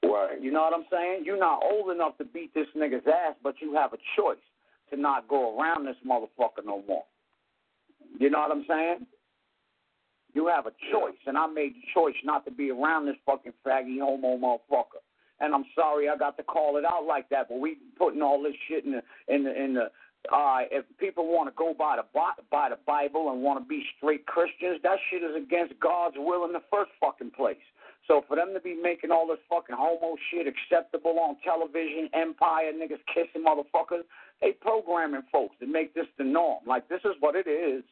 Right. 0.03 0.41
You 0.41 0.51
know 0.51 0.61
what 0.61 0.73
I'm 0.73 0.85
saying? 0.91 1.23
You're 1.25 1.39
not 1.39 1.61
old 1.63 1.91
enough 1.91 2.17
to 2.17 2.25
beat 2.25 2.53
this 2.53 2.67
nigga's 2.75 3.07
ass, 3.07 3.35
but 3.41 3.55
you 3.61 3.73
have 3.75 3.93
a 3.93 3.97
choice 4.17 4.37
to 4.89 4.99
not 4.99 5.27
go 5.27 5.57
around 5.57 5.85
this 5.85 5.95
motherfucker 6.05 6.65
no 6.65 6.83
more. 6.87 7.03
You 8.19 8.29
know 8.29 8.39
what 8.39 8.51
I'm 8.51 8.65
saying? 8.67 9.07
You 10.33 10.47
have 10.47 10.65
a 10.65 10.71
choice, 10.91 11.19
and 11.27 11.37
I 11.37 11.47
made 11.47 11.75
the 11.75 11.81
choice 11.93 12.15
not 12.23 12.45
to 12.45 12.51
be 12.51 12.71
around 12.71 13.05
this 13.05 13.15
fucking 13.25 13.53
faggy 13.65 13.99
homo 13.99 14.37
motherfucker. 14.37 15.03
And 15.39 15.53
I'm 15.53 15.65
sorry 15.75 16.07
I 16.07 16.15
got 16.15 16.37
to 16.37 16.43
call 16.43 16.77
it 16.77 16.85
out 16.85 17.05
like 17.05 17.27
that, 17.29 17.49
but 17.49 17.59
we 17.59 17.77
putting 17.97 18.21
all 18.21 18.41
this 18.41 18.53
shit 18.67 18.85
in 18.85 18.91
the 18.91 19.03
in 19.27 19.43
the 19.43 19.63
in 19.63 19.73
the. 19.73 19.91
Uh, 20.31 20.69
if 20.69 20.85
people 20.99 21.25
want 21.25 21.49
to 21.49 21.55
go 21.57 21.73
by 21.73 21.97
the 21.97 22.05
by 22.51 22.69
the 22.69 22.77
Bible 22.85 23.31
and 23.31 23.41
want 23.41 23.59
to 23.59 23.67
be 23.67 23.83
straight 23.97 24.25
Christians, 24.27 24.79
that 24.83 24.99
shit 25.09 25.23
is 25.23 25.35
against 25.35 25.73
God's 25.79 26.15
will 26.17 26.45
in 26.45 26.53
the 26.53 26.61
first 26.71 26.91
fucking 27.01 27.31
place. 27.31 27.57
So 28.07 28.23
for 28.27 28.35
them 28.35 28.53
to 28.53 28.59
be 28.59 28.75
making 28.75 29.11
all 29.11 29.27
this 29.27 29.39
fucking 29.49 29.75
homo 29.77 30.15
shit 30.29 30.45
acceptable 30.47 31.17
on 31.19 31.37
television, 31.43 32.09
Empire 32.13 32.71
niggas 32.73 33.01
kissing 33.13 33.43
motherfuckers, 33.45 34.03
they 34.41 34.51
programming 34.51 35.21
folks 35.31 35.55
to 35.59 35.67
make 35.67 35.93
this 35.93 36.07
the 36.17 36.23
norm. 36.23 36.59
Like 36.65 36.87
this 36.87 37.01
is 37.05 37.15
what 37.19 37.35
it 37.35 37.47
is. 37.49 37.83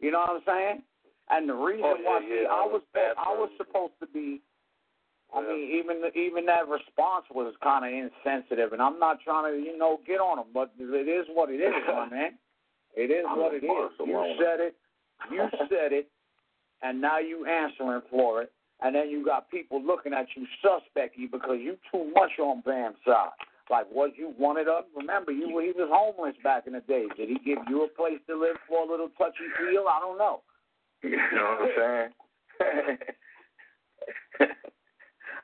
You 0.00 0.10
know 0.10 0.20
what 0.20 0.30
I'm 0.30 0.42
saying? 0.46 0.82
And 1.30 1.48
the 1.48 1.54
reason 1.54 1.84
Oh, 1.84 1.96
yeah, 2.00 2.08
why 2.08 2.20
see, 2.20 2.46
I 2.48 2.64
was 2.66 2.82
I 2.94 3.32
was 3.34 3.50
supposed 3.56 3.94
to 4.00 4.06
be. 4.06 4.40
I 5.34 5.40
Yeah. 5.42 5.48
mean, 5.48 5.70
even 5.78 5.96
even 6.14 6.46
that 6.46 6.68
response 6.68 7.26
was 7.30 7.54
kind 7.62 7.84
of 7.84 7.90
insensitive, 7.92 8.72
and 8.72 8.80
I'm 8.80 8.98
not 8.98 9.20
trying 9.22 9.52
to 9.52 9.58
you 9.58 9.76
know 9.76 10.00
get 10.06 10.20
on 10.20 10.36
them, 10.38 10.46
but 10.54 10.70
it 10.78 11.08
is 11.08 11.26
what 11.32 11.50
it 11.50 11.60
is, 11.60 11.74
my 11.88 12.08
man. 12.10 12.38
It 12.94 13.10
is 13.10 13.24
I'm 13.28 13.38
what 13.38 13.54
it 13.54 13.64
is. 13.64 13.90
You 13.98 14.36
said 14.38 14.60
it. 14.60 14.76
You 15.32 15.48
said 15.68 15.92
it, 15.92 16.08
and 16.82 17.00
now 17.00 17.18
you 17.18 17.44
answering 17.46 18.02
for 18.10 18.42
it, 18.42 18.52
and 18.80 18.94
then 18.94 19.10
you 19.10 19.24
got 19.24 19.50
people 19.50 19.82
looking 19.82 20.12
at 20.12 20.26
you 20.36 20.46
suspecty 20.64 21.30
because 21.30 21.58
you 21.60 21.76
too 21.90 22.12
much 22.14 22.38
on 22.38 22.60
Bam's 22.60 22.96
side. 23.04 23.30
Like, 23.68 23.90
was 23.90 24.10
you 24.16 24.32
wanted 24.38 24.68
up? 24.68 24.88
Remember, 24.96 25.32
you 25.32 25.46
he 25.58 25.72
was 25.74 25.90
homeless 25.92 26.36
back 26.44 26.66
in 26.66 26.72
the 26.74 26.80
day. 26.80 27.06
Did 27.16 27.28
he 27.28 27.38
give 27.44 27.58
you 27.68 27.84
a 27.84 27.88
place 27.88 28.20
to 28.28 28.38
live 28.38 28.56
for 28.68 28.86
a 28.86 28.90
little 28.90 29.08
touchy 29.18 29.46
feel? 29.58 29.86
I 29.90 29.98
don't 30.00 30.18
know. 30.18 30.42
You 31.02 31.16
know 31.16 31.56
what 31.60 31.62
I'm 31.62 31.70
saying? 31.76 32.12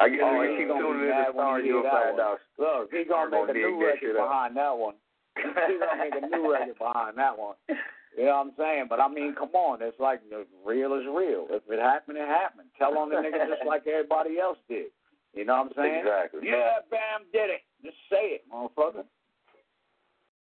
I 0.00 0.08
guess 0.08 0.20
Oh, 0.24 0.40
we 0.40 0.56
keep 0.58 0.68
gonna 0.68 0.80
tuning 0.82 1.06
be 1.06 1.12
in 1.12 1.14
to 1.14 1.32
hear 1.32 1.58
you'll 1.60 1.82
that 1.84 1.92
find 1.92 2.16
one. 2.16 2.26
out. 2.26 2.38
Look, 2.58 2.90
he 2.90 3.04
gonna 3.04 3.30
make 3.30 3.50
a 3.50 3.58
new 3.58 3.78
record 3.84 4.16
behind 4.16 4.56
that 4.56 4.76
one. 4.76 4.94
he 5.36 5.42
gonna 5.78 5.98
make 5.98 6.14
a 6.16 6.26
new 6.26 6.50
record 6.52 6.78
behind 6.78 7.18
that 7.18 7.38
one. 7.38 7.54
You 8.16 8.24
know 8.26 8.36
what 8.42 8.46
I'm 8.46 8.52
saying? 8.58 8.86
But 8.88 9.00
I 9.00 9.08
mean, 9.08 9.34
come 9.38 9.54
on, 9.54 9.78
it's 9.82 10.00
like 10.00 10.20
real 10.66 10.94
is 10.94 11.06
real. 11.06 11.46
If 11.50 11.62
it 11.68 11.78
happened, 11.78 12.18
it 12.18 12.26
happened. 12.26 12.68
Tell 12.78 12.96
on 12.98 13.10
the 13.10 13.16
nigga 13.16 13.46
just 13.48 13.66
like 13.66 13.86
everybody 13.86 14.38
else 14.40 14.58
did. 14.68 14.90
You 15.34 15.44
know 15.44 15.64
what 15.64 15.72
I'm 15.72 15.72
saying? 15.76 16.00
Exactly. 16.04 16.40
Yeah, 16.44 16.84
Bam 16.90 17.24
did 17.32 17.48
it. 17.50 17.62
Just 17.82 17.96
say 18.10 18.36
it, 18.38 18.44
motherfucker. 18.52 19.04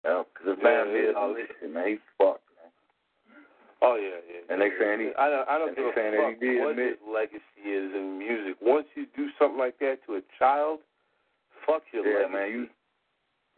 Yeah, 0.05 0.23
because 0.32 0.57
if 0.57 0.59
Yeah, 0.59 0.65
man 0.65 0.86
did 0.94 1.15
all 1.15 1.35
this 1.35 1.47
shit, 1.61 1.73
man, 1.73 1.89
he's 1.89 2.05
fucked. 2.16 2.40
Man. 2.57 2.73
Oh 3.82 3.97
yeah, 4.01 4.20
yeah. 4.24 4.48
And 4.48 4.61
they 4.61 4.73
saying 4.81 5.01
he, 5.01 5.09
I 5.20 5.28
don't, 5.28 5.48
I 5.48 5.59
don't 5.61 5.69
and 5.69 5.77
they 5.77 5.85
give 5.85 5.93
a 5.93 6.01
that 6.01 6.16
fuck 6.16 6.35
he 6.40 6.40
did 6.40 6.61
what 6.65 6.70
admit- 6.73 6.97
his 6.97 7.05
legacy 7.05 7.61
is 7.69 7.93
in 7.93 8.16
music. 8.19 8.57
Once 8.65 8.89
you 8.97 9.05
do 9.16 9.28
something 9.39 9.61
like 9.61 9.78
that 9.81 10.01
to 10.09 10.16
a 10.16 10.23
child, 10.40 10.81
fuck 11.69 11.85
your 11.93 12.05
yeah, 12.09 12.24
legacy. 12.24 12.32
man, 12.32 12.48
you, 12.48 12.62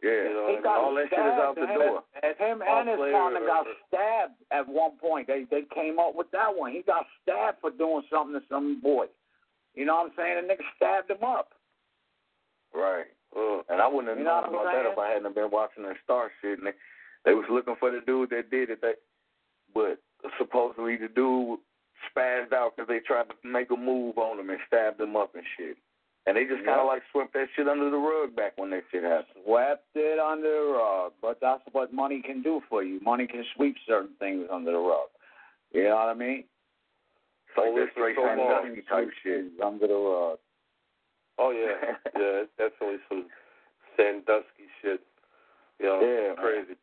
yeah, 0.03 0.27
You 0.27 0.35
know 0.35 0.47
He 0.51 0.55
what 0.59 0.59
I 0.59 0.67
got 0.67 0.77
all 0.83 0.95
that 0.99 1.07
shit 1.07 1.15
is 1.15 1.23
stabbed, 1.23 1.39
out 1.39 1.55
the 1.55 1.67
man. 1.67 1.79
door. 1.79 2.03
Him 2.19 2.59
Ball 2.59 2.67
and 2.67 2.89
his 2.91 2.97
player 2.99 3.11
partner 3.15 3.39
or- 3.39 3.47
got 3.47 3.65
stabbed 3.87 4.37
at 4.51 4.67
one 4.67 4.93
point. 4.99 5.27
They 5.31 5.47
they 5.47 5.63
came 5.73 5.95
up 5.99 6.15
with 6.19 6.27
that 6.35 6.51
one. 6.51 6.75
He 6.75 6.83
got 6.83 7.07
stabbed 7.23 7.63
for 7.63 7.71
doing 7.71 8.03
something 8.11 8.35
to 8.35 8.43
some 8.51 8.83
boy. 8.83 9.07
You 9.75 9.85
know 9.85 9.95
what 9.95 10.11
I'm 10.11 10.11
saying? 10.17 10.47
The 10.47 10.53
nigga 10.53 10.65
stabbed 10.75 11.09
him 11.11 11.23
up. 11.23 11.53
Right. 12.73 13.05
Uh, 13.35 13.61
And 13.69 13.81
I 13.81 13.87
wouldn't 13.87 14.09
have 14.09 14.17
You 14.17 14.23
known 14.25 14.43
I'm 14.45 14.49
about 14.53 14.65
that 14.73 14.85
if 14.91 14.97
I 14.97 15.09
hadn't 15.09 15.35
been 15.35 15.51
watching 15.51 15.83
that 15.83 15.97
star 16.03 16.31
shit. 16.41 16.57
And 16.59 16.67
they, 16.67 16.73
they 17.25 17.33
was 17.33 17.45
looking 17.49 17.75
for 17.79 17.91
the 17.91 18.01
dude 18.05 18.29
that 18.31 18.49
did 18.51 18.69
it. 18.69 18.81
That, 18.81 18.95
but 19.73 19.99
supposedly 20.37 20.97
the 20.97 21.07
dude 21.07 21.59
spazzed 22.15 22.53
out 22.53 22.75
because 22.75 22.87
they 22.87 22.99
tried 22.99 23.29
to 23.29 23.35
make 23.47 23.71
a 23.71 23.75
move 23.77 24.17
on 24.17 24.39
him 24.39 24.49
and 24.49 24.59
stabbed 24.67 24.99
him 25.01 25.15
up 25.15 25.33
and 25.35 25.43
shit. 25.57 25.77
And 26.25 26.37
they 26.37 26.43
just 26.45 26.63
kind 26.63 26.77
Yeah. 26.77 26.81
of 26.81 26.87
like 26.87 27.03
swept 27.11 27.33
that 27.33 27.47
shit 27.55 27.67
under 27.67 27.89
the 27.89 27.97
rug 27.97 28.35
back 28.35 28.53
when 28.57 28.69
that 28.71 28.83
shit 28.91 29.03
happened. 29.03 29.43
Swept 29.45 29.87
it 29.95 30.19
under 30.19 30.47
the 30.49 30.71
rug. 30.77 31.13
But 31.21 31.39
that's 31.41 31.63
what 31.71 31.91
money 31.93 32.21
can 32.21 32.41
do 32.41 32.61
for 32.69 32.83
you. 32.83 32.99
Money 33.01 33.27
can 33.27 33.43
sweep 33.55 33.75
certain 33.87 34.15
things 34.19 34.47
under 34.51 34.71
the 34.71 34.77
rug. 34.77 35.09
You 35.73 35.83
know 35.85 35.95
what 35.95 36.09
I 36.09 36.13
mean? 36.13 36.43
It's 37.53 37.57
like 37.57 37.69
Hold 37.69 37.77
that 37.77 37.83
it 37.85 37.93
straight 37.93 38.15
so 38.17 38.25
long. 38.25 38.81
Type 38.89 39.09
shit. 39.21 39.45
Things 39.53 39.61
Under 39.61 39.85
the 39.87 39.93
rug. 39.93 40.39
oh 41.37 41.51
yeah, 41.53 41.93
yeah. 42.17 42.49
It's 42.49 42.51
definitely 42.57 42.97
some 43.09 43.29
Sandusky 43.95 44.65
shit. 44.81 45.01
You 45.79 45.85
know, 45.85 45.99
Yeah, 46.01 46.33
man. 46.33 46.41
crazy. 46.41 46.75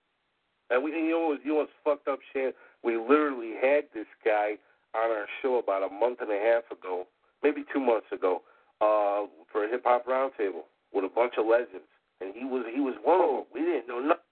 And 0.71 0.85
we, 0.85 0.93
you 0.93 1.11
know, 1.11 1.29
what- 1.35 1.43
you 1.45 1.53
know 1.59 1.67
what's 1.67 1.73
fucked 1.83 2.07
up, 2.07 2.21
Shan? 2.33 2.53
We 2.85 2.97
literally 2.97 3.55
had 3.61 3.91
this 3.93 4.07
guy 4.25 4.55
on 4.95 5.11
our 5.11 5.27
show 5.43 5.59
about 5.59 5.83
a 5.83 5.91
month 5.93 6.19
and 6.21 6.31
a 6.31 6.39
half 6.39 6.71
ago, 6.71 7.07
maybe 7.43 7.65
two 7.73 7.81
months 7.81 8.07
ago, 8.13 8.43
uh, 8.81 9.27
for 9.51 9.65
a 9.65 9.69
hip 9.69 9.83
hop 9.85 10.07
roundtable 10.07 10.71
with 10.95 11.05
a 11.05 11.09
bunch 11.09 11.35
of 11.39 11.47
legends, 11.47 11.87
and 12.21 12.35
he 12.35 12.45
was 12.45 12.65
he 12.73 12.81
was 12.81 12.95
one 13.03 13.21
of 13.21 13.31
them. 13.31 13.45
We 13.53 13.61
didn't 13.61 13.89
know 13.89 13.99
nothing. 13.99 14.23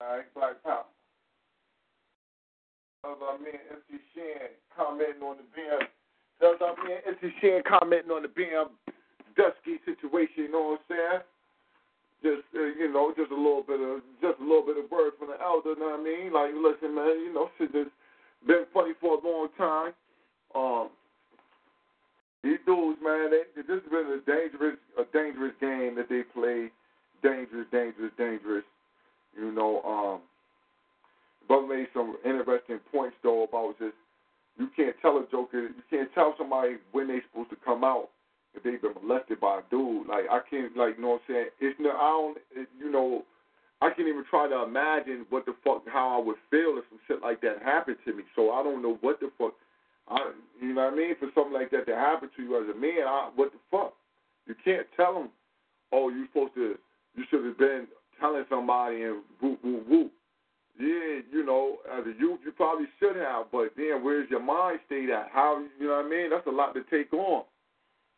All 0.00 0.16
right, 0.16 0.34
Black 0.34 0.62
Power. 0.62 0.84
What 3.14 3.38
I 3.38 3.42
mean, 3.42 3.60
MC 3.70 4.02
Shan 4.14 4.50
commenting 4.74 5.22
on 5.22 5.38
the 5.38 5.46
BM. 5.54 5.86
That's 6.40 6.58
I 6.58 6.74
mean, 6.82 6.98
MC 7.06 7.30
Shan 7.40 7.62
commenting 7.62 8.10
on 8.10 8.22
the 8.22 8.32
Bam 8.32 8.74
Dusky 9.38 9.78
situation. 9.86 10.50
You 10.50 10.52
know 10.52 10.74
what 10.74 10.82
I'm 10.82 10.90
saying? 10.90 11.22
Just 12.24 12.48
uh, 12.56 12.74
you 12.74 12.90
know, 12.90 13.14
just 13.16 13.30
a 13.30 13.38
little 13.38 13.62
bit 13.62 13.78
of 13.78 14.02
just 14.18 14.40
a 14.40 14.44
little 14.44 14.66
bit 14.66 14.82
of 14.82 14.90
word 14.90 15.14
from 15.18 15.30
the 15.30 15.38
elder. 15.38 15.78
Know 15.78 15.94
what 15.94 16.00
I 16.00 16.04
mean? 16.04 16.32
Like, 16.32 16.50
listen, 16.56 16.94
man. 16.94 17.14
You 17.22 17.32
know, 17.32 17.50
shit 17.58 17.70
has 17.74 17.88
been 18.46 18.66
funny 18.74 18.92
for 19.00 19.16
a 19.16 19.22
long 19.22 19.48
time. 19.56 19.92
Um, 20.54 20.90
these 22.42 22.58
dudes, 22.64 22.98
man, 23.02 23.30
they, 23.30 23.42
this 23.56 23.82
has 23.82 23.90
been 23.90 24.06
a 24.06 24.22
dangerous, 24.24 24.78
a 24.98 25.04
dangerous 25.12 25.54
game 25.60 25.96
that 25.96 26.08
they 26.08 26.22
play. 26.34 26.70
Dangerous, 27.22 27.66
dangerous, 27.72 28.12
dangerous. 28.16 28.64
You 29.36 29.52
know, 29.52 29.82
um, 29.82 30.20
brother 31.48 31.66
made 31.66 31.88
some 31.94 32.16
interesting 32.24 32.80
points 32.92 33.16
though 33.22 33.44
about 33.44 33.78
just 33.78 33.94
you 34.58 34.68
can't 34.74 34.96
tell 35.02 35.18
a 35.18 35.24
joker, 35.30 35.62
you 35.62 35.82
can't 35.90 36.12
tell 36.14 36.34
somebody 36.38 36.76
when 36.92 37.08
they 37.08 37.20
supposed 37.28 37.50
to 37.50 37.56
come 37.64 37.84
out 37.84 38.08
if 38.54 38.62
they've 38.62 38.80
been 38.80 38.94
molested 39.02 39.40
by 39.40 39.58
a 39.58 39.62
dude. 39.70 40.08
Like 40.08 40.24
I 40.30 40.40
can't, 40.48 40.76
like 40.76 40.96
you 40.96 41.02
know 41.02 41.20
what 41.20 41.22
I'm 41.28 41.34
saying? 41.34 41.46
It's 41.60 41.78
no, 41.78 41.90
I 41.90 42.08
don't, 42.08 42.38
it, 42.56 42.68
you 42.78 42.90
know, 42.90 43.22
I 43.82 43.90
can't 43.90 44.08
even 44.08 44.24
try 44.28 44.48
to 44.48 44.62
imagine 44.62 45.26
what 45.28 45.44
the 45.44 45.54
fuck 45.62 45.82
how 45.92 46.18
I 46.18 46.24
would 46.24 46.40
feel 46.50 46.78
if 46.78 46.84
some 46.88 46.98
shit 47.06 47.22
like 47.22 47.42
that 47.42 47.62
happened 47.62 47.98
to 48.06 48.14
me. 48.14 48.24
So 48.34 48.50
I 48.52 48.62
don't 48.62 48.82
know 48.82 48.96
what 49.02 49.20
the 49.20 49.30
fuck. 49.36 49.52
I, 50.08 50.32
you 50.62 50.72
know 50.72 50.84
what 50.84 50.94
I 50.94 50.96
mean? 50.96 51.14
For 51.18 51.28
something 51.34 51.52
like 51.52 51.70
that 51.72 51.86
to 51.86 51.94
happen 51.94 52.30
to 52.36 52.42
you 52.42 52.56
as 52.56 52.74
a 52.74 52.78
man, 52.78 53.06
I, 53.06 53.30
what 53.34 53.52
the 53.52 53.58
fuck? 53.70 53.92
You 54.46 54.54
can't 54.64 54.86
tell 54.96 55.12
them, 55.14 55.28
oh, 55.92 56.08
you 56.08 56.26
supposed 56.28 56.54
to, 56.54 56.76
you 57.16 57.24
should 57.28 57.44
have 57.44 57.58
been 57.58 57.86
telling 58.20 58.44
somebody 58.48 59.02
and 59.02 59.22
whoop 59.40 59.58
whoop 59.62 59.86
whoop. 59.88 60.12
Yeah, 60.78 61.24
you 61.32 61.44
know, 61.44 61.78
as 61.90 62.04
a 62.04 62.12
youth, 62.20 62.40
you 62.44 62.52
probably 62.52 62.84
should 63.00 63.16
have, 63.16 63.46
but 63.50 63.72
then 63.76 64.04
where's 64.04 64.28
your 64.28 64.42
mind 64.42 64.80
state 64.84 65.08
at? 65.08 65.28
How, 65.32 65.64
you 65.80 65.86
know 65.88 65.96
what 65.96 66.06
I 66.06 66.08
mean? 66.08 66.30
That's 66.30 66.46
a 66.46 66.50
lot 66.50 66.74
to 66.74 66.82
take 66.90 67.12
on. 67.14 67.44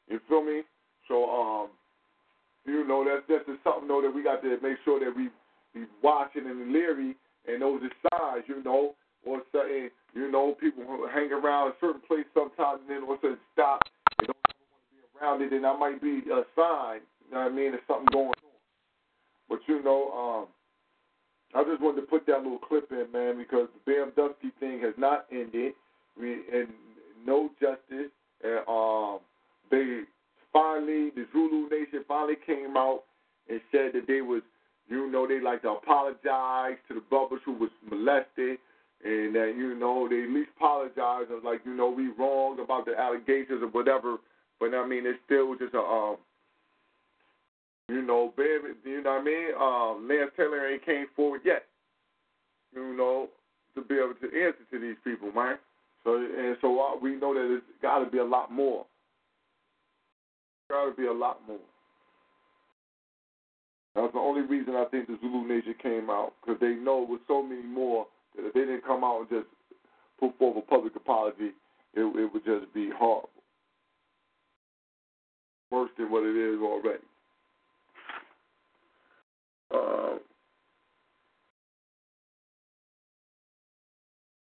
You 0.09 0.19
feel 0.29 0.43
me? 0.43 0.63
So, 1.07 1.31
um, 1.31 1.69
you 2.67 2.87
know, 2.87 3.05
that's 3.05 3.23
that's 3.29 3.47
just 3.47 3.63
something 3.63 3.87
though 3.87 4.03
that 4.03 4.11
we 4.11 4.23
got 4.23 4.43
to 4.43 4.59
make 4.61 4.79
sure 4.85 4.99
that 4.99 5.15
we 5.15 5.31
be 5.75 5.87
watching 6.03 6.47
and 6.47 6.73
leery 6.73 7.15
and 7.47 7.63
the 7.63 7.91
size, 8.11 8.43
you 8.47 8.63
know, 8.63 8.95
or 9.25 9.43
certain, 9.53 9.91
you 10.15 10.31
know, 10.31 10.55
people 10.61 10.85
hang 11.13 11.33
around 11.33 11.69
a 11.69 11.75
certain 11.81 12.01
place 12.07 12.27
sometimes 12.35 12.81
and 12.83 12.91
then 12.91 13.03
all 13.05 13.15
of 13.15 13.19
a 13.21 13.23
sudden 13.23 13.39
stop 13.53 13.81
and 14.19 14.27
don't 14.27 14.37
want 14.37 14.59
to 14.59 14.91
be 14.91 15.01
around 15.17 15.43
it, 15.43 15.53
and 15.53 15.65
that 15.65 15.79
might 15.79 16.01
be 16.03 16.23
a 16.31 16.43
sign, 16.57 17.01
you 17.25 17.33
know 17.33 17.41
what 17.41 17.53
I 17.53 17.55
mean, 17.55 17.73
there's 17.73 17.87
something 17.87 18.09
going 18.13 18.29
on. 18.29 18.59
But 19.49 19.61
you 19.67 19.83
know, 19.83 20.13
um, 20.13 20.47
I 21.55 21.65
just 21.65 21.81
wanted 21.81 22.03
to 22.03 22.07
put 22.07 22.27
that 22.27 22.43
little 22.43 22.59
clip 22.59 22.91
in, 22.93 23.11
man, 23.13 23.39
because 23.39 23.69
the 23.73 23.93
Bam 23.93 24.13
Dusky 24.17 24.53
thing 24.61 24.81
has 24.81 24.95
not 24.99 25.27
ended. 25.33 25.73
We 26.19 26.43
and 26.53 26.69
no 27.25 27.51
justice. 27.61 28.13
And 28.45 28.61
um, 28.69 29.21
they 29.71 30.03
finally, 30.53 31.11
the 31.11 31.27
Zulu 31.33 31.69
Nation 31.69 32.05
finally 32.07 32.37
came 32.47 32.77
out 32.77 33.03
and 33.49 33.61
said 33.73 33.93
that 33.95 34.07
they 34.07 34.21
was, 34.21 34.43
you 34.89 35.11
know, 35.11 35.27
they 35.27 35.41
like 35.41 35.63
to 35.63 35.71
apologize 35.71 36.77
to 36.89 36.95
the 36.95 37.01
brothers 37.09 37.41
who 37.45 37.53
was 37.53 37.71
molested, 37.89 38.59
and 39.05 39.35
that 39.35 39.55
you 39.57 39.75
know 39.75 40.09
they 40.09 40.25
at 40.25 40.31
least 40.31 40.51
apologize 40.57 41.27
and 41.31 41.45
like 41.45 41.61
you 41.65 41.75
know 41.75 41.89
we 41.89 42.09
wrong 42.19 42.59
about 42.61 42.85
the 42.85 42.99
allegations 42.99 43.63
or 43.63 43.69
whatever. 43.69 44.17
But 44.61 44.75
I 44.75 44.87
mean, 44.87 45.07
it's 45.07 45.19
still 45.25 45.57
just 45.57 45.75
a 45.75 45.79
um, 45.79 46.17
you 47.89 48.03
know, 48.03 48.33
baby, 48.37 48.75
do 48.85 48.91
you 48.91 49.03
know 49.03 49.13
what 49.13 49.23
I 49.23 49.25
mean? 49.25 49.49
Um, 49.59 50.09
Lance 50.09 50.31
Taylor 50.37 50.69
ain't 50.69 50.85
came 50.85 51.07
forward 51.17 51.41
yet, 51.45 51.65
you 52.75 52.97
know, 52.97 53.29
to 53.75 53.83
be 53.83 53.95
able 53.95 54.15
to 54.21 54.27
answer 54.27 54.65
to 54.71 54.79
these 54.79 54.97
people, 55.05 55.33
man. 55.33 55.57
So 56.05 56.17
and 56.17 56.57
so 56.61 56.99
we 57.03 57.17
know 57.17 57.35
that 57.35 57.57
it's 57.57 57.65
got 57.83 58.01
to 58.01 58.11
be 58.11 58.19
a 58.19 58.25
lot 58.25 58.53
more. 58.53 58.85
Got 60.71 60.91
to 60.91 60.97
be 60.97 61.07
a 61.07 61.13
lot 61.13 61.41
more. 61.47 61.59
That's 63.95 64.13
the 64.13 64.19
only 64.19 64.43
reason 64.43 64.75
I 64.77 64.85
think 64.91 65.09
the 65.09 65.19
Zulu 65.21 65.49
Nation 65.49 65.75
came 65.83 66.11
out 66.11 66.35
because 66.41 66.61
they 66.61 66.75
know 66.75 67.07
with 67.09 67.21
so 67.27 67.43
many 67.43 67.63
more 67.63 68.07
that 68.37 68.47
if 68.47 68.55
they 68.55 68.61
didn't 68.61 68.87
come 68.87 69.03
out 69.03 69.21
and 69.21 69.29
just 69.31 69.47
put 70.21 70.39
forth 70.39 70.57
a 70.57 70.61
public 70.61 70.95
apology, 70.95 71.53
it, 71.95 72.03
it 72.03 72.33
would 72.33 72.45
just 72.45 72.73
be 72.75 72.91
horrible, 72.97 73.31
worse 75.71 75.91
than 75.99 76.13
what 76.13 76.23
it 76.23 76.37
is 76.37 76.61
already. 76.61 77.08
Um, 79.75 80.21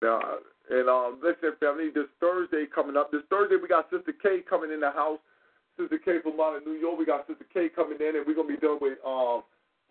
now, 0.01 0.19
and 0.69 0.89
um, 0.89 1.19
listen, 1.23 1.55
family, 1.59 1.89
this 1.93 2.09
Thursday 2.19 2.65
coming 2.73 2.97
up. 2.97 3.11
This 3.11 3.21
Thursday 3.29 3.55
we 3.61 3.67
got 3.67 3.89
Sister 3.89 4.13
K 4.13 4.39
coming 4.49 4.71
in 4.71 4.79
the 4.79 4.91
house. 4.91 5.19
Sister 5.77 5.99
K 5.99 6.19
from 6.23 6.39
out 6.39 6.55
of 6.55 6.65
New 6.65 6.73
York. 6.73 6.97
We 6.97 7.05
got 7.05 7.27
Sister 7.27 7.45
K 7.53 7.69
coming 7.69 7.97
in, 7.99 8.15
and 8.15 8.25
we're 8.25 8.35
gonna 8.35 8.47
be 8.47 8.57
dealing 8.57 8.79
with 8.81 8.97
um, 9.05 9.43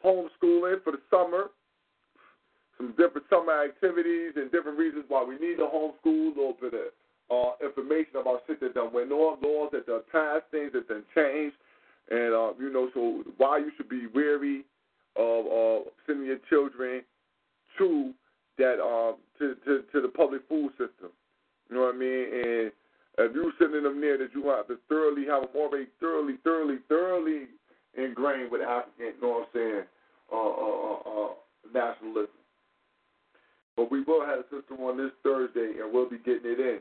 homeschooling 0.05 0.83
for 0.83 0.93
the 0.93 1.01
summer. 1.11 1.51
Some 2.77 2.91
different 2.99 3.27
summer 3.31 3.65
activities 3.65 4.33
and 4.35 4.51
different 4.51 4.79
reasons 4.79 5.05
why 5.09 5.23
we 5.23 5.39
need 5.39 5.57
to 5.57 5.69
homeschool. 5.71 6.35
A 6.35 6.37
little 6.37 6.57
bit 6.61 6.75
of 6.75 6.91
uh, 7.31 7.65
information 7.65 8.17
about 8.21 8.43
shit 8.47 8.61
that 8.61 8.75
done 8.75 8.93
went 8.93 9.13
on, 9.13 9.39
laws 9.41 9.71
that 9.73 9.87
done 9.87 10.03
passed, 10.11 10.45
things 10.51 10.73
that 10.73 10.89
done 10.89 11.05
changed, 11.15 11.57
and 12.11 12.35
uh, 12.35 12.53
you 12.59 12.73
know, 12.73 12.91
so 12.93 13.23
why 13.39 13.59
you 13.59 13.71
should 13.77 13.89
be 13.89 14.07
wary 14.13 14.65
of 15.17 15.47
uh, 15.47 15.91
sending 16.07 16.27
your 16.27 16.39
children 16.49 17.03
to 17.79 18.13
that 18.59 18.81
um 18.81 19.17
to, 19.39 19.55
to 19.65 19.83
to 19.93 20.01
the 20.01 20.09
public 20.09 20.43
food 20.49 20.71
system. 20.73 21.11
You 21.69 21.77
know 21.77 21.83
what 21.83 21.95
I 21.95 21.99
mean? 21.99 22.25
And 22.33 22.73
if 23.19 23.35
you 23.35 23.53
sending 23.59 23.83
them 23.83 24.01
there, 24.01 24.19
that 24.19 24.31
you 24.35 24.47
have 24.49 24.69
to 24.69 24.79
thoroughly 24.89 25.27
have 25.27 25.43
them 25.43 25.51
already 25.57 25.87
thoroughly, 26.01 26.35
thoroughly, 26.45 26.79
thoroughly 26.89 27.47
ingrained 27.97 28.51
with 28.51 28.63
African. 28.63 29.15
You 29.17 29.23
know 29.23 29.29
what 29.29 29.49
I'm 29.49 29.55
saying? 29.55 29.83
Uh, 30.33 30.37
uh, 30.37 30.75
uh, 30.75 31.29
uh, 31.29 31.33
nationalism. 31.73 32.41
But 33.77 33.91
we 33.91 34.03
will 34.03 34.25
have 34.25 34.39
a 34.39 34.47
system 34.51 34.81
on 34.87 34.97
this 34.97 35.11
Thursday, 35.23 35.83
and 35.83 35.93
we'll 35.93 36.09
be 36.09 36.19
getting 36.19 36.47
it 36.47 36.61
in. 36.61 36.79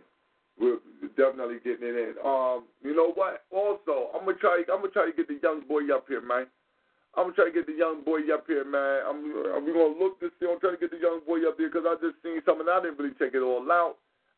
We're 0.60 0.78
definitely 1.18 1.58
getting 1.64 1.88
it 1.88 1.98
in. 1.98 2.14
Um, 2.24 2.66
you 2.84 2.96
know 2.96 3.12
what? 3.14 3.46
Also, 3.50 4.10
I'm 4.14 4.26
gonna 4.26 4.38
try. 4.38 4.64
I'm 4.72 4.82
gonna 4.82 4.94
try 4.94 5.10
to 5.10 5.16
get 5.16 5.28
the 5.28 5.40
young 5.42 5.62
boy 5.68 5.90
up 5.94 6.06
here, 6.08 6.22
man. 6.22 6.46
I'm 7.16 7.26
gonna 7.26 7.36
try 7.36 7.46
to 7.46 7.52
get 7.52 7.68
the 7.68 7.74
young 7.78 8.04
boy 8.04 8.22
up 8.34 8.46
here, 8.48 8.66
man. 8.66 9.04
I'm, 9.08 9.22
I'm 9.54 9.66
gonna 9.66 10.00
look 10.00 10.20
to 10.20 10.32
see. 10.40 10.48
I'm 10.50 10.60
trying 10.60 10.74
to 10.74 10.80
get 10.80 10.92
the 10.92 10.98
young 10.98 11.22
boy 11.28 11.48
up 11.48 11.58
here 11.58 11.70
because 11.70 11.86
I 11.86 11.96
just 12.02 12.18
seen 12.24 12.42
something. 12.46 12.66
I 12.68 12.82
didn't 12.82 12.98
really 12.98 13.14
check 13.20 13.34
it 13.34 13.46
all 13.46 13.62
out. 13.72 13.98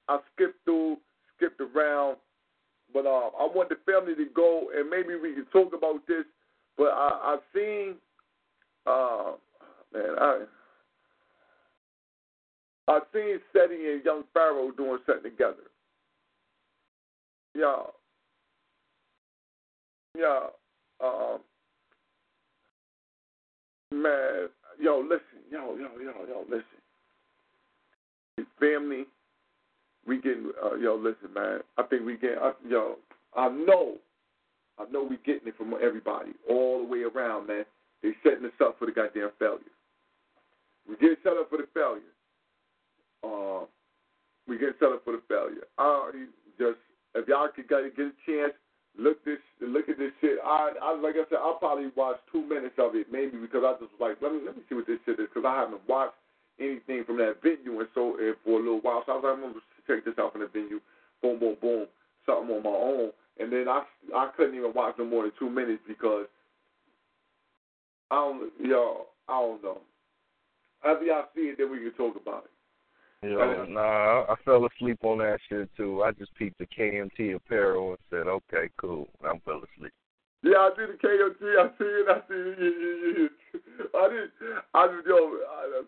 I 0.09 0.19
skipped 0.33 0.63
through, 0.65 0.97
skipped 1.37 1.61
around, 1.61 2.17
but 2.93 3.07
um, 3.07 3.31
I 3.39 3.47
want 3.47 3.69
the 3.69 3.79
family 3.85 4.13
to 4.15 4.25
go 4.35 4.67
and 4.75 4.89
maybe 4.89 5.15
we 5.15 5.33
can 5.33 5.45
talk 5.53 5.73
about 5.73 6.05
this. 6.07 6.25
But 6.77 6.91
I, 6.91 7.35
I've 7.35 7.45
seen, 7.53 7.95
uh, 8.85 9.33
man, 9.93 10.15
I. 10.19 10.43
I've 12.87 13.01
seen 13.11 13.39
Seti 13.51 13.93
and 13.93 14.05
Young 14.05 14.25
Pharaoh 14.31 14.69
doing 14.69 14.99
something 15.07 15.31
together. 15.31 15.71
Yeah. 17.55 17.81
Yeah. 20.15 20.47
Um, 21.03 21.39
Man, 24.01 24.49
yo, 24.79 24.99
listen, 24.99 25.41
yo, 25.49 25.75
yo, 25.77 25.89
yo, 26.01 26.13
yo, 26.27 26.43
listen. 26.49 26.63
Family, 28.59 29.05
we 30.05 30.17
getting, 30.17 30.51
uh, 30.63 30.75
yo, 30.75 30.95
listen, 30.95 31.33
man. 31.33 31.61
I 31.77 31.83
think 31.83 32.05
we 32.05 32.17
get, 32.17 32.37
uh, 32.37 32.53
yo, 32.67 32.97
I 33.35 33.47
know, 33.49 33.95
I 34.77 34.85
know 34.91 35.03
we 35.09 35.17
getting 35.25 35.47
it 35.47 35.57
from 35.57 35.73
everybody, 35.81 36.31
all 36.49 36.79
the 36.79 36.87
way 36.87 37.03
around, 37.03 37.47
man. 37.47 37.63
They 38.03 38.11
setting 38.21 38.45
us 38.45 38.51
up 38.61 38.77
for 38.77 38.85
the 38.85 38.91
goddamn 38.91 39.31
failure. 39.39 39.59
We 40.87 40.97
get 40.97 41.17
set 41.23 41.33
up 41.33 41.49
for 41.49 41.57
the 41.57 41.67
failure. 41.73 42.01
Uh, 43.23 43.65
we 44.47 44.57
get 44.57 44.75
set 44.79 44.89
up 44.89 45.03
for 45.05 45.13
the 45.13 45.21
failure. 45.27 45.63
I 45.77 46.11
just, 46.59 46.77
if 47.15 47.27
y'all 47.27 47.47
could 47.55 47.69
get 47.69 47.79
a 47.79 48.11
chance, 48.25 48.53
look 48.97 49.23
this 49.25 49.39
look 49.61 49.89
at 49.89 49.97
this 49.97 50.11
shit. 50.21 50.39
I, 50.43 50.71
I 50.81 50.95
like 50.99 51.15
I 51.15 51.27
said, 51.29 51.39
I'll 51.41 51.59
probably 51.59 51.91
watch 51.95 52.17
two 52.31 52.41
minutes 52.47 52.75
of 52.77 52.95
it, 52.95 53.07
maybe 53.11 53.37
because 53.37 53.63
I 53.65 53.73
just 53.79 53.93
like 53.99 54.17
let 54.21 54.31
me 54.33 54.39
let 54.45 54.55
me 54.55 54.63
see 54.69 54.75
what 54.75 54.87
this 54.87 54.99
shit 55.05 55.19
is 55.19 55.27
because 55.33 55.47
I 55.47 55.55
haven't 55.55 55.81
watched 55.87 56.15
anything 56.59 57.03
from 57.05 57.17
that 57.17 57.41
venue 57.43 57.79
and 57.79 57.89
so 57.93 58.17
and 58.19 58.35
for 58.43 58.59
a 58.59 58.63
little 58.63 58.81
while. 58.81 59.03
So 59.05 59.13
I 59.13 59.15
was 59.15 59.23
like, 59.23 59.33
I'm 59.35 59.41
gonna 59.41 59.65
check 59.87 60.05
this 60.05 60.15
out 60.19 60.31
from 60.31 60.41
the 60.41 60.47
venue. 60.47 60.79
Boom, 61.21 61.39
boom, 61.39 61.57
boom, 61.61 61.87
something 62.25 62.55
on 62.55 62.63
my 62.63 62.69
own. 62.69 63.11
And 63.39 63.51
then 63.51 63.67
I 63.67 63.83
I 64.15 64.31
couldn't 64.35 64.55
even 64.55 64.73
watch 64.73 64.95
no 64.97 65.05
more 65.05 65.23
than 65.23 65.33
two 65.37 65.49
minutes 65.49 65.83
because 65.87 66.27
I 68.11 68.15
don't 68.15 68.51
y'all 68.63 69.07
I 69.27 69.39
don't 69.39 69.63
know. 69.63 69.81
After 70.85 71.05
y'all 71.05 71.25
see 71.35 71.49
it, 71.49 71.57
then 71.57 71.71
we 71.71 71.79
can 71.79 71.93
talk 71.97 72.15
about 72.15 72.45
it. 72.45 72.54
Yo, 73.23 73.65
nah, 73.69 74.25
I 74.29 74.35
fell 74.43 74.65
asleep 74.65 74.99
on 75.03 75.17
that 75.19 75.39
shit 75.49 75.69
too. 75.75 76.03
I 76.03 76.11
just 76.11 76.33
peeped 76.35 76.59
the 76.59 76.67
KMT 76.67 77.35
apparel 77.35 77.89
and 77.91 77.97
said, 78.09 78.27
okay, 78.27 78.69
cool. 78.77 79.07
I 79.23 79.37
fell 79.45 79.61
asleep. 79.63 79.93
Yeah, 80.43 80.61
I 80.61 80.69
see 80.77 80.85
the 80.85 80.97
KMT. 81.01 81.41
I 81.57 81.67
see 81.73 81.89
it. 81.89 82.05
I 82.05 82.17
see 82.29 82.37
it. 82.37 82.57
Yeah, 82.61 82.77
yeah, 82.77 83.27
yeah. 83.73 83.99
I 83.99 84.05
didn't. 84.09 84.31
I 84.75 84.87
just 84.93 85.07
yo, 85.07 85.17
I, 85.41 85.81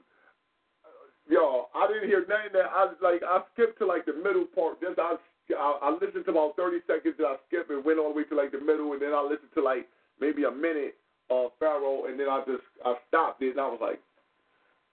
yo, 1.30 1.68
I 1.76 1.86
didn't 1.86 2.10
hear 2.10 2.26
nothing 2.26 2.54
that 2.54 2.66
I 2.74 2.90
like. 2.98 3.22
I 3.22 3.42
skipped 3.54 3.78
to 3.80 3.86
like 3.86 4.06
the 4.06 4.18
middle 4.18 4.46
part. 4.46 4.82
Just 4.82 4.98
I, 4.98 5.14
I, 5.54 5.80
I 5.84 5.90
listened 5.94 6.26
to 6.26 6.32
about 6.32 6.56
thirty 6.56 6.80
seconds. 6.88 7.16
That 7.20 7.28
I 7.28 7.36
skipped 7.46 7.70
and 7.70 7.86
went 7.86 8.00
all 8.00 8.10
the 8.10 8.18
way 8.18 8.24
to 8.26 8.36
like 8.36 8.52
the 8.52 8.60
middle, 8.60 8.94
and 8.94 9.02
then 9.02 9.14
I 9.14 9.22
listened 9.22 9.54
to 9.54 9.62
like 9.62 9.86
maybe 10.20 10.46
a 10.46 10.52
minute 10.52 10.98
of 11.30 11.52
Pharaoh, 11.60 12.10
and 12.10 12.18
then 12.20 12.26
I 12.26 12.42
just 12.50 12.66
I 12.82 12.96
stopped 13.08 13.44
it, 13.44 13.54
and 13.54 13.62
I 13.62 13.70
was 13.70 13.78
like, 13.78 14.02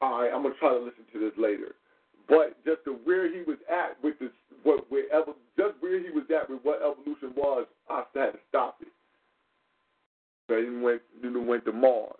all 0.02 0.20
right, 0.20 0.28
I'm 0.28 0.42
gonna 0.42 0.60
try 0.60 0.76
to 0.76 0.84
listen 0.84 1.08
to 1.08 1.18
this 1.24 1.32
later. 1.40 1.72
But 2.28 2.56
just 2.64 2.84
to 2.84 2.92
where 3.04 3.32
he 3.32 3.42
was 3.42 3.58
at 3.70 4.02
with 4.02 4.18
this, 4.18 4.30
what 4.62 4.90
wherever, 4.90 5.32
just 5.58 5.74
where 5.80 5.98
he 5.98 6.10
was 6.10 6.24
at 6.34 6.48
with 6.48 6.60
what 6.62 6.80
evolution 6.80 7.32
was, 7.36 7.66
I 7.90 8.04
had 8.14 8.32
to 8.32 8.38
stop 8.48 8.78
it. 8.80 8.88
So 10.48 10.56
he 10.56 10.82
went, 10.82 11.02
then 11.22 11.46
went 11.46 11.64
to 11.66 11.72
Mars. 11.72 12.16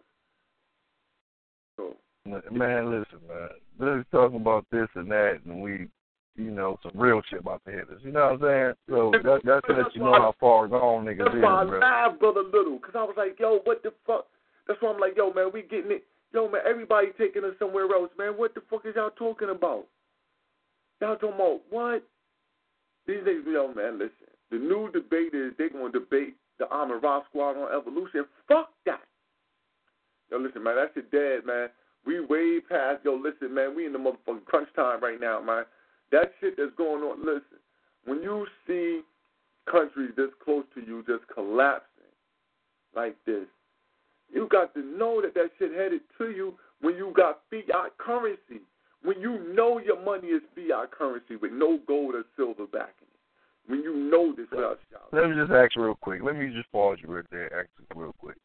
So 1.76 1.94
man, 2.26 2.90
listen, 2.90 3.18
man, 3.28 3.48
let's 3.78 4.08
talk 4.10 4.32
about 4.34 4.66
this 4.70 4.88
and 4.94 5.10
that, 5.10 5.40
and 5.44 5.60
we, 5.60 5.88
you 6.36 6.50
know, 6.50 6.78
some 6.82 6.92
real 6.94 7.22
shit 7.30 7.40
about 7.40 7.62
the 7.64 7.72
hitters. 7.72 8.00
You 8.02 8.12
know 8.12 8.36
what 8.38 8.48
I'm 8.48 8.74
saying? 8.74 8.74
So 8.88 9.12
that, 9.12 9.40
that's 9.44 9.66
to 9.66 9.72
let 9.72 9.94
you 9.94 10.02
know 10.02 10.12
how 10.12 10.34
far 10.40 10.68
gone 10.68 11.04
niggas 11.04 11.24
that's 11.24 11.36
is, 11.36 11.42
why 11.42 11.62
I 11.62 11.64
laughed, 11.64 12.20
brother 12.20 12.42
Little, 12.42 12.78
because 12.78 12.94
I 12.94 13.04
was 13.04 13.14
like, 13.16 13.38
yo, 13.38 13.60
what 13.64 13.82
the 13.82 13.92
fuck? 14.06 14.26
That's 14.66 14.80
why 14.80 14.90
I'm 14.90 15.00
like, 15.00 15.16
yo, 15.16 15.32
man, 15.32 15.50
we 15.52 15.62
getting 15.62 15.92
it. 15.92 16.04
Yo, 16.32 16.50
man, 16.50 16.62
everybody 16.68 17.08
taking 17.18 17.44
us 17.44 17.54
somewhere 17.58 17.86
else, 17.92 18.10
man. 18.18 18.32
What 18.32 18.54
the 18.54 18.62
fuck 18.68 18.84
is 18.86 18.94
y'all 18.96 19.10
talking 19.10 19.50
about? 19.50 19.86
Y'all 21.00 21.16
talking 21.16 21.34
about 21.34 21.60
what? 21.70 22.02
These 23.06 23.24
days, 23.24 23.42
yo, 23.46 23.72
man, 23.74 23.98
listen. 23.98 24.12
The 24.50 24.58
new 24.58 24.90
debate 24.92 25.34
is 25.34 25.52
they're 25.58 25.70
going 25.70 25.92
to 25.92 25.98
debate 25.98 26.36
the 26.58 26.68
Armor 26.68 26.98
Ra 26.98 27.22
Squad 27.28 27.56
on 27.56 27.76
evolution. 27.76 28.24
Fuck 28.48 28.70
that. 28.86 29.00
Yo, 30.30 30.38
listen, 30.38 30.62
man, 30.62 30.76
that 30.76 30.92
shit 30.94 31.10
dead, 31.10 31.44
man. 31.44 31.68
We 32.06 32.20
way 32.20 32.60
past, 32.60 33.00
yo, 33.04 33.14
listen, 33.14 33.54
man, 33.54 33.74
we 33.74 33.86
in 33.86 33.92
the 33.92 33.98
motherfucking 33.98 34.44
crunch 34.44 34.68
time 34.76 35.00
right 35.00 35.20
now, 35.20 35.40
man. 35.40 35.64
That 36.12 36.32
shit 36.40 36.56
that's 36.56 36.74
going 36.76 37.02
on, 37.02 37.20
listen, 37.20 37.58
when 38.04 38.22
you 38.22 38.46
see 38.66 39.00
countries 39.70 40.10
this 40.16 40.28
close 40.44 40.64
to 40.74 40.80
you 40.80 41.02
just 41.06 41.24
collapsing 41.32 41.88
like 42.94 43.16
this, 43.26 43.46
you 44.32 44.48
got 44.50 44.74
to 44.74 44.80
know 44.80 45.20
that 45.22 45.34
that 45.34 45.50
shit 45.58 45.72
headed 45.74 46.02
to 46.18 46.30
you 46.30 46.54
when 46.80 46.96
you 46.96 47.12
got 47.16 47.40
fiat 47.50 47.96
currency. 47.98 48.60
When 49.04 49.20
you 49.20 49.54
know 49.54 49.78
your 49.78 50.02
money 50.02 50.28
is 50.28 50.42
fiat 50.54 50.90
currency 50.90 51.36
with 51.36 51.52
no 51.52 51.78
gold 51.86 52.14
or 52.14 52.24
silver 52.36 52.66
backing 52.66 53.06
it. 53.12 53.70
When 53.70 53.82
you 53.82 53.94
know 53.94 54.34
this 54.34 54.46
without 54.50 54.78
Let 55.12 55.28
me 55.28 55.36
just 55.36 55.52
ask 55.52 55.76
real 55.76 55.94
quick. 55.94 56.22
Let 56.22 56.36
me 56.36 56.50
just 56.54 56.72
pause 56.72 56.96
you 57.02 57.14
right 57.14 57.24
there 57.30 57.60
ask 57.60 57.68
you 57.78 58.00
real 58.00 58.14
quick. 58.18 58.36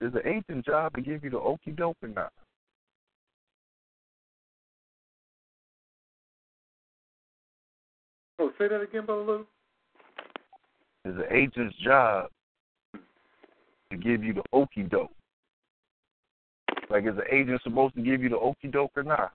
Does 0.00 0.12
the 0.12 0.26
ancient 0.26 0.66
job 0.66 0.92
to 0.94 1.00
give 1.00 1.22
you 1.22 1.30
the 1.30 1.38
okey 1.38 1.70
doke 1.70 1.96
or 2.02 2.08
not? 2.08 2.32
Oh, 8.38 8.52
say 8.58 8.68
that 8.68 8.80
again, 8.80 9.06
Brother 9.06 9.22
Lou. 9.22 9.46
Is 11.04 11.14
the 11.16 11.32
agent's 11.32 11.76
job 11.82 12.28
to 13.90 13.96
give 13.96 14.24
you 14.24 14.34
the 14.34 14.42
okey 14.52 14.82
doke? 14.82 15.12
Like, 16.90 17.04
is 17.04 17.16
the 17.16 17.32
agent 17.32 17.60
supposed 17.62 17.94
to 17.94 18.02
give 18.02 18.20
you 18.20 18.28
the 18.28 18.38
okey 18.38 18.68
doke 18.68 18.90
or 18.96 19.04
not? 19.04 19.32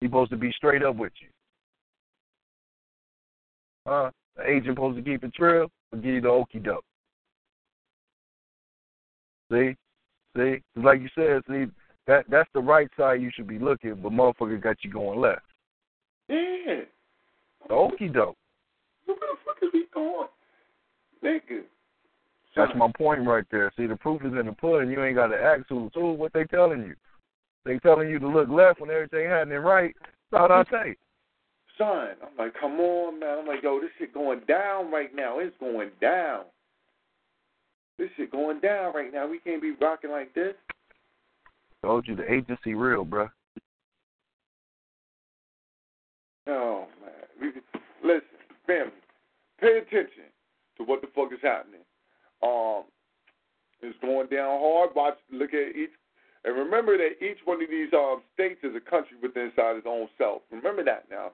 He 0.00 0.06
supposed 0.06 0.30
to 0.30 0.36
be 0.36 0.52
straight 0.52 0.82
up 0.82 0.96
with 0.96 1.12
you. 1.20 1.28
Huh? 3.86 4.10
the 4.36 4.48
agent 4.48 4.76
supposed 4.76 4.96
to 4.96 5.02
keep 5.02 5.24
it 5.24 5.32
real 5.38 5.70
or 5.92 5.98
give 5.98 6.14
you 6.14 6.20
the 6.20 6.28
okey 6.28 6.58
doke. 6.58 6.84
See, 9.50 9.76
see, 10.36 10.62
like 10.76 11.00
you 11.00 11.08
said, 11.14 11.42
see 11.48 11.66
that 12.06 12.24
that's 12.28 12.48
the 12.54 12.60
right 12.60 12.88
side 12.96 13.20
you 13.20 13.30
should 13.34 13.48
be 13.48 13.58
looking, 13.58 13.96
but 13.96 14.12
motherfucker 14.12 14.62
got 14.62 14.76
you 14.82 14.90
going 14.90 15.20
left. 15.20 15.42
Yeah. 16.28 16.82
The 17.68 17.74
okey 17.74 18.08
doke. 18.08 18.36
Where 19.06 19.16
the 19.16 19.36
fuck 19.44 19.56
is 19.62 19.70
he 19.72 19.84
going? 19.92 20.28
Nigga. 21.24 21.62
That's 22.56 22.72
my 22.76 22.90
point 22.96 23.26
right 23.26 23.44
there. 23.50 23.72
See, 23.76 23.86
the 23.86 23.96
proof 23.96 24.22
is 24.22 24.32
in 24.32 24.46
the 24.46 24.52
pudding. 24.52 24.90
You 24.90 25.04
ain't 25.04 25.16
got 25.16 25.28
to 25.28 25.36
ask 25.36 25.62
who's 25.68 25.90
who. 25.94 26.12
What 26.12 26.32
they 26.32 26.44
telling 26.44 26.82
you? 26.82 26.94
They 27.64 27.78
telling 27.78 28.08
you 28.08 28.18
to 28.18 28.28
look 28.28 28.48
left 28.48 28.80
when 28.80 28.90
everything 28.90 29.28
happening 29.28 29.58
right. 29.58 29.94
Thought 30.30 30.50
I 30.50 30.64
say. 30.70 30.96
Son, 31.76 32.08
I'm 32.22 32.36
like, 32.38 32.54
come 32.58 32.78
on, 32.80 33.20
man. 33.20 33.38
I'm 33.40 33.46
like, 33.46 33.62
yo, 33.62 33.80
this 33.80 33.90
shit 33.98 34.14
going 34.14 34.40
down 34.46 34.90
right 34.90 35.14
now. 35.14 35.38
It's 35.38 35.56
going 35.60 35.90
down. 36.00 36.44
This 37.98 38.08
shit 38.16 38.30
going 38.32 38.60
down 38.60 38.94
right 38.94 39.12
now. 39.12 39.28
We 39.28 39.38
can't 39.40 39.62
be 39.62 39.72
rocking 39.72 40.10
like 40.10 40.34
this. 40.34 40.54
Told 41.82 42.06
you 42.06 42.16
the 42.16 42.30
agency 42.30 42.74
real, 42.74 43.04
bruh. 43.04 43.30
Oh 46.46 46.86
man, 47.00 47.52
listen, 48.02 48.22
family, 48.66 48.92
pay 49.60 49.78
attention 49.78 50.24
to 50.76 50.84
what 50.84 51.00
the 51.00 51.08
fuck 51.14 51.32
is 51.32 51.38
happening. 51.42 51.80
Um, 52.42 52.84
it's 53.82 53.98
going 54.00 54.26
down 54.28 54.58
hard. 54.60 54.90
Watch, 54.94 55.18
look 55.30 55.54
at 55.54 55.76
each, 55.76 55.90
and 56.44 56.56
remember 56.56 56.96
that 56.96 57.20
each 57.20 57.38
one 57.44 57.62
of 57.62 57.68
these 57.68 57.92
um 57.92 58.22
states 58.34 58.60
is 58.62 58.74
a 58.74 58.80
country 58.80 59.16
within 59.20 59.52
inside 59.52 59.76
its 59.76 59.86
own 59.88 60.08
self. 60.16 60.42
Remember 60.50 60.84
that 60.84 61.04
now. 61.10 61.32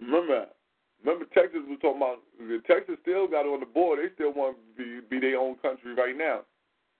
Remember 0.00 0.40
that. 0.40 0.56
Remember 1.04 1.24
Texas 1.32 1.60
was 1.68 1.78
talking 1.80 2.02
about 2.02 2.20
Texas 2.66 2.96
still 3.02 3.28
got 3.28 3.46
it 3.46 3.52
on 3.52 3.60
the 3.60 3.66
board. 3.66 4.00
They 4.00 4.12
still 4.14 4.32
want 4.32 4.56
to 4.56 4.64
be, 4.76 5.00
be 5.08 5.20
their 5.20 5.38
own 5.38 5.56
country 5.56 5.94
right 5.94 6.16
now. 6.16 6.40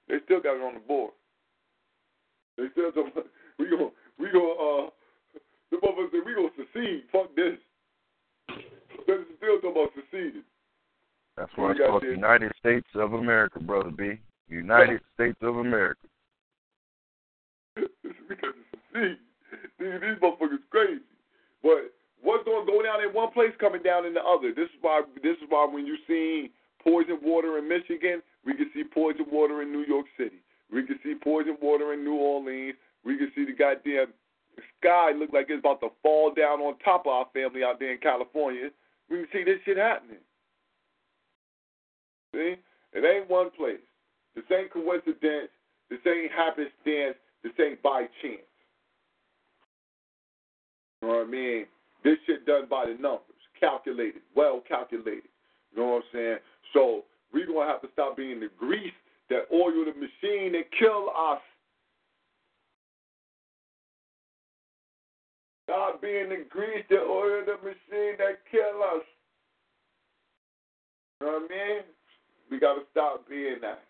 They 0.08 0.16
still 0.24 0.40
got 0.40 0.56
it 0.56 0.64
on 0.64 0.74
the 0.74 0.80
board. 0.80 1.12
They 2.56 2.64
still 2.72 2.92
talking 2.92 3.12
about, 3.12 3.26
we 3.58 3.68
go 3.68 3.92
we 4.18 4.32
go 4.32 4.44
uh 4.56 4.90
the 5.70 5.76
motherfuckers 5.76 6.12
say 6.12 6.24
we 6.24 6.34
gonna 6.34 6.56
secede. 6.56 7.04
Fuck 7.12 7.34
this. 7.36 7.60
They 9.06 9.20
still 9.36 9.60
talking 9.60 9.70
about 9.70 9.92
seceding. 9.92 10.44
That's 11.36 11.52
why 11.56 11.72
it's 11.72 11.80
called 11.80 12.02
the. 12.02 12.08
United 12.08 12.52
States 12.58 12.88
of 12.94 13.12
America, 13.12 13.60
brother 13.60 13.90
B. 13.90 14.18
United 14.48 15.00
States 15.14 15.36
of 15.42 15.58
America. 15.58 16.06
See, 18.96 19.14
these, 19.78 20.00
these 20.00 20.18
motherfuckers 20.18 20.64
crazy. 20.70 21.04
But 21.62 21.92
what's 22.22 22.44
going 22.44 22.64
to 22.64 22.72
go 22.72 22.82
down 22.82 23.04
in 23.04 23.12
one 23.12 23.30
place 23.32 23.52
coming 23.60 23.82
down 23.82 24.06
in 24.06 24.14
the 24.14 24.24
other. 24.24 24.52
This 24.54 24.72
is 24.72 24.80
why 24.80 25.02
this 25.22 25.36
is 25.38 25.48
why 25.48 25.68
when 25.70 25.86
you 25.86 25.96
see 26.06 26.50
poison 26.82 27.18
water 27.22 27.58
in 27.58 27.68
Michigan, 27.68 28.22
we 28.44 28.54
can 28.54 28.70
see 28.74 28.84
poison 28.84 29.26
water 29.30 29.62
in 29.62 29.72
New 29.72 29.84
York 29.84 30.06
City. 30.16 30.40
We 30.72 30.84
can 30.84 30.98
see 31.04 31.14
poison 31.14 31.56
water 31.60 31.92
in 31.92 32.04
New 32.04 32.16
Orleans. 32.16 32.74
We 33.04 33.16
can 33.16 33.30
see 33.34 33.44
the 33.44 33.52
goddamn 33.52 34.12
sky 34.80 35.12
look 35.12 35.32
like 35.32 35.46
it's 35.48 35.60
about 35.60 35.80
to 35.80 35.90
fall 36.02 36.32
down 36.32 36.60
on 36.60 36.78
top 36.84 37.06
of 37.06 37.12
our 37.12 37.26
family 37.32 37.62
out 37.62 37.78
there 37.78 37.92
in 37.92 37.98
California. 37.98 38.70
We 39.10 39.18
can 39.18 39.28
see 39.32 39.44
this 39.44 39.60
shit 39.64 39.76
happening. 39.76 40.18
See? 42.34 42.56
It 42.92 43.04
ain't 43.04 43.30
one 43.30 43.50
place. 43.50 43.82
This 44.34 44.44
ain't 44.50 44.72
coincidence. 44.72 45.50
This 45.90 46.00
ain't 46.06 46.32
happenstance. 46.32 47.16
This 47.42 47.52
ain't 47.60 47.82
by 47.82 48.06
chance. 48.22 48.46
You 51.06 51.12
know 51.12 51.18
what 51.18 51.28
I 51.28 51.30
mean? 51.30 51.66
This 52.02 52.18
shit 52.26 52.46
done 52.46 52.66
by 52.68 52.86
the 52.86 53.00
numbers, 53.00 53.38
calculated, 53.60 54.22
well 54.34 54.60
calculated. 54.66 55.30
You 55.70 55.78
know 55.78 55.86
what 55.86 55.96
I'm 55.96 56.02
saying? 56.12 56.38
So 56.72 57.04
we're 57.32 57.46
gonna 57.46 57.70
have 57.70 57.80
to 57.82 57.88
stop 57.92 58.16
being 58.16 58.40
the 58.40 58.50
grease 58.58 58.92
that 59.30 59.46
oil 59.54 59.84
the 59.84 59.94
machine 59.94 60.50
that 60.52 60.64
kill 60.76 61.06
us. 61.16 61.40
Stop 65.70 66.02
being 66.02 66.28
the 66.28 66.44
grease 66.50 66.84
that 66.90 67.06
oil 67.06 67.44
the 67.46 67.56
machine 67.62 68.18
that 68.18 68.42
kill 68.50 68.82
us. 68.82 69.06
You 71.20 71.26
know 71.28 71.32
what 71.34 71.42
I 71.52 71.54
mean? 71.54 71.82
We 72.50 72.58
gotta 72.58 72.82
stop 72.90 73.28
being 73.28 73.58
that. 73.62 73.84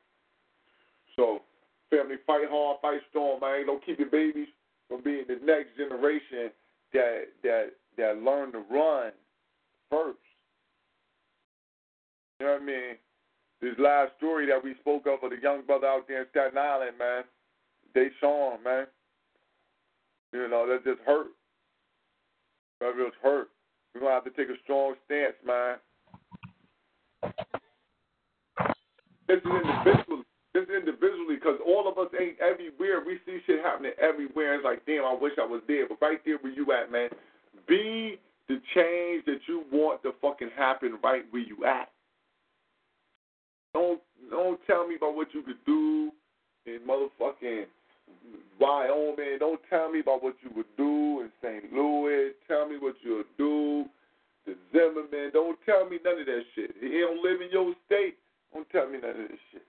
So, 1.16 1.40
family, 1.88 2.16
fight 2.26 2.48
hard, 2.50 2.76
fight 2.82 3.00
strong, 3.08 3.40
man. 3.40 3.64
Don't 3.64 3.84
keep 3.86 3.98
your 3.98 4.10
babies 4.10 4.48
from 4.86 5.02
being 5.02 5.24
the 5.26 5.40
next 5.42 5.78
generation 5.78 6.50
that 6.96 7.24
that 7.42 7.66
that 7.96 8.22
learn 8.22 8.52
to 8.52 8.58
run 8.70 9.12
first. 9.90 10.18
You 12.40 12.46
know 12.46 12.52
what 12.52 12.62
I 12.62 12.64
mean? 12.64 12.96
This 13.60 13.74
last 13.78 14.12
story 14.18 14.46
that 14.46 14.62
we 14.62 14.74
spoke 14.80 15.06
of 15.06 15.22
of 15.22 15.30
the 15.30 15.42
young 15.42 15.62
brother 15.62 15.86
out 15.86 16.06
there 16.08 16.22
in 16.22 16.26
Staten 16.30 16.58
Island, 16.58 16.98
man. 16.98 17.24
Deshaun, 17.94 18.62
man. 18.62 18.86
You 20.32 20.48
know, 20.48 20.66
that 20.68 20.84
just 20.84 21.00
hurt. 21.06 21.28
That 22.80 22.92
just 22.96 23.16
hurt. 23.22 23.48
We're 23.94 24.02
gonna 24.02 24.14
have 24.14 24.24
to 24.24 24.30
take 24.30 24.50
a 24.50 24.60
strong 24.64 24.94
stance, 25.06 25.36
man. 25.46 25.76
This 29.26 29.38
is 29.38 29.44
individually. 29.44 29.84
This 29.84 30.05
is 30.56 30.68
individually 30.68 31.36
because 31.36 31.58
all 31.64 31.88
of 31.88 31.98
us 31.98 32.08
ain't 32.18 32.40
everywhere. 32.40 33.04
We 33.04 33.18
see 33.26 33.38
shit 33.46 33.62
happening 33.62 33.92
everywhere. 34.00 34.54
It's 34.54 34.64
like, 34.64 34.84
damn, 34.86 35.04
I 35.04 35.14
wish 35.14 35.32
I 35.40 35.46
was 35.46 35.62
there. 35.68 35.86
But 35.88 36.00
right 36.00 36.20
there 36.24 36.38
where 36.38 36.52
you 36.52 36.66
at, 36.72 36.90
man, 36.90 37.10
be 37.68 38.18
the 38.48 38.60
change 38.74 39.24
that 39.26 39.40
you 39.46 39.64
want 39.72 40.02
to 40.02 40.12
fucking 40.20 40.50
happen 40.56 40.98
right 41.02 41.24
where 41.30 41.42
you 41.42 41.64
at. 41.64 41.90
Don't 43.74 44.00
don't 44.30 44.58
tell 44.66 44.86
me 44.86 44.96
about 44.96 45.14
what 45.14 45.28
you 45.34 45.42
could 45.42 45.62
do 45.66 46.10
in 46.64 46.80
motherfucking 46.88 47.64
Wyoming. 48.58 49.36
Don't 49.38 49.60
tell 49.68 49.90
me 49.90 50.00
about 50.00 50.22
what 50.22 50.36
you 50.42 50.50
would 50.56 50.76
do 50.76 51.20
in 51.20 51.30
St. 51.42 51.72
Louis. 51.72 52.32
Tell 52.48 52.68
me 52.68 52.76
what 52.78 52.94
you'll 53.02 53.24
do 53.36 53.84
to 54.46 54.54
Zimmerman. 54.72 55.30
Don't 55.32 55.58
tell 55.66 55.88
me 55.88 55.98
none 56.04 56.20
of 56.20 56.26
that 56.26 56.42
shit. 56.54 56.74
He 56.80 57.00
don't 57.00 57.22
live 57.22 57.40
in 57.40 57.50
your 57.52 57.74
state. 57.86 58.16
Don't 58.52 58.68
tell 58.70 58.88
me 58.88 58.98
none 59.02 59.10
of 59.10 59.28
this 59.28 59.38
shit. 59.52 59.62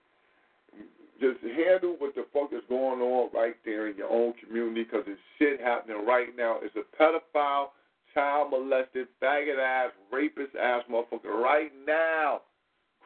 Just 1.20 1.40
handle 1.42 1.96
what 1.98 2.14
the 2.14 2.24
fuck 2.32 2.52
is 2.52 2.62
going 2.68 3.00
on 3.00 3.30
right 3.34 3.56
there 3.64 3.88
in 3.88 3.96
your 3.96 4.10
own 4.10 4.34
community 4.34 4.84
because 4.84 5.02
there's 5.04 5.18
shit 5.38 5.60
happening 5.60 6.06
right 6.06 6.28
now. 6.36 6.58
It's 6.62 6.76
a 6.76 6.86
pedophile, 6.96 7.68
child 8.14 8.50
molested, 8.50 9.08
faggot 9.20 9.58
ass, 9.58 9.90
rapist 10.12 10.54
ass 10.54 10.82
motherfucker 10.90 11.34
right 11.34 11.72
now 11.86 12.42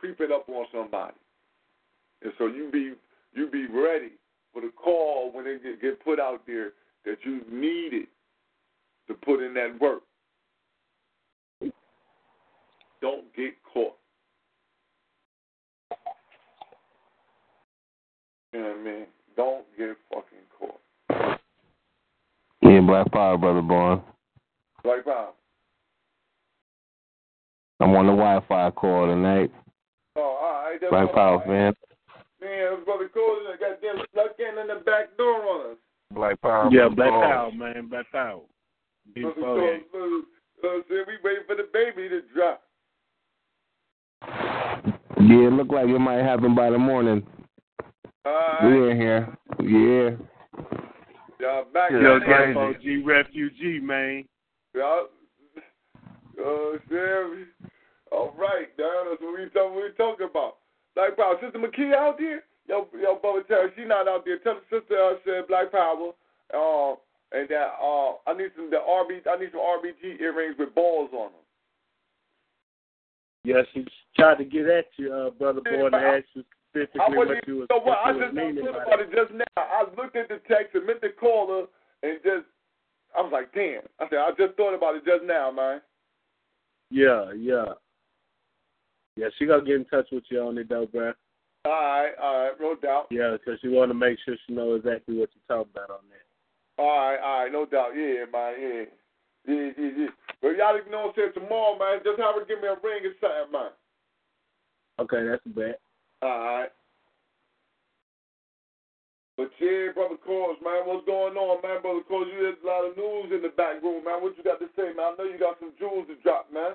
creeping 0.03 0.33
up 0.35 0.49
on 0.49 0.67
somebody. 0.73 1.15
And 2.23 2.33
so 2.37 2.47
you 2.47 2.71
be 2.73 2.95
you 3.35 3.49
be 3.49 3.67
ready 3.67 4.13
for 4.53 4.61
the 4.61 4.71
call 4.71 5.31
when 5.33 5.47
it 5.47 5.63
get, 5.63 5.81
get 5.81 6.05
put 6.05 6.19
out 6.19 6.43
there 6.47 6.73
that 7.05 7.19
you 7.25 7.41
needed 7.51 8.09
to 9.09 9.15
put 9.15 9.43
in 9.43 9.55
that 9.55 9.81
work. 9.81 10.03
Don't 13.01 13.35
get 13.35 13.55
caught. 13.73 13.97
You 18.53 18.61
know 18.61 18.69
what 18.69 18.79
I 18.79 18.83
mean? 18.83 19.07
Don't 19.37 19.65
get 19.79 19.97
fucking 20.13 20.47
caught. 20.59 21.39
Yeah, 22.63 22.81
Black 22.81 23.11
Power, 23.11 23.39
brother 23.39 23.63
born. 23.63 24.03
Like 24.85 25.05
Bob. 25.05 25.35
I'm 27.81 27.91
on 27.97 28.07
the 28.07 28.13
Wi-Fi 28.13 28.71
call 28.73 29.07
tonight. 29.07 29.51
Oh, 30.17 30.21
all 30.21 30.65
right. 30.65 30.81
Black 30.91 31.09
all 31.09 31.15
Power, 31.15 31.39
right. 31.39 31.49
man. 31.49 31.75
Man, 32.41 32.51
it 32.51 32.71
was 32.71 32.83
brother 32.85 33.11
Cool. 33.13 33.39
Goddamn, 33.59 34.05
snuck 34.13 34.37
in 34.39 34.59
in 34.59 34.67
the 34.69 34.85
back 34.85 35.17
door 35.17 35.43
on 35.43 35.73
us. 35.73 35.77
Black 36.13 36.41
Power. 36.41 36.69
Yeah, 36.71 36.89
Black 36.89 37.11
Paul. 37.11 37.23
Power, 37.23 37.53
man, 37.53 37.89
Black 37.89 38.07
Power. 38.13 38.41
Big 39.15 39.25
Brother 39.25 39.41
forehead. 39.41 39.81
Cool, 39.91 40.23
uh, 40.65 40.69
uh, 40.69 40.81
we 40.89 41.15
waiting 41.25 41.45
for 41.47 41.57
the 41.57 41.69
baby 41.73 42.09
to 42.09 42.21
drop. 42.35 42.63
Yeah, 45.21 45.47
it 45.49 45.53
look 45.53 45.69
like 45.71 45.87
it 45.87 45.99
might 45.99 46.23
happen 46.23 46.55
by 46.55 46.71
the 46.71 46.79
morning. 46.79 47.27
All 48.25 48.33
right. 48.33 48.65
We 48.65 48.91
in 48.91 48.97
here. 48.97 49.37
Yeah. 49.61 50.27
Y'all 51.41 51.65
back 51.73 51.91
Yo, 51.91 52.17
in 52.17 52.21
there. 52.21 52.55
FOG 52.55 53.05
refugee, 53.05 53.81
man. 53.81 54.25
Y'all, 54.75 55.09
uh, 56.39 56.79
Sam, 56.89 57.47
all 58.13 58.35
right, 58.39 58.69
now 58.79 59.05
that's 59.09 59.21
what 59.21 59.39
we 59.39 59.49
talk, 59.51 59.75
what 59.75 59.85
we 59.85 59.91
talking 59.97 60.29
about. 60.31 60.59
Black 60.95 61.17
Power, 61.17 61.37
Sister 61.43 61.59
McKee 61.59 61.95
out 61.95 62.19
there? 62.19 62.45
Yo, 62.69 62.87
yo, 63.01 63.17
brother, 63.17 63.43
tell 63.49 63.63
her 63.63 63.73
she 63.77 63.85
not 63.85 64.07
out 64.07 64.25
there. 64.25 64.39
Tell 64.39 64.55
the 64.55 64.79
sister 64.79 64.95
I 64.95 65.17
said 65.25 65.49
Black 65.49 65.73
Power. 65.73 66.13
Uh, 66.55 66.95
and 67.33 67.49
that 67.49 67.75
uh, 67.83 68.13
I 68.27 68.35
need 68.37 68.53
some 68.55 68.71
the 68.71 68.77
RB, 68.77 69.21
I 69.27 69.41
need 69.41 69.51
some 69.53 69.61
RBG 69.61 70.21
earrings 70.21 70.57
with 70.59 70.75
balls 70.75 71.11
on 71.13 71.33
them. 71.33 71.41
Yeah, 73.45 73.63
she 73.73 73.87
tried 74.15 74.39
to 74.39 74.45
get 74.45 74.67
at 74.67 74.87
you, 74.97 75.13
uh, 75.13 75.31
brother 75.31 75.61
boy, 75.63 75.87
and 75.87 75.95
ask 75.95 76.27
you 76.35 76.43
I 76.43 76.45
specifically 76.73 77.17
wasn't 77.17 77.45
what 77.45 77.49
you 77.49 77.57
was, 77.61 77.69
so 77.71 77.79
what, 77.85 77.99
I 78.01 78.17
just 78.17 78.33
meaning 78.33 78.65
about 78.67 78.89
that. 78.89 79.01
it 79.01 79.13
just 79.13 79.33
now. 79.37 79.61
I 79.61 79.85
looked 79.97 80.17
at 80.17 80.29
the 80.29 80.41
text 80.49 80.75
and 80.75 80.87
meant 80.87 81.03
to 81.05 81.13
call 81.13 81.49
her 81.53 81.65
and 82.09 82.19
just 82.25 82.49
I 83.17 83.21
was 83.21 83.31
like, 83.31 83.53
damn. 83.53 83.85
I 84.01 84.09
said, 84.09 84.25
I 84.25 84.31
just 84.39 84.57
thought 84.57 84.73
about 84.75 84.97
it 84.97 85.05
just 85.05 85.25
now, 85.25 85.51
man. 85.53 85.83
Yeah, 86.91 87.33
yeah. 87.37 87.77
Yeah, 89.17 89.29
she 89.39 89.45
gonna 89.45 89.65
get 89.65 89.77
in 89.77 89.85
touch 89.85 90.09
with 90.11 90.25
you 90.31 90.41
on 90.41 90.57
it 90.57 90.69
though, 90.69 90.87
bruh. 90.87 91.13
All 91.65 91.71
right, 91.71 92.13
all 92.21 92.39
right, 92.41 92.53
no 92.59 92.75
doubt. 92.75 93.07
Yeah, 93.11 93.37
'cause 93.45 93.61
she 93.61 93.69
want 93.69 93.91
to 93.91 93.95
make 93.95 94.19
sure 94.25 94.35
she 94.47 94.53
know 94.55 94.75
exactly 94.75 95.17
what 95.17 95.31
you're 95.37 95.57
talking 95.57 95.71
about 95.75 95.91
on 95.91 96.09
that. 96.09 96.25
All 96.83 96.89
right, 96.89 97.21
all 97.21 97.43
right, 97.45 97.53
no 97.53 97.67
doubt. 97.67 97.93
Yeah, 97.95 98.25
man, 98.33 98.55
yeah. 98.59 98.85
Yeah, 99.47 99.71
yeah, 99.77 99.91
yeah. 99.99 100.07
But 100.41 100.57
y'all 100.57 100.77
even 100.79 100.91
know 100.91 101.07
what 101.07 101.19
I'm 101.19 101.33
saying 101.33 101.33
tomorrow, 101.35 101.79
man. 101.79 102.01
Just 102.05 102.19
have 102.19 102.35
her 102.37 102.45
give 102.47 102.61
me 102.61 102.69
a 102.69 102.77
ring 102.83 103.05
or 103.05 103.15
something, 103.21 103.53
man. 103.53 103.71
Okay, 104.99 105.27
that's 105.27 105.45
a 105.47 105.49
bet. 105.51 105.81
All 106.23 106.29
right. 106.29 106.69
But 109.37 109.51
yeah, 109.59 109.89
brother 109.95 110.17
Cause, 110.25 110.57
man, 110.63 110.83
what's 110.85 111.07
going 111.07 111.35
on, 111.35 111.63
man, 111.63 111.83
brother 111.83 112.01
Cause? 112.09 112.27
You 112.31 112.45
had 112.45 112.55
a 112.63 112.67
lot 112.67 112.85
of 112.85 112.97
news 112.97 113.33
in 113.35 113.43
the 113.43 113.49
back 113.57 113.83
room, 113.83 114.05
man. 114.05 114.23
What 114.23 114.37
you 114.37 114.45
got 114.45 114.61
to 114.61 114.67
say, 114.77 114.95
man? 114.95 115.13
I 115.13 115.15
know 115.19 115.25
you 115.25 115.39
got 115.39 115.59
some 115.59 115.73
jewels 115.79 116.07
to 116.09 116.15
drop, 116.23 116.53
man. 116.53 116.73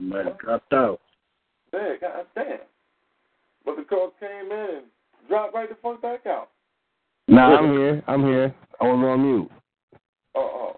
Man, 0.00 0.36
dropped 0.38 0.72
out. 0.72 1.00
Man, 1.72 1.96
god 2.00 2.26
damn. 2.34 2.58
Brother 3.64 3.84
Cause 3.84 4.12
came 4.20 4.52
in 4.52 4.82
dropped 5.28 5.54
right 5.54 5.68
the 5.68 5.76
fuck 5.82 6.00
back 6.00 6.26
out. 6.26 6.50
Nah, 7.28 7.56
I'm 7.56 7.72
here. 7.72 8.02
I'm 8.06 8.22
here. 8.22 8.54
I 8.80 8.84
was 8.84 9.04
on 9.04 9.22
mute. 9.22 9.50
Uh 10.34 10.38
oh. 10.38 10.77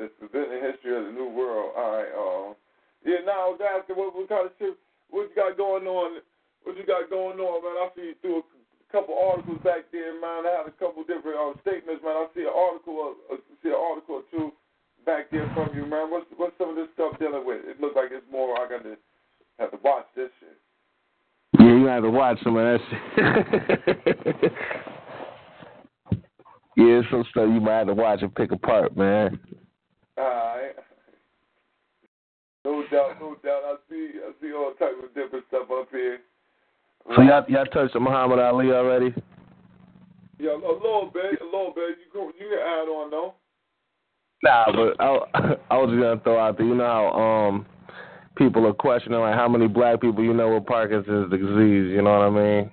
Is 0.00 0.08
in 0.20 0.32
the 0.32 0.60
history 0.64 0.96
of 0.96 1.04
the 1.04 1.12
new 1.12 1.28
world. 1.28 1.76
All 1.76 1.92
right. 1.92 2.08
Uh, 2.08 2.56
yeah. 3.04 3.20
Now 3.28 3.52
I 3.52 3.52
was 3.52 3.60
asking 3.60 4.00
what, 4.00 4.16
what 4.16 4.28
kind 4.32 4.48
of 4.48 4.52
shit, 4.56 4.72
what 5.12 5.28
you 5.28 5.36
got 5.36 5.60
going 5.60 5.84
on? 5.84 6.24
What 6.64 6.76
you 6.76 6.88
got 6.88 7.12
going 7.12 7.36
on, 7.36 7.56
man? 7.60 7.76
I 7.84 7.88
see 7.92 8.12
you 8.12 8.16
threw 8.24 8.40
a 8.40 8.44
couple 8.92 9.12
articles 9.12 9.60
back 9.60 9.92
there, 9.92 10.16
man. 10.16 10.48
I 10.48 10.64
had 10.64 10.68
a 10.72 10.76
couple 10.80 11.04
different 11.04 11.36
uh, 11.36 11.52
statements, 11.60 12.00
man. 12.00 12.16
I 12.16 12.26
see 12.32 12.48
an 12.48 12.52
article, 12.56 13.16
uh, 13.28 13.36
see 13.60 13.72
an 13.72 13.80
article 13.80 14.24
or 14.24 14.26
two 14.32 14.52
back 15.04 15.30
there 15.30 15.50
from 15.52 15.70
you, 15.76 15.84
man. 15.86 16.10
What's 16.10 16.26
what's 16.36 16.56
some 16.56 16.70
of 16.70 16.76
this 16.76 16.88
stuff 16.94 17.18
dealing 17.18 17.44
with? 17.44 17.60
It 17.64 17.80
looks 17.80 17.96
like 17.96 18.08
it's 18.12 18.24
more. 18.30 18.56
I 18.56 18.68
got 18.68 18.82
to 18.84 18.96
have 19.58 19.70
to 19.72 19.78
watch 19.84 20.06
this 20.16 20.30
shit. 20.40 20.56
Yeah, 21.58 21.76
you 21.76 21.86
have 21.86 22.02
to 22.04 22.10
watch 22.10 22.38
some 22.42 22.56
of 22.56 22.64
that 22.64 22.80
shit. 22.88 24.52
yeah, 26.76 27.00
some 27.10 27.24
stuff 27.30 27.48
you 27.52 27.60
might 27.60 27.78
have 27.78 27.86
to 27.88 27.94
watch 27.94 28.22
and 28.22 28.34
pick 28.34 28.52
apart, 28.52 28.96
man. 28.96 29.38
All 30.20 30.56
right. 30.56 30.72
No 32.64 32.84
doubt, 32.90 33.16
no 33.20 33.36
doubt. 33.42 33.62
I 33.64 33.74
see, 33.88 34.10
I 34.16 34.32
see 34.40 34.52
all 34.52 34.72
types 34.78 34.96
of 35.02 35.14
different 35.14 35.44
stuff 35.48 35.68
up 35.72 35.88
here. 35.90 36.18
So 37.16 37.22
y'all 37.22 37.44
y'all 37.48 37.64
touched 37.66 37.96
on 37.96 38.02
Muhammad 38.02 38.38
Ali 38.38 38.70
already? 38.70 39.14
Yeah, 40.38 40.50
a 40.50 40.56
little 40.56 41.10
bit, 41.12 41.40
a 41.40 41.44
little 41.44 41.72
bit. 41.74 41.96
You 42.04 42.12
can, 42.12 42.32
you 42.38 42.50
can 42.50 42.58
add 42.58 42.88
on 42.88 43.10
though. 43.10 43.34
Nah, 44.42 44.66
but 44.66 45.00
I 45.00 45.56
I 45.74 45.78
was 45.78 45.90
just 45.90 46.02
gonna 46.02 46.20
throw 46.20 46.38
out 46.38 46.58
there. 46.58 46.66
You 46.66 46.74
know 46.74 46.84
how 46.84 47.18
um 47.18 47.66
people 48.36 48.66
are 48.66 48.74
questioning 48.74 49.20
like 49.20 49.34
how 49.34 49.48
many 49.48 49.66
black 49.66 50.00
people 50.02 50.22
you 50.22 50.34
know 50.34 50.54
with 50.54 50.66
Parkinson's 50.66 51.30
disease. 51.30 51.90
You 51.90 52.02
know 52.02 52.18
what 52.18 52.26
I 52.26 52.30
mean? 52.30 52.70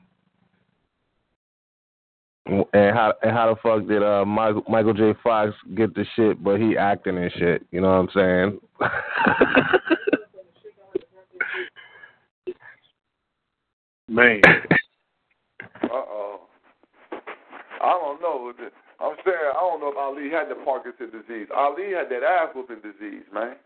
And 2.47 2.95
how 2.95 3.13
and 3.23 3.31
how 3.31 3.53
the 3.53 3.59
fuck 3.61 3.85
did 3.87 4.01
uh 4.01 4.23
Michael 4.23 4.63
Michael 4.69 4.93
J. 4.93 5.13
Fox 5.21 5.53
get 5.75 5.93
the 5.93 6.05
shit, 6.15 6.41
but 6.41 6.59
he 6.61 6.77
acting 6.77 7.17
and 7.17 7.31
shit. 7.33 7.65
You 7.71 7.81
know 7.81 7.89
what 7.89 7.95
I'm 7.95 8.09
saying? 8.15 8.59
Man. 14.09 14.41
Uh 15.83 15.87
oh. 15.91 16.39
I 17.81 17.89
don't 17.89 18.21
know. 18.21 18.53
I'm 18.99 19.15
saying 19.25 19.37
I 19.37 19.59
don't 19.59 19.81
know 19.81 19.89
if 19.91 19.97
Ali 19.97 20.29
had 20.29 20.49
the 20.49 20.55
Parkinson's 20.63 21.11
disease. 21.11 21.47
Ali 21.53 21.91
had 21.91 22.09
that 22.09 22.23
ass 22.23 22.55
whooping 22.55 22.77
disease, 22.77 23.23
man. 23.33 23.57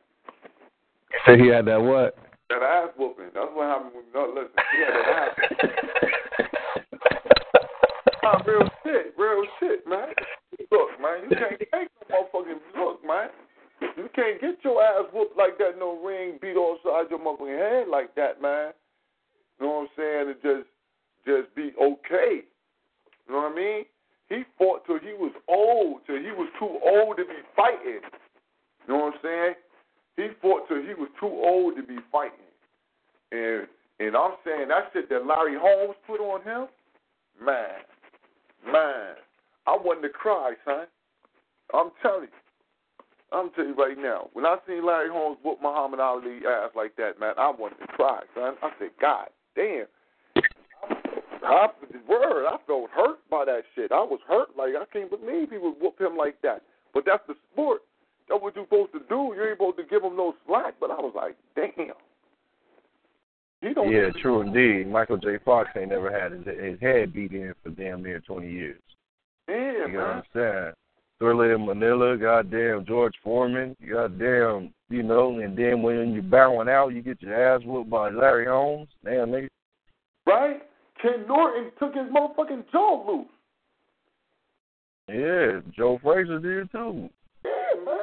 Said 1.26 1.40
he 1.40 1.48
had 1.48 1.66
that 1.66 1.80
what? 1.80 2.18
That 2.50 2.64
ass 2.64 2.90
whooping. 2.98 3.30
That's 3.34 3.48
what 3.54 3.68
happened 3.68 3.94
with 3.96 4.06
no 4.14 4.34
listen. 4.34 4.52
He 4.76 4.82
had 4.82 4.94
that 4.96 5.08
ass. 5.16 6.50
Nah, 8.24 8.42
real 8.46 8.70
shit, 8.84 9.14
real 9.18 9.44
shit, 9.60 9.88
man. 9.88 10.10
Look, 10.72 10.90
man, 11.02 11.24
you 11.24 11.36
can't 11.36 11.60
take 11.60 11.90
no 12.10 12.28
motherfucking 12.34 12.60
look, 12.78 13.06
man. 13.06 13.30
You 13.98 14.10
can't 14.16 14.40
get 14.40 14.58
your 14.64 14.82
ass 14.84 15.06
whooped 15.12 15.38
like 15.38 15.58
that, 15.58 15.80
no 15.80 16.00
ring 16.04 16.38
beat 16.42 16.56
all 16.56 16.78
sides 16.84 17.10
your 17.10 17.20
motherfucking 17.20 17.58
head 17.58 17.88
like 17.90 18.14
that, 18.16 18.42
man. 18.42 18.74
You 19.60 19.66
know 19.66 19.74
what 19.74 19.82
I'm 19.82 19.88
saying? 19.98 20.28
And 20.28 20.42
just 20.42 20.70
just 21.26 21.56
be 21.56 21.72
okay. 21.82 22.46
You 23.28 23.34
know 23.34 23.42
what 23.42 23.54
I 23.54 23.56
mean? 23.56 23.86
He 24.30 24.44
fought 24.58 24.86
till 24.86 25.00
he 25.00 25.14
was 25.14 25.34
old, 25.48 26.02
till 26.06 26.18
he 26.18 26.32
was 26.32 26.50
too 26.60 26.80
old 26.84 27.18
to 27.18 27.26
be 27.26 27.42
fighting. 27.56 28.02
You 28.88 28.94
know 28.94 29.06
what 29.06 29.14
I'm 29.16 29.20
saying? 29.22 29.54
He 30.18 30.28
fought 30.42 30.68
till 30.68 30.82
he 30.82 30.94
was 30.94 31.10
too 31.20 31.28
old 31.28 31.76
to 31.76 31.84
be 31.84 31.98
fighting. 32.12 32.38
And 33.32 33.68
and 34.00 34.16
I'm 34.16 34.38
saying 34.46 34.68
that 34.70 34.90
shit 34.94 35.10
that 35.10 35.26
Larry 35.26 35.58
Holmes 35.60 35.96
put 36.06 36.20
on 36.20 36.42
him, 36.42 36.68
man, 37.44 37.82
man, 38.66 39.16
I 39.68 39.78
wanted 39.78 40.08
to 40.08 40.10
cry, 40.10 40.54
son. 40.66 40.86
I'm 41.74 41.92
telling 42.02 42.24
you. 42.24 42.42
I'm 43.32 43.50
telling 43.52 43.72
you 43.72 43.76
right 43.76 43.98
now. 43.98 44.30
When 44.34 44.46
I 44.46 44.58
seen 44.68 44.86
Larry 44.86 45.10
Holmes 45.10 45.38
whoop 45.44 45.60
Muhammad 45.62 46.00
Ali 46.00 46.40
ass 46.46 46.72
like 46.76 46.96
that, 46.98 47.20
man, 47.20 47.34
I 47.38 47.50
wanted 47.50 47.80
to 47.80 47.88
cry, 47.88 48.22
son. 48.36 48.56
I 48.62 48.70
said, 48.78 48.90
God 49.00 49.28
damn. 49.56 49.86
I, 51.44 51.68
word, 52.08 52.46
I 52.48 52.58
felt 52.68 52.90
hurt 52.92 53.18
by 53.30 53.46
that 53.46 53.64
shit. 53.76 53.92
I 53.92 54.02
was 54.02 54.20
hurt. 54.28 54.50
Like 54.58 54.74
I 54.76 54.86
can't 54.92 55.10
believe 55.10 55.50
people 55.50 55.74
would 55.74 55.82
whoop 55.82 56.00
him 56.00 56.18
like 56.18 56.42
that. 56.44 56.62
But 56.94 57.04
that's 57.06 57.24
the 57.28 57.36
sport. 57.52 57.82
That's 58.30 58.42
what 58.42 58.56
you're 58.56 58.66
supposed 58.66 58.94
to 58.94 59.00
do. 59.10 59.34
You 59.36 59.44
ain't 59.44 59.58
supposed 59.58 59.78
to 59.78 59.84
give 59.84 60.04
him 60.04 60.16
no 60.16 60.36
slack. 60.46 60.76
But 60.80 60.92
I 60.92 60.96
was 60.96 61.14
like, 61.16 61.36
damn. 61.56 61.96
He 63.62 63.74
don't. 63.74 63.92
Yeah, 63.92 64.10
true 64.22 64.42
indeed. 64.42 64.88
Michael 64.92 65.18
J. 65.18 65.38
Fox 65.46 65.70
ain't 65.78 65.90
never 65.90 66.12
had 66.12 66.32
his, 66.32 66.46
his 66.46 66.80
head 66.82 67.14
beat 67.14 67.32
in 67.32 67.54
for 67.64 67.70
damn 67.70 68.02
near 68.02 68.20
20 68.20 68.52
years. 68.52 68.82
Yeah, 69.48 69.88
you 69.88 69.98
man. 69.98 70.24
understand? 70.34 70.76
Thrilla 71.22 71.56
in 71.56 71.66
Manila, 71.66 72.18
goddamn 72.18 72.86
George 72.88 73.14
Foreman, 73.24 73.76
goddamn, 73.88 74.74
you 74.90 75.04
know, 75.04 75.38
and 75.40 75.56
then 75.56 75.84
when 75.84 76.14
you're 76.14 76.24
bowing 76.24 76.68
out, 76.68 76.90
you 76.90 77.04
get 77.04 77.22
your 77.22 77.56
ass 77.56 77.62
whooped 77.64 77.92
by 77.92 78.10
Larry 78.10 78.48
Holmes. 78.48 78.88
Damn, 79.06 79.30
nigga. 79.30 79.48
Right? 80.26 80.64
Ken 81.00 81.26
Norton 81.28 81.72
took 81.78 81.94
his 81.94 82.06
motherfucking 82.06 82.64
jaw 82.72 83.04
loose. 83.08 83.28
Yeah, 85.08 85.60
Joe 85.76 86.00
Frazier 86.02 86.40
did 86.40 86.72
too. 86.72 87.10
Yeah, 87.44 87.84
man. 87.86 87.98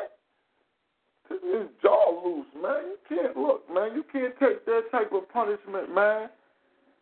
Took 1.28 1.42
his 1.42 1.68
man. 2.60 2.82
You 2.92 2.98
can't 3.08 3.36
look, 3.36 3.62
man. 3.72 3.94
You 3.94 4.04
can't 4.12 4.34
take 4.38 4.64
that 4.66 4.82
type 4.90 5.12
of 5.12 5.28
punishment, 5.30 5.94
man. 5.94 6.28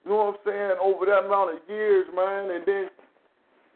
You 0.04 0.10
know 0.10 0.16
what 0.16 0.40
I'm 0.40 0.52
saying? 0.52 0.76
Over 0.80 1.06
that 1.06 1.26
amount 1.26 1.56
of 1.56 1.60
years, 1.68 2.06
man, 2.14 2.50
and 2.50 2.64
then 2.66 2.86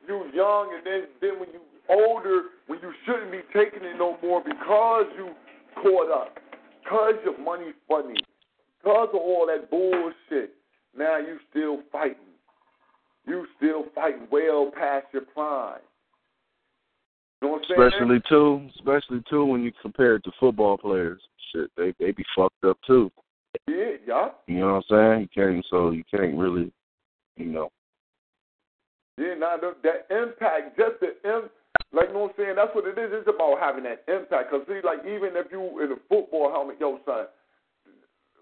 you 0.07 0.25
young, 0.35 0.71
and 0.75 0.87
then 0.87 1.03
then 1.21 1.41
when 1.41 1.51
you 1.51 1.61
older, 1.89 2.43
when 2.67 2.79
you 2.81 2.93
shouldn't 3.05 3.33
be 3.33 3.41
taking 3.53 3.83
it 3.83 3.99
no 3.99 4.17
more 4.23 4.43
because 4.43 5.07
you 5.17 5.31
caught 5.83 6.11
up, 6.11 6.39
because 6.83 7.15
your 7.25 7.39
money's 7.39 7.75
funny, 7.89 8.15
because 8.83 9.09
of 9.13 9.21
all 9.21 9.47
that 9.47 9.71
bullshit. 9.71 10.55
Now 10.97 11.19
you 11.19 11.39
still 11.51 11.81
fighting. 11.93 12.17
You 13.27 13.47
still 13.57 13.85
fighting 13.95 14.27
well 14.31 14.73
past 14.77 15.07
your 15.13 15.23
prime. 15.23 15.79
You 17.41 17.49
know 17.49 17.53
what 17.55 17.63
I'm 17.63 17.77
saying? 17.77 17.93
Especially 17.93 18.23
too, 18.29 18.69
especially 18.77 19.23
too 19.31 19.45
when 19.45 19.63
you 19.63 19.73
compare 19.83 20.17
it 20.17 20.25
to 20.25 20.33
football 20.41 20.77
players. 20.77 21.21
Shit, 21.53 21.71
they 21.77 21.95
they 21.99 22.13
be 22.13 22.25
fucked 22.37 22.65
up 22.65 22.79
too. 22.87 23.11
Yeah, 23.67 23.97
yeah. 24.07 24.29
You 24.47 24.61
know 24.61 24.75
what 24.75 24.85
I'm 24.91 25.19
saying? 25.19 25.21
You 25.23 25.29
can't 25.43 25.67
so 25.71 25.91
you 25.91 26.05
can't 26.11 26.37
really, 26.37 26.73
you 27.37 27.47
know. 27.47 27.71
Yeah, 29.19 29.35
now 29.39 29.57
the, 29.57 29.75
that 29.83 30.07
impact, 30.15 30.79
just 30.79 31.01
the 31.01 31.13
im- 31.29 31.51
like 31.93 32.09
you 32.09 32.15
know 32.15 32.31
what 32.31 32.35
I'm 32.39 32.45
saying. 32.45 32.57
That's 32.57 32.75
what 32.75 32.87
it 32.87 32.99
is. 32.99 33.11
It's 33.13 33.29
about 33.29 33.59
having 33.59 33.85
that 33.85 34.05
impact. 34.07 34.51
Cause 34.51 34.63
see, 34.69 34.81
like 34.85 35.01
even 35.05 35.35
if 35.35 35.47
you 35.51 35.61
in 35.83 35.93
a 35.93 36.01
football 36.09 36.51
helmet, 36.51 36.77
yo 36.79 37.01
son, 37.05 37.27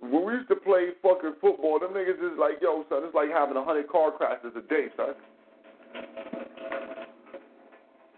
when 0.01 0.27
we 0.27 0.35
used 0.35 0.49
to 0.49 0.57
play 0.57 0.91
fucking 1.03 1.41
football, 1.41 1.81
them 1.81 1.93
niggas 1.93 2.21
is 2.21 2.39
like, 2.39 2.61
yo 2.61 2.85
son, 2.89 3.03
it's 3.05 3.15
like 3.15 3.31
having 3.31 3.57
a 3.57 3.65
hundred 3.65 3.89
car 3.89 4.13
crashes 4.13 4.53
a 4.57 4.63
day, 4.69 4.89
son. 4.97 5.15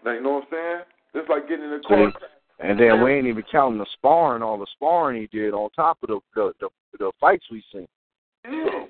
Like 0.03 0.17
you 0.19 0.23
know 0.23 0.41
what 0.41 0.51
I'm 0.51 0.51
saying? 0.51 0.81
It's 1.13 1.29
like 1.29 1.47
getting 1.47 1.65
in 1.65 1.73
a 1.73 1.81
car 1.81 2.11
crash. 2.11 2.30
And 2.61 2.79
then 2.79 3.03
we 3.03 3.13
ain't 3.13 3.27
even 3.27 3.43
counting 3.51 3.79
the 3.79 3.87
sparring, 3.93 4.43
all 4.43 4.57
the 4.59 4.67
sparring 4.75 5.19
he 5.19 5.27
did 5.35 5.53
on 5.53 5.69
top 5.71 5.97
of 6.03 6.09
the 6.09 6.19
the 6.35 6.53
the, 6.59 6.69
the 6.99 7.11
fights 7.19 7.45
we 7.51 7.63
seen. 7.73 7.87
Yeah. 8.45 8.85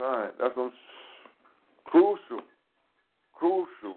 Right. 0.00 0.30
That's 0.38 0.56
what's 0.56 0.74
crucial. 1.84 2.44
Crucial. 3.34 3.96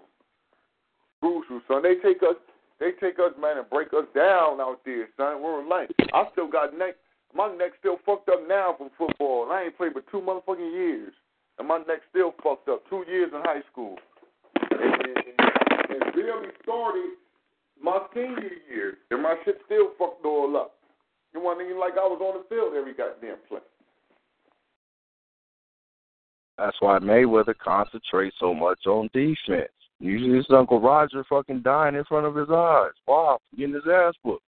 Crucial, 1.20 1.60
son. 1.68 1.82
They 1.82 1.94
take 2.02 2.22
us, 2.22 2.34
they 2.80 2.90
take 3.00 3.20
us, 3.20 3.30
man, 3.40 3.58
and 3.58 3.70
break 3.70 3.88
us 3.88 4.06
down 4.12 4.60
out 4.60 4.80
there, 4.84 5.08
son. 5.16 5.40
We're 5.40 5.64
like, 5.64 5.90
I 6.12 6.24
still 6.32 6.50
got 6.50 6.76
neck. 6.76 6.96
My 7.34 7.46
neck 7.54 7.72
still 7.78 7.98
fucked 8.04 8.28
up 8.28 8.40
now 8.48 8.74
from 8.76 8.90
football. 8.98 9.48
I 9.52 9.62
ain't 9.62 9.76
played 9.76 9.92
for 9.92 10.02
two 10.10 10.20
motherfucking 10.20 10.72
years, 10.72 11.12
and 11.58 11.68
my 11.68 11.78
neck 11.78 12.00
still 12.10 12.34
fucked 12.42 12.68
up. 12.68 12.82
Two 12.90 13.04
years 13.08 13.30
in 13.32 13.40
high 13.42 13.62
school, 13.70 13.96
and, 14.70 14.80
and, 14.80 15.16
and, 15.16 16.02
and 16.02 16.14
barely 16.14 16.48
started 16.64 17.21
my 17.82 17.98
senior 18.14 18.50
year, 18.70 18.98
and 19.10 19.22
my 19.22 19.36
shit 19.44 19.60
still 19.66 19.90
fucked 19.98 20.24
all 20.24 20.56
up. 20.56 20.74
You 21.34 21.40
want 21.40 21.60
even 21.62 21.80
like 21.80 21.94
I 21.94 22.06
was 22.06 22.20
on 22.20 22.42
the 22.42 22.48
field 22.48 22.74
every 22.76 22.94
goddamn 22.94 23.36
play. 23.48 23.60
That's 26.58 26.76
why 26.80 26.98
Mayweather 26.98 27.54
concentrates 27.62 28.36
so 28.38 28.54
much 28.54 28.86
on 28.86 29.08
defense. 29.12 29.72
Usually 29.98 30.38
it's 30.38 30.48
Uncle 30.50 30.80
Roger 30.80 31.24
fucking 31.28 31.62
dying 31.62 31.94
in 31.94 32.04
front 32.04 32.26
of 32.26 32.34
his 32.34 32.48
eyes. 32.50 32.92
Wow, 33.06 33.38
getting 33.56 33.74
his 33.74 33.84
ass 33.90 34.14
whooped. 34.22 34.42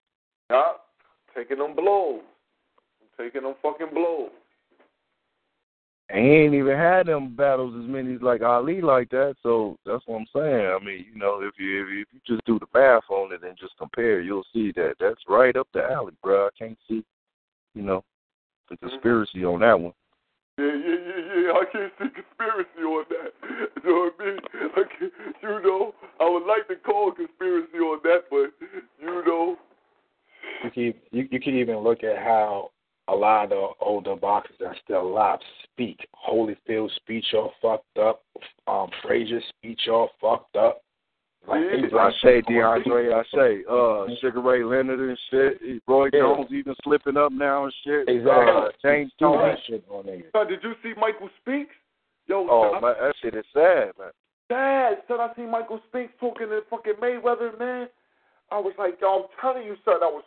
Yeah, 0.51 0.63
taking 1.35 1.59
them 1.59 1.75
blows. 1.75 2.21
Taking 3.19 3.43
them 3.43 3.55
fucking 3.63 3.95
blows. 3.95 4.31
And 6.11 6.25
he 6.25 6.33
ain't 6.33 6.55
even 6.55 6.77
had 6.77 7.07
them 7.07 7.35
battles 7.35 7.75
as 7.83 7.89
many 7.89 8.15
as 8.15 8.23
like 8.23 8.43
Ali 8.43 8.83
like 8.83 9.09
that, 9.11 9.37
so 9.43 9.79
that's 9.87 10.03
what 10.07 10.17
I'm 10.19 10.27
saying. 10.35 10.67
I 10.67 10.79
mean, 10.85 11.07
you 11.11 11.19
know, 11.19 11.41
if 11.41 11.55
you 11.59 11.83
if 11.83 11.89
you, 11.91 12.03
if 12.03 12.09
you 12.13 12.21
just 12.27 12.45
do 12.45 12.59
the 12.59 12.67
math 12.75 13.09
on 13.09 13.33
it 13.33 13.43
and 13.43 13.57
just 13.59 13.79
compare, 13.79 14.21
you'll 14.21 14.45
see 14.53 14.71
that 14.77 14.97
that's 15.01 15.21
right 15.29 15.57
up 15.57 15.67
the 15.73 15.83
alley, 15.83 16.13
bro. 16.23 16.47
I 16.47 16.51
can't 16.59 16.79
see, 16.87 17.03
you 17.75 17.83
know, 17.83 18.05
the 18.69 18.77
conspiracy 18.77 19.39
mm-hmm. 19.39 19.47
on 19.47 19.61
that 19.61 19.81
one. 19.81 19.93
Yeah, 20.59 20.67
yeah, 20.67 20.97
yeah, 21.09 21.41
yeah. 21.41 21.53
I 21.53 21.65
can't 21.73 21.93
see 21.99 22.23
conspiracy 22.23 22.83
on 22.85 23.05
that. 23.09 23.33
You 23.85 23.91
know 23.91 24.11
what 24.11 24.15
I 24.19 24.25
mean? 24.25 24.39
I 24.77 24.83
can't, 24.99 25.13
you 25.43 25.63
know, 25.63 25.95
I 26.19 26.29
would 26.29 26.47
like 26.47 26.69
to 26.69 26.77
call 26.77 27.13
conspiracy 27.13 27.77
on 27.79 28.01
that, 28.05 28.25
but 28.31 28.53
you 29.01 29.25
know. 29.27 29.57
You 30.63 30.71
can 30.71 30.95
you, 31.11 31.29
you 31.31 31.41
can 31.41 31.55
even 31.59 31.79
look 31.79 32.03
at 32.03 32.17
how 32.19 32.71
a 33.09 33.15
lot 33.15 33.45
of 33.45 33.51
the 33.51 33.69
older 33.81 34.17
boxers 34.17 34.57
that 34.61 34.67
are 34.67 34.77
still 34.83 35.03
alive 35.03 35.39
speak. 35.65 36.07
Holyfield's 36.15 36.95
speech 36.97 37.27
all 37.35 37.53
fucked 37.61 37.99
up. 37.99 38.23
Um, 38.67 38.89
Frazier's 39.03 39.45
speech 39.59 39.83
all 39.91 40.11
fucked 40.21 40.57
up. 40.57 40.81
Like, 41.47 41.61
yeah, 41.61 41.99
I 41.99 42.11
say 42.23 42.41
DeAndre, 42.43 43.13
I 43.13 43.23
say 43.37 43.65
uh 43.71 44.07
Sugar 44.23 44.41
Ray 44.41 44.65
Leonard 44.65 45.01
and 45.01 45.19
shit. 45.31 45.83
Roy 45.87 46.07
yeah. 46.07 46.21
Jones 46.21 46.49
even 46.51 46.75
slipping 46.83 47.19
up 47.19 47.33
now 47.33 47.65
and 47.65 47.75
shit. 47.85 48.09
Exactly. 48.09 48.33
Uh, 48.33 48.69
James 48.83 49.13
Toney. 49.19 49.55
Shit 49.69 49.85
on 49.91 50.07
there. 50.07 50.23
Son, 50.33 50.49
did 50.49 50.61
you 50.63 50.73
see 50.83 50.99
Michael 50.99 51.29
Spinks? 51.43 51.75
Yo, 52.27 52.47
oh 52.49 52.73
son, 52.73 52.83
man, 52.83 52.95
that 52.99 53.15
shit 53.21 53.35
is 53.35 53.45
sad, 53.53 53.93
man. 53.99 54.11
Sad. 54.51 55.03
Son, 55.07 55.21
I 55.21 55.35
see 55.37 55.43
Michael 55.43 55.81
Spinks 55.89 56.15
talking 56.19 56.49
to 56.49 56.63
fucking 56.71 56.95
Mayweather, 56.95 57.59
man. 57.59 57.89
I 58.51 58.59
was 58.59 58.73
like, 58.79 58.95
yo, 59.03 59.09
I'm 59.09 59.29
telling 59.43 59.67
you, 59.67 59.77
son, 59.85 59.97
I 60.03 60.07
was, 60.07 60.25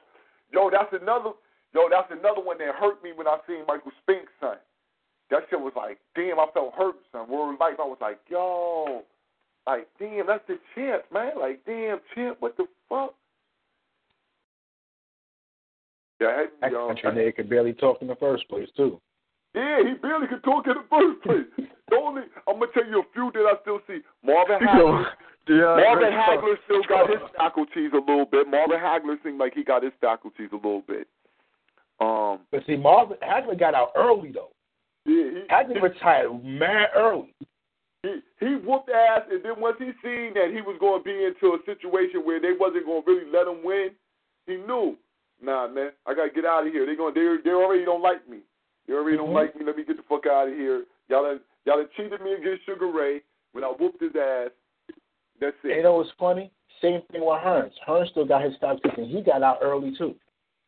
yo, 0.54 0.70
that's 0.70 0.94
another 1.02 1.32
Yo, 1.78 1.86
that's 1.92 2.10
another 2.10 2.42
one 2.42 2.58
that 2.58 2.74
hurt 2.74 3.04
me 3.04 3.12
when 3.14 3.28
I 3.28 3.38
seen 3.46 3.62
Michael 3.68 3.92
Spinks, 4.02 4.32
son. 4.42 4.58
That 5.30 5.44
shit 5.48 5.60
was 5.60 5.74
like, 5.76 6.00
damn, 6.16 6.40
I 6.40 6.48
felt 6.52 6.74
hurt, 6.74 6.96
son. 7.12 7.30
Word 7.30 7.58
life, 7.60 7.76
I 7.78 7.86
was 7.86 8.00
like, 8.02 8.18
yo, 8.28 9.04
like, 9.68 9.88
damn, 10.00 10.26
that's 10.26 10.42
the 10.48 10.58
champ, 10.74 11.04
man. 11.14 11.34
Like, 11.40 11.62
damn, 11.68 12.00
champ, 12.16 12.38
what 12.40 12.58
the 12.58 12.66
fuck? 12.90 13.14
Yeah, 16.20 16.46
that 16.62 16.72
yo, 16.72 16.88
country 16.88 17.12
nigga 17.12 17.36
could 17.36 17.50
barely 17.50 17.74
talk 17.74 18.02
in 18.02 18.08
the 18.08 18.16
first 18.16 18.50
place, 18.50 18.70
too. 18.76 19.00
Yeah, 19.54 19.78
he 19.86 19.94
barely 20.02 20.26
could 20.26 20.44
talk 20.44 20.66
in 20.66 20.74
the 20.74 20.90
first 20.90 21.22
place. 21.22 21.68
the 21.90 21.96
only, 21.96 22.24
I'm 22.48 22.58
gonna 22.58 22.72
tell 22.74 22.88
you 22.88 23.02
a 23.02 23.14
few 23.14 23.30
that 23.36 23.46
I 23.46 23.54
still 23.62 23.82
see. 23.86 24.00
Marvin 24.26 24.66
Hagler. 24.66 25.06
Yeah, 25.50 25.80
Marvin 25.80 26.12
Hagler 26.12 26.56
still 26.66 26.84
got 26.90 27.10
his 27.10 27.22
faculties 27.38 27.92
a 27.94 28.00
little 28.04 28.26
bit. 28.26 28.50
Marvin 28.50 28.80
Hagler 28.80 29.16
seemed 29.24 29.38
like 29.38 29.54
he 29.54 29.64
got 29.64 29.82
his 29.82 29.94
faculties 30.02 30.50
a 30.52 30.56
little 30.56 30.84
bit. 30.86 31.08
Um, 32.00 32.40
but 32.52 32.62
see, 32.68 32.76
Marvin 32.76 33.18
Hagler 33.24 33.60
got 33.60 33.74
out 33.74 33.92
early 33.96 34.32
though. 34.32 34.52
Yeah, 35.06 35.42
he, 35.42 35.48
Hagler 35.50 35.82
retired 35.82 36.44
mad 36.44 36.90
early. 36.96 37.34
He 38.04 38.20
he 38.40 38.56
whooped 38.56 38.90
ass, 38.90 39.22
and 39.32 39.44
then 39.44 39.60
once 39.60 39.78
he 39.80 39.92
seen 40.04 40.34
that 40.36 40.52
he 40.54 40.62
was 40.62 40.78
going 40.80 41.02
to 41.02 41.04
be 41.04 41.26
into 41.26 41.56
a 41.56 41.60
situation 41.66 42.22
where 42.24 42.40
they 42.40 42.54
wasn't 42.58 42.86
going 42.86 43.04
to 43.04 43.10
really 43.10 43.32
let 43.32 43.48
him 43.48 43.64
win, 43.64 43.90
he 44.46 44.58
knew, 44.58 44.96
nah, 45.42 45.68
man, 45.68 45.92
I 46.06 46.14
got 46.14 46.26
to 46.26 46.32
get 46.32 46.46
out 46.46 46.68
of 46.68 46.74
here. 46.74 46.86
They 46.86 46.96
going 46.96 47.14
they 47.14 47.26
they 47.44 47.56
already 47.56 47.86
don't 47.86 48.04
like 48.04 48.28
me. 48.30 48.40
They 48.88 48.94
already 48.94 49.18
mm-hmm. 49.18 49.26
don't 49.26 49.34
like 49.34 49.56
me. 49.56 49.66
Let 49.66 49.78
me 49.78 49.84
get 49.84 49.98
the 49.98 50.04
fuck 50.08 50.28
out 50.28 50.48
of 50.48 50.54
here. 50.54 50.86
Y'all 51.10 51.24
done, 51.24 51.40
y'all 51.66 51.78
done 51.78 51.90
cheated 51.98 52.22
me 52.22 52.34
against 52.34 52.66
Sugar 52.66 52.92
Ray 52.92 53.22
when 53.54 53.64
I 53.64 53.68
whooped 53.68 54.02
his 54.02 54.16
ass. 54.16 54.52
That's 55.40 55.58
it. 55.64 55.78
You 55.78 55.84
know 55.84 55.96
what's 55.96 56.10
funny? 56.20 56.52
Same 56.82 57.02
thing 57.12 57.22
with 57.22 57.42
Hearns. 57.42 57.72
Hearns 57.88 58.10
still 58.10 58.26
got 58.26 58.44
his 58.44 58.56
stock 58.56 58.78
and 58.98 59.10
he 59.10 59.22
got 59.22 59.44
out 59.44 59.60
early 59.62 59.96
too. 59.98 60.16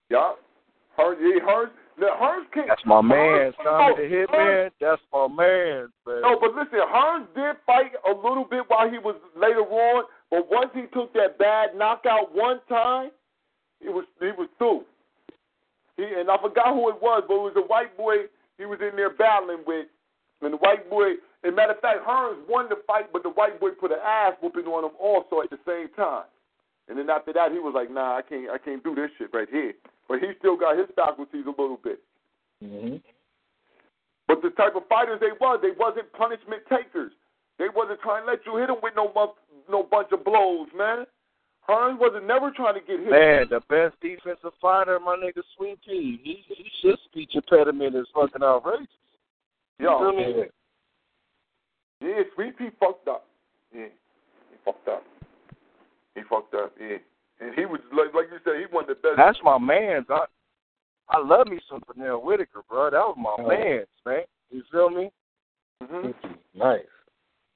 Yeah. 0.10 0.34
Hearns, 1.00 1.18
yeah, 1.22 1.40
Hearns, 1.40 1.72
now, 2.00 2.16
Hearns 2.16 2.48
can't. 2.54 2.68
That's 2.68 2.86
my 2.86 3.02
man, 3.02 3.52
Tommy 3.64 3.96
the 3.96 4.04
Hitman. 4.04 4.72
That's 4.80 5.02
my 5.12 5.28
man, 5.28 5.88
man. 6.08 6.22
No, 6.22 6.40
but 6.40 6.56
listen, 6.56 6.80
Hearns 6.80 7.28
did 7.36 7.56
fight 7.66 7.92
a 8.08 8.12
little 8.12 8.48
bit 8.50 8.64
while 8.68 8.90
he 8.90 9.00
was 9.00 9.16
later 9.36 9.64
on, 9.68 10.06
but 10.32 10.50
once 10.50 10.72
he 10.74 10.84
took 10.94 11.14
that 11.14 11.38
bad 11.38 11.76
knockout 11.76 12.34
one 12.34 12.60
time, 12.70 13.12
he 13.82 13.90
was 13.90 14.06
he 14.20 14.32
was 14.38 14.48
through. 14.58 14.84
He 15.98 16.04
and 16.04 16.32
I 16.32 16.38
forgot 16.42 16.74
who 16.74 16.90
it 16.90 17.02
was, 17.02 17.24
but 17.28 17.36
it 17.36 17.48
was 17.52 17.58
a 17.58 17.68
white 17.68 17.96
boy 17.98 18.32
he 18.58 18.66
was 18.66 18.80
in 18.80 18.96
there 18.96 19.10
battling 19.10 19.64
with, 19.68 19.88
and 20.42 20.54
the 20.54 20.58
white 20.58 20.90
boy. 20.90 21.20
As 21.44 21.52
a 21.52 21.56
matter 21.56 21.72
of 21.72 21.80
fact, 21.80 22.04
Hearns 22.06 22.40
won 22.48 22.68
the 22.68 22.76
fight, 22.86 23.12
but 23.12 23.24
the 23.24 23.30
white 23.30 23.60
boy 23.60 23.72
put 23.72 23.92
an 23.92 24.04
ass 24.04 24.34
whooping 24.44 24.66
on 24.66 24.84
him 24.84 24.92
also 25.00 25.42
at 25.42 25.50
the 25.50 25.60
same 25.66 25.88
time. 25.96 26.28
And 26.90 26.98
then 26.98 27.10
after 27.10 27.32
that, 27.34 27.52
he 27.52 27.60
was 27.60 27.74
like, 27.76 27.92
"Nah, 27.92 28.18
I 28.18 28.22
can't, 28.22 28.50
I 28.50 28.58
can't 28.58 28.84
do 28.84 28.96
this 28.96 29.12
shit 29.18 29.32
right 29.34 29.48
here." 29.50 29.74
But 30.10 30.20
he 30.20 30.34
still 30.40 30.58
got 30.58 30.78
his 30.78 30.88
faculties 30.96 31.46
a 31.46 31.62
little 31.62 31.80
bit. 31.82 32.02
Mm-hmm. 32.64 32.98
But 34.28 34.42
the 34.42 34.50
type 34.50 34.76
of 34.76 34.88
fighters 34.90 35.20
they 35.22 35.38
was, 35.40 35.60
they 35.62 35.72
wasn't 35.78 36.12
punishment 36.14 36.64
takers. 36.68 37.12
They 37.60 37.68
wasn't 37.74 38.02
trying 38.02 38.26
to 38.26 38.32
let 38.32 38.40
you 38.46 38.58
hit 38.58 38.68
them 38.68 38.78
with 38.82 38.94
no 38.96 39.12
no 39.70 39.84
bunch 39.84 40.10
of 40.12 40.26
blows, 40.26 40.68
man. 40.76 41.06
Hearns 41.68 42.00
wasn't 42.00 42.26
never 42.26 42.52
trying 42.52 42.74
to 42.74 42.80
get 42.80 43.00
hit. 43.00 43.12
Man, 43.12 43.46
the 43.50 43.62
best 43.70 44.00
defensive 44.02 44.54
fighter, 44.60 45.00
my 45.00 45.16
nigga 45.16 45.44
Sweet 45.56 45.78
Pea. 45.86 46.20
He 46.24 46.44
he 46.48 46.66
should 46.82 46.98
speech 47.06 47.32
impediment 47.34 47.96
is 47.96 48.08
fucking 48.14 48.42
outrageous. 48.42 48.88
Yo, 49.80 50.12
yeah. 50.18 50.44
yeah, 52.02 52.24
Sweet 52.34 52.58
Pea 52.58 52.70
fucked 52.80 53.08
up. 53.08 53.26
Yeah, 53.74 53.86
he 54.52 54.58
fucked 54.66 54.88
up. 54.88 55.04
He 56.16 56.22
fucked 56.28 56.56
up. 56.56 56.74
Yeah. 56.80 56.98
And 57.40 57.56
he 57.56 57.66
was 57.66 57.80
like, 57.92 58.14
like 58.14 58.28
you 58.32 58.40
said, 58.44 58.60
he 58.60 58.74
one 58.74 58.84
of 58.84 58.90
the 58.90 58.96
best. 58.96 59.18
That's 59.18 59.40
my 59.44 59.58
man's. 59.58 60.06
I 60.10 60.26
I 61.10 61.20
love 61.20 61.48
me 61.48 61.60
some 61.70 61.82
Pernell 61.82 62.24
Whitaker, 62.24 62.62
bro. 62.70 62.90
That 62.92 63.00
was 63.00 63.18
my 63.18 63.36
oh. 63.40 63.48
man's, 63.48 63.88
man. 64.06 64.24
You 64.52 64.64
feel 64.72 64.90
me? 64.90 65.10
Mm-hmm. 65.84 66.12
Nice. 66.54 66.86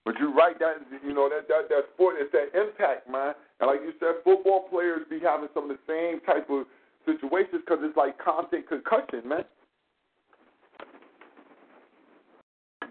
But 0.05 0.15
you're 0.19 0.33
right. 0.33 0.57
That 0.59 0.83
you 1.03 1.13
know 1.13 1.29
that 1.29 1.47
that 1.47 1.69
that 1.69 1.83
sport 1.93 2.15
is 2.21 2.27
that 2.31 2.51
impact, 2.59 3.09
man. 3.09 3.33
And 3.59 3.67
like 3.67 3.81
you 3.81 3.93
said, 3.99 4.23
football 4.23 4.67
players 4.69 5.01
be 5.09 5.19
having 5.19 5.49
some 5.53 5.69
of 5.69 5.77
the 5.77 5.83
same 5.87 6.19
type 6.21 6.49
of 6.49 6.65
situations 7.05 7.63
because 7.65 7.79
it's 7.81 7.97
like 7.97 8.17
constant 8.19 8.67
concussion, 8.67 9.27
man. 9.27 9.45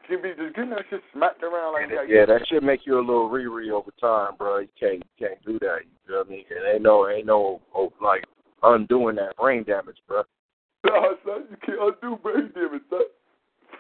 Just 0.08 0.54
getting 0.54 0.70
that 0.70 0.84
shit 0.90 1.00
smacked 1.12 1.42
around 1.42 1.74
like 1.74 1.88
that. 1.90 2.08
Yeah, 2.08 2.26
that 2.26 2.46
should 2.48 2.62
make 2.62 2.80
you 2.84 2.98
a 2.98 3.00
little 3.00 3.28
re 3.28 3.70
over 3.70 3.90
time, 4.00 4.36
bro. 4.36 4.58
You 4.58 4.68
can't 4.78 5.02
you 5.18 5.26
can't 5.26 5.44
do 5.44 5.58
that. 5.60 5.78
You 5.84 5.96
feel 6.06 6.24
me? 6.24 6.44
It 6.50 6.74
ain't 6.74 6.82
no 6.82 7.08
ain't 7.08 7.26
no 7.26 7.60
oh, 7.74 7.92
like 8.02 8.24
undoing 8.62 9.16
that 9.16 9.36
brain 9.36 9.64
damage, 9.64 9.98
bro. 10.06 10.22
No, 10.84 11.14
son, 11.24 11.44
you 11.48 11.56
can't 11.64 11.78
undo 11.80 12.16
brain 12.20 12.50
damage, 12.54 12.82
son. 12.90 13.00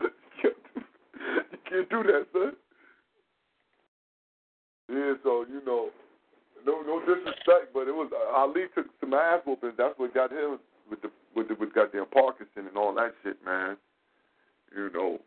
you 0.44 1.58
can't 1.68 1.90
do 1.90 2.02
that, 2.04 2.26
son. 2.32 2.52
Yeah, 4.88 5.14
so 5.24 5.44
you 5.48 5.60
know, 5.66 5.88
no 6.64 6.82
no 6.82 7.00
disrespect, 7.00 7.74
but 7.74 7.88
it 7.88 7.94
was 7.94 8.12
Ali 8.36 8.66
took 8.74 8.86
some 9.00 9.14
ass 9.14 9.40
whooping. 9.44 9.72
That's 9.76 9.98
what 9.98 10.14
got 10.14 10.30
him 10.30 10.60
with 10.88 11.02
the 11.02 11.10
with 11.34 11.48
the 11.48 11.54
with 11.54 11.74
goddamn 11.74 12.06
Parkinson 12.12 12.68
and 12.68 12.76
all 12.76 12.94
that 12.94 13.14
shit, 13.24 13.44
man. 13.44 13.76
You 14.76 14.90
know, 14.92 15.18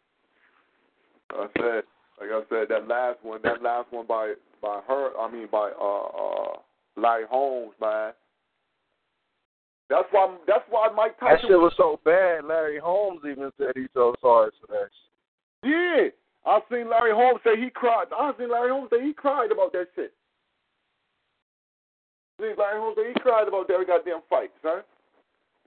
I 1.32 1.48
said, 1.58 1.84
like 2.20 2.30
I 2.32 2.42
said, 2.50 2.68
that 2.70 2.88
last 2.88 3.20
one, 3.24 3.40
that 3.44 3.62
last 3.62 3.92
one 3.92 4.06
by 4.06 4.34
by 4.62 4.82
her, 4.88 5.18
I 5.20 5.32
mean 5.32 5.48
by 5.52 5.72
uh 5.80 6.08
uh 6.08 6.58
Larry 6.98 7.26
Holmes, 7.30 7.74
man. 7.82 8.14
That's 9.90 10.08
why 10.12 10.36
that's 10.48 10.64
why 10.70 10.90
Mike 10.96 11.20
Tyson. 11.20 11.38
That 11.42 11.48
shit 11.48 11.60
was 11.60 11.74
so 11.78 12.00
bad. 12.04 12.46
Larry 12.46 12.80
Holmes 12.80 13.22
even 13.30 13.52
said 13.58 13.74
he 13.76 13.88
felt 13.94 14.20
sorry 14.22 14.52
for 14.60 14.68
that. 14.68 14.90
Shit. 15.64 15.72
Yeah, 15.72 16.52
I 16.52 16.60
seen 16.72 16.90
Larry 16.90 17.12
Holmes 17.14 17.40
say 17.44 17.60
he 17.60 17.70
cried. 17.70 18.06
I 18.16 18.32
seen 18.38 18.52
Larry 18.52 18.70
Holmes 18.70 18.90
say 18.92 19.04
he 19.04 19.14
cried 19.14 19.52
about 19.52 19.72
that 19.74 19.88
shit. 19.96 20.14
I 22.40 22.44
seen 22.44 22.56
Larry 22.58 22.80
Holmes 22.80 22.98
say 22.98 23.08
he 23.14 23.20
cried 23.20 23.48
about 23.48 23.68
that 23.68 23.84
goddamn 23.88 24.22
fight, 24.30 24.52
son. 24.62 24.82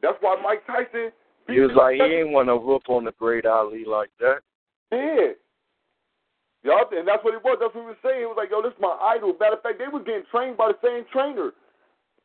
That's 0.03 0.19
why 0.21 0.41
Mike 0.43 0.67
Tyson. 0.67 1.11
He 1.49 1.61
was 1.61 1.71
like, 1.75 1.95
he 1.95 2.03
ain't 2.03 2.31
want 2.31 2.49
to 2.49 2.57
whoop 2.57 2.83
on 2.89 3.05
the 3.05 3.13
great 3.13 3.47
Ali 3.47 3.85
like 3.85 4.11
that. 4.21 4.41
Yeah, 4.93 5.33
Yup, 6.65 6.91
and 6.93 7.07
that's 7.07 7.23
what 7.23 7.35
it 7.35 7.43
was. 7.45 7.59
That's 7.61 7.75
what 7.75 7.83
he 7.83 7.89
was 7.95 8.03
saying. 8.03 8.21
He 8.21 8.27
was 8.27 8.37
like, 8.37 8.51
yo, 8.51 8.61
this 8.63 8.73
is 8.75 8.81
my 8.83 8.97
idol. 9.15 9.35
Matter 9.39 9.55
of 9.57 9.63
fact, 9.63 9.79
they 9.79 9.87
was 9.87 10.03
getting 10.05 10.27
trained 10.31 10.57
by 10.57 10.73
the 10.75 10.79
same 10.83 11.05
trainer. 11.13 11.53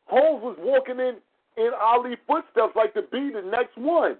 Holmes 0.05 0.43
was 0.43 0.57
walking 0.59 0.99
in 0.99 1.17
in 1.55 1.71
Ali 1.79 2.17
footsteps 2.25 2.75
like 2.75 2.93
to 2.95 3.03
be 3.13 3.29
the 3.29 3.45
next 3.45 3.77
one, 3.77 4.17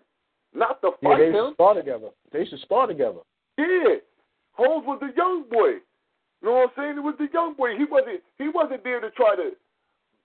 not 0.54 0.80
to 0.82 0.92
Yeah, 1.02 1.10
fight 1.10 1.18
they 1.18 1.32
him. 1.34 1.50
should 1.50 1.54
spar 1.58 1.74
together. 1.74 2.10
They 2.32 2.46
should 2.46 2.60
spar 2.62 2.86
together. 2.88 3.26
Yeah, 3.58 3.98
Holmes 4.54 4.86
was 4.86 5.00
the 5.02 5.10
young 5.18 5.50
boy. 5.50 5.82
You 6.42 6.50
know 6.50 6.54
what 6.54 6.74
I'm 6.78 6.78
saying? 6.78 6.98
It 6.98 7.04
was 7.04 7.16
the 7.18 7.28
young 7.34 7.56
boy. 7.56 7.76
He 7.76 7.86
wasn't. 7.86 8.22
He 8.38 8.50
wasn't 8.54 8.84
there 8.84 9.02
to 9.02 9.10
try 9.12 9.36
to 9.36 9.50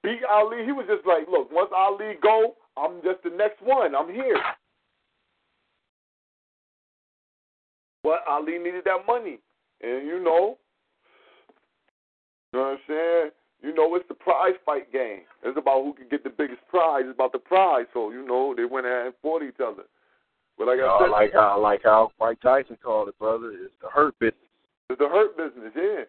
beat 0.04 0.20
Ali. 0.30 0.64
He 0.66 0.72
was 0.72 0.84
just 0.86 1.06
like, 1.06 1.26
look, 1.32 1.50
once 1.50 1.70
Ali 1.74 2.14
go, 2.22 2.56
I'm 2.76 3.00
just 3.02 3.22
the 3.24 3.30
next 3.30 3.62
one. 3.62 3.96
I'm 3.96 4.12
here. 4.12 4.36
But 8.04 8.20
Ali 8.28 8.58
needed 8.58 8.84
that 8.84 9.06
money, 9.06 9.38
and 9.82 10.06
you 10.06 10.22
know, 10.22 10.58
you 12.52 12.58
know 12.58 12.64
what 12.64 12.72
I'm 12.72 12.78
saying. 12.88 13.30
You 13.60 13.74
know, 13.74 13.96
it's 13.96 14.06
the 14.08 14.14
prize 14.14 14.54
fight 14.64 14.92
game. 14.92 15.22
It's 15.42 15.58
about 15.58 15.82
who 15.82 15.92
can 15.92 16.08
get 16.08 16.22
the 16.22 16.30
biggest 16.30 16.60
prize. 16.68 17.02
It's 17.06 17.14
about 17.14 17.32
the 17.32 17.38
prize. 17.38 17.86
So 17.92 18.10
you 18.10 18.24
know, 18.26 18.54
they 18.56 18.64
went 18.64 18.86
ahead 18.86 19.06
and 19.06 19.14
fought 19.20 19.42
each 19.42 19.60
other. 19.64 19.82
But 20.56 20.68
like 20.68 20.78
I 20.80 20.86
I 20.86 20.98
said, 21.00 21.10
like 21.10 21.32
how 21.32 21.60
like 21.60 21.80
how 21.84 22.10
Mike 22.20 22.40
Tyson 22.40 22.78
called 22.82 23.08
it, 23.08 23.18
brother. 23.18 23.52
It's 23.52 23.74
the 23.82 23.88
hurt 23.88 24.18
business. 24.18 24.48
It's 24.90 24.98
the 24.98 25.08
hurt 25.08 25.36
business, 25.36 25.72
yeah. 25.76 26.04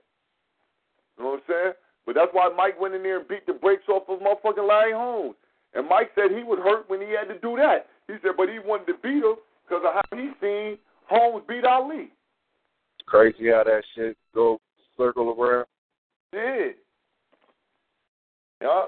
You 1.17 1.23
know 1.23 1.31
what 1.31 1.41
I'm 1.41 1.41
saying? 1.47 1.73
But 2.05 2.15
that's 2.15 2.31
why 2.31 2.49
Mike 2.55 2.79
went 2.79 2.95
in 2.95 3.03
there 3.03 3.19
and 3.19 3.27
beat 3.27 3.45
the 3.45 3.53
brakes 3.53 3.87
off 3.89 4.07
of 4.07 4.19
motherfucking 4.19 4.67
Larry 4.67 4.93
Holmes. 4.93 5.35
And 5.73 5.87
Mike 5.87 6.09
said 6.15 6.31
he 6.35 6.43
would 6.43 6.59
hurt 6.59 6.89
when 6.89 7.01
he 7.01 7.09
had 7.11 7.27
to 7.27 7.37
do 7.39 7.55
that. 7.57 7.87
He 8.07 8.15
said, 8.23 8.31
but 8.37 8.49
he 8.49 8.57
wanted 8.57 8.87
to 8.87 8.93
beat 9.03 9.21
him 9.21 9.35
because 9.67 9.83
of 9.85 9.93
how 9.93 10.17
he 10.17 10.31
seen 10.41 10.79
Holmes 11.05 11.43
beat 11.47 11.65
Ali. 11.65 12.09
Crazy 13.09 13.49
how 13.49 13.63
that 13.65 13.81
shit 13.95 14.15
go 14.35 14.59
circle 14.95 15.33
around. 15.33 15.65
Yeah. 16.31 16.77
Yeah. 18.61 18.83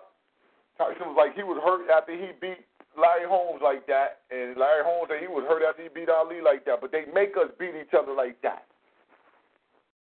Tyson 0.78 1.10
was 1.10 1.18
like 1.18 1.36
he 1.36 1.42
was 1.42 1.60
hurt 1.64 1.90
after 1.90 2.14
he 2.14 2.30
beat 2.40 2.62
Larry 2.96 3.26
Holmes 3.28 3.62
like 3.64 3.88
that, 3.88 4.22
and 4.30 4.58
Larry 4.58 4.84
Holmes 4.86 5.10
said 5.10 5.22
he 5.22 5.28
was 5.28 5.46
hurt 5.50 5.64
after 5.68 5.82
he 5.82 5.90
beat 5.90 6.10
Ali 6.10 6.42
like 6.42 6.66
that. 6.66 6.82
But 6.82 6.92
they 6.92 7.06
make 7.14 7.34
us 7.38 7.50
beat 7.58 7.74
each 7.74 7.94
other 7.98 8.14
like 8.14 8.42
that. 8.42 8.66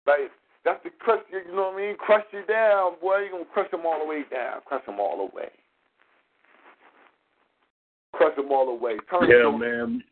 Like 0.07 0.29
that's 0.65 0.83
the 0.85 0.91
crush 0.99 1.25
you, 1.33 1.41
you 1.49 1.57
know 1.57 1.73
what 1.73 1.81
I 1.81 1.87
mean? 1.89 1.97
Crush 1.97 2.25
you 2.33 2.45
down, 2.45 3.01
boy. 3.01 3.25
You 3.25 3.31
gonna 3.33 3.45
crush 3.53 3.71
them 3.71 3.87
all 3.87 4.01
the 4.01 4.07
way 4.09 4.25
down. 4.31 4.61
Crush 4.67 4.85
them 4.85 5.01
all 5.01 5.17
the 5.17 5.37
way. 5.37 5.49
Crush 8.13 8.37
them 8.37 8.53
all 8.53 8.67
the 8.67 8.77
way. 8.77 8.99
Turn 9.09 9.31
Yeah, 9.31 9.49
man. 9.57 10.05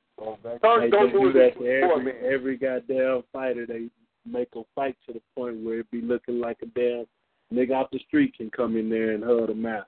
They 0.43 0.91
just 0.91 1.13
do 1.13 1.33
that 1.33 1.53
to 1.59 1.67
every, 1.67 2.13
every 2.35 2.57
goddamn 2.57 3.23
fighter. 3.33 3.67
They 3.67 3.89
make 4.27 4.49
a 4.55 4.63
fight 4.75 4.97
to 5.07 5.13
the 5.15 5.21
point 5.37 5.65
where 5.65 5.81
it 5.81 5.91
be 5.91 6.01
looking 6.01 6.41
like 6.41 6.59
a 6.63 6.67
damn 6.67 7.07
nigga 7.53 7.75
off 7.75 7.91
the 7.91 7.99
street 8.07 8.35
can 8.37 8.51
come 8.51 8.77
in 8.77 8.89
there 8.89 9.13
and 9.13 9.23
hug 9.25 9.49
them 9.49 9.67
out. 9.67 9.87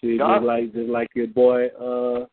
Shit, 0.00 0.18
just 0.18 0.42
like 0.44 0.72
just 0.74 0.90
like 0.90 1.08
your 1.14 1.28
boy 1.28 1.68
uh 1.68 2.26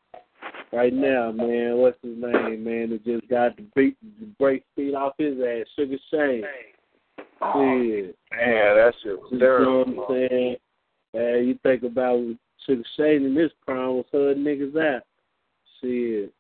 right 0.73 0.94
now, 0.94 1.31
man. 1.31 1.77
What's 1.77 1.98
his 2.02 2.18
name, 2.18 2.64
man? 2.64 2.90
That 2.90 3.06
just 3.06 3.27
got 3.30 3.56
the 3.56 3.64
beat 3.76 3.95
the 4.19 4.26
break 4.40 4.64
feet 4.76 4.95
off 4.95 5.14
his 5.18 5.38
ass, 5.40 5.65
Sugar 5.76 5.98
Shane. 6.11 6.44
Shit. 7.18 8.18
Man, 8.31 8.76
that 8.76 8.94
shit 9.03 9.18
was 9.19 9.30
You 9.31 9.38
know 9.40 9.45
terrible. 9.45 9.85
what 9.95 10.10
I'm 10.10 10.27
saying? 10.30 10.56
Man, 11.14 11.48
you 11.48 11.60
think 11.64 11.84
about 11.84 12.19
Sugar 12.65 12.84
Shane 12.98 13.26
in 13.26 13.35
this 13.35 13.52
prime 13.65 13.95
was 13.95 14.06
hugging 14.11 14.44
niggas 14.44 14.95
out. 14.95 15.03
Shit. 15.81 16.34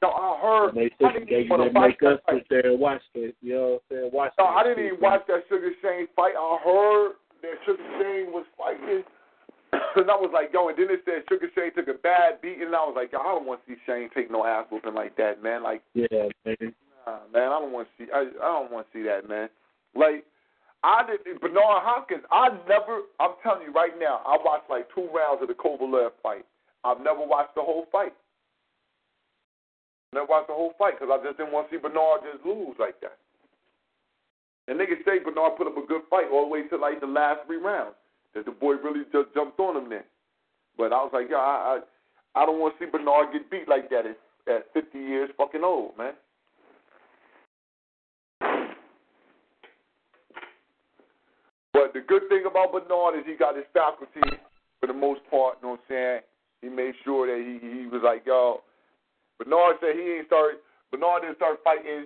No, 0.00 0.10
I 0.10 0.38
heard. 0.40 0.74
They 0.74 0.90
didn't 0.98 1.28
they, 1.28 1.42
even 1.42 1.48
wanna 1.48 1.72
they 1.72 1.80
make 1.80 2.02
watch 2.02 2.14
us 2.14 2.20
sit 2.30 2.46
there 2.50 2.70
and 2.70 2.78
watch 2.78 3.02
that. 3.14 3.32
You 3.42 3.54
know 3.54 3.60
what 3.60 3.82
I'm 3.90 3.96
saying? 3.96 4.10
Watch 4.12 4.32
No, 4.38 4.44
I 4.46 4.62
didn't 4.62 4.86
even 4.86 5.00
watch 5.00 5.22
that 5.26 5.42
Sugar 5.48 5.70
Shane 5.82 6.06
fight. 6.14 6.34
I 6.38 6.58
heard 6.62 7.12
that 7.42 7.54
Sugar 7.66 7.82
Shane 7.98 8.32
was 8.32 8.46
fighting. 8.56 9.02
And 9.96 10.08
I 10.10 10.14
was 10.16 10.30
like, 10.32 10.48
yo, 10.54 10.68
and 10.68 10.78
then 10.78 10.88
it 10.88 11.02
said 11.04 11.28
Sugar 11.28 11.50
Shane 11.54 11.74
took 11.74 11.92
a 11.92 11.98
bad 11.98 12.40
beating. 12.40 12.72
And 12.72 12.76
I 12.76 12.86
was 12.86 12.94
like, 12.96 13.12
yo, 13.12 13.18
I 13.20 13.34
don't 13.34 13.44
want 13.44 13.60
to 13.66 13.74
see 13.74 13.78
Shane 13.84 14.08
take 14.14 14.30
no 14.30 14.46
ass 14.46 14.64
whooping 14.70 14.94
like 14.94 15.16
that, 15.16 15.42
man. 15.42 15.62
Like, 15.62 15.82
Yeah, 15.92 16.32
man. 16.46 16.72
nah, 17.04 17.20
man, 17.34 17.52
I 17.52 17.58
don't 17.60 17.72
want 17.72 17.88
to 17.88 17.92
see. 18.04 18.10
I, 18.10 18.30
I 18.40 18.48
don't 18.48 18.72
want 18.72 18.86
to 18.86 18.92
see 18.96 19.02
that, 19.04 19.28
man. 19.28 19.50
Like, 19.94 20.24
I 20.84 21.02
did 21.04 21.40
Bernard 21.40 21.82
Hopkins. 21.84 22.22
I 22.30 22.48
never. 22.68 23.02
I'm 23.20 23.34
telling 23.42 23.66
you 23.66 23.72
right 23.72 23.92
now. 23.98 24.22
I 24.24 24.38
watched 24.40 24.70
like 24.70 24.86
two 24.94 25.08
rounds 25.12 25.42
of 25.42 25.48
the 25.48 25.54
Kovalev 25.54 26.10
fight. 26.22 26.46
I've 26.84 27.00
never 27.00 27.20
watched 27.20 27.54
the 27.56 27.62
whole 27.62 27.86
fight. 27.90 28.14
Never 30.12 30.26
watched 30.26 30.48
the 30.48 30.54
whole 30.54 30.72
fight 30.78 30.98
because 30.98 31.12
I 31.12 31.22
just 31.24 31.36
didn't 31.36 31.52
want 31.52 31.68
to 31.68 31.76
see 31.76 31.80
Bernard 31.80 32.24
just 32.24 32.44
lose 32.44 32.76
like 32.78 33.00
that. 33.00 33.18
And 34.68 34.80
niggas 34.80 35.04
say 35.04 35.18
Bernard 35.20 35.56
put 35.56 35.66
up 35.66 35.76
a 35.76 35.86
good 35.86 36.02
fight 36.08 36.28
all 36.32 36.44
the 36.44 36.52
way 36.52 36.66
to 36.68 36.76
like 36.76 37.00
the 37.00 37.06
last 37.06 37.46
three 37.46 37.56
rounds. 37.56 37.96
That 38.34 38.44
the 38.44 38.52
boy 38.52 38.74
really 38.74 39.04
just 39.12 39.32
jumped 39.34 39.58
on 39.60 39.76
him 39.76 39.90
then. 39.90 40.04
But 40.76 40.92
I 40.92 41.00
was 41.04 41.10
like, 41.12 41.28
yeah, 41.30 41.36
I 41.36 41.80
I, 42.36 42.42
I 42.42 42.46
don't 42.46 42.60
want 42.60 42.78
to 42.78 42.84
see 42.84 42.90
Bernard 42.90 43.32
get 43.32 43.50
beat 43.50 43.68
like 43.68 43.90
that 43.90 44.04
at, 44.06 44.18
at 44.48 44.72
50 44.72 44.98
years 44.98 45.30
fucking 45.36 45.64
old, 45.64 45.96
man. 45.96 46.12
But 51.72 51.92
the 51.92 52.00
good 52.00 52.28
thing 52.28 52.44
about 52.48 52.72
Bernard 52.72 53.18
is 53.18 53.24
he 53.26 53.36
got 53.36 53.56
his 53.56 53.64
faculty 53.72 54.20
for 54.80 54.86
the 54.86 54.92
most 54.92 55.20
part. 55.30 55.58
You 55.60 55.68
know 55.68 55.72
what 55.72 55.80
I'm 55.88 55.88
saying? 55.88 56.20
He 56.60 56.68
made 56.68 56.94
sure 57.04 57.26
that 57.26 57.40
he 57.40 57.60
he 57.60 57.86
was 57.86 58.00
like, 58.04 58.24
yo. 58.26 58.62
Bernard 59.38 59.76
said 59.80 59.94
he 59.94 60.18
ain't 60.18 60.26
start. 60.26 60.60
Bernard 60.90 61.22
didn't 61.22 61.36
start 61.36 61.62
fighting 61.62 62.04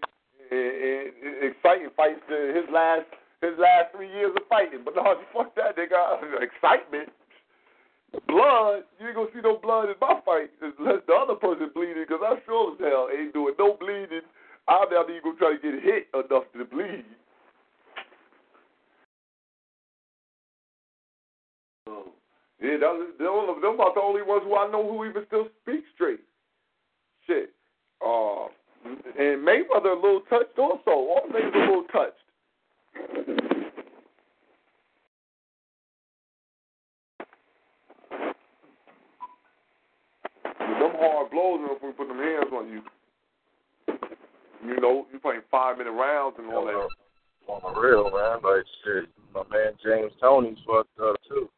eh, 0.50 0.54
eh, 0.54 1.08
eh, 1.08 1.48
exciting 1.48 1.88
fights 1.96 2.20
to 2.28 2.36
his 2.52 2.68
last 2.72 3.08
his 3.40 3.56
last 3.58 3.90
three 3.96 4.12
years 4.12 4.30
of 4.36 4.44
fighting. 4.48 4.84
Bernard, 4.84 5.18
fuck 5.32 5.54
that 5.56 5.76
nigga. 5.76 6.20
Excitement, 6.44 7.08
blood. 8.28 8.84
You 9.00 9.08
ain't 9.08 9.16
gonna 9.16 9.32
see 9.32 9.40
no 9.40 9.56
blood 9.56 9.88
in 9.88 9.96
my 10.00 10.20
fight 10.24 10.52
unless 10.60 11.00
the 11.08 11.14
other 11.16 11.34
person 11.34 11.72
bleeding. 11.74 12.04
Because 12.06 12.22
I 12.22 12.36
sure 12.44 12.76
as 12.76 12.80
hell 12.80 13.08
ain't 13.08 13.32
doing 13.32 13.54
no 13.58 13.76
bleeding. 13.80 14.26
I'm 14.68 14.90
not 14.90 15.10
even 15.10 15.22
gonna 15.24 15.38
try 15.38 15.56
to 15.56 15.62
get 15.62 15.82
hit 15.82 16.06
enough 16.14 16.44
to 16.52 16.64
bleed. 16.64 17.04
Yeah, 22.62 22.78
those, 22.78 23.10
those, 23.18 23.58
those 23.60 23.74
about 23.74 23.96
the 23.96 24.00
only 24.00 24.22
ones 24.22 24.44
who 24.46 24.54
I 24.54 24.70
know 24.70 24.86
who 24.86 25.04
even 25.04 25.24
still 25.26 25.48
speak 25.62 25.82
straight. 25.96 26.20
Shit. 27.26 27.50
Uh, 28.04 28.46
and 28.84 29.46
Mayweather 29.46 29.92
a 29.92 30.00
little 30.00 30.22
touched 30.28 30.58
also. 30.58 30.90
All 30.90 31.22
niggas 31.30 31.54
a 31.54 31.58
little 31.58 31.84
touched. 31.92 32.16
Them 40.58 40.92
hard 40.98 41.30
blows 41.30 41.60
and 41.62 41.76
if 41.76 41.82
we 41.82 41.92
put 41.92 42.08
them 42.08 42.18
hands 42.18 42.52
on 42.52 42.68
you. 42.68 42.82
You 44.66 44.80
know, 44.80 45.06
you 45.12 45.18
playing 45.20 45.42
five 45.50 45.78
minute 45.78 45.92
rounds 45.92 46.36
and 46.38 46.52
all 46.52 46.64
that. 46.66 46.88
On 47.48 47.74
the 47.74 47.80
real, 47.80 48.10
man. 48.10 48.38
Like 48.42 48.64
shit. 48.84 49.08
My 49.34 49.42
man 49.50 49.72
James 49.84 50.12
Toney's 50.20 50.58
fucked 50.66 50.98
up 51.00 51.16
too. 51.28 51.48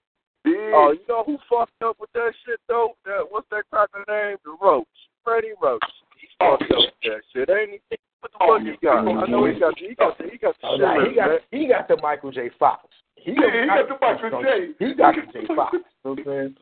Oh, 0.46 0.92
you 0.92 1.00
know 1.08 1.24
who 1.24 1.38
fucked 1.48 1.82
up 1.82 1.96
with 1.98 2.12
that 2.12 2.32
shit 2.44 2.60
though? 2.68 2.96
That 3.06 3.24
what's 3.30 3.48
that 3.50 3.64
cracker 3.70 4.04
name? 4.08 4.36
The 4.44 4.56
Roach. 4.60 4.86
Freddie 5.24 5.52
Roach. 5.60 5.82
He 6.20 6.28
fucked 6.38 6.70
up 6.70 6.92
that 7.02 7.20
shit, 7.32 7.51
ain't 7.51 7.80
he? 7.90 7.96
What 8.20 8.32
the 8.32 8.38
fuck 8.38 8.80
he 8.80 8.86
got? 8.86 8.98
I 9.06 9.26
know 9.26 9.44
he 9.46 9.59
got 9.59 9.74
the, 9.78 9.88
he 9.88 9.94
got 9.94 10.18
the, 10.18 10.24
he 10.30 10.38
got 10.38 10.55
the 10.60 10.68
shit. 10.70 10.80
nah, 10.80 11.09
he 11.09 11.14
got 11.14 11.28
man. 11.28 11.38
he 11.51 11.66
got 11.66 11.88
the 11.88 11.96
Michael 12.02 12.30
J. 12.30 12.51
Fox. 12.59 12.86
He 13.16 13.32
Yeah, 13.32 13.62
he 13.62 13.66
got 13.66 13.88
the 13.88 13.96
Michael 14.01 14.42
J. 14.42 14.68
He 14.78 14.94
got 14.94 15.14
the 15.14 15.40
J. 15.40 15.46
Fox. 15.55 15.72
You 15.72 15.78
know 15.78 15.84
what 16.02 16.18
I'm 16.18 16.24
saying? 16.24 16.56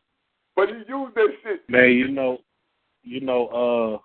But 0.55 0.69
he 0.69 0.75
used 0.75 1.15
that 1.15 1.29
shit. 1.43 1.69
Man, 1.69 1.91
you 1.91 2.09
know, 2.09 2.39
you 3.03 3.21
know, 3.21 3.47
uh, 3.47 3.97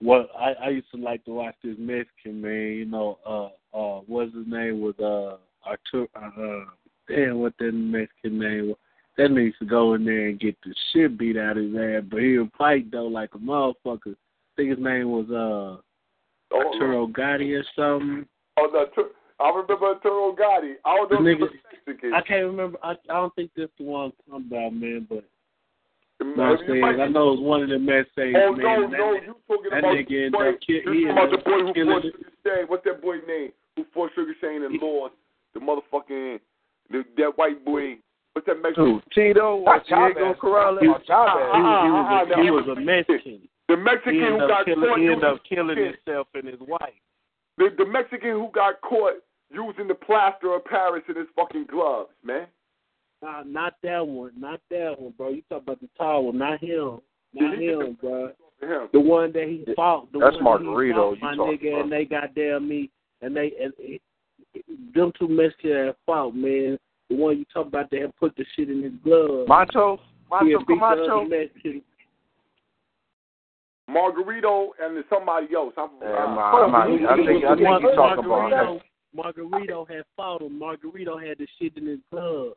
what 0.00 0.28
I 0.38 0.52
I 0.64 0.68
used 0.70 0.90
to 0.94 1.00
like 1.00 1.24
to 1.24 1.32
watch 1.32 1.54
this 1.62 1.76
Mexican 1.78 2.40
man. 2.40 2.72
You 2.72 2.84
know, 2.86 3.18
uh, 3.26 3.76
uh, 3.76 4.00
what's 4.06 4.34
his 4.34 4.46
name 4.46 4.80
was 4.80 4.94
uh 4.98 5.36
Artur. 5.64 6.08
Uh, 6.14 6.64
damn, 7.08 7.38
what 7.38 7.54
that 7.58 7.72
Mexican 7.72 8.38
name 8.38 8.68
was. 8.68 8.76
That 9.18 9.30
used 9.30 9.58
to 9.58 9.66
go 9.66 9.92
in 9.94 10.04
there 10.04 10.28
and 10.28 10.40
get 10.40 10.56
the 10.64 10.74
shit 10.92 11.18
beat 11.18 11.36
out 11.36 11.58
of 11.58 11.64
his 11.64 11.74
ass, 11.76 12.02
but 12.10 12.20
he 12.20 12.38
would 12.38 12.50
fight 12.56 12.90
though 12.90 13.06
like 13.06 13.30
a 13.34 13.38
motherfucker. 13.38 14.14
I 14.14 14.56
think 14.56 14.70
his 14.70 14.78
name 14.78 15.10
was 15.10 15.28
uh 15.30 16.54
Arturo 16.56 17.06
Gatti 17.06 17.54
or 17.54 17.64
something. 17.76 18.26
Oh, 18.58 18.68
no, 18.72 18.86
Tur- 18.94 19.12
I 19.40 19.48
remember 19.50 19.86
Arturo 19.86 20.32
Gatti. 20.32 20.74
I 20.84 20.96
don't 20.96 21.10
know 21.10 21.18
if 21.18 21.24
he 21.24 21.34
nigga- 21.34 21.40
was 21.40 21.50
Mexican. 21.86 22.14
I 22.14 22.20
can't 22.22 22.46
remember. 22.46 22.78
I 22.82 22.90
I 22.92 23.14
don't 23.14 23.34
think 23.34 23.50
that's 23.56 23.72
the 23.78 23.84
one 23.84 24.12
I'm 24.32 24.42
talking 24.42 24.46
about, 24.48 24.74
man. 24.74 25.06
But 25.08 25.24
You 26.20 26.36
know 26.36 26.50
what 26.52 26.60
I'm 26.60 26.66
saying? 26.68 26.84
I 27.00 27.08
know 27.08 27.32
it's 27.32 27.42
one 27.42 27.62
of 27.62 27.68
the 27.68 27.78
Mexicans, 27.78 28.36
Oh, 28.38 28.52
man. 28.52 28.62
no, 28.64 28.90
that 28.90 28.98
no, 28.98 29.12
you 29.14 29.36
talking 29.48 29.70
that 29.70 29.78
about 29.80 29.94
nigga 29.96 30.16
ended 30.16 30.32
boy, 30.32 30.48
up 30.50 30.60
ki- 30.60 30.82
you 30.84 30.92
he 30.92 31.04
about 31.08 31.30
the 31.30 31.38
boy 31.38 31.58
who 31.60 31.72
fought 31.74 32.02
Sugar 32.02 32.32
Shane. 32.44 32.64
What's 32.68 32.84
that 32.84 33.02
boy 33.02 33.16
name? 33.26 33.52
Who 33.76 33.84
fought 33.92 34.10
Sugar 34.14 34.34
Shane 34.40 34.62
and 34.62 34.80
lost? 34.80 35.14
The 35.54 35.60
motherfucking, 35.60 36.40
the, 36.90 37.04
that 37.18 37.36
white 37.36 37.64
boy. 37.64 37.96
What's 38.32 38.46
that 38.46 38.62
Mexican? 38.62 38.84
Who? 38.84 39.02
Tito 39.14 39.56
or 39.58 39.64
Not 39.64 39.86
Chavez. 39.86 40.14
Diego 40.16 40.34
Corrales? 40.40 40.80
He, 40.80 40.86
Chavez. 40.86 41.04
he, 41.06 41.60
was, 41.60 41.84
he, 41.84 41.90
was 41.92 42.28
Ah, 42.30 42.40
a, 42.40 42.42
he 42.42 42.50
was 42.50 42.68
a 42.76 42.80
Mexican. 42.80 43.40
The 43.68 43.76
Mexican 43.76 44.20
who 44.32 44.38
got 44.48 44.64
killing, 44.66 44.88
caught. 44.88 44.98
he 44.98 45.06
ended 45.06 45.24
up 45.24 45.40
killing 45.48 45.76
shit. 45.76 45.96
himself 46.04 46.26
and 46.34 46.46
his 46.48 46.60
wife. 46.60 46.94
The, 47.58 47.68
the 47.76 47.84
Mexican 47.86 48.30
who 48.32 48.48
got 48.54 48.80
caught 48.80 49.14
using 49.50 49.86
the 49.88 49.94
plaster 49.94 50.54
of 50.54 50.64
Paris 50.64 51.02
in 51.08 51.16
his 51.16 51.26
fucking 51.36 51.66
gloves, 51.70 52.10
man. 52.24 52.46
Nah, 53.22 53.42
not 53.44 53.74
that 53.82 54.06
one. 54.06 54.32
Not 54.36 54.60
that 54.70 54.94
one, 54.98 55.12
bro. 55.16 55.28
You 55.30 55.42
talk 55.48 55.62
about 55.62 55.80
the 55.80 55.88
tall 55.96 56.24
one, 56.26 56.38
not 56.38 56.60
him. 56.62 56.98
Not 57.34 57.58
him, 57.58 57.96
bro. 58.00 58.32
Him. 58.60 58.88
The 58.92 59.00
one 59.00 59.32
that 59.32 59.44
he 59.44 59.64
fought. 59.74 60.10
The 60.12 60.18
That's 60.20 60.36
one 60.42 60.64
that 60.64 60.68
Margarito 60.70 61.14
He 61.14 61.20
fought, 61.20 61.32
you 61.32 61.36
my 61.36 61.36
talking 61.36 61.58
nigga, 61.58 61.72
about. 61.72 61.82
and 61.82 61.92
they 61.92 62.04
goddamn 62.04 62.68
me, 62.68 62.90
and 63.20 63.36
they 63.36 63.52
and 63.62 63.72
it, 63.78 64.00
them 64.94 65.12
two 65.18 65.28
Mexicans 65.28 65.94
fought, 66.06 66.34
man. 66.34 66.78
The 67.10 67.16
one 67.16 67.38
you 67.38 67.44
talk 67.52 67.66
about 67.66 67.90
that 67.90 68.12
put 68.18 68.34
the 68.36 68.44
shit 68.56 68.70
in 68.70 68.82
his 68.82 68.92
glove. 69.04 69.46
Macho? 69.48 69.98
Macho 70.30 70.44
He 70.46 70.52
had 70.52 70.66
beat 70.66 70.78
Camacho? 70.78 71.28
Margarito 73.90 74.68
and 74.80 75.04
somebody 75.10 75.54
else. 75.54 75.74
I'm, 75.76 75.90
Yeah, 76.00 76.24
uh, 76.24 76.28
my- 76.28 76.42
I 76.42 76.66
might- 76.66 76.78
I 76.82 76.86
think- 76.86 77.08
I 77.08 77.16
think 77.56 77.82
you 77.82 77.94
talking 77.94 78.24
about 78.24 78.50
Margarito, 78.52 78.82
Margarito 79.14 79.88
had 79.88 80.04
fought 80.16 80.40
him. 80.40 80.58
Margarito 80.58 81.18
had 81.18 81.38
the 81.38 81.46
shit 81.58 81.76
in 81.76 81.86
his 81.86 82.00
glove. 82.10 82.54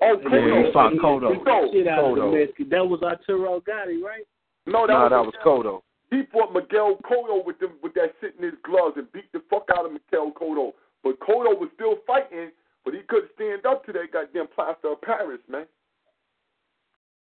Oh, 0.00 0.06
And 0.14 0.22
Cotto. 0.22 0.60
he- 0.60 0.66
he 0.66 0.72
fought 0.72 0.92
Cotto. 0.94 1.28
he 1.28 1.34
beat 1.36 1.44
the 1.44 1.70
Shit 1.72 1.86
out 1.88 2.04
of 2.04 2.16
the 2.16 2.26
Mexican. 2.26 2.68
That 2.70 2.88
was 2.88 3.02
Arturo 3.02 3.60
Gatti, 3.60 4.02
right? 4.02 4.26
No, 4.66 4.86
that 4.86 4.92
Nah, 4.94 5.02
was, 5.02 5.10
that 5.10 5.26
was 5.26 5.34
Cotto. 5.36 5.82
He 6.10 6.22
fought 6.26 6.52
Miguel 6.52 6.96
Cotto 7.04 7.44
with 7.44 7.58
them 7.58 7.78
with 7.82 7.92
that 7.94 8.14
shit 8.20 8.34
in 8.36 8.44
his 8.44 8.54
gloves 8.62 8.96
and 8.96 9.10
beat 9.12 9.30
the 9.32 9.40
fuck 9.50 9.68
out 9.70 9.84
of 9.84 9.92
Miguel 9.92 10.32
Cotto. 10.32 10.74
But 11.02 11.18
Cotto 11.20 11.58
was 11.58 11.70
still 11.74 11.96
fighting, 12.06 12.50
but 12.84 12.94
he 12.94 13.00
couldn't 13.08 13.30
stand 13.34 13.66
up 13.66 13.84
to 13.86 13.92
that 13.92 14.12
goddamn 14.12 14.46
plaster 14.54 14.92
of 14.92 15.00
Paris, 15.02 15.40
man. 15.48 15.66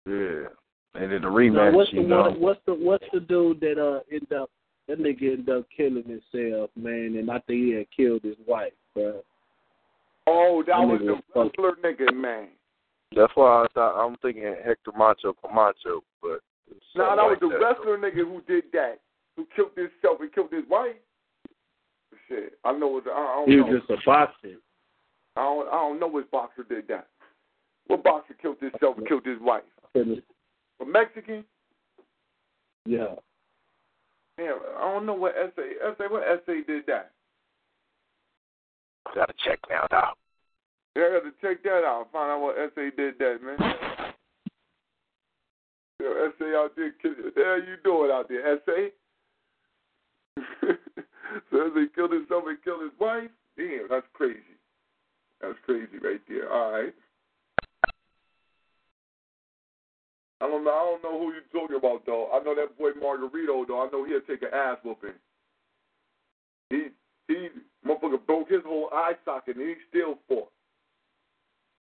Yeah. 0.05 0.49
And 0.95 1.11
then 1.11 1.21
the 1.21 1.29
Now, 1.29 1.35
rematch, 1.35 1.73
what's 1.73 1.91
the 1.91 1.97
you 1.97 2.07
know. 2.07 2.21
one, 2.21 2.39
what's 2.39 2.59
the 2.65 2.73
what's 2.73 3.05
the 3.13 3.19
dude 3.19 3.59
that 3.61 3.77
uh 3.77 3.99
ended 4.11 4.33
up 4.33 4.49
that 4.87 4.99
nigga 4.99 5.33
ended 5.33 5.49
up 5.49 5.65
killing 5.75 6.03
himself, 6.03 6.71
man, 6.75 7.15
and 7.17 7.29
I 7.29 7.39
think 7.41 7.65
he 7.65 7.71
had 7.73 7.85
killed 7.95 8.23
his 8.23 8.35
wife, 8.47 8.73
bro. 8.95 9.21
Oh, 10.25 10.63
that 10.65 10.77
That 10.79 10.87
was 10.87 10.99
nigga 11.01 11.05
the 11.05 11.13
was 11.13 11.21
fuck- 11.33 11.63
wrestler 11.63 11.75
nigga, 11.93 12.13
man. 12.15 12.47
That's 13.15 13.31
why 13.35 13.63
I 13.63 13.67
thought 13.73 14.03
I'm 14.03 14.15
thinking 14.17 14.43
Hector 14.65 14.91
Macho 14.97 15.33
Camacho, 15.33 16.01
but 16.21 16.41
it's 16.69 16.79
Nah, 16.95 17.09
something 17.09 17.17
that 17.17 17.23
was 17.23 17.31
like 17.31 17.39
the 17.39 17.49
that. 17.49 17.59
wrestler 17.59 17.97
nigga 17.97 18.25
who 18.27 18.41
did 18.47 18.63
that, 18.73 18.99
who 19.35 19.47
killed 19.55 19.71
himself 19.75 20.21
and 20.21 20.33
killed 20.33 20.51
his 20.51 20.65
wife. 20.69 20.95
Shit, 22.27 22.53
I 22.63 22.71
know. 22.73 22.97
It, 22.97 23.03
I, 23.07 23.11
I 23.11 23.35
don't 23.45 23.49
He 23.49 23.55
know. 23.57 23.65
was 23.65 23.81
just 23.87 23.91
a 23.91 23.97
boxer. 24.05 24.57
I 25.35 25.41
don't. 25.43 25.67
I 25.67 25.71
don't 25.71 25.99
know 25.99 26.07
which 26.07 26.29
boxer 26.31 26.63
did 26.63 26.87
that. 26.87 27.07
What 27.87 28.03
boxer 28.03 28.35
killed 28.41 28.57
himself 28.59 28.97
and 28.97 29.07
killed 29.07 29.25
his 29.25 29.39
wife? 29.41 29.63
A 29.95 30.85
Mexican? 30.85 31.43
Yeah. 32.85 33.15
Damn, 34.37 34.57
I 34.77 34.81
don't 34.93 35.05
know 35.05 35.13
what 35.13 35.35
essay. 35.35 35.73
Essay. 35.85 36.05
What 36.09 36.23
essay 36.23 36.61
did 36.65 36.85
that? 36.87 37.11
Gotta 39.15 39.33
check 39.43 39.59
that 39.69 39.91
out. 39.93 40.17
Yeah, 40.95 41.03
I 41.03 41.19
got 41.19 41.23
to 41.25 41.31
check 41.41 41.63
that 41.63 41.83
out. 41.85 42.07
Find 42.11 42.31
out 42.31 42.41
what 42.41 42.57
essay 42.57 42.89
did 42.95 43.17
that, 43.19 43.39
man. 43.43 43.57
Yeah, 46.01 46.27
essay 46.27 46.55
out 46.55 46.71
there. 46.75 46.91
kill- 47.01 47.11
What 47.23 47.35
the 47.35 47.43
hell 47.43 47.57
you 47.59 47.77
doing 47.83 48.11
out 48.11 48.27
there, 48.29 48.55
essay? 48.55 48.91
so 51.51 51.67
essay 51.67 51.85
killed 51.95 52.11
himself 52.11 52.43
and 52.47 52.63
killed 52.63 52.81
his 52.83 52.99
wife. 52.99 53.29
Damn, 53.57 53.87
that's 53.89 54.07
crazy. 54.13 54.39
That's 55.41 55.57
crazy 55.65 55.97
right 56.01 56.21
there. 56.27 56.51
All 56.51 56.71
right. 56.71 56.93
I 60.41 60.47
don't 60.47 60.63
know. 60.63 60.71
I 60.71 60.97
don't 61.01 61.03
know 61.03 61.19
who 61.19 61.33
you're 61.33 61.41
talking 61.51 61.77
about 61.77 62.05
though. 62.05 62.29
I 62.33 62.43
know 62.43 62.55
that 62.55 62.77
boy 62.77 62.91
Margarito 62.91 63.67
though. 63.67 63.81
I 63.81 63.89
know 63.91 64.05
he'll 64.05 64.21
take 64.21 64.41
an 64.41 64.53
ass 64.53 64.77
whooping. 64.83 65.11
He 66.69 66.87
he 67.27 67.49
motherfucker 67.85 68.25
broke 68.25 68.49
his 68.49 68.63
whole 68.65 68.89
eye 68.93 69.13
socket 69.25 69.57
and 69.57 69.67
he 69.67 69.75
still 69.89 70.17
fought. 70.27 70.51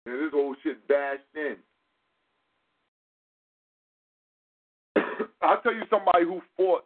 And 0.06 0.14
this 0.14 0.32
whole 0.32 0.54
shit 0.62 0.86
bashed 0.88 1.22
in. 1.34 1.56
I'll 5.42 5.60
tell 5.60 5.74
you 5.74 5.82
somebody 5.90 6.24
who 6.24 6.40
fought 6.56 6.84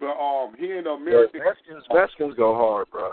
but 0.00 0.16
um 0.18 0.54
he 0.58 0.72
in 0.72 0.84
the 0.84 0.90
American 0.90 1.40
Mexicans, 1.44 1.84
Mexicans 1.92 2.34
go 2.34 2.54
hard, 2.54 2.90
bro. 2.90 3.12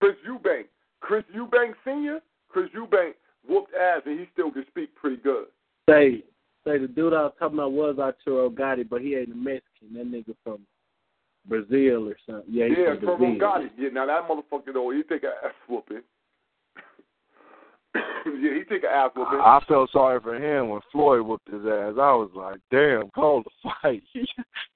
Chris 0.00 0.16
Eubank. 0.28 0.66
Chris 1.06 1.22
Eubank 1.32 1.74
Senior, 1.84 2.18
Chris 2.48 2.68
Eubank 2.76 3.12
whooped 3.48 3.72
ass 3.74 4.02
and 4.06 4.18
he 4.18 4.26
still 4.32 4.50
can 4.50 4.64
speak 4.66 4.92
pretty 4.96 5.18
good. 5.18 5.44
Say, 5.88 6.24
say 6.66 6.78
the 6.78 6.88
dude 6.88 7.12
I 7.12 7.22
was 7.22 7.32
talking 7.38 7.58
about 7.58 7.70
was 7.70 7.96
Arturo 8.00 8.50
Gatti, 8.50 8.82
but 8.82 9.00
he 9.02 9.14
ain't 9.14 9.30
a 9.30 9.36
Mexican. 9.36 9.94
That 9.94 10.06
nigga 10.10 10.34
from 10.42 10.58
Brazil 11.48 12.08
or 12.08 12.16
something. 12.26 12.52
Yeah, 12.52 12.66
he's 12.66 12.78
Yeah, 12.78 12.94
from 12.94 13.00
Turbo 13.02 13.16
Brazil. 13.18 13.38
got 13.38 13.62
it. 13.62 13.70
Yeah, 13.78 13.90
now 13.90 14.06
that 14.06 14.28
motherfucker 14.28 14.74
though, 14.74 14.90
he 14.90 15.04
take 15.04 15.22
an 15.22 15.30
ass 15.44 15.52
whooping. 15.68 16.02
yeah, 17.94 18.54
he 18.54 18.64
take 18.68 18.82
an 18.82 18.90
ass 18.92 19.12
whooping. 19.14 19.38
I 19.38 19.60
felt 19.68 19.92
sorry 19.92 20.18
for 20.20 20.34
him 20.34 20.70
when 20.70 20.80
Floyd 20.90 21.24
whooped 21.24 21.48
his 21.48 21.64
ass. 21.66 21.94
I 22.00 22.14
was 22.14 22.30
like, 22.34 22.58
damn, 22.72 23.10
call 23.10 23.44
the 23.44 23.70
fight. 23.80 24.02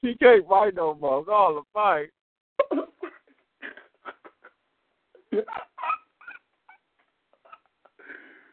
he 0.01 0.15
can't 0.15 0.47
fight 0.48 0.77
no 0.77 0.94
more. 0.94 1.24
Call 1.24 1.57
the 1.57 1.62
fight. 1.74 2.11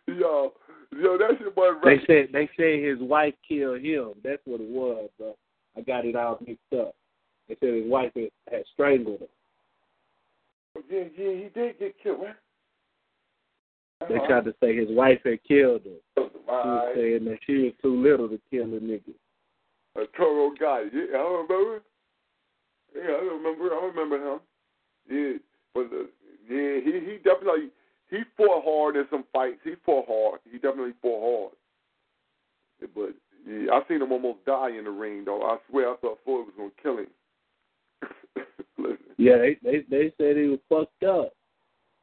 yo, 0.08 0.54
yo, 0.98 1.18
that 1.18 1.32
shit 1.38 1.56
was 1.56 1.82
They 1.84 2.00
said 2.08 2.30
they 2.34 2.50
said 2.58 2.84
his 2.84 3.00
wife 3.00 3.34
killed 3.48 3.82
him. 3.82 4.14
That's 4.24 4.42
what 4.46 4.62
it 4.62 4.70
was, 4.70 5.10
bro. 5.18 5.36
I 5.76 5.82
got 5.82 6.06
it 6.06 6.16
all 6.16 6.40
mixed 6.46 6.74
up. 6.74 6.96
They 7.48 7.56
said 7.60 7.74
his 7.74 7.90
wife 7.90 8.12
had, 8.16 8.30
had 8.52 8.64
strangled 8.74 9.22
him. 9.22 9.28
Yeah, 10.90 11.04
yeah, 11.18 11.32
he 11.32 11.50
did 11.54 11.80
get 11.80 11.96
killed, 12.02 12.22
right? 12.22 12.36
They 14.08 14.16
Uh-huh. 14.16 14.28
tried 14.28 14.46
to 14.46 14.56
say 14.62 14.76
his 14.76 14.90
wife 14.92 15.20
had 15.24 15.44
killed 15.44 15.82
him. 15.84 15.98
She 16.16 16.22
was 16.48 16.94
saying 16.96 17.26
that 17.26 17.40
she 17.46 17.58
was 17.64 17.74
too 17.82 17.96
little 18.02 18.30
to 18.30 18.40
kill 18.52 18.64
a 18.66 18.80
nigga. 18.80 19.14
Uh, 19.96 20.06
Toro 20.16 20.52
guy. 20.60 20.84
Yeah, 20.94 21.18
I 21.18 21.44
remember. 21.44 21.82
Yeah, 22.96 23.16
I 23.16 23.26
remember. 23.26 23.74
I 23.74 23.86
remember 23.86 24.34
him. 24.34 24.40
Yeah, 25.10 25.38
but 25.74 25.86
uh, 25.86 26.06
yeah, 26.50 26.80
he 26.84 26.92
he 27.06 27.18
definitely 27.24 27.70
he 28.10 28.20
fought 28.36 28.64
hard 28.64 28.96
in 28.96 29.06
some 29.10 29.26
fights. 29.34 29.60
He 29.64 29.74
fought 29.86 30.06
hard. 30.08 30.40
He 30.50 30.58
definitely 30.58 30.94
fought 31.02 31.52
hard. 32.82 32.92
But 32.96 33.16
yeah, 33.48 33.72
I 33.74 33.82
seen 33.88 34.02
him 34.02 34.12
almost 34.12 34.46
die 34.46 34.72
in 34.78 34.86
the 34.86 34.92
ring 34.92 35.26
though. 35.26 35.42
I 35.44 35.58
swear 35.70 35.92
I 35.92 35.96
thought 35.98 36.20
Floyd 36.24 36.48
was 36.48 36.54
gonna 36.58 36.70
kill 36.82 36.98
him. 37.00 37.08
Yeah, 39.18 39.38
they 39.38 39.58
they 39.64 39.84
they 39.90 40.14
said 40.18 40.38
he 40.38 40.46
was 40.46 40.60
fucked 40.70 41.04
up, 41.04 41.34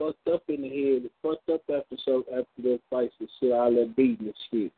fucked 0.00 0.26
up 0.26 0.42
in 0.48 0.62
the 0.62 0.68
head, 0.68 1.10
fucked 1.22 1.48
up 1.48 1.62
after 1.72 1.96
so 2.04 2.24
after 2.32 2.60
those 2.60 2.80
fights 2.90 3.14
and 3.20 3.28
shit, 3.38 3.52
all 3.52 3.70
that 3.70 3.94
beating 3.96 4.26
and 4.26 4.34
shit. 4.50 4.72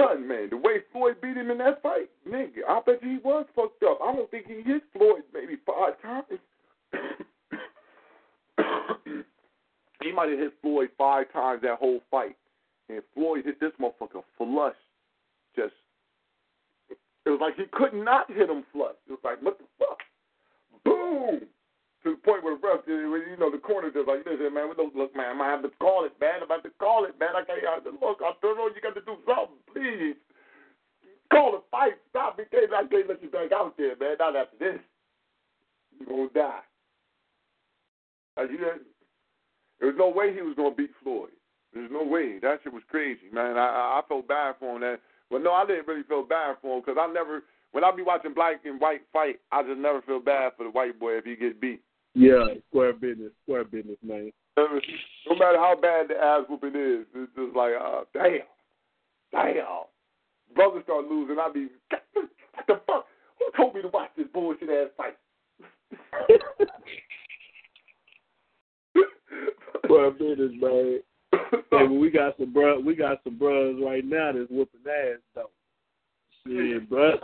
son, 0.00 0.26
man, 0.26 0.48
the 0.48 0.56
way 0.56 0.76
Floyd 0.92 1.16
beat 1.20 1.36
him 1.36 1.50
in 1.50 1.58
that 1.58 1.82
fight, 1.82 2.08
nigga, 2.26 2.64
I 2.66 2.80
bet 2.86 3.02
you 3.02 3.10
he 3.10 3.16
was 3.18 3.44
fucked 3.54 3.82
up. 3.82 3.98
I 4.02 4.14
don't 4.14 4.30
think 4.30 4.46
he 4.46 4.62
hit 4.62 4.82
Floyd 4.96 5.24
maybe 5.34 5.56
five 5.66 6.00
times. 6.00 6.40
He 10.04 10.12
might 10.12 10.28
have 10.28 10.38
hit 10.38 10.52
Floyd 10.60 10.90
five 10.98 11.32
times 11.32 11.62
that 11.62 11.78
whole 11.78 12.00
fight, 12.10 12.36
and 12.88 13.02
Floyd 13.14 13.44
hit 13.44 13.58
this 13.58 13.72
motherfucker 13.80 14.22
flush. 14.36 14.76
Just, 15.56 15.72
it 16.90 17.30
was 17.30 17.40
like 17.40 17.56
he 17.56 17.64
could 17.72 17.94
not 17.94 18.30
hit 18.30 18.50
him 18.50 18.64
flush. 18.72 18.98
It 19.08 19.12
was 19.16 19.24
like, 19.24 19.40
what 19.40 19.58
the 19.58 19.64
fuck? 19.78 19.98
Boom! 20.84 21.40
To 22.04 22.10
the 22.12 22.20
point 22.20 22.44
where 22.44 22.52
the 22.52 22.60
ref, 22.60 22.84
you 22.86 23.36
know, 23.40 23.50
the 23.50 23.56
corner 23.56 23.88
just 23.88 24.06
like, 24.06 24.26
listen, 24.28 24.52
man, 24.52 24.68
we 24.68 24.76
don't 24.76 24.94
look, 24.94 25.16
man, 25.16 25.32
I'm 25.32 25.38
gonna 25.38 25.50
have 25.50 25.62
to 25.64 25.72
call 25.80 26.04
it, 26.04 26.12
man. 26.20 26.44
I'm 26.44 26.52
about 26.52 26.62
to 26.64 26.70
call 26.78 27.06
it, 27.08 27.16
man. 27.18 27.32
I 27.32 27.42
can't 27.48 27.64
to 27.64 27.96
look. 27.96 28.20
I 28.20 28.36
don't 28.42 28.58
know. 28.58 28.68
You 28.68 28.82
got 28.84 28.92
to 28.92 29.00
do 29.00 29.16
something, 29.24 29.56
please. 29.72 30.20
Call 31.32 31.52
the 31.52 31.62
fight. 31.70 31.96
Stop 32.10 32.38
it. 32.38 32.50
Can't- 32.50 32.68
I 32.74 32.84
can't 32.84 33.08
let 33.08 33.22
you 33.22 33.30
back 33.30 33.52
out 33.56 33.74
there, 33.78 33.96
man. 33.96 34.16
Not 34.20 34.36
after 34.36 34.58
this. 34.60 34.80
You're 35.98 36.08
gonna 36.08 36.28
die. 36.34 36.60
Like, 38.36 38.50
you 38.50 38.58
there 39.84 39.92
was 39.92 40.00
no 40.00 40.08
way 40.08 40.32
he 40.32 40.40
was 40.40 40.56
gonna 40.56 40.74
beat 40.74 40.96
Floyd. 41.02 41.28
There's 41.74 41.90
no 41.92 42.02
way. 42.02 42.38
That 42.40 42.60
shit 42.64 42.72
was 42.72 42.82
crazy, 42.88 43.28
man. 43.30 43.58
I 43.58 43.68
I, 43.68 44.00
I 44.00 44.02
felt 44.08 44.26
bad 44.26 44.54
for 44.58 44.74
him. 44.74 44.80
That, 44.80 45.00
but 45.30 45.42
no, 45.42 45.52
I 45.52 45.66
didn't 45.66 45.86
really 45.86 46.04
feel 46.04 46.22
bad 46.24 46.56
for 46.62 46.76
him 46.76 46.80
because 46.80 46.96
I 46.98 47.12
never. 47.12 47.44
When 47.72 47.84
I 47.84 47.92
be 47.94 48.00
watching 48.00 48.32
black 48.32 48.64
and 48.64 48.80
white 48.80 49.02
fight, 49.12 49.40
I 49.52 49.62
just 49.62 49.78
never 49.78 50.00
feel 50.00 50.20
bad 50.20 50.52
for 50.56 50.64
the 50.64 50.70
white 50.70 50.98
boy 50.98 51.18
if 51.18 51.26
he 51.26 51.36
gets 51.36 51.60
beat. 51.60 51.82
Yeah, 52.14 52.46
square 52.70 52.94
business, 52.94 53.32
square 53.44 53.64
business, 53.64 53.98
man. 54.02 54.32
No 54.56 55.36
matter 55.36 55.58
how 55.58 55.76
bad 55.76 56.08
the 56.08 56.16
ass 56.16 56.44
whooping 56.48 56.80
is, 56.80 57.04
it's 57.14 57.32
just 57.36 57.54
like, 57.54 57.72
uh, 57.78 58.04
damn, 58.14 58.48
damn. 59.32 59.84
Brothers 60.54 60.84
start 60.84 61.10
losing, 61.10 61.36
I 61.38 61.50
be, 61.52 61.68
what 61.90 62.66
the 62.68 62.80
fuck? 62.86 63.04
Who 63.38 63.50
told 63.54 63.74
me 63.74 63.82
to 63.82 63.88
watch 63.88 64.10
this 64.16 64.28
bullshit 64.32 64.70
ass 64.70 64.88
fight? 64.96 65.18
Square 69.84 70.10
business, 70.12 70.52
man. 70.60 71.00
Hey, 71.70 71.86
we 71.88 72.10
got 72.10 72.36
some 72.38 72.52
bro, 72.52 72.78
we 72.78 72.94
got 72.94 73.18
some 73.24 73.36
brothers 73.36 73.76
right 73.84 74.04
now 74.04 74.30
that's 74.32 74.50
whooping 74.50 74.80
ass 74.86 75.18
though. 75.34 75.50
Shit, 76.46 76.88
bro. 76.88 77.14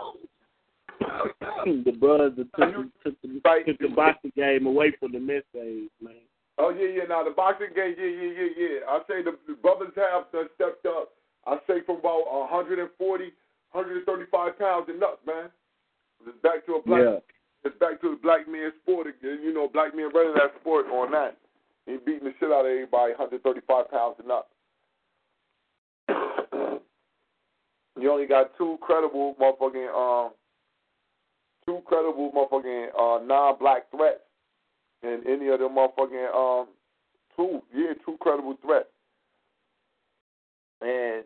the 1.65 1.93
brothers 1.93 2.32
that 2.37 2.49
took, 2.57 2.74
the- 2.74 3.11
took, 3.11 3.23
the, 3.23 3.62
took 3.66 3.78
the 3.78 3.95
boxing 3.95 4.32
game 4.37 4.66
away 4.66 4.93
from 4.99 5.12
the 5.12 5.20
mess 5.20 5.43
age, 5.57 5.91
man. 6.03 6.15
Oh 6.59 6.70
yeah, 6.70 6.89
yeah. 6.89 7.05
Now 7.09 7.24
the 7.24 7.31
boxing 7.31 7.73
game, 7.74 7.95
yeah, 7.97 8.05
yeah, 8.05 8.32
yeah, 8.37 8.53
yeah. 8.59 8.78
I 8.89 9.01
say 9.09 9.23
the, 9.23 9.39
the 9.47 9.55
brothers 9.55 9.93
have 9.97 10.31
done 10.32 10.49
stepped 10.57 10.87
up. 10.87 11.11
I 11.47 11.57
say 11.66 11.81
from 11.87 11.99
about 11.99 12.27
140, 12.28 12.91
135 12.93 14.59
pounds 14.59 14.87
and 14.89 15.03
up, 15.03 15.20
man. 15.27 15.49
It's 16.27 16.37
back 16.43 16.66
to 16.66 16.74
a 16.74 16.82
black. 16.82 17.01
Yeah. 17.01 17.19
It's 17.65 17.78
back 17.78 18.01
to 18.01 18.12
a 18.12 18.16
black 18.16 18.49
man 18.49 18.73
sport 18.82 19.07
again. 19.07 19.41
You 19.43 19.55
know, 19.55 19.69
black 19.69 19.95
men 19.95 20.11
running 20.15 20.35
that 20.35 20.53
sport 20.61 20.87
on 20.87 21.11
that. 21.12 21.37
He 21.91 21.97
beating 21.97 22.29
the 22.29 22.35
shit 22.39 22.53
out 22.53 22.67
of 22.67 22.71
everybody, 22.71 23.12
135 23.19 23.91
pounds 23.91 24.15
and 24.23 24.31
up. 24.31 24.49
you 28.01 28.11
only 28.11 28.27
got 28.27 28.57
two 28.57 28.79
credible 28.81 29.35
motherfucking 29.41 29.91
um 29.91 30.31
two 31.67 31.81
credible 31.87 32.31
motherfucking 32.31 32.89
uh 32.99 33.25
non-black 33.25 33.91
threats, 33.91 34.21
and 35.03 35.27
any 35.27 35.49
of 35.49 35.59
them 35.59 35.75
motherfucking 35.75 36.35
um 36.35 36.69
two 37.37 37.61
yeah 37.75 37.95
two 38.07 38.17
credible 38.21 38.57
threats, 38.62 38.89
and 40.81 41.25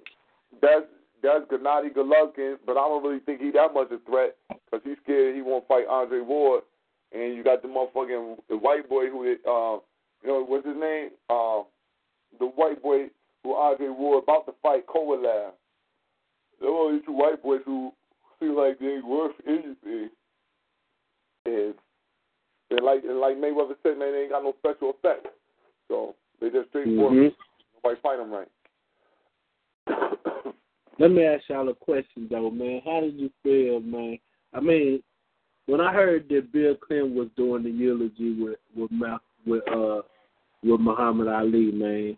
that's 0.63 0.87
that's 1.23 1.45
Gennady 1.51 1.95
Golovkin, 1.95 2.57
but 2.67 2.79
I 2.79 2.89
don't 2.89 3.03
really 3.05 3.21
think 3.21 3.41
he 3.43 3.51
that 3.51 3.75
much 3.75 3.91
a 3.91 3.99
threat 4.11 4.37
because 4.49 4.81
he's 4.83 4.97
scared 5.03 5.35
he 5.35 5.43
won't 5.43 5.69
fight 5.69 5.87
Andre 5.89 6.21
Ward, 6.21 6.63
and 7.13 7.35
you 7.35 7.45
got 7.45 7.61
the 7.61 7.69
motherfucking 7.69 8.39
the 8.49 8.57
white 8.57 8.89
boy 8.89 9.11
who 9.11 9.37
uh 9.47 9.79
you 10.25 10.31
know 10.31 10.45
what's 10.45 10.67
his 10.67 10.77
name 10.77 11.11
uh 11.31 11.63
the 12.39 12.47
white 12.47 12.83
boy 12.83 13.07
who 13.45 13.55
Andre 13.55 13.89
Ward 13.91 14.25
about 14.25 14.47
to 14.47 14.53
fight 14.63 14.87
Kovalev. 14.87 15.51
There 16.61 16.71
are 16.71 16.93
these 16.93 17.03
two 17.05 17.13
white 17.13 17.43
boys 17.43 17.61
who 17.65 17.93
feel 18.41 18.57
like 18.57 18.79
they 18.79 18.87
ain't 18.87 19.07
worth 19.07 19.35
anything. 19.47 20.11
And, 21.47 21.75
and 22.71 22.81
like 22.83 23.05
and 23.05 23.21
like 23.21 23.37
Mayweather 23.37 23.77
said, 23.83 23.99
man, 23.99 24.13
they 24.13 24.23
ain't 24.23 24.31
got 24.31 24.43
no 24.43 24.55
special 24.59 24.95
effects. 24.97 25.29
So 25.89 26.15
they 26.41 26.49
just 26.51 26.71
straightforward. 26.71 27.33
Mhm. 27.33 27.35
Nobody 27.85 28.01
fight 28.01 28.17
them 28.17 28.33
right. 28.33 28.49
Let 30.99 31.11
me 31.11 31.25
ask 31.25 31.43
y'all 31.49 31.69
a 31.69 31.75
question 31.75 32.29
though, 32.31 32.51
man. 32.51 32.81
How 32.85 33.01
did 33.01 33.15
you 33.15 33.31
feel, 33.43 33.81
man? 33.81 34.19
I 34.55 34.61
mean, 34.61 35.03
when 35.67 35.81
I 35.81 35.93
heard 35.93 36.29
that 36.31 36.53
Bill 36.53 36.77
Clinton 36.77 37.15
was 37.15 37.29
doing 37.37 37.63
the 37.63 37.71
eulogy 37.71 38.41
with 38.41 38.59
with 38.75 38.91
Ma- 38.91 39.19
with 39.45 39.63
uh 39.71 40.01
with 40.65 40.81
Muhammad 40.81 41.29
Ali, 41.29 41.71
man, 41.73 42.17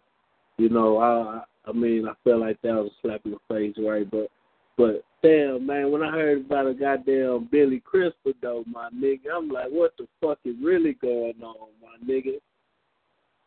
you 0.58 0.68
know, 0.68 0.98
I 0.98 1.42
I 1.68 1.72
mean, 1.72 2.06
I 2.06 2.12
felt 2.24 2.40
like 2.40 2.60
that 2.62 2.74
was 2.74 2.90
a 2.92 3.02
slap 3.02 3.20
in 3.24 3.32
the 3.32 3.38
face, 3.48 3.74
right? 3.78 4.08
But 4.10 4.28
but 4.76 5.04
damn, 5.22 5.66
man, 5.66 5.90
when 5.90 6.02
I 6.02 6.10
heard 6.10 6.46
about 6.46 6.66
a 6.66 6.74
goddamn 6.74 7.48
Billy 7.50 7.80
Crystal 7.80 8.32
though, 8.40 8.64
my 8.70 8.88
nigga, 8.90 9.26
I'm 9.36 9.48
like, 9.48 9.68
what 9.68 9.94
the 9.98 10.06
fuck 10.20 10.38
is 10.44 10.54
really 10.62 10.94
going 10.94 11.42
on, 11.42 11.68
my 11.82 12.12
nigga? 12.12 12.38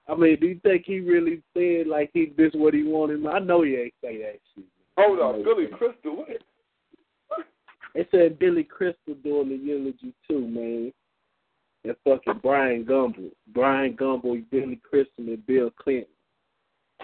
I 0.08 0.16
mean, 0.16 0.38
do 0.40 0.48
you 0.48 0.60
think 0.64 0.86
he 0.86 1.00
really 1.00 1.42
said 1.54 1.88
like 1.88 2.10
he 2.14 2.34
this 2.38 2.52
what 2.54 2.74
he 2.74 2.84
wanted? 2.84 3.26
I 3.26 3.40
know 3.40 3.64
he 3.64 3.76
ain't 3.76 3.94
say 4.02 4.18
that 4.18 4.40
shit. 4.56 4.66
Hold 4.98 5.20
on, 5.20 5.44
Billy 5.44 5.68
Crystal. 5.68 6.18
What? 6.18 6.28
They 7.96 8.08
said 8.12 8.40
Billy 8.40 8.64
Crystal 8.64 9.16
doing 9.24 9.50
the 9.50 9.56
eulogy 9.56 10.14
too, 10.28 10.48
man. 10.48 10.94
And 11.86 11.96
fucking 12.04 12.42
Brian 12.44 12.86
Gumbel. 12.86 13.32
Brian 13.54 13.96
Gumbel, 13.96 14.44
Billy 14.52 14.80
Crystal, 14.88 15.26
and 15.26 15.46
Bill 15.46 15.72
Clinton. 15.82 16.08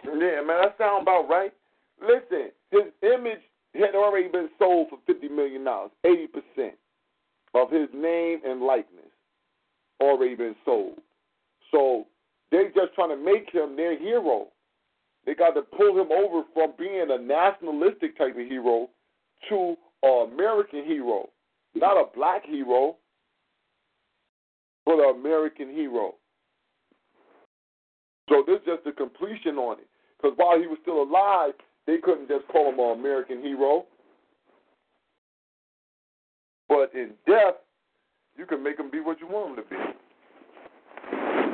Yeah, 0.03 0.41
man, 0.45 0.61
that 0.61 0.75
sound 0.77 1.03
about 1.03 1.29
right. 1.29 1.53
Listen, 2.01 2.51
his 2.71 2.91
image 3.01 3.39
had 3.73 3.95
already 3.95 4.27
been 4.27 4.49
sold 4.59 4.89
for 4.89 4.99
fifty 5.05 5.29
million 5.29 5.63
dollars. 5.63 5.91
Eighty 6.05 6.27
percent 6.27 6.75
of 7.53 7.71
his 7.71 7.87
name 7.93 8.39
and 8.45 8.61
likeness 8.61 9.05
already 10.01 10.35
been 10.35 10.55
sold. 10.65 10.99
So 11.71 12.05
they 12.51 12.65
just 12.75 12.93
trying 12.95 13.09
to 13.09 13.17
make 13.17 13.49
him 13.49 13.77
their 13.77 13.97
hero. 13.97 14.47
They 15.25 15.33
got 15.33 15.51
to 15.51 15.61
pull 15.61 15.99
him 15.99 16.11
over 16.11 16.43
from 16.53 16.73
being 16.77 17.07
a 17.09 17.17
nationalistic 17.17 18.17
type 18.17 18.37
of 18.37 18.45
hero 18.47 18.89
to 19.49 19.75
an 20.03 20.33
American 20.33 20.85
hero, 20.85 21.29
not 21.73 21.97
a 21.97 22.05
black 22.15 22.45
hero, 22.45 22.97
but 24.85 24.97
the 24.97 25.03
American 25.03 25.69
hero. 25.69 26.15
So 28.29 28.43
this 28.45 28.59
is 28.59 28.65
just 28.65 28.87
a 28.87 28.91
completion 28.91 29.57
on 29.57 29.79
it. 29.79 29.87
Because 30.17 30.37
while 30.37 30.59
he 30.59 30.67
was 30.67 30.77
still 30.81 31.03
alive, 31.03 31.53
they 31.85 31.97
couldn't 31.97 32.27
just 32.27 32.47
call 32.47 32.69
him 32.69 32.79
an 32.79 32.99
American 32.99 33.41
hero. 33.41 33.85
But 36.67 36.91
in 36.95 37.11
death, 37.27 37.55
you 38.37 38.45
can 38.45 38.63
make 38.63 38.79
him 38.79 38.89
be 38.89 38.99
what 38.99 39.19
you 39.19 39.27
want 39.27 39.57
him 39.57 39.63
to 39.63 39.69
be. 39.69 39.75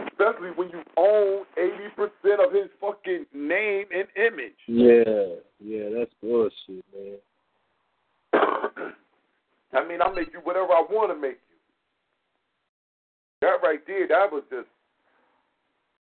Especially 0.07 0.51
when 0.55 0.69
you 0.69 0.81
own 0.97 1.45
80% 1.57 2.45
of 2.45 2.53
his 2.53 2.69
fucking 2.79 3.25
name 3.33 3.85
and 3.93 4.07
image. 4.15 4.53
Yeah, 4.67 5.35
yeah, 5.59 5.89
that's 5.97 6.11
bullshit, 6.21 6.85
man. 6.93 7.17
I 9.73 9.87
mean, 9.87 10.01
I 10.01 10.11
make 10.13 10.31
you 10.31 10.39
whatever 10.43 10.71
I 10.73 10.85
want 10.89 11.11
to 11.11 11.19
make 11.19 11.39
you. 11.49 11.50
That 13.41 13.57
right 13.63 13.79
there, 13.87 14.07
that 14.07 14.31
was 14.31 14.43
just 14.49 14.67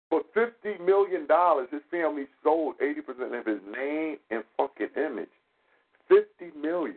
for 0.09 0.21
fifty 0.33 0.83
million 0.83 1.27
dollars. 1.27 1.67
His 1.71 1.81
family 1.91 2.25
sold 2.43 2.75
eighty 2.81 3.01
percent 3.01 3.35
of 3.35 3.45
his 3.45 3.59
name 3.71 4.17
and 4.31 4.43
fucking 4.57 4.89
image. 4.95 5.29
Fifty 6.07 6.57
million. 6.59 6.95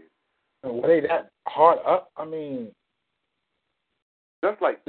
Were 0.62 0.86
they 0.86 1.06
that 1.06 1.30
hard 1.46 1.78
up? 1.86 2.10
I 2.16 2.24
mean, 2.24 2.70
That's 4.42 4.60
like 4.60 4.80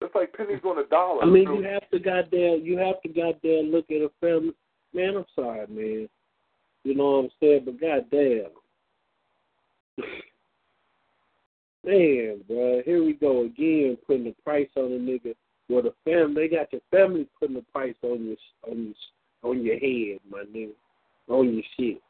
that's 0.00 0.14
like 0.14 0.32
pennies 0.32 0.60
on 0.64 0.78
a 0.78 0.86
dollar. 0.88 1.22
I 1.22 1.26
mean, 1.26 1.44
you 1.44 1.62
have 1.62 1.88
to 1.90 1.98
goddamn, 1.98 2.60
you 2.62 2.78
have 2.78 3.00
to 3.02 3.08
goddamn 3.08 3.70
look 3.70 3.86
at 3.90 3.96
a 3.96 4.10
family. 4.20 4.52
Man, 4.92 5.16
I'm 5.16 5.24
sorry, 5.34 5.66
man. 5.68 6.08
You 6.84 6.94
know 6.94 7.04
what 7.04 7.24
I'm 7.24 7.30
saying? 7.40 7.62
But 7.64 7.80
goddamn, 7.80 8.50
man, 11.86 12.40
bro, 12.48 12.82
here 12.84 13.04
we 13.04 13.14
go 13.14 13.44
again, 13.44 13.96
putting 14.06 14.24
the 14.24 14.34
price 14.44 14.68
on 14.76 14.84
a 14.84 14.98
nigga. 14.98 15.34
Well, 15.68 15.82
the 15.82 15.94
family, 16.04 16.48
they 16.48 16.56
got 16.56 16.72
your 16.72 16.82
family 16.90 17.26
putting 17.38 17.56
the 17.56 17.64
price 17.72 17.94
on 18.02 18.24
your 18.24 18.36
on 18.68 18.84
your 18.84 19.50
on 19.50 19.62
your 19.62 19.78
head, 19.78 20.20
my 20.30 20.44
nigga, 20.44 20.72
on 21.28 21.54
your 21.54 21.62
shit. 21.78 22.02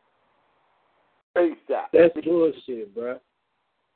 That's 1.93 2.15
bullshit, 2.25 2.95
bro. 2.95 3.19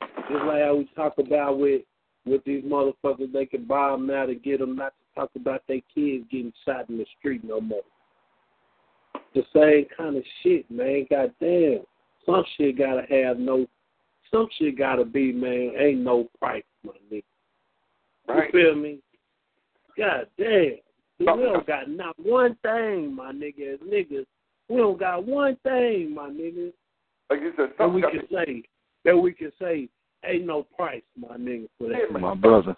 Just 0.01 0.45
like 0.45 0.63
how 0.63 0.77
we 0.77 0.91
talk 0.95 1.15
about 1.19 1.59
with 1.59 1.83
with 2.27 2.45
these 2.45 2.63
motherfuckers, 2.65 3.33
they 3.33 3.47
can 3.47 3.65
buy 3.65 3.91
them 3.91 4.07
now 4.07 4.27
to 4.27 4.35
get 4.35 4.61
them 4.61 4.77
not 4.77 4.93
to 4.93 5.21
talk 5.21 5.31
about 5.37 5.63
their 5.67 5.81
kids 5.95 6.25
getting 6.31 6.53
shot 6.65 6.89
in 6.91 6.99
the 6.99 7.07
street 7.19 7.43
no 7.43 7.61
more. 7.61 7.83
The 9.35 9.43
same 9.55 9.87
kind 9.97 10.17
of 10.17 10.25
shit, 10.43 10.71
man. 10.71 11.07
Goddamn, 11.09 11.81
some 12.27 12.45
shit 12.57 12.77
gotta 12.79 13.03
have 13.09 13.39
no, 13.39 13.67
some 14.31 14.49
shit 14.59 14.79
gotta 14.79 15.05
be, 15.05 15.33
man. 15.33 15.73
Ain't 15.79 16.01
no 16.01 16.29
price, 16.39 16.63
my 16.85 16.93
nigga. 17.13 17.23
Right. 18.29 18.53
You 18.53 18.61
feel 18.73 18.75
me? 18.77 18.99
God 19.97 20.27
damn. 20.39 20.79
We 21.19 21.27
don't 21.27 21.67
got 21.67 21.91
not 21.91 22.17
one 22.19 22.57
thing, 22.63 23.15
my 23.15 23.33
nigga. 23.33 23.75
As 23.75 23.81
niggas, 23.81 24.25
we 24.69 24.77
don't 24.77 24.99
got 24.99 25.27
one 25.27 25.57
thing, 25.63 26.15
my 26.15 26.29
nigga. 26.29 26.73
Like 27.29 27.41
you 27.41 27.53
said, 27.57 27.71
That 27.79 27.89
we 27.89 28.03
something 28.03 28.21
can 28.21 28.29
say, 28.47 28.63
that 29.05 29.17
we 29.17 29.33
can 29.33 29.53
say, 29.61 29.89
ain't 30.25 30.47
no 30.47 30.67
price, 30.77 31.03
my 31.19 31.37
nigga, 31.37 31.69
for 31.79 31.89
that. 31.89 32.19
My 32.19 32.35
brother. 32.35 32.77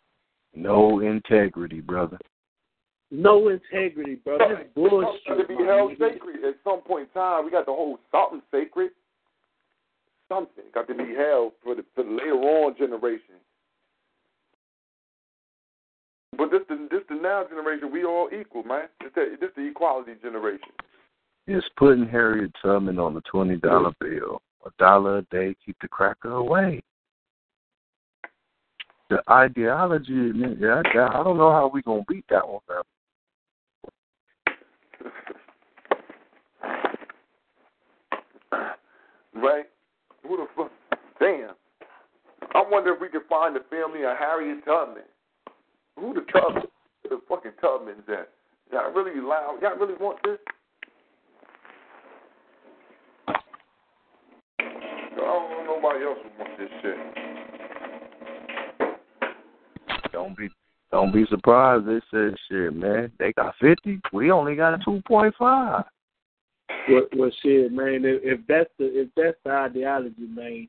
No 0.54 1.00
integrity, 1.00 1.80
brother. 1.80 2.18
No 3.10 3.48
integrity, 3.48 4.16
brother. 4.16 4.56
That's 4.56 4.68
bullshit. 4.74 5.20
Something 5.28 5.46
to 5.46 5.48
be 5.48 5.64
held 5.64 5.92
nigga. 5.92 6.14
sacred 6.14 6.44
at 6.44 6.54
some 6.64 6.80
point 6.80 7.08
in 7.08 7.20
time. 7.20 7.44
We 7.44 7.50
got 7.50 7.66
to 7.66 7.72
hold 7.72 7.98
something 8.10 8.42
sacred. 8.50 8.90
Something 10.32 10.64
got 10.72 10.88
to 10.88 10.94
be 10.94 11.14
held 11.14 11.52
for 11.62 11.74
the 11.74 11.84
for 11.94 12.04
the 12.04 12.10
later 12.10 12.32
on 12.32 12.74
generation. 12.78 13.34
But 16.38 16.50
this 16.50 16.62
the 16.68 16.88
this 16.90 17.02
the 17.08 17.16
now 17.16 17.44
generation. 17.48 17.92
We 17.92 18.04
all 18.04 18.30
equal, 18.32 18.62
man. 18.62 18.84
This 19.00 19.10
the, 19.14 19.36
this 19.40 19.50
the 19.56 19.68
equality 19.68 20.12
generation. 20.22 20.70
It's 21.46 21.66
putting 21.76 22.08
Harriet 22.08 22.52
Tubman 22.62 22.98
on 22.98 23.14
the 23.14 23.20
twenty 23.22 23.56
dollar 23.56 23.92
bill. 24.00 24.40
A 24.64 24.70
dollar 24.78 25.18
a 25.18 25.22
day, 25.22 25.54
keep 25.66 25.76
the 25.82 25.88
cracker 25.88 26.30
away. 26.30 26.82
The 29.10 29.22
ideology, 29.28 30.30
I, 30.64 30.80
I 30.80 31.22
don't 31.22 31.36
know 31.36 31.50
how 31.50 31.70
we 31.72 31.82
gonna 31.82 32.04
beat 32.08 32.24
that 32.30 32.48
one, 32.48 32.60
man. 32.68 32.82
Right? 39.34 39.64
Who 40.26 40.36
the 40.36 40.46
fuck? 40.56 40.70
Damn. 41.18 41.54
I 42.54 42.64
wonder 42.70 42.94
if 42.94 43.00
we 43.00 43.08
can 43.08 43.22
find 43.28 43.54
the 43.56 43.60
family 43.70 44.04
of 44.04 44.16
Harriet 44.18 44.64
Tubman. 44.64 45.04
Who 45.98 46.14
the 46.14 46.22
Tubman? 46.32 46.64
The 47.04 47.20
fucking 47.28 47.52
Tubmans 47.62 48.08
at? 48.08 48.28
Y'all 48.72 48.92
really 48.92 49.20
loud? 49.20 49.58
Y'all 49.60 49.76
really 49.78 49.94
want 50.00 50.18
this? 50.24 50.38
I 53.28 53.34
don't 55.16 55.50
know 55.50 55.76
nobody 55.76 56.04
else 56.04 56.18
who 56.22 56.30
wants 56.38 56.56
this 56.58 56.70
shit. 56.82 56.96
Don't 60.12 60.36
be 60.36 60.48
Don't 60.90 61.12
be 61.12 61.24
surprised. 61.30 61.86
They 61.86 62.00
said, 62.10 62.36
"Shit, 62.48 62.74
man, 62.74 63.12
they 63.18 63.32
got 63.32 63.54
fifty. 63.60 64.00
We 64.12 64.30
only 64.30 64.56
got 64.56 64.78
two 64.84 65.00
point 65.06 65.34
five. 65.38 65.84
Well, 66.88 67.06
well, 67.16 67.30
shit, 67.42 67.72
man. 67.72 68.04
If, 68.04 68.20
if 68.22 68.40
that's 68.48 68.70
the 68.78 69.00
if 69.00 69.08
that's 69.16 69.36
the 69.44 69.50
ideology, 69.52 70.14
man, 70.18 70.68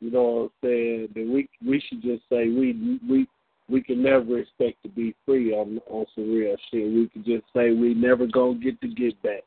you 0.00 0.10
know 0.10 0.22
what 0.22 0.42
I'm 0.42 0.50
saying, 0.62 1.08
then 1.14 1.32
we 1.32 1.48
we 1.66 1.82
should 1.88 2.02
just 2.02 2.22
say 2.28 2.48
we 2.48 2.98
we 3.08 3.26
we 3.68 3.82
can 3.82 4.02
never 4.02 4.38
expect 4.38 4.82
to 4.82 4.88
be 4.88 5.14
free 5.24 5.52
on 5.52 5.80
on 5.88 6.06
some 6.14 6.32
real 6.34 6.56
shit. 6.70 6.92
We 6.92 7.08
can 7.12 7.24
just 7.24 7.44
say 7.54 7.72
we 7.72 7.94
never 7.94 8.26
gonna 8.26 8.58
get 8.58 8.80
to 8.80 8.88
get 8.88 9.20
back. 9.22 9.42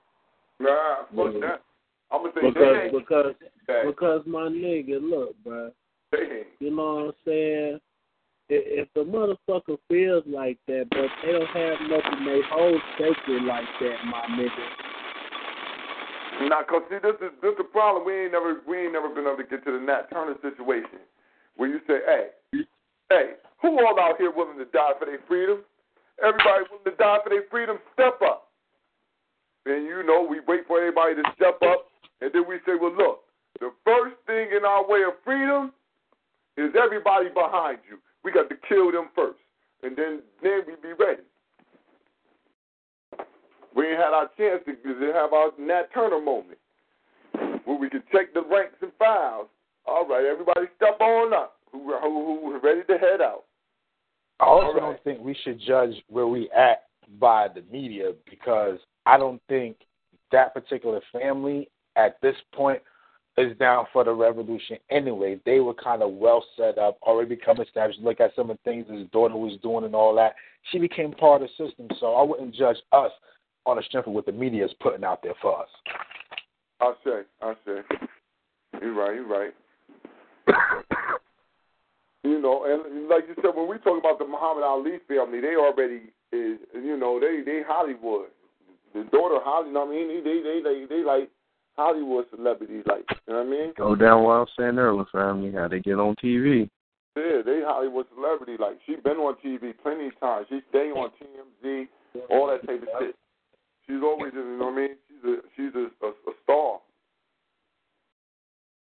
Nah, 0.59 1.03
fuck 1.15 1.33
Yeah. 1.33 1.39
that. 1.41 1.61
I'm 2.11 2.21
gonna 2.21 2.33
say 2.35 2.47
Because 2.47 2.91
because 2.91 3.35
back. 3.67 3.85
because 3.85 4.21
my 4.25 4.47
nigga, 4.47 5.01
look, 5.01 5.35
bro. 5.43 5.71
They. 6.11 6.43
You 6.59 6.71
know 6.71 6.95
what 6.95 7.03
I'm 7.05 7.13
saying? 7.25 7.79
If, 8.49 8.87
if 8.87 8.93
the 8.93 9.01
motherfucker 9.03 9.77
feels 9.89 10.23
like 10.25 10.57
that, 10.67 10.87
but 10.89 11.09
they 11.23 11.33
don't 11.33 11.47
have 11.47 11.81
nothing 11.89 12.25
they 12.25 12.41
hold 12.49 12.81
sacred 12.97 13.43
like 13.43 13.67
that, 13.81 14.05
my 14.05 14.23
nigga. 14.37 14.96
Nah, 16.41 16.63
cause 16.63 16.83
see, 16.89 17.01
this 17.01 17.17
is 17.17 17.33
this 17.41 17.55
the 17.57 17.63
problem. 17.63 18.05
We 18.05 18.13
ain't 18.13 18.31
never 18.31 18.61
we 18.67 18.77
ain't 18.85 18.93
never 18.93 19.09
been 19.09 19.25
able 19.25 19.37
to 19.37 19.49
get 19.49 19.65
to 19.65 19.71
the 19.71 19.81
Nat 19.81 20.09
Turner 20.13 20.35
situation 20.41 21.01
where 21.57 21.69
you 21.69 21.79
say, 21.87 21.99
hey, 22.05 22.63
hey, 23.09 23.25
who 23.61 23.79
all 23.81 23.99
out 23.99 24.17
here 24.17 24.31
willing 24.31 24.57
to 24.57 24.65
die 24.65 24.93
for 24.99 25.05
their 25.05 25.19
freedom? 25.27 25.65
Everybody 26.21 26.69
willing 26.69 26.85
to 26.85 26.95
die 26.97 27.17
for 27.23 27.29
their 27.29 27.43
freedom, 27.49 27.77
step 27.93 28.21
up. 28.21 28.49
And 29.65 29.85
you 29.85 30.03
know, 30.05 30.25
we 30.29 30.39
wait 30.47 30.67
for 30.67 30.79
everybody 30.79 31.15
to 31.15 31.23
step 31.35 31.59
up, 31.65 31.89
and 32.21 32.31
then 32.31 32.45
we 32.47 32.57
say, 32.65 32.77
well, 32.79 32.93
look, 32.95 33.25
the 33.59 33.71
first 33.83 34.15
thing 34.25 34.49
in 34.55 34.63
our 34.63 34.87
way 34.87 35.01
of 35.03 35.17
freedom 35.25 35.73
is 36.55 36.71
everybody 36.77 37.29
behind 37.29 37.79
you. 37.89 37.97
We 38.23 38.31
got 38.31 38.49
to 38.49 38.55
kill 38.69 38.91
them 38.91 39.09
first, 39.15 39.41
and 39.83 39.97
then 39.97 40.21
then 40.41 40.61
we 40.67 40.73
be 40.81 40.93
ready. 40.93 41.25
We 43.75 43.87
ain't 43.87 43.97
had 43.97 44.13
our 44.13 44.29
chance 44.37 44.63
to, 44.65 44.75
to 44.75 45.13
have 45.13 45.33
our 45.33 45.51
Nat 45.59 45.89
Turner 45.93 46.19
moment 46.19 46.57
where 47.65 47.77
we 47.77 47.89
could 47.89 48.03
check 48.11 48.33
the 48.33 48.41
ranks 48.41 48.75
and 48.81 48.91
files. 48.97 49.47
All 49.85 50.07
right, 50.07 50.25
everybody 50.25 50.67
step 50.75 50.99
on 50.99 51.33
up. 51.33 51.57
Who 51.71 51.93
who 52.01 52.51
who 52.51 52.59
ready 52.63 52.81
to 52.87 52.97
head 52.97 53.21
out? 53.21 53.43
I 54.39 54.45
also 54.45 54.73
right. 54.73 54.79
don't 54.79 55.03
think 55.03 55.19
we 55.19 55.35
should 55.43 55.59
judge 55.59 55.93
where 56.09 56.27
we 56.27 56.49
at 56.51 56.83
by 57.19 57.47
the 57.47 57.63
media 57.71 58.13
because 58.29 58.79
I 59.05 59.17
don't 59.17 59.41
think 59.47 59.77
that 60.31 60.53
particular 60.53 61.01
family 61.11 61.69
at 61.95 62.19
this 62.21 62.35
point 62.53 62.81
is 63.37 63.57
down 63.57 63.85
for 63.93 64.03
the 64.03 64.13
revolution 64.13 64.77
anyway. 64.89 65.39
They 65.45 65.59
were 65.59 65.73
kind 65.73 66.01
of 66.01 66.11
well 66.13 66.43
set 66.57 66.77
up, 66.77 66.97
already 67.03 67.35
become 67.35 67.61
established. 67.61 67.99
Look 67.99 68.19
at 68.19 68.35
some 68.35 68.49
of 68.49 68.57
the 68.57 68.69
things 68.69 68.85
his 68.89 69.07
daughter 69.09 69.35
was 69.35 69.57
doing 69.61 69.85
and 69.85 69.95
all 69.95 70.15
that. 70.15 70.35
She 70.71 70.79
became 70.79 71.11
part 71.11 71.41
of 71.41 71.49
the 71.57 71.65
system, 71.65 71.87
so 71.99 72.15
I 72.15 72.23
wouldn't 72.23 72.55
judge 72.55 72.77
us 72.91 73.11
on 73.67 73.75
the 73.77 73.83
strength 73.83 74.07
of 74.07 74.13
what 74.13 74.25
the 74.25 74.31
media 74.31 74.65
is 74.65 74.71
putting 74.79 75.03
out 75.03 75.21
there 75.21 75.35
for 75.41 75.61
us. 75.61 75.67
I 76.79 76.93
say, 77.03 77.21
I 77.41 77.53
say. 77.65 77.81
You're 78.81 78.93
right, 78.93 79.15
you're 79.15 79.27
right. 79.27 79.53
you 82.23 82.41
know, 82.41 82.63
and 82.65 83.09
like 83.09 83.25
you 83.27 83.35
said, 83.41 83.55
when 83.55 83.67
we 83.67 83.77
talk 83.79 83.99
about 83.99 84.19
the 84.19 84.25
Muhammad 84.25 84.63
Ali 84.63 84.97
family, 85.07 85.41
they 85.41 85.55
already 85.55 86.13
is, 86.31 86.59
you 86.73 86.97
know, 86.97 87.19
they 87.19 87.43
they 87.43 87.61
Hollywood. 87.67 88.27
The 88.93 89.03
daughter 89.11 89.39
Hollywood, 89.43 89.67
you 89.67 89.73
know 89.73 89.85
what 89.85 89.91
I 89.91 89.95
mean? 89.95 90.23
They 90.23 90.39
they 90.41 90.61
they 90.63 90.85
they 90.87 91.03
like 91.03 91.29
Hollywood 91.75 92.25
celebrities, 92.33 92.83
like 92.85 93.05
you 93.27 93.33
know 93.33 93.43
what 93.43 93.47
I 93.47 93.49
mean? 93.49 93.73
Go 93.77 93.95
down 93.95 94.23
what 94.23 94.33
I 94.33 94.39
was 94.39 94.49
saying 94.57 94.77
earlier, 94.77 95.05
family. 95.11 95.51
How 95.51 95.67
they 95.67 95.79
get 95.79 95.99
on 95.99 96.15
TV. 96.23 96.69
Yeah, 97.17 97.41
they 97.43 97.61
Hollywood 97.65 98.05
celebrity. 98.15 98.55
Like 98.59 98.77
she 98.85 98.95
been 98.95 99.17
on 99.17 99.35
TV 99.43 99.73
plenty 99.81 100.07
of 100.07 100.19
times. 100.19 100.45
She 100.49 100.61
stay 100.69 100.91
on 100.91 101.09
TMZ, 101.19 101.87
all 102.29 102.47
that 102.47 102.65
type 102.65 102.83
of 102.83 102.87
shit. 102.99 103.15
She's 103.87 104.01
always, 104.03 104.33
you 104.33 104.57
know 104.57 104.65
what 104.65 104.73
I 104.73 104.75
mean? 104.75 104.95
She's 105.07 105.23
a 105.23 105.35
she's 105.55 105.75
a, 105.75 106.05
a, 106.05 106.09
a 106.09 106.33
star. 106.43 106.79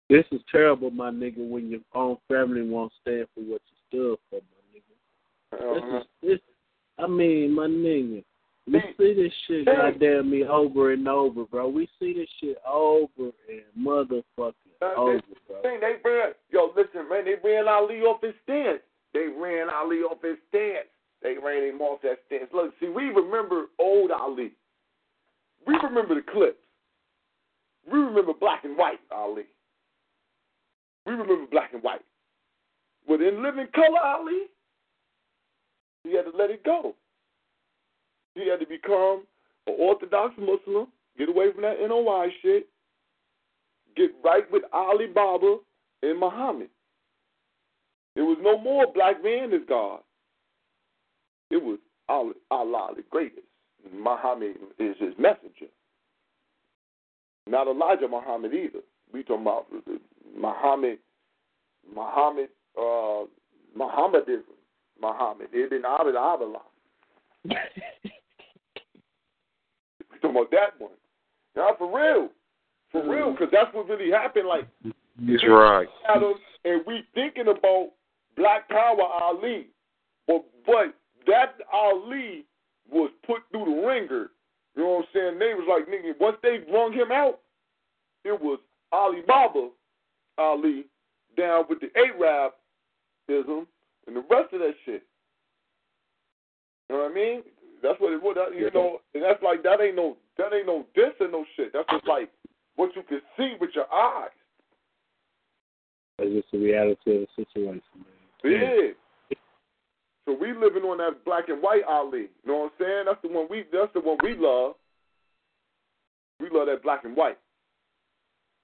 This 0.10 0.26
is 0.32 0.41
terrible, 0.52 0.91
my 0.91 1.10
nigga, 1.10 1.48
when 1.48 1.69
your 1.69 1.80
own 1.95 2.18
family 2.28 2.68
won't 2.68 2.91
stand 3.02 3.28
for 3.34 3.41
what 3.41 3.61
you 3.65 3.78
stood 3.88 4.18
for, 4.30 4.41
my 4.41 4.61
nigga. 4.76 5.78
Uh-huh. 5.78 6.03
This 6.22 6.32
is 6.34 6.40
this 6.40 6.40
I 6.99 7.07
mean, 7.07 7.56
my 7.56 7.68
nigga. 7.68 8.23
We 8.68 8.80
see 8.98 9.14
this 9.15 9.34
shit 9.48 9.65
goddamn 9.65 10.30
me 10.30 10.45
over 10.45 10.94
and 10.94 11.07
over, 11.07 11.45
bro. 11.45 11.68
We 11.68 11.90
see 11.99 12.14
this 12.14 12.30
shit 12.40 12.57
over 12.65 13.32
and 13.49 13.64
motherfucking 13.78 14.53
over, 14.95 15.19
bro. 15.48 15.61
Thing 15.64 15.80
they 15.82 15.95
ran, 16.06 16.34
yo, 16.52 16.72
listen, 16.76 17.10
man, 17.10 17.26
they 17.26 17.36
ran 17.44 17.68
Ali 17.68 18.02
off 18.02 18.22
his 18.22 18.36
stance. 18.44 18.82
They 19.14 19.28
ran 19.28 19.69
Ali 19.69 19.98
off 19.98 20.19
his 20.23 20.38
stance. 20.49 20.88
They 21.23 21.36
ran 21.44 21.64
him 21.64 21.82
off 21.82 22.02
that 22.03 22.19
stance. 22.28 22.49
Look, 22.53 22.73
see, 22.80 22.88
we 22.88 23.06
remember 23.06 23.65
old 23.80 24.11
Ali. 24.11 24.52
We 25.68 25.76
remember 25.76 26.16
the 26.16 26.22
clips. 26.32 26.58
We 27.92 28.00
remember 28.00 28.34
black 28.40 28.64
and 28.64 28.78
white 28.78 29.00
Ali. 29.12 29.44
We 31.06 31.14
remember 31.14 31.46
black 31.50 31.74
and 31.74 31.84
white. 31.84 32.02
But 33.08 33.22
in 33.22 33.44
living 33.44 33.68
color 33.74 34.00
Ali, 34.00 34.48
he 36.04 36.16
had 36.16 36.24
to 36.24 36.38
let 36.38 36.50
it 36.50 36.64
go. 36.64 36.96
He 38.36 38.48
had 38.50 38.60
to 38.60 38.66
become 38.66 39.24
an 39.68 39.76
Orthodox 39.78 40.34
Muslim, 40.38 40.88
get 41.18 41.30
away 41.30 41.52
from 41.52 41.64
that 41.64 41.78
NOI 41.80 42.28
shit, 42.42 42.68
get 43.96 44.12
right 44.24 44.50
with 44.52 44.64
Ali 44.72 45.08
Baba 45.08 45.58
and 46.04 46.20
Muhammad. 46.20 46.70
There 48.16 48.26
was 48.26 48.38
no 48.42 48.58
more 48.58 48.92
black 48.94 49.24
man 49.24 49.54
as 49.54 49.62
God. 49.68 50.02
It 51.50 51.62
was 51.62 51.80
Allah, 52.08 52.34
Allah 52.50 52.94
the 52.96 53.04
greatest. 53.10 53.48
Muhammad 53.94 54.56
is 54.80 54.95
his 54.99 55.14
messenger. 55.18 55.72
Not 57.48 57.68
Elijah 57.68 58.08
Muhammad 58.08 58.53
either. 58.53 58.80
We 59.14 59.24
talking 59.24 59.41
about 59.41 59.66
Muhammad, 60.38 60.99
Muhammad, 61.94 62.49
uh, 62.78 63.26
Muhammadism. 63.76 64.56
Muhammad. 65.02 65.48
Ibn 65.53 65.84
Abd 65.86 66.16
Abdullah. 66.16 66.62
we 67.44 67.56
talking 70.22 70.38
about 70.38 70.52
that 70.52 70.78
one. 70.78 70.91
Now, 71.56 71.76
for 71.78 71.88
real. 71.88 72.30
For 72.91 73.10
real, 73.10 73.32
because 73.32 73.48
that's 73.52 73.74
what 73.74 73.88
really 73.90 74.12
happened. 74.12 74.48
Like, 74.48 74.68
He's 75.26 75.44
right. 75.48 75.88
And 76.64 76.82
we 76.86 77.03
thinking 77.14 77.48
about 77.48 77.91
Black 78.38 78.70
Power 78.70 79.02
Ali, 79.02 79.68
but 80.28 80.44
but 80.66 80.94
that 81.28 81.56
Ali 81.72 82.45
was 82.92 83.12
put 83.26 83.42
through 83.52 83.66
the 83.66 83.88
ringer. 83.88 84.30
You 84.76 84.84
know 84.84 84.90
what 84.90 85.00
I'm 85.00 85.06
saying? 85.14 85.40
They 85.40 85.54
was 85.54 85.68
like, 85.68 85.88
nigga, 85.88 86.14
once 86.20 86.38
they 86.44 86.60
brung 86.70 86.94
him 86.94 87.12
out, 87.12 87.40
it 88.24 88.40
was 88.40 88.60
Ali 88.92 89.22
Baba 89.28 89.70
Ali 90.38 90.86
down 91.38 91.66
with 91.70 91.80
the 91.80 91.90
Arabism 91.96 93.68
and 94.08 94.16
the 94.16 94.24
rest 94.30 94.54
of 94.54 94.60
that 94.60 94.74
shit. 94.86 95.04
You 96.90 96.98
know 96.98 97.04
what 97.04 97.12
I 97.12 97.16
mean? 97.16 97.44
That's 97.82 98.00
what 98.00 98.14
it 98.14 98.22
was. 98.22 98.36
That, 98.36 98.58
you 98.58 98.70
know, 98.74 99.00
and 99.14 99.24
that's 99.24 99.42
like 99.42 99.64
that 99.64 99.82
ain't 99.82 99.96
no 99.96 100.18
that 100.38 100.54
ain't 100.54 100.68
no 100.68 100.86
diss 100.94 101.14
and 101.20 101.32
no 101.32 101.46
shit. 101.56 101.74
That's 101.74 101.90
just 101.90 102.08
like 102.08 102.30
what 102.76 102.96
you 102.96 103.04
can 103.04 103.22
see 103.38 103.56
with 103.60 103.72
your 103.74 103.92
eyes. 103.94 104.30
That's 106.18 106.32
just 106.32 106.52
the 106.52 106.60
reality 106.60 107.16
of 107.16 107.22
the 107.22 107.28
situation, 107.36 107.82
man. 107.96 108.06
Yeah. 108.06 108.11
So 108.11 108.11
we 110.92 110.98
living 110.98 111.08
on 111.08 111.14
that 111.14 111.26
black 111.26 111.50
and 111.50 111.62
white 111.62 111.84
Ali. 111.88 112.30
You 112.44 112.52
know 112.52 112.58
what 112.58 112.74
I'm 112.80 112.86
saying? 112.86 113.04
That's 113.06 113.22
the 113.22 113.30
one 113.30 113.48
we 113.50 113.64
that's 113.72 113.94
the 113.94 114.02
one 114.02 114.18
we 114.24 114.36
love. 114.38 114.76
We 116.40 116.50
love 116.52 116.68
that 116.68 116.84
black 116.84 117.06
and 117.06 117.16
white. 117.16 117.38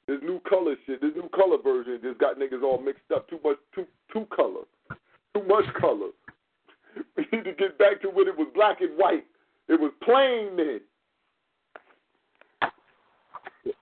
This 0.07 0.19
new 0.23 0.39
color 0.47 0.75
shit, 0.85 1.01
this 1.01 1.11
new 1.15 1.29
color 1.29 1.57
version 1.61 1.99
just 2.01 2.19
got 2.19 2.37
niggas 2.37 2.63
all 2.63 2.81
mixed 2.81 3.11
up. 3.13 3.29
Too 3.29 3.39
much 3.43 3.57
too 3.75 3.85
too 4.11 4.25
color. 4.35 4.63
Too 5.35 5.43
much 5.47 5.65
color. 5.79 6.09
We 7.15 7.25
need 7.31 7.43
to 7.43 7.53
get 7.53 7.77
back 7.77 8.01
to 8.01 8.07
when 8.07 8.27
it 8.27 8.35
was 8.35 8.47
black 8.55 8.81
and 8.81 8.97
white. 8.97 9.23
It 9.67 9.79
was 9.79 9.91
plain 10.01 10.57
then. 10.57 10.79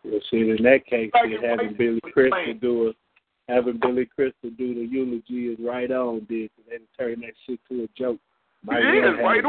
Well, 0.03 0.19
see, 0.29 0.49
in 0.49 0.63
that 0.63 0.85
case, 0.85 1.11
Black 1.13 1.29
shit, 1.29 1.41
and 1.41 1.61
having 1.61 1.77
Billy 1.77 2.01
Crystal 2.11 2.53
do 2.59 2.89
a 2.89 2.91
having 3.47 3.79
Billy 3.79 4.05
Crystal 4.05 4.49
do 4.57 4.73
the 4.73 4.85
eulogy 4.85 5.47
is 5.47 5.57
right 5.65 5.91
on, 5.91 6.25
did 6.27 6.49
they 6.69 6.77
turned 6.97 7.23
that 7.23 7.33
shit 7.45 7.59
to 7.69 7.83
a 7.83 7.87
joke. 7.97 8.19
Might 8.65 8.83
It 8.83 9.17
well 9.17 9.23
right 9.23 9.43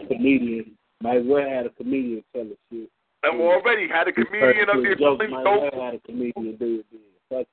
a 0.00 0.06
comedian. 0.06 0.72
Might 1.00 1.24
well 1.24 1.48
had 1.48 1.66
a 1.66 1.70
comedian 1.70 2.22
tell 2.34 2.44
the 2.44 2.56
shit. 2.70 2.90
And 3.22 3.38
we 3.38 3.44
already 3.44 3.88
had 3.88 4.08
a 4.08 4.12
comedian 4.12 4.68
up 4.68 4.76
there 4.82 4.94
telling 4.94 5.30
Might 5.30 5.44
jokes. 5.44 5.74
well 5.74 5.84
had 5.84 5.94
a 5.94 6.00
comedian 6.00 6.56
do 6.56 6.80
it. 6.80 6.86
Fuck 7.28 7.40
it. 7.40 7.48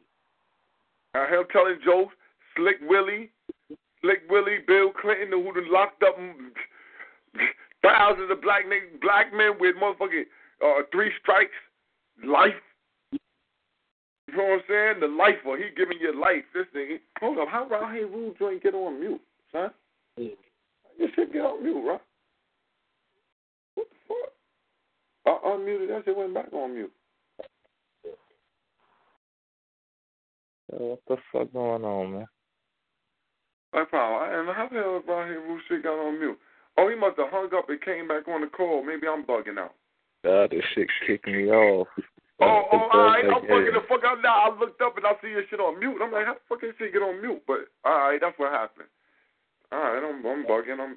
I 1.14 1.28
him 1.28 1.46
telling 1.52 1.80
jokes. 1.84 2.14
Slick 2.56 2.78
Willie, 2.88 3.32
Slick 4.02 4.24
Willie, 4.30 4.60
Bill 4.68 4.92
Clinton, 4.92 5.32
who 5.32 5.54
done 5.54 5.72
locked 5.72 6.04
up 6.04 6.16
thousands 7.82 8.32
of 8.32 8.42
black 8.42 8.66
niggas, 8.66 9.02
black 9.02 9.34
men 9.34 9.54
with 9.60 9.76
motherfucking 9.76 10.24
uh, 10.64 10.84
three 10.92 11.12
strikes, 11.22 11.52
life. 12.26 12.54
You 13.12 14.38
know 14.38 14.44
what 14.44 14.54
I'm 14.54 14.62
saying? 14.68 15.00
The 15.02 15.08
lifer, 15.08 15.58
he 15.58 15.76
giving 15.76 15.98
you 16.00 16.20
life. 16.20 16.44
This 16.54 16.66
thing. 16.74 17.00
Hold 17.20 17.40
up, 17.40 17.48
how 17.50 17.68
Raheem 17.68 18.12
Rude 18.12 18.38
joint 18.40 18.64
get 18.64 18.74
on 18.74 19.00
mute, 19.00 19.22
son? 19.52 19.72
You 20.98 21.08
should 21.16 21.34
get 21.34 21.42
on 21.42 21.64
mute, 21.64 21.88
right? 21.88 22.02
What 23.76 23.88
the 23.90 23.96
fuck? 24.08 24.32
I 25.26 25.48
unmuted 25.50 25.90
that 25.90 26.04
shit 26.06 26.18
went 26.18 26.34
back 26.34 26.54
on 26.54 26.74
mute. 26.74 26.92
What 30.68 31.00
the 31.08 31.18
fuck 31.32 31.54
going 31.54 31.84
on, 31.84 32.12
man? 32.12 32.28
No 33.74 33.86
problem. 33.86 34.30
I 34.30 34.32
don't 34.32 34.56
how 34.56 34.68
the 34.72 34.80
hell 34.80 35.04
Brian 35.06 35.34
Roof 35.48 35.62
shit 35.68 35.84
got 35.84 36.00
on 36.00 36.20
mute. 36.20 36.40
Oh, 36.78 36.90
he 36.90 36.96
must 36.96 37.18
have 37.18 37.30
hung 37.32 37.50
up 37.56 37.70
and 37.70 37.82
came 37.82 38.08
back 38.08 38.28
on 38.28 38.42
the 38.42 38.48
call. 38.48 38.84
Maybe 38.84 39.08
I'm 39.08 39.24
bugging 39.24 39.60
out. 39.60 39.74
God, 40.24 40.52
this 40.52 40.64
shit 40.74 40.88
kicked 41.06 41.28
me 41.28 41.50
off. 41.50 41.88
Oh, 42.42 42.64
oh, 42.72 42.90
all 42.92 43.04
right. 43.04 43.24
I'm 43.24 43.42
fucking 43.42 43.76
the 43.76 43.84
fuck 43.88 44.04
out 44.04 44.22
now. 44.22 44.52
I 44.52 44.60
looked 44.60 44.82
up 44.82 44.98
and 44.98 45.06
I 45.06 45.14
see 45.22 45.30
your 45.30 45.44
shit 45.50 45.60
on 45.60 45.80
mute. 45.80 46.00
I'm 46.02 46.12
like, 46.12 46.26
how 46.26 46.34
the 46.34 46.40
fuck 46.50 46.64
is 46.64 46.76
shit 46.80 46.94
get 46.94 47.02
on 47.02 47.22
mute? 47.22 47.44
But 47.48 47.68
all 47.86 47.96
right, 47.96 48.20
that's 48.20 48.38
what 48.38 48.52
happened. 48.52 48.88
All 49.72 49.80
right, 49.80 50.04
I'm 50.04 50.26
I'm 50.26 50.46
bugging. 50.46 50.80
I'm 50.80 50.96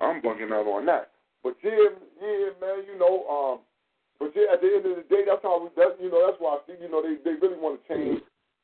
I'm 0.00 0.22
bugging 0.22 0.52
out 0.52 0.66
on 0.66 0.86
that. 0.86 1.10
But 1.42 1.56
yeah, 1.62 1.92
yeah, 2.20 2.50
man. 2.60 2.84
You 2.86 2.98
know, 2.98 3.24
um, 3.28 3.58
but 4.18 4.32
yeah, 4.34 4.54
at 4.54 4.60
the 4.60 4.68
end 4.68 4.86
of 4.86 4.96
the 4.96 5.06
day, 5.08 5.22
that's 5.26 5.42
how 5.42 5.62
we. 5.62 5.68
That's 5.76 5.94
you 6.00 6.10
know, 6.10 6.24
that's 6.26 6.40
why 6.40 6.56
I 6.56 6.58
see. 6.66 6.80
You 6.80 6.90
know, 6.90 7.02
they 7.02 7.16
they 7.24 7.36
really 7.40 7.58
want 7.58 7.80
to 7.80 7.88
change. 7.88 8.20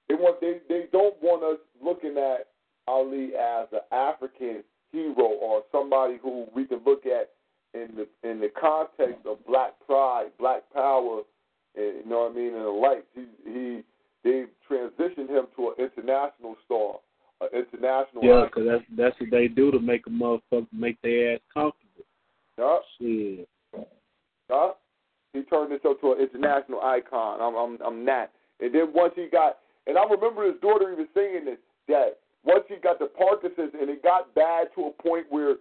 They 0.09 0.15
want 0.15 0.41
they 0.41 0.59
they 0.69 0.87
don't 0.93 1.15
want 1.23 1.43
us 1.45 1.61
looking 1.83 2.17
at 2.19 2.49
Ali 2.89 3.33
as 3.39 3.69
an 3.73 3.87
African 3.93 4.65
hero 4.93 5.39
or 5.41 5.63
somebody 5.71 6.19
who 6.23 6.47
we 6.55 6.65
can 6.65 6.81
look 6.85 7.07
at 7.07 7.31
in 7.75 7.95
the 7.97 8.29
in 8.29 8.41
the 8.41 8.51
context 8.61 9.27
of 9.27 9.45
black 9.47 9.73
pride, 9.87 10.31
black 10.39 10.63
power, 10.73 11.23
and 11.77 12.05
you 12.05 12.05
know 12.07 12.21
what 12.21 12.33
I 12.33 12.35
mean, 12.35 12.55
and 12.55 12.65
the 12.65 12.71
likes. 12.71 13.07
He 13.15 13.27
he 13.45 13.83
they 14.25 14.45
transitioned 14.69 15.31
him 15.31 15.47
to 15.57 15.69
an 15.69 15.75
international 15.79 16.57
star, 16.65 16.97
Uh, 17.41 17.47
international. 17.57 18.23
Yeah, 18.23 18.45
because 18.45 18.69
that's 18.69 18.85
that's 18.97 19.21
what 19.21 19.31
they 19.31 19.49
do 19.49 19.71
to 19.71 19.81
make 19.81 20.07
a 20.07 20.11
motherfucker 20.11 20.67
make 20.73 21.01
their 21.01 21.35
ass 21.35 21.41
comfortable. 21.53 22.05
Yup. 22.59 22.83
Shit. 23.01 23.49
Yup. 24.51 24.81
He 25.33 25.43
turned 25.43 25.73
himself 25.73 26.01
to 26.03 26.13
an 26.13 26.21
international 26.21 26.81
icon. 26.81 27.41
I'm 27.41 27.55
I'm 27.57 27.79
I'm 27.81 28.05
that. 28.07 28.33
And 28.61 28.75
then 28.75 28.93
once 28.93 29.15
he 29.17 29.29
got, 29.33 29.59
and 29.87 29.97
I 29.97 30.05
remember 30.05 30.45
his 30.45 30.61
daughter 30.61 30.93
even 30.93 31.09
saying 31.15 31.47
this 31.47 31.57
that 31.89 32.19
once 32.45 32.65
he 32.69 32.77
got 32.77 32.99
the 32.99 33.07
Parkinson's 33.07 33.73
and 33.73 33.89
it 33.89 34.03
got 34.03 34.35
bad 34.35 34.69
to 34.75 34.93
a 34.93 35.03
point 35.03 35.25
where 35.31 35.57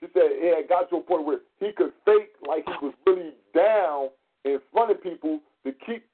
she 0.00 0.06
said 0.12 0.26
it 0.26 0.56
had 0.56 0.68
got 0.68 0.90
to 0.90 0.96
a 0.96 1.00
point 1.00 1.24
where 1.24 1.38
he 1.60 1.70
could 1.70 1.92
fake 2.04 2.34
like 2.48 2.64
he 2.66 2.84
was 2.84 2.94
really 3.06 3.30
down 3.54 4.08
in 4.44 4.58
front 4.72 4.90
of 4.90 5.00
people 5.00 5.38
to 5.64 5.72
keep 5.86 6.04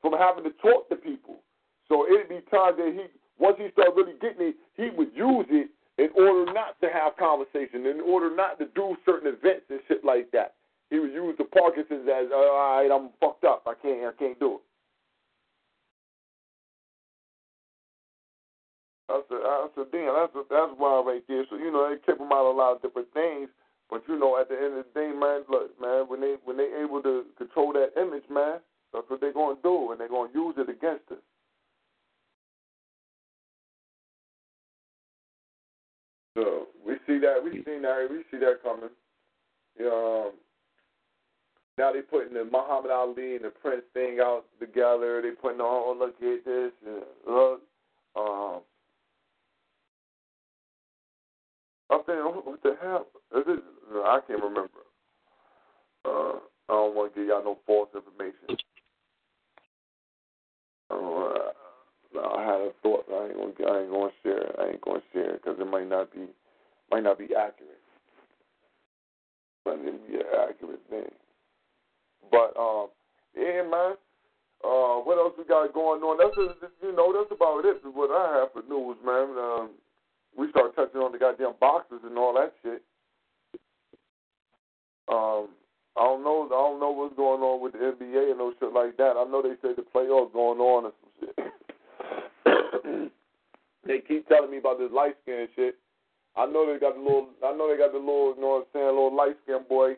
from 0.00 0.14
having 0.14 0.44
to 0.44 0.50
talk 0.62 0.88
to 0.88 0.96
people. 0.96 1.40
So 1.88 2.06
it'd 2.06 2.28
be 2.28 2.40
times 2.50 2.76
that 2.78 2.92
he 2.96 3.04
once 3.38 3.56
he 3.58 3.68
started 3.72 3.94
really 3.96 4.18
getting 4.20 4.48
it, 4.48 4.56
he 4.76 4.90
would 4.90 5.14
use 5.14 5.46
it 5.50 5.70
in 5.98 6.10
order 6.14 6.52
not 6.52 6.80
to 6.80 6.88
have 6.88 7.16
conversation, 7.16 7.86
in 7.86 8.00
order 8.00 8.34
not 8.34 8.58
to 8.58 8.66
do 8.74 8.96
certain 9.04 9.28
events 9.28 9.66
and 9.70 9.80
shit 9.88 10.04
like 10.04 10.30
that. 10.32 10.54
He 10.90 10.98
would 10.98 11.12
use 11.12 11.34
the 11.36 11.44
Parkinson's 11.44 12.08
as 12.08 12.30
all 12.32 12.56
right, 12.56 12.88
I'm 12.90 13.10
fucked 13.20 13.44
up. 13.44 13.64
I 13.66 13.74
can't 13.80 14.06
I 14.06 14.12
can't 14.18 14.38
do 14.38 14.56
it. 14.56 14.64
That's 19.08 19.30
a, 19.30 19.38
that's 19.40 19.88
a 19.88 19.90
damn. 19.90 20.14
That's 20.14 20.34
a, 20.36 20.42
that's 20.48 20.72
wild 20.78 21.06
right 21.06 21.24
there. 21.28 21.44
So 21.50 21.56
you 21.56 21.72
know 21.72 21.88
they 21.88 21.96
kept 22.04 22.20
him 22.20 22.32
out 22.32 22.48
of 22.48 22.54
a 22.54 22.58
lot 22.58 22.76
of 22.76 22.82
different 22.82 23.08
things. 23.12 23.48
But 23.90 24.02
you 24.08 24.18
know 24.18 24.38
at 24.40 24.48
the 24.48 24.56
end 24.56 24.78
of 24.78 24.84
the 24.84 24.92
day, 24.92 25.12
man, 25.12 25.44
look, 25.48 25.72
man, 25.80 26.08
when 26.08 26.20
they 26.20 26.36
when 26.44 26.56
they 26.56 26.68
able 26.80 27.02
to 27.02 27.24
control 27.36 27.72
that 27.72 27.96
image, 28.00 28.24
man, 28.30 28.60
that's 28.92 29.08
what 29.08 29.20
they're 29.20 29.32
gonna 29.32 29.60
do, 29.62 29.92
and 29.92 30.00
they're 30.00 30.08
gonna 30.08 30.32
use 30.32 30.54
it 30.56 30.68
against 30.68 31.10
us. 31.10 31.24
So 36.38 36.68
we 36.86 36.94
see 37.06 37.18
that 37.18 37.42
we 37.42 37.64
see 37.64 37.80
that 37.82 38.06
we 38.08 38.22
see 38.30 38.38
that 38.38 38.62
coming. 38.62 38.90
Um, 39.80 40.32
now 41.76 41.92
they 41.92 42.00
putting 42.00 42.34
the 42.34 42.44
Muhammad 42.44 42.92
Ali 42.92 43.36
and 43.36 43.44
the 43.44 43.50
Prince 43.50 43.82
thing 43.92 44.18
out 44.20 44.44
together. 44.60 45.20
They 45.20 45.30
putting 45.30 45.60
oh 45.60 45.96
look 45.98 46.14
at 46.22 46.44
this 46.44 46.72
and 46.86 47.02
look. 47.26 47.62
Um, 48.14 48.60
I 51.90 51.98
think 52.06 52.46
what 52.46 52.62
the 52.62 52.76
hell 52.80 53.06
is 53.36 53.44
it? 53.48 53.62
I 53.96 54.20
can't 54.26 54.42
remember. 54.42 54.84
Uh, 56.04 56.38
I 56.68 56.72
don't 56.72 56.94
want 56.94 57.14
to 57.14 57.20
give 57.20 57.28
y'all 57.28 57.42
no 57.42 57.58
false 57.66 57.88
information. 57.96 58.62
Uh, 60.90 61.17
I 62.20 62.42
had 62.42 62.60
a 62.60 62.72
thought. 62.82 63.06
I 63.10 63.26
ain't 63.26 63.36
gonna. 63.36 63.70
I 63.70 63.82
ain't 63.82 63.90
gonna 63.90 64.12
share. 64.22 64.60
I 64.60 64.68
ain't 64.70 64.80
gonna 64.80 65.02
share 65.12 65.34
because 65.34 65.58
it 65.60 65.66
might 65.66 65.88
not 65.88 66.12
be, 66.12 66.26
might 66.90 67.02
not 67.02 67.18
be 67.18 67.30
accurate. 67.36 67.82
Might 69.66 69.84
not 69.84 70.06
be 70.06 70.14
an 70.14 70.28
accurate 70.48 70.82
thing. 70.90 71.10
But 72.30 72.56
um, 72.58 72.88
yeah, 73.36 73.62
man. 73.62 73.94
Uh, 74.58 74.98
what 75.06 75.18
else 75.18 75.34
we 75.38 75.44
got 75.44 75.72
going 75.72 76.02
on? 76.02 76.18
That's 76.18 76.34
just, 76.34 76.74
you 76.82 76.90
know 76.90 77.14
that's 77.14 77.30
about 77.30 77.62
it. 77.62 77.78
What 77.94 78.10
I 78.10 78.42
have 78.42 78.50
for 78.52 78.66
news, 78.66 78.98
man. 79.06 79.38
Um, 79.38 79.70
we 80.36 80.50
start 80.50 80.74
touching 80.74 81.00
on 81.00 81.12
the 81.12 81.18
goddamn 81.18 81.54
boxers 81.60 82.02
and 82.02 82.18
all 82.18 82.34
that 82.34 82.52
shit. 82.62 82.82
Um, 85.06 85.54
I 85.96 86.02
don't 86.04 86.22
know. 86.22 86.46
I 86.46 86.58
don't 86.58 86.80
know 86.80 86.90
what's 86.90 87.16
going 87.16 87.42
on 87.42 87.62
with 87.62 87.72
the 87.72 87.78
NBA 87.78 88.30
and 88.30 88.38
no 88.38 88.52
shit 88.58 88.72
like 88.72 88.96
that. 88.98 89.14
I 89.18 89.24
know 89.30 89.42
they 89.42 89.54
say 89.62 89.74
the 89.74 89.82
playoffs 89.82 90.32
going 90.32 90.58
on. 90.58 90.92
they 93.86 94.00
keep 94.06 94.28
telling 94.28 94.50
me 94.50 94.58
about 94.58 94.78
this 94.78 94.92
light 94.92 95.16
skin 95.22 95.48
shit. 95.56 95.76
I 96.36 96.46
know 96.46 96.72
they 96.72 96.78
got 96.78 96.94
the 96.94 97.00
little. 97.00 97.28
I 97.44 97.52
know 97.56 97.70
they 97.70 97.78
got 97.78 97.92
the 97.92 97.98
little. 97.98 98.34
You 98.36 98.40
know 98.40 98.48
what 98.48 98.68
I'm 98.68 98.72
saying? 98.72 98.86
Little 98.86 99.16
light 99.16 99.36
skin 99.42 99.60
boy, 99.68 99.92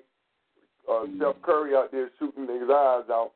uh, 0.90 1.04
Steph 1.16 1.42
Curry 1.42 1.74
out 1.74 1.92
there 1.92 2.10
shooting 2.18 2.46
niggas' 2.46 2.70
eyes 2.70 3.10
out. 3.10 3.32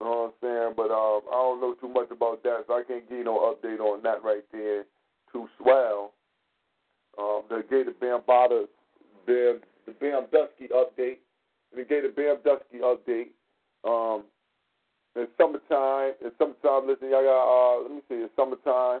You 0.00 0.06
know 0.06 0.12
what 0.12 0.26
I'm 0.26 0.32
saying? 0.40 0.74
But 0.76 0.90
uh, 0.90 1.18
I 1.18 1.36
don't 1.36 1.60
know 1.60 1.74
too 1.74 1.88
much 1.88 2.10
about 2.10 2.42
that, 2.44 2.64
so 2.66 2.74
I 2.74 2.82
can't 2.86 3.08
give 3.08 3.18
you 3.18 3.24
no 3.24 3.52
update 3.52 3.80
on 3.80 4.02
that 4.04 4.22
right 4.22 4.44
there. 4.52 4.84
Too 5.32 5.48
swell. 5.60 6.12
Um, 7.18 7.42
the 7.50 7.64
Gator 7.68 7.92
Bambaataa, 8.00 8.66
the 9.26 9.60
the 9.86 9.92
Bam 9.92 10.26
Dusky 10.32 10.68
update. 10.72 11.18
The 11.74 11.84
Gator 11.84 12.12
Bam 12.14 12.36
Dusky 12.44 12.78
update. 12.82 13.30
Um, 13.84 14.24
it's 15.16 15.32
summertime. 15.38 16.12
It's 16.20 16.36
summertime. 16.38 16.86
Listen, 16.86 17.10
y'all 17.10 17.22
got. 17.22 17.42
Uh, 17.44 17.82
let 17.82 17.90
me 17.90 18.00
see. 18.08 18.14
It's 18.16 18.34
summertime. 18.36 19.00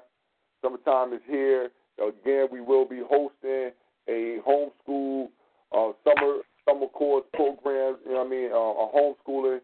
Summertime 0.62 1.12
is 1.12 1.20
here. 1.26 1.70
Again, 1.98 2.48
we 2.50 2.60
will 2.60 2.84
be 2.84 3.00
hosting 3.08 3.70
a 4.08 4.38
homeschool 4.46 5.28
uh, 5.72 5.92
summer 6.04 6.38
summer 6.68 6.86
course 6.88 7.24
program. 7.34 7.96
You 8.06 8.12
know 8.12 8.18
what 8.18 8.26
I 8.26 8.30
mean? 8.30 8.50
Uh, 8.52 8.56
a 8.56 8.88
homeschooling 8.94 9.60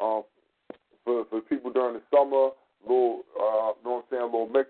um, 0.00 0.22
for 1.04 1.24
for 1.30 1.40
people 1.42 1.72
during 1.72 1.94
the 1.94 2.02
summer. 2.14 2.50
Little, 2.82 3.24
uh, 3.40 3.72
you 3.80 3.84
know 3.84 3.90
what 3.90 3.96
I'm 3.96 4.04
saying? 4.10 4.22
A 4.22 4.26
little 4.26 4.48
mix 4.48 4.68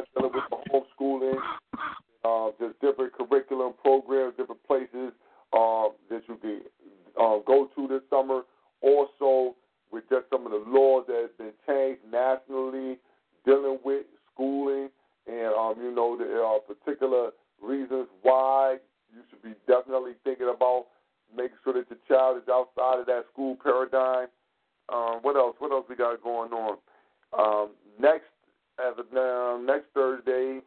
on 0.00 0.04
dealing 0.14 0.32
with 0.32 0.44
the 0.50 0.56
homeschooling, 0.70 1.38
uh, 2.24 2.50
just 2.60 2.80
different 2.80 3.12
curriculum 3.12 3.74
programs, 3.82 4.34
different 4.36 4.62
places 4.66 5.12
uh, 5.52 5.88
that 6.08 6.22
you 6.28 6.36
can 6.40 6.60
uh, 7.18 7.38
go 7.46 7.68
to 7.74 7.88
this 7.88 8.02
summer. 8.10 8.42
Also, 8.82 9.56
with 9.92 10.04
just 10.08 10.26
some 10.30 10.46
of 10.46 10.52
the 10.52 10.64
laws 10.66 11.04
that 11.08 11.28
have 11.28 11.38
been 11.38 11.52
changed 11.66 12.00
nationally, 12.10 12.98
dealing 13.44 13.78
with 13.84 14.06
schooling, 14.32 14.88
and 15.26 15.54
um, 15.54 15.74
you 15.82 15.94
know 15.94 16.16
there 16.16 16.44
are 16.44 16.60
particular 16.60 17.30
reasons 17.60 18.06
why 18.22 18.76
you 19.12 19.20
should 19.28 19.42
be 19.42 19.54
definitely 19.66 20.12
thinking 20.24 20.50
about 20.54 20.86
making 21.36 21.56
sure 21.64 21.74
that 21.74 21.86
your 21.90 21.98
child 22.08 22.38
is 22.38 22.48
outside 22.48 23.00
of 23.00 23.06
that 23.06 23.24
school 23.32 23.56
paradigm. 23.62 24.28
Um, 24.88 25.18
what 25.22 25.36
else? 25.36 25.56
What 25.58 25.72
else 25.72 25.86
we 25.88 25.96
got 25.96 26.22
going 26.22 26.52
on? 26.52 26.78
Um, 27.38 27.70
next, 28.00 28.30
as 28.78 28.98
of 28.98 29.06
now, 29.12 29.60
next 29.64 29.86
Thursday, 29.94 30.60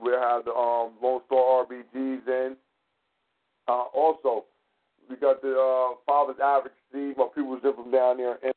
we'll 0.00 0.20
have 0.20 0.44
the 0.44 0.52
um, 0.52 0.92
Lone 1.02 1.20
Star 1.26 1.66
RBGs 1.66 2.26
in. 2.26 2.56
Uh, 3.66 3.84
also, 3.94 4.44
we 5.08 5.16
got 5.16 5.42
the 5.42 5.52
uh, 5.52 5.96
Father's 6.06 6.40
Advocacy. 6.42 7.16
My 7.16 7.28
people's 7.34 7.60
in 7.64 7.74
from 7.74 7.90
down 7.90 8.18
there, 8.18 8.38
and 8.42 8.54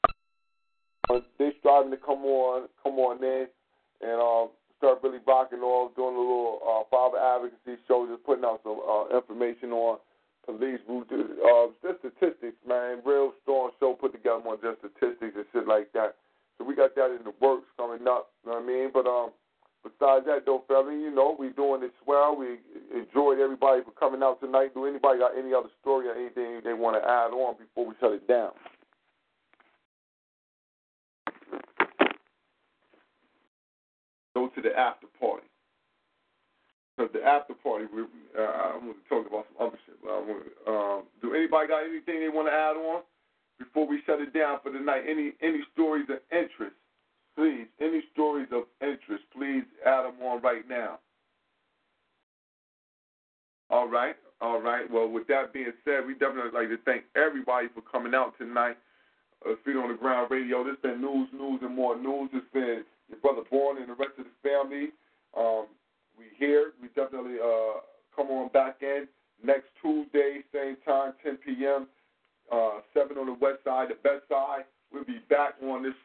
uh, 1.09 1.19
they 1.39 1.51
striving 1.59 1.91
to 1.91 1.97
come 1.97 2.23
on, 2.25 2.67
come 2.83 2.99
on 2.99 3.23
in, 3.23 3.47
and 4.01 4.21
um, 4.21 4.49
start 4.77 4.99
really 5.03 5.19
rocking 5.27 5.59
off, 5.61 5.95
doing 5.95 6.15
a 6.15 6.19
little 6.19 6.59
uh, 6.65 6.83
father 6.89 7.17
advocacy 7.17 7.77
show, 7.87 8.07
just 8.09 8.25
putting 8.25 8.43
out 8.43 8.61
some 8.63 8.81
uh, 8.81 9.15
information 9.15 9.71
on 9.71 9.99
police 10.45 10.81
uh, 10.89 11.67
just 11.83 11.99
statistics, 11.99 12.57
man. 12.67 12.99
Real 13.05 13.33
strong 13.43 13.71
show 13.79 13.93
put 13.93 14.11
together 14.11 14.41
on 14.41 14.57
just 14.61 14.79
statistics 14.81 15.37
and 15.37 15.45
shit 15.53 15.67
like 15.67 15.93
that. 15.93 16.15
So 16.57 16.65
we 16.65 16.75
got 16.75 16.95
that 16.95 17.13
in 17.13 17.23
the 17.23 17.33
works 17.39 17.69
coming 17.77 18.07
up. 18.07 18.33
You 18.43 18.51
know 18.51 18.57
what 18.57 18.63
I 18.63 18.67
mean? 18.67 18.89
But 18.93 19.05
um, 19.05 19.29
besides 19.83 20.25
that, 20.25 20.45
though, 20.45 20.63
fella, 20.67 20.91
you 20.93 21.13
know, 21.13 21.35
we're 21.37 21.51
doing 21.51 21.81
this 21.81 21.91
well. 22.05 22.35
We 22.35 22.59
enjoyed 22.93 23.39
everybody 23.39 23.81
for 23.83 23.91
coming 23.91 24.23
out 24.23 24.39
tonight. 24.39 24.73
Do 24.73 24.85
anybody 24.85 25.19
got 25.19 25.37
any 25.37 25.53
other 25.53 25.69
story 25.81 26.07
or 26.07 26.13
anything 26.13 26.61
they 26.63 26.73
want 26.73 27.01
to 27.01 27.07
add 27.07 27.31
on 27.33 27.55
before 27.57 27.85
we 27.85 27.95
shut 27.99 28.13
it 28.13 28.27
down? 28.27 28.51
Go 34.35 34.47
to 34.47 34.61
the 34.61 34.77
after 34.77 35.07
party. 35.19 35.45
Because 36.97 37.11
the 37.13 37.23
after 37.23 37.53
party, 37.53 37.85
we, 37.93 38.01
uh, 38.37 38.41
I 38.41 38.77
want 38.77 38.97
to 39.01 39.09
talk 39.09 39.27
about 39.27 39.45
some 39.49 39.67
other 39.67 39.77
shit. 39.85 39.95
But 40.03 40.11
I 40.11 40.19
to, 40.21 40.71
um, 40.71 41.03
do 41.21 41.33
anybody 41.33 41.67
got 41.67 41.83
anything 41.83 42.19
they 42.19 42.29
want 42.29 42.47
to 42.47 42.53
add 42.53 42.77
on 42.77 43.01
before 43.57 43.87
we 43.87 44.01
shut 44.05 44.21
it 44.21 44.33
down 44.33 44.59
for 44.61 44.71
the 44.71 44.79
night? 44.79 45.03
Any 45.07 45.33
any 45.41 45.61
stories 45.73 46.05
of 46.09 46.19
interest? 46.31 46.75
Please, 47.35 47.67
any 47.79 48.01
stories 48.13 48.47
of 48.51 48.63
interest, 48.81 49.23
please 49.35 49.63
add 49.85 50.03
them 50.03 50.21
on 50.21 50.41
right 50.41 50.67
now. 50.67 50.99
All 53.69 53.87
right, 53.87 54.15
all 54.41 54.59
right. 54.61 54.89
Well, 54.91 55.07
with 55.07 55.27
that 55.27 55.53
being 55.53 55.71
said, 55.85 56.05
we 56.05 56.13
definitely 56.13 56.51
like 56.53 56.69
to 56.69 56.77
thank 56.83 57.03
everybody 57.15 57.67
for 57.73 57.81
coming 57.81 58.13
out 58.13 58.37
tonight. 58.37 58.77
Uh, 59.45 59.53
Feet 59.63 59.77
on 59.77 59.89
the 59.89 59.97
Ground 59.97 60.29
Radio. 60.29 60.63
This 60.63 60.75
been 60.83 61.01
news, 61.01 61.29
news, 61.33 61.61
and 61.63 61.75
more 61.75 61.97
news. 61.97 62.29
It's 62.33 62.45
been 62.53 62.83
your 63.09 63.19
brother 63.21 63.41
Born 63.49 63.77
and 63.77 63.89
the 63.89 63.95
rest 63.95 64.19
of 64.19 64.25
the 64.25 64.49
family. 64.49 64.89
Um, 65.35 65.65
we 66.17 66.25
here. 66.37 66.73
We 66.81 66.89
definitely 66.89 67.37
uh, 67.41 67.79
come 68.15 68.27
on 68.27 68.49
back 68.49 68.77
in 68.81 69.07
next 69.43 69.67
Tuesday, 69.81 70.41
same 70.53 70.77
time, 70.85 71.13
10 71.23 71.37
p.m. 71.37 71.87
Uh, 72.51 72.81
7 72.93 73.17
on 73.17 73.27
the 73.27 73.37
west 73.39 73.63
side, 73.63 73.89
the 73.89 73.95
best 74.03 74.27
side. 74.29 74.65
We'll 74.91 75.05
be 75.05 75.19
back 75.29 75.53
on 75.63 75.83
this 75.83 75.95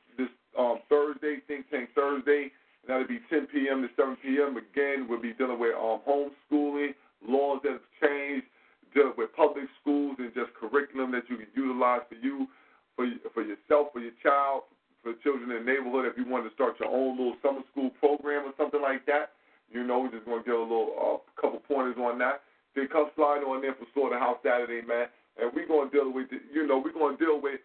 um, 0.59 0.79
Thursday, 0.89 1.39
Think 1.47 1.71
Tank 1.71 1.91
Thursday. 1.95 2.51
And 2.83 2.89
that'll 2.89 3.09
be 3.09 3.21
10 3.31 3.47
p.m. 3.49 3.83
to 3.83 3.89
7 3.97 4.17
p.m. 4.23 4.57
Again, 4.57 5.07
we'll 5.09 5.21
be 5.21 5.33
dealing 5.35 5.59
with 5.59 5.75
um, 5.75 6.01
homeschooling, 6.07 6.95
laws 7.27 7.61
that 7.65 7.73
have 7.73 7.89
changed, 8.01 8.47
dealing 8.95 9.15
with 9.19 9.35
public 9.35 9.67
schools, 9.81 10.17
and 10.19 10.33
just 10.35 10.55
curriculum 10.55 11.13
that 11.13 11.29
you 11.29 11.37
can 11.37 11.51
utilize 11.55 12.03
for 12.09 12.17
you, 12.17 12.47
for 12.95 13.07
for 13.35 13.43
yourself, 13.43 13.93
for 13.93 14.01
your 14.01 14.15
child, 14.23 14.63
for 15.03 15.15
children 15.23 15.51
in 15.51 15.65
the 15.65 15.67
neighborhood. 15.67 16.07
If 16.07 16.17
you 16.17 16.31
want 16.31 16.47
to 16.47 16.55
start 16.55 16.79
your 16.79 16.91
own 16.91 17.19
little 17.19 17.37
summer 17.43 17.61
school 17.73 17.91
program 17.99 18.47
or 18.47 18.55
something 18.57 18.81
like 18.81 19.05
that, 19.07 19.35
you 19.71 19.87
know, 19.87 20.01
we're 20.01 20.15
just 20.15 20.25
going 20.25 20.43
to 20.43 20.47
get 20.47 20.55
a 20.55 20.63
little 20.63 20.95
uh, 20.95 21.41
couple 21.41 21.61
pointers 21.67 21.97
on 21.99 22.19
that. 22.19 22.43
Then 22.75 22.89
come 22.89 23.11
slide 23.17 23.43
on 23.43 23.65
in 23.65 23.73
for 23.75 23.87
Slaughterhouse 23.95 24.39
Saturday, 24.45 24.87
man. 24.87 25.07
And 25.41 25.51
we're 25.55 25.67
going 25.67 25.91
to 25.91 25.93
deal 25.95 26.13
with, 26.13 26.29
you 26.31 26.67
know, 26.67 26.79
we're 26.79 26.93
going 26.93 27.17
to 27.17 27.25
deal 27.25 27.41
with 27.41 27.61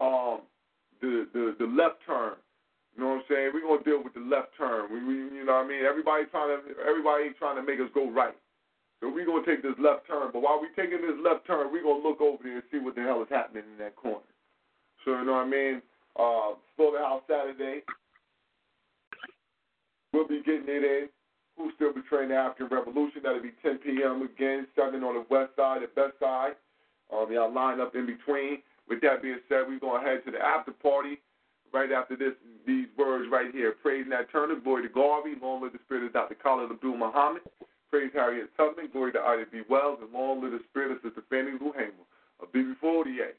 um, 0.00 0.42
the, 1.00 1.26
the 1.32 1.56
the 1.58 1.66
left 1.66 2.04
turn. 2.06 2.36
You 2.94 3.04
know 3.04 3.16
what 3.16 3.24
I'm 3.24 3.28
saying? 3.28 3.50
We're 3.54 3.64
gonna 3.64 3.84
deal 3.84 4.02
with 4.02 4.14
the 4.14 4.24
left 4.24 4.56
turn. 4.58 4.90
We, 4.92 5.00
we 5.04 5.14
you 5.36 5.44
know 5.44 5.56
what 5.60 5.66
I 5.66 5.68
mean? 5.68 5.84
Everybody 5.84 6.24
trying 6.30 6.52
to 6.52 6.60
everybody 6.84 7.32
trying 7.38 7.56
to 7.56 7.64
make 7.64 7.80
us 7.80 7.90
go 7.94 8.10
right. 8.10 8.36
So 9.00 9.08
we're 9.08 9.26
gonna 9.26 9.46
take 9.46 9.62
this 9.62 9.78
left 9.80 10.06
turn. 10.06 10.30
But 10.32 10.42
while 10.42 10.60
we're 10.60 10.76
taking 10.76 11.00
this 11.00 11.16
left 11.22 11.46
turn, 11.46 11.72
we're 11.72 11.82
gonna 11.84 12.04
look 12.04 12.20
over 12.20 12.42
there 12.42 12.60
and 12.60 12.68
see 12.70 12.78
what 12.78 12.94
the 12.94 13.02
hell 13.02 13.22
is 13.22 13.30
happening 13.30 13.64
in 13.64 13.78
that 13.78 13.96
corner. 13.96 14.26
So 15.04 15.16
you 15.16 15.24
know 15.24 15.40
what 15.40 15.48
I 15.48 15.52
mean? 15.52 15.82
Uh 16.18 16.58
Slaughterhouse 16.76 17.22
Saturday. 17.28 17.82
We'll 20.12 20.28
be 20.28 20.42
getting 20.44 20.68
it 20.68 20.84
in. 20.84 21.08
Who's 21.56 21.72
still 21.76 21.92
betraying 21.92 22.30
the 22.30 22.36
African 22.36 22.68
Revolution? 22.68 23.20
That'll 23.22 23.42
be 23.42 23.52
10 23.62 23.78
p.m. 23.78 24.22
again, 24.22 24.66
7 24.74 25.02
on 25.04 25.14
the 25.14 25.26
west 25.30 25.52
side, 25.56 25.82
the 25.82 25.88
best 25.94 26.18
side. 26.18 26.56
Um, 27.12 27.30
y'all 27.30 27.52
line 27.52 27.80
up 27.80 27.94
in 27.94 28.06
between. 28.06 28.58
With 28.90 29.00
that 29.02 29.22
being 29.22 29.38
said, 29.48 29.64
we're 29.68 29.78
going 29.78 30.02
to 30.02 30.06
head 30.06 30.24
to 30.26 30.32
the 30.32 30.42
after 30.42 30.72
party 30.72 31.22
right 31.72 31.92
after 31.92 32.16
this. 32.16 32.34
These 32.66 32.88
words 32.98 33.30
right 33.30 33.54
here. 33.54 33.72
Praise 33.80 34.04
Nat 34.08 34.26
Turner, 34.30 34.56
glory 34.56 34.82
to 34.82 34.88
Garvey, 34.92 35.34
long 35.40 35.62
live 35.62 35.72
the 35.72 35.78
spirit 35.86 36.04
of 36.04 36.12
Dr. 36.12 36.34
Khalid 36.34 36.70
Abdul 36.70 36.96
Muhammad. 36.96 37.42
Praise 37.88 38.10
Harriet 38.12 38.50
Tubman, 38.56 38.88
glory 38.92 39.12
to 39.12 39.20
Ida 39.20 39.44
B. 39.50 39.62
Wells, 39.68 39.98
and 40.02 40.12
long 40.12 40.42
live 40.42 40.52
the 40.52 40.60
spirit 40.68 40.90
of 40.90 40.98
Sister 41.02 41.22
Fannie 41.30 41.52
Lou 41.60 41.72
Hamer 41.72 42.04
of 42.42 42.52
BB48. 42.52 43.32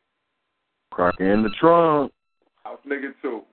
Crocker 0.91 1.31
in 1.31 1.43
the 1.43 1.51
trunk. 1.59 2.11
House 2.63 2.79
nigga 2.87 3.13
too. 3.21 3.43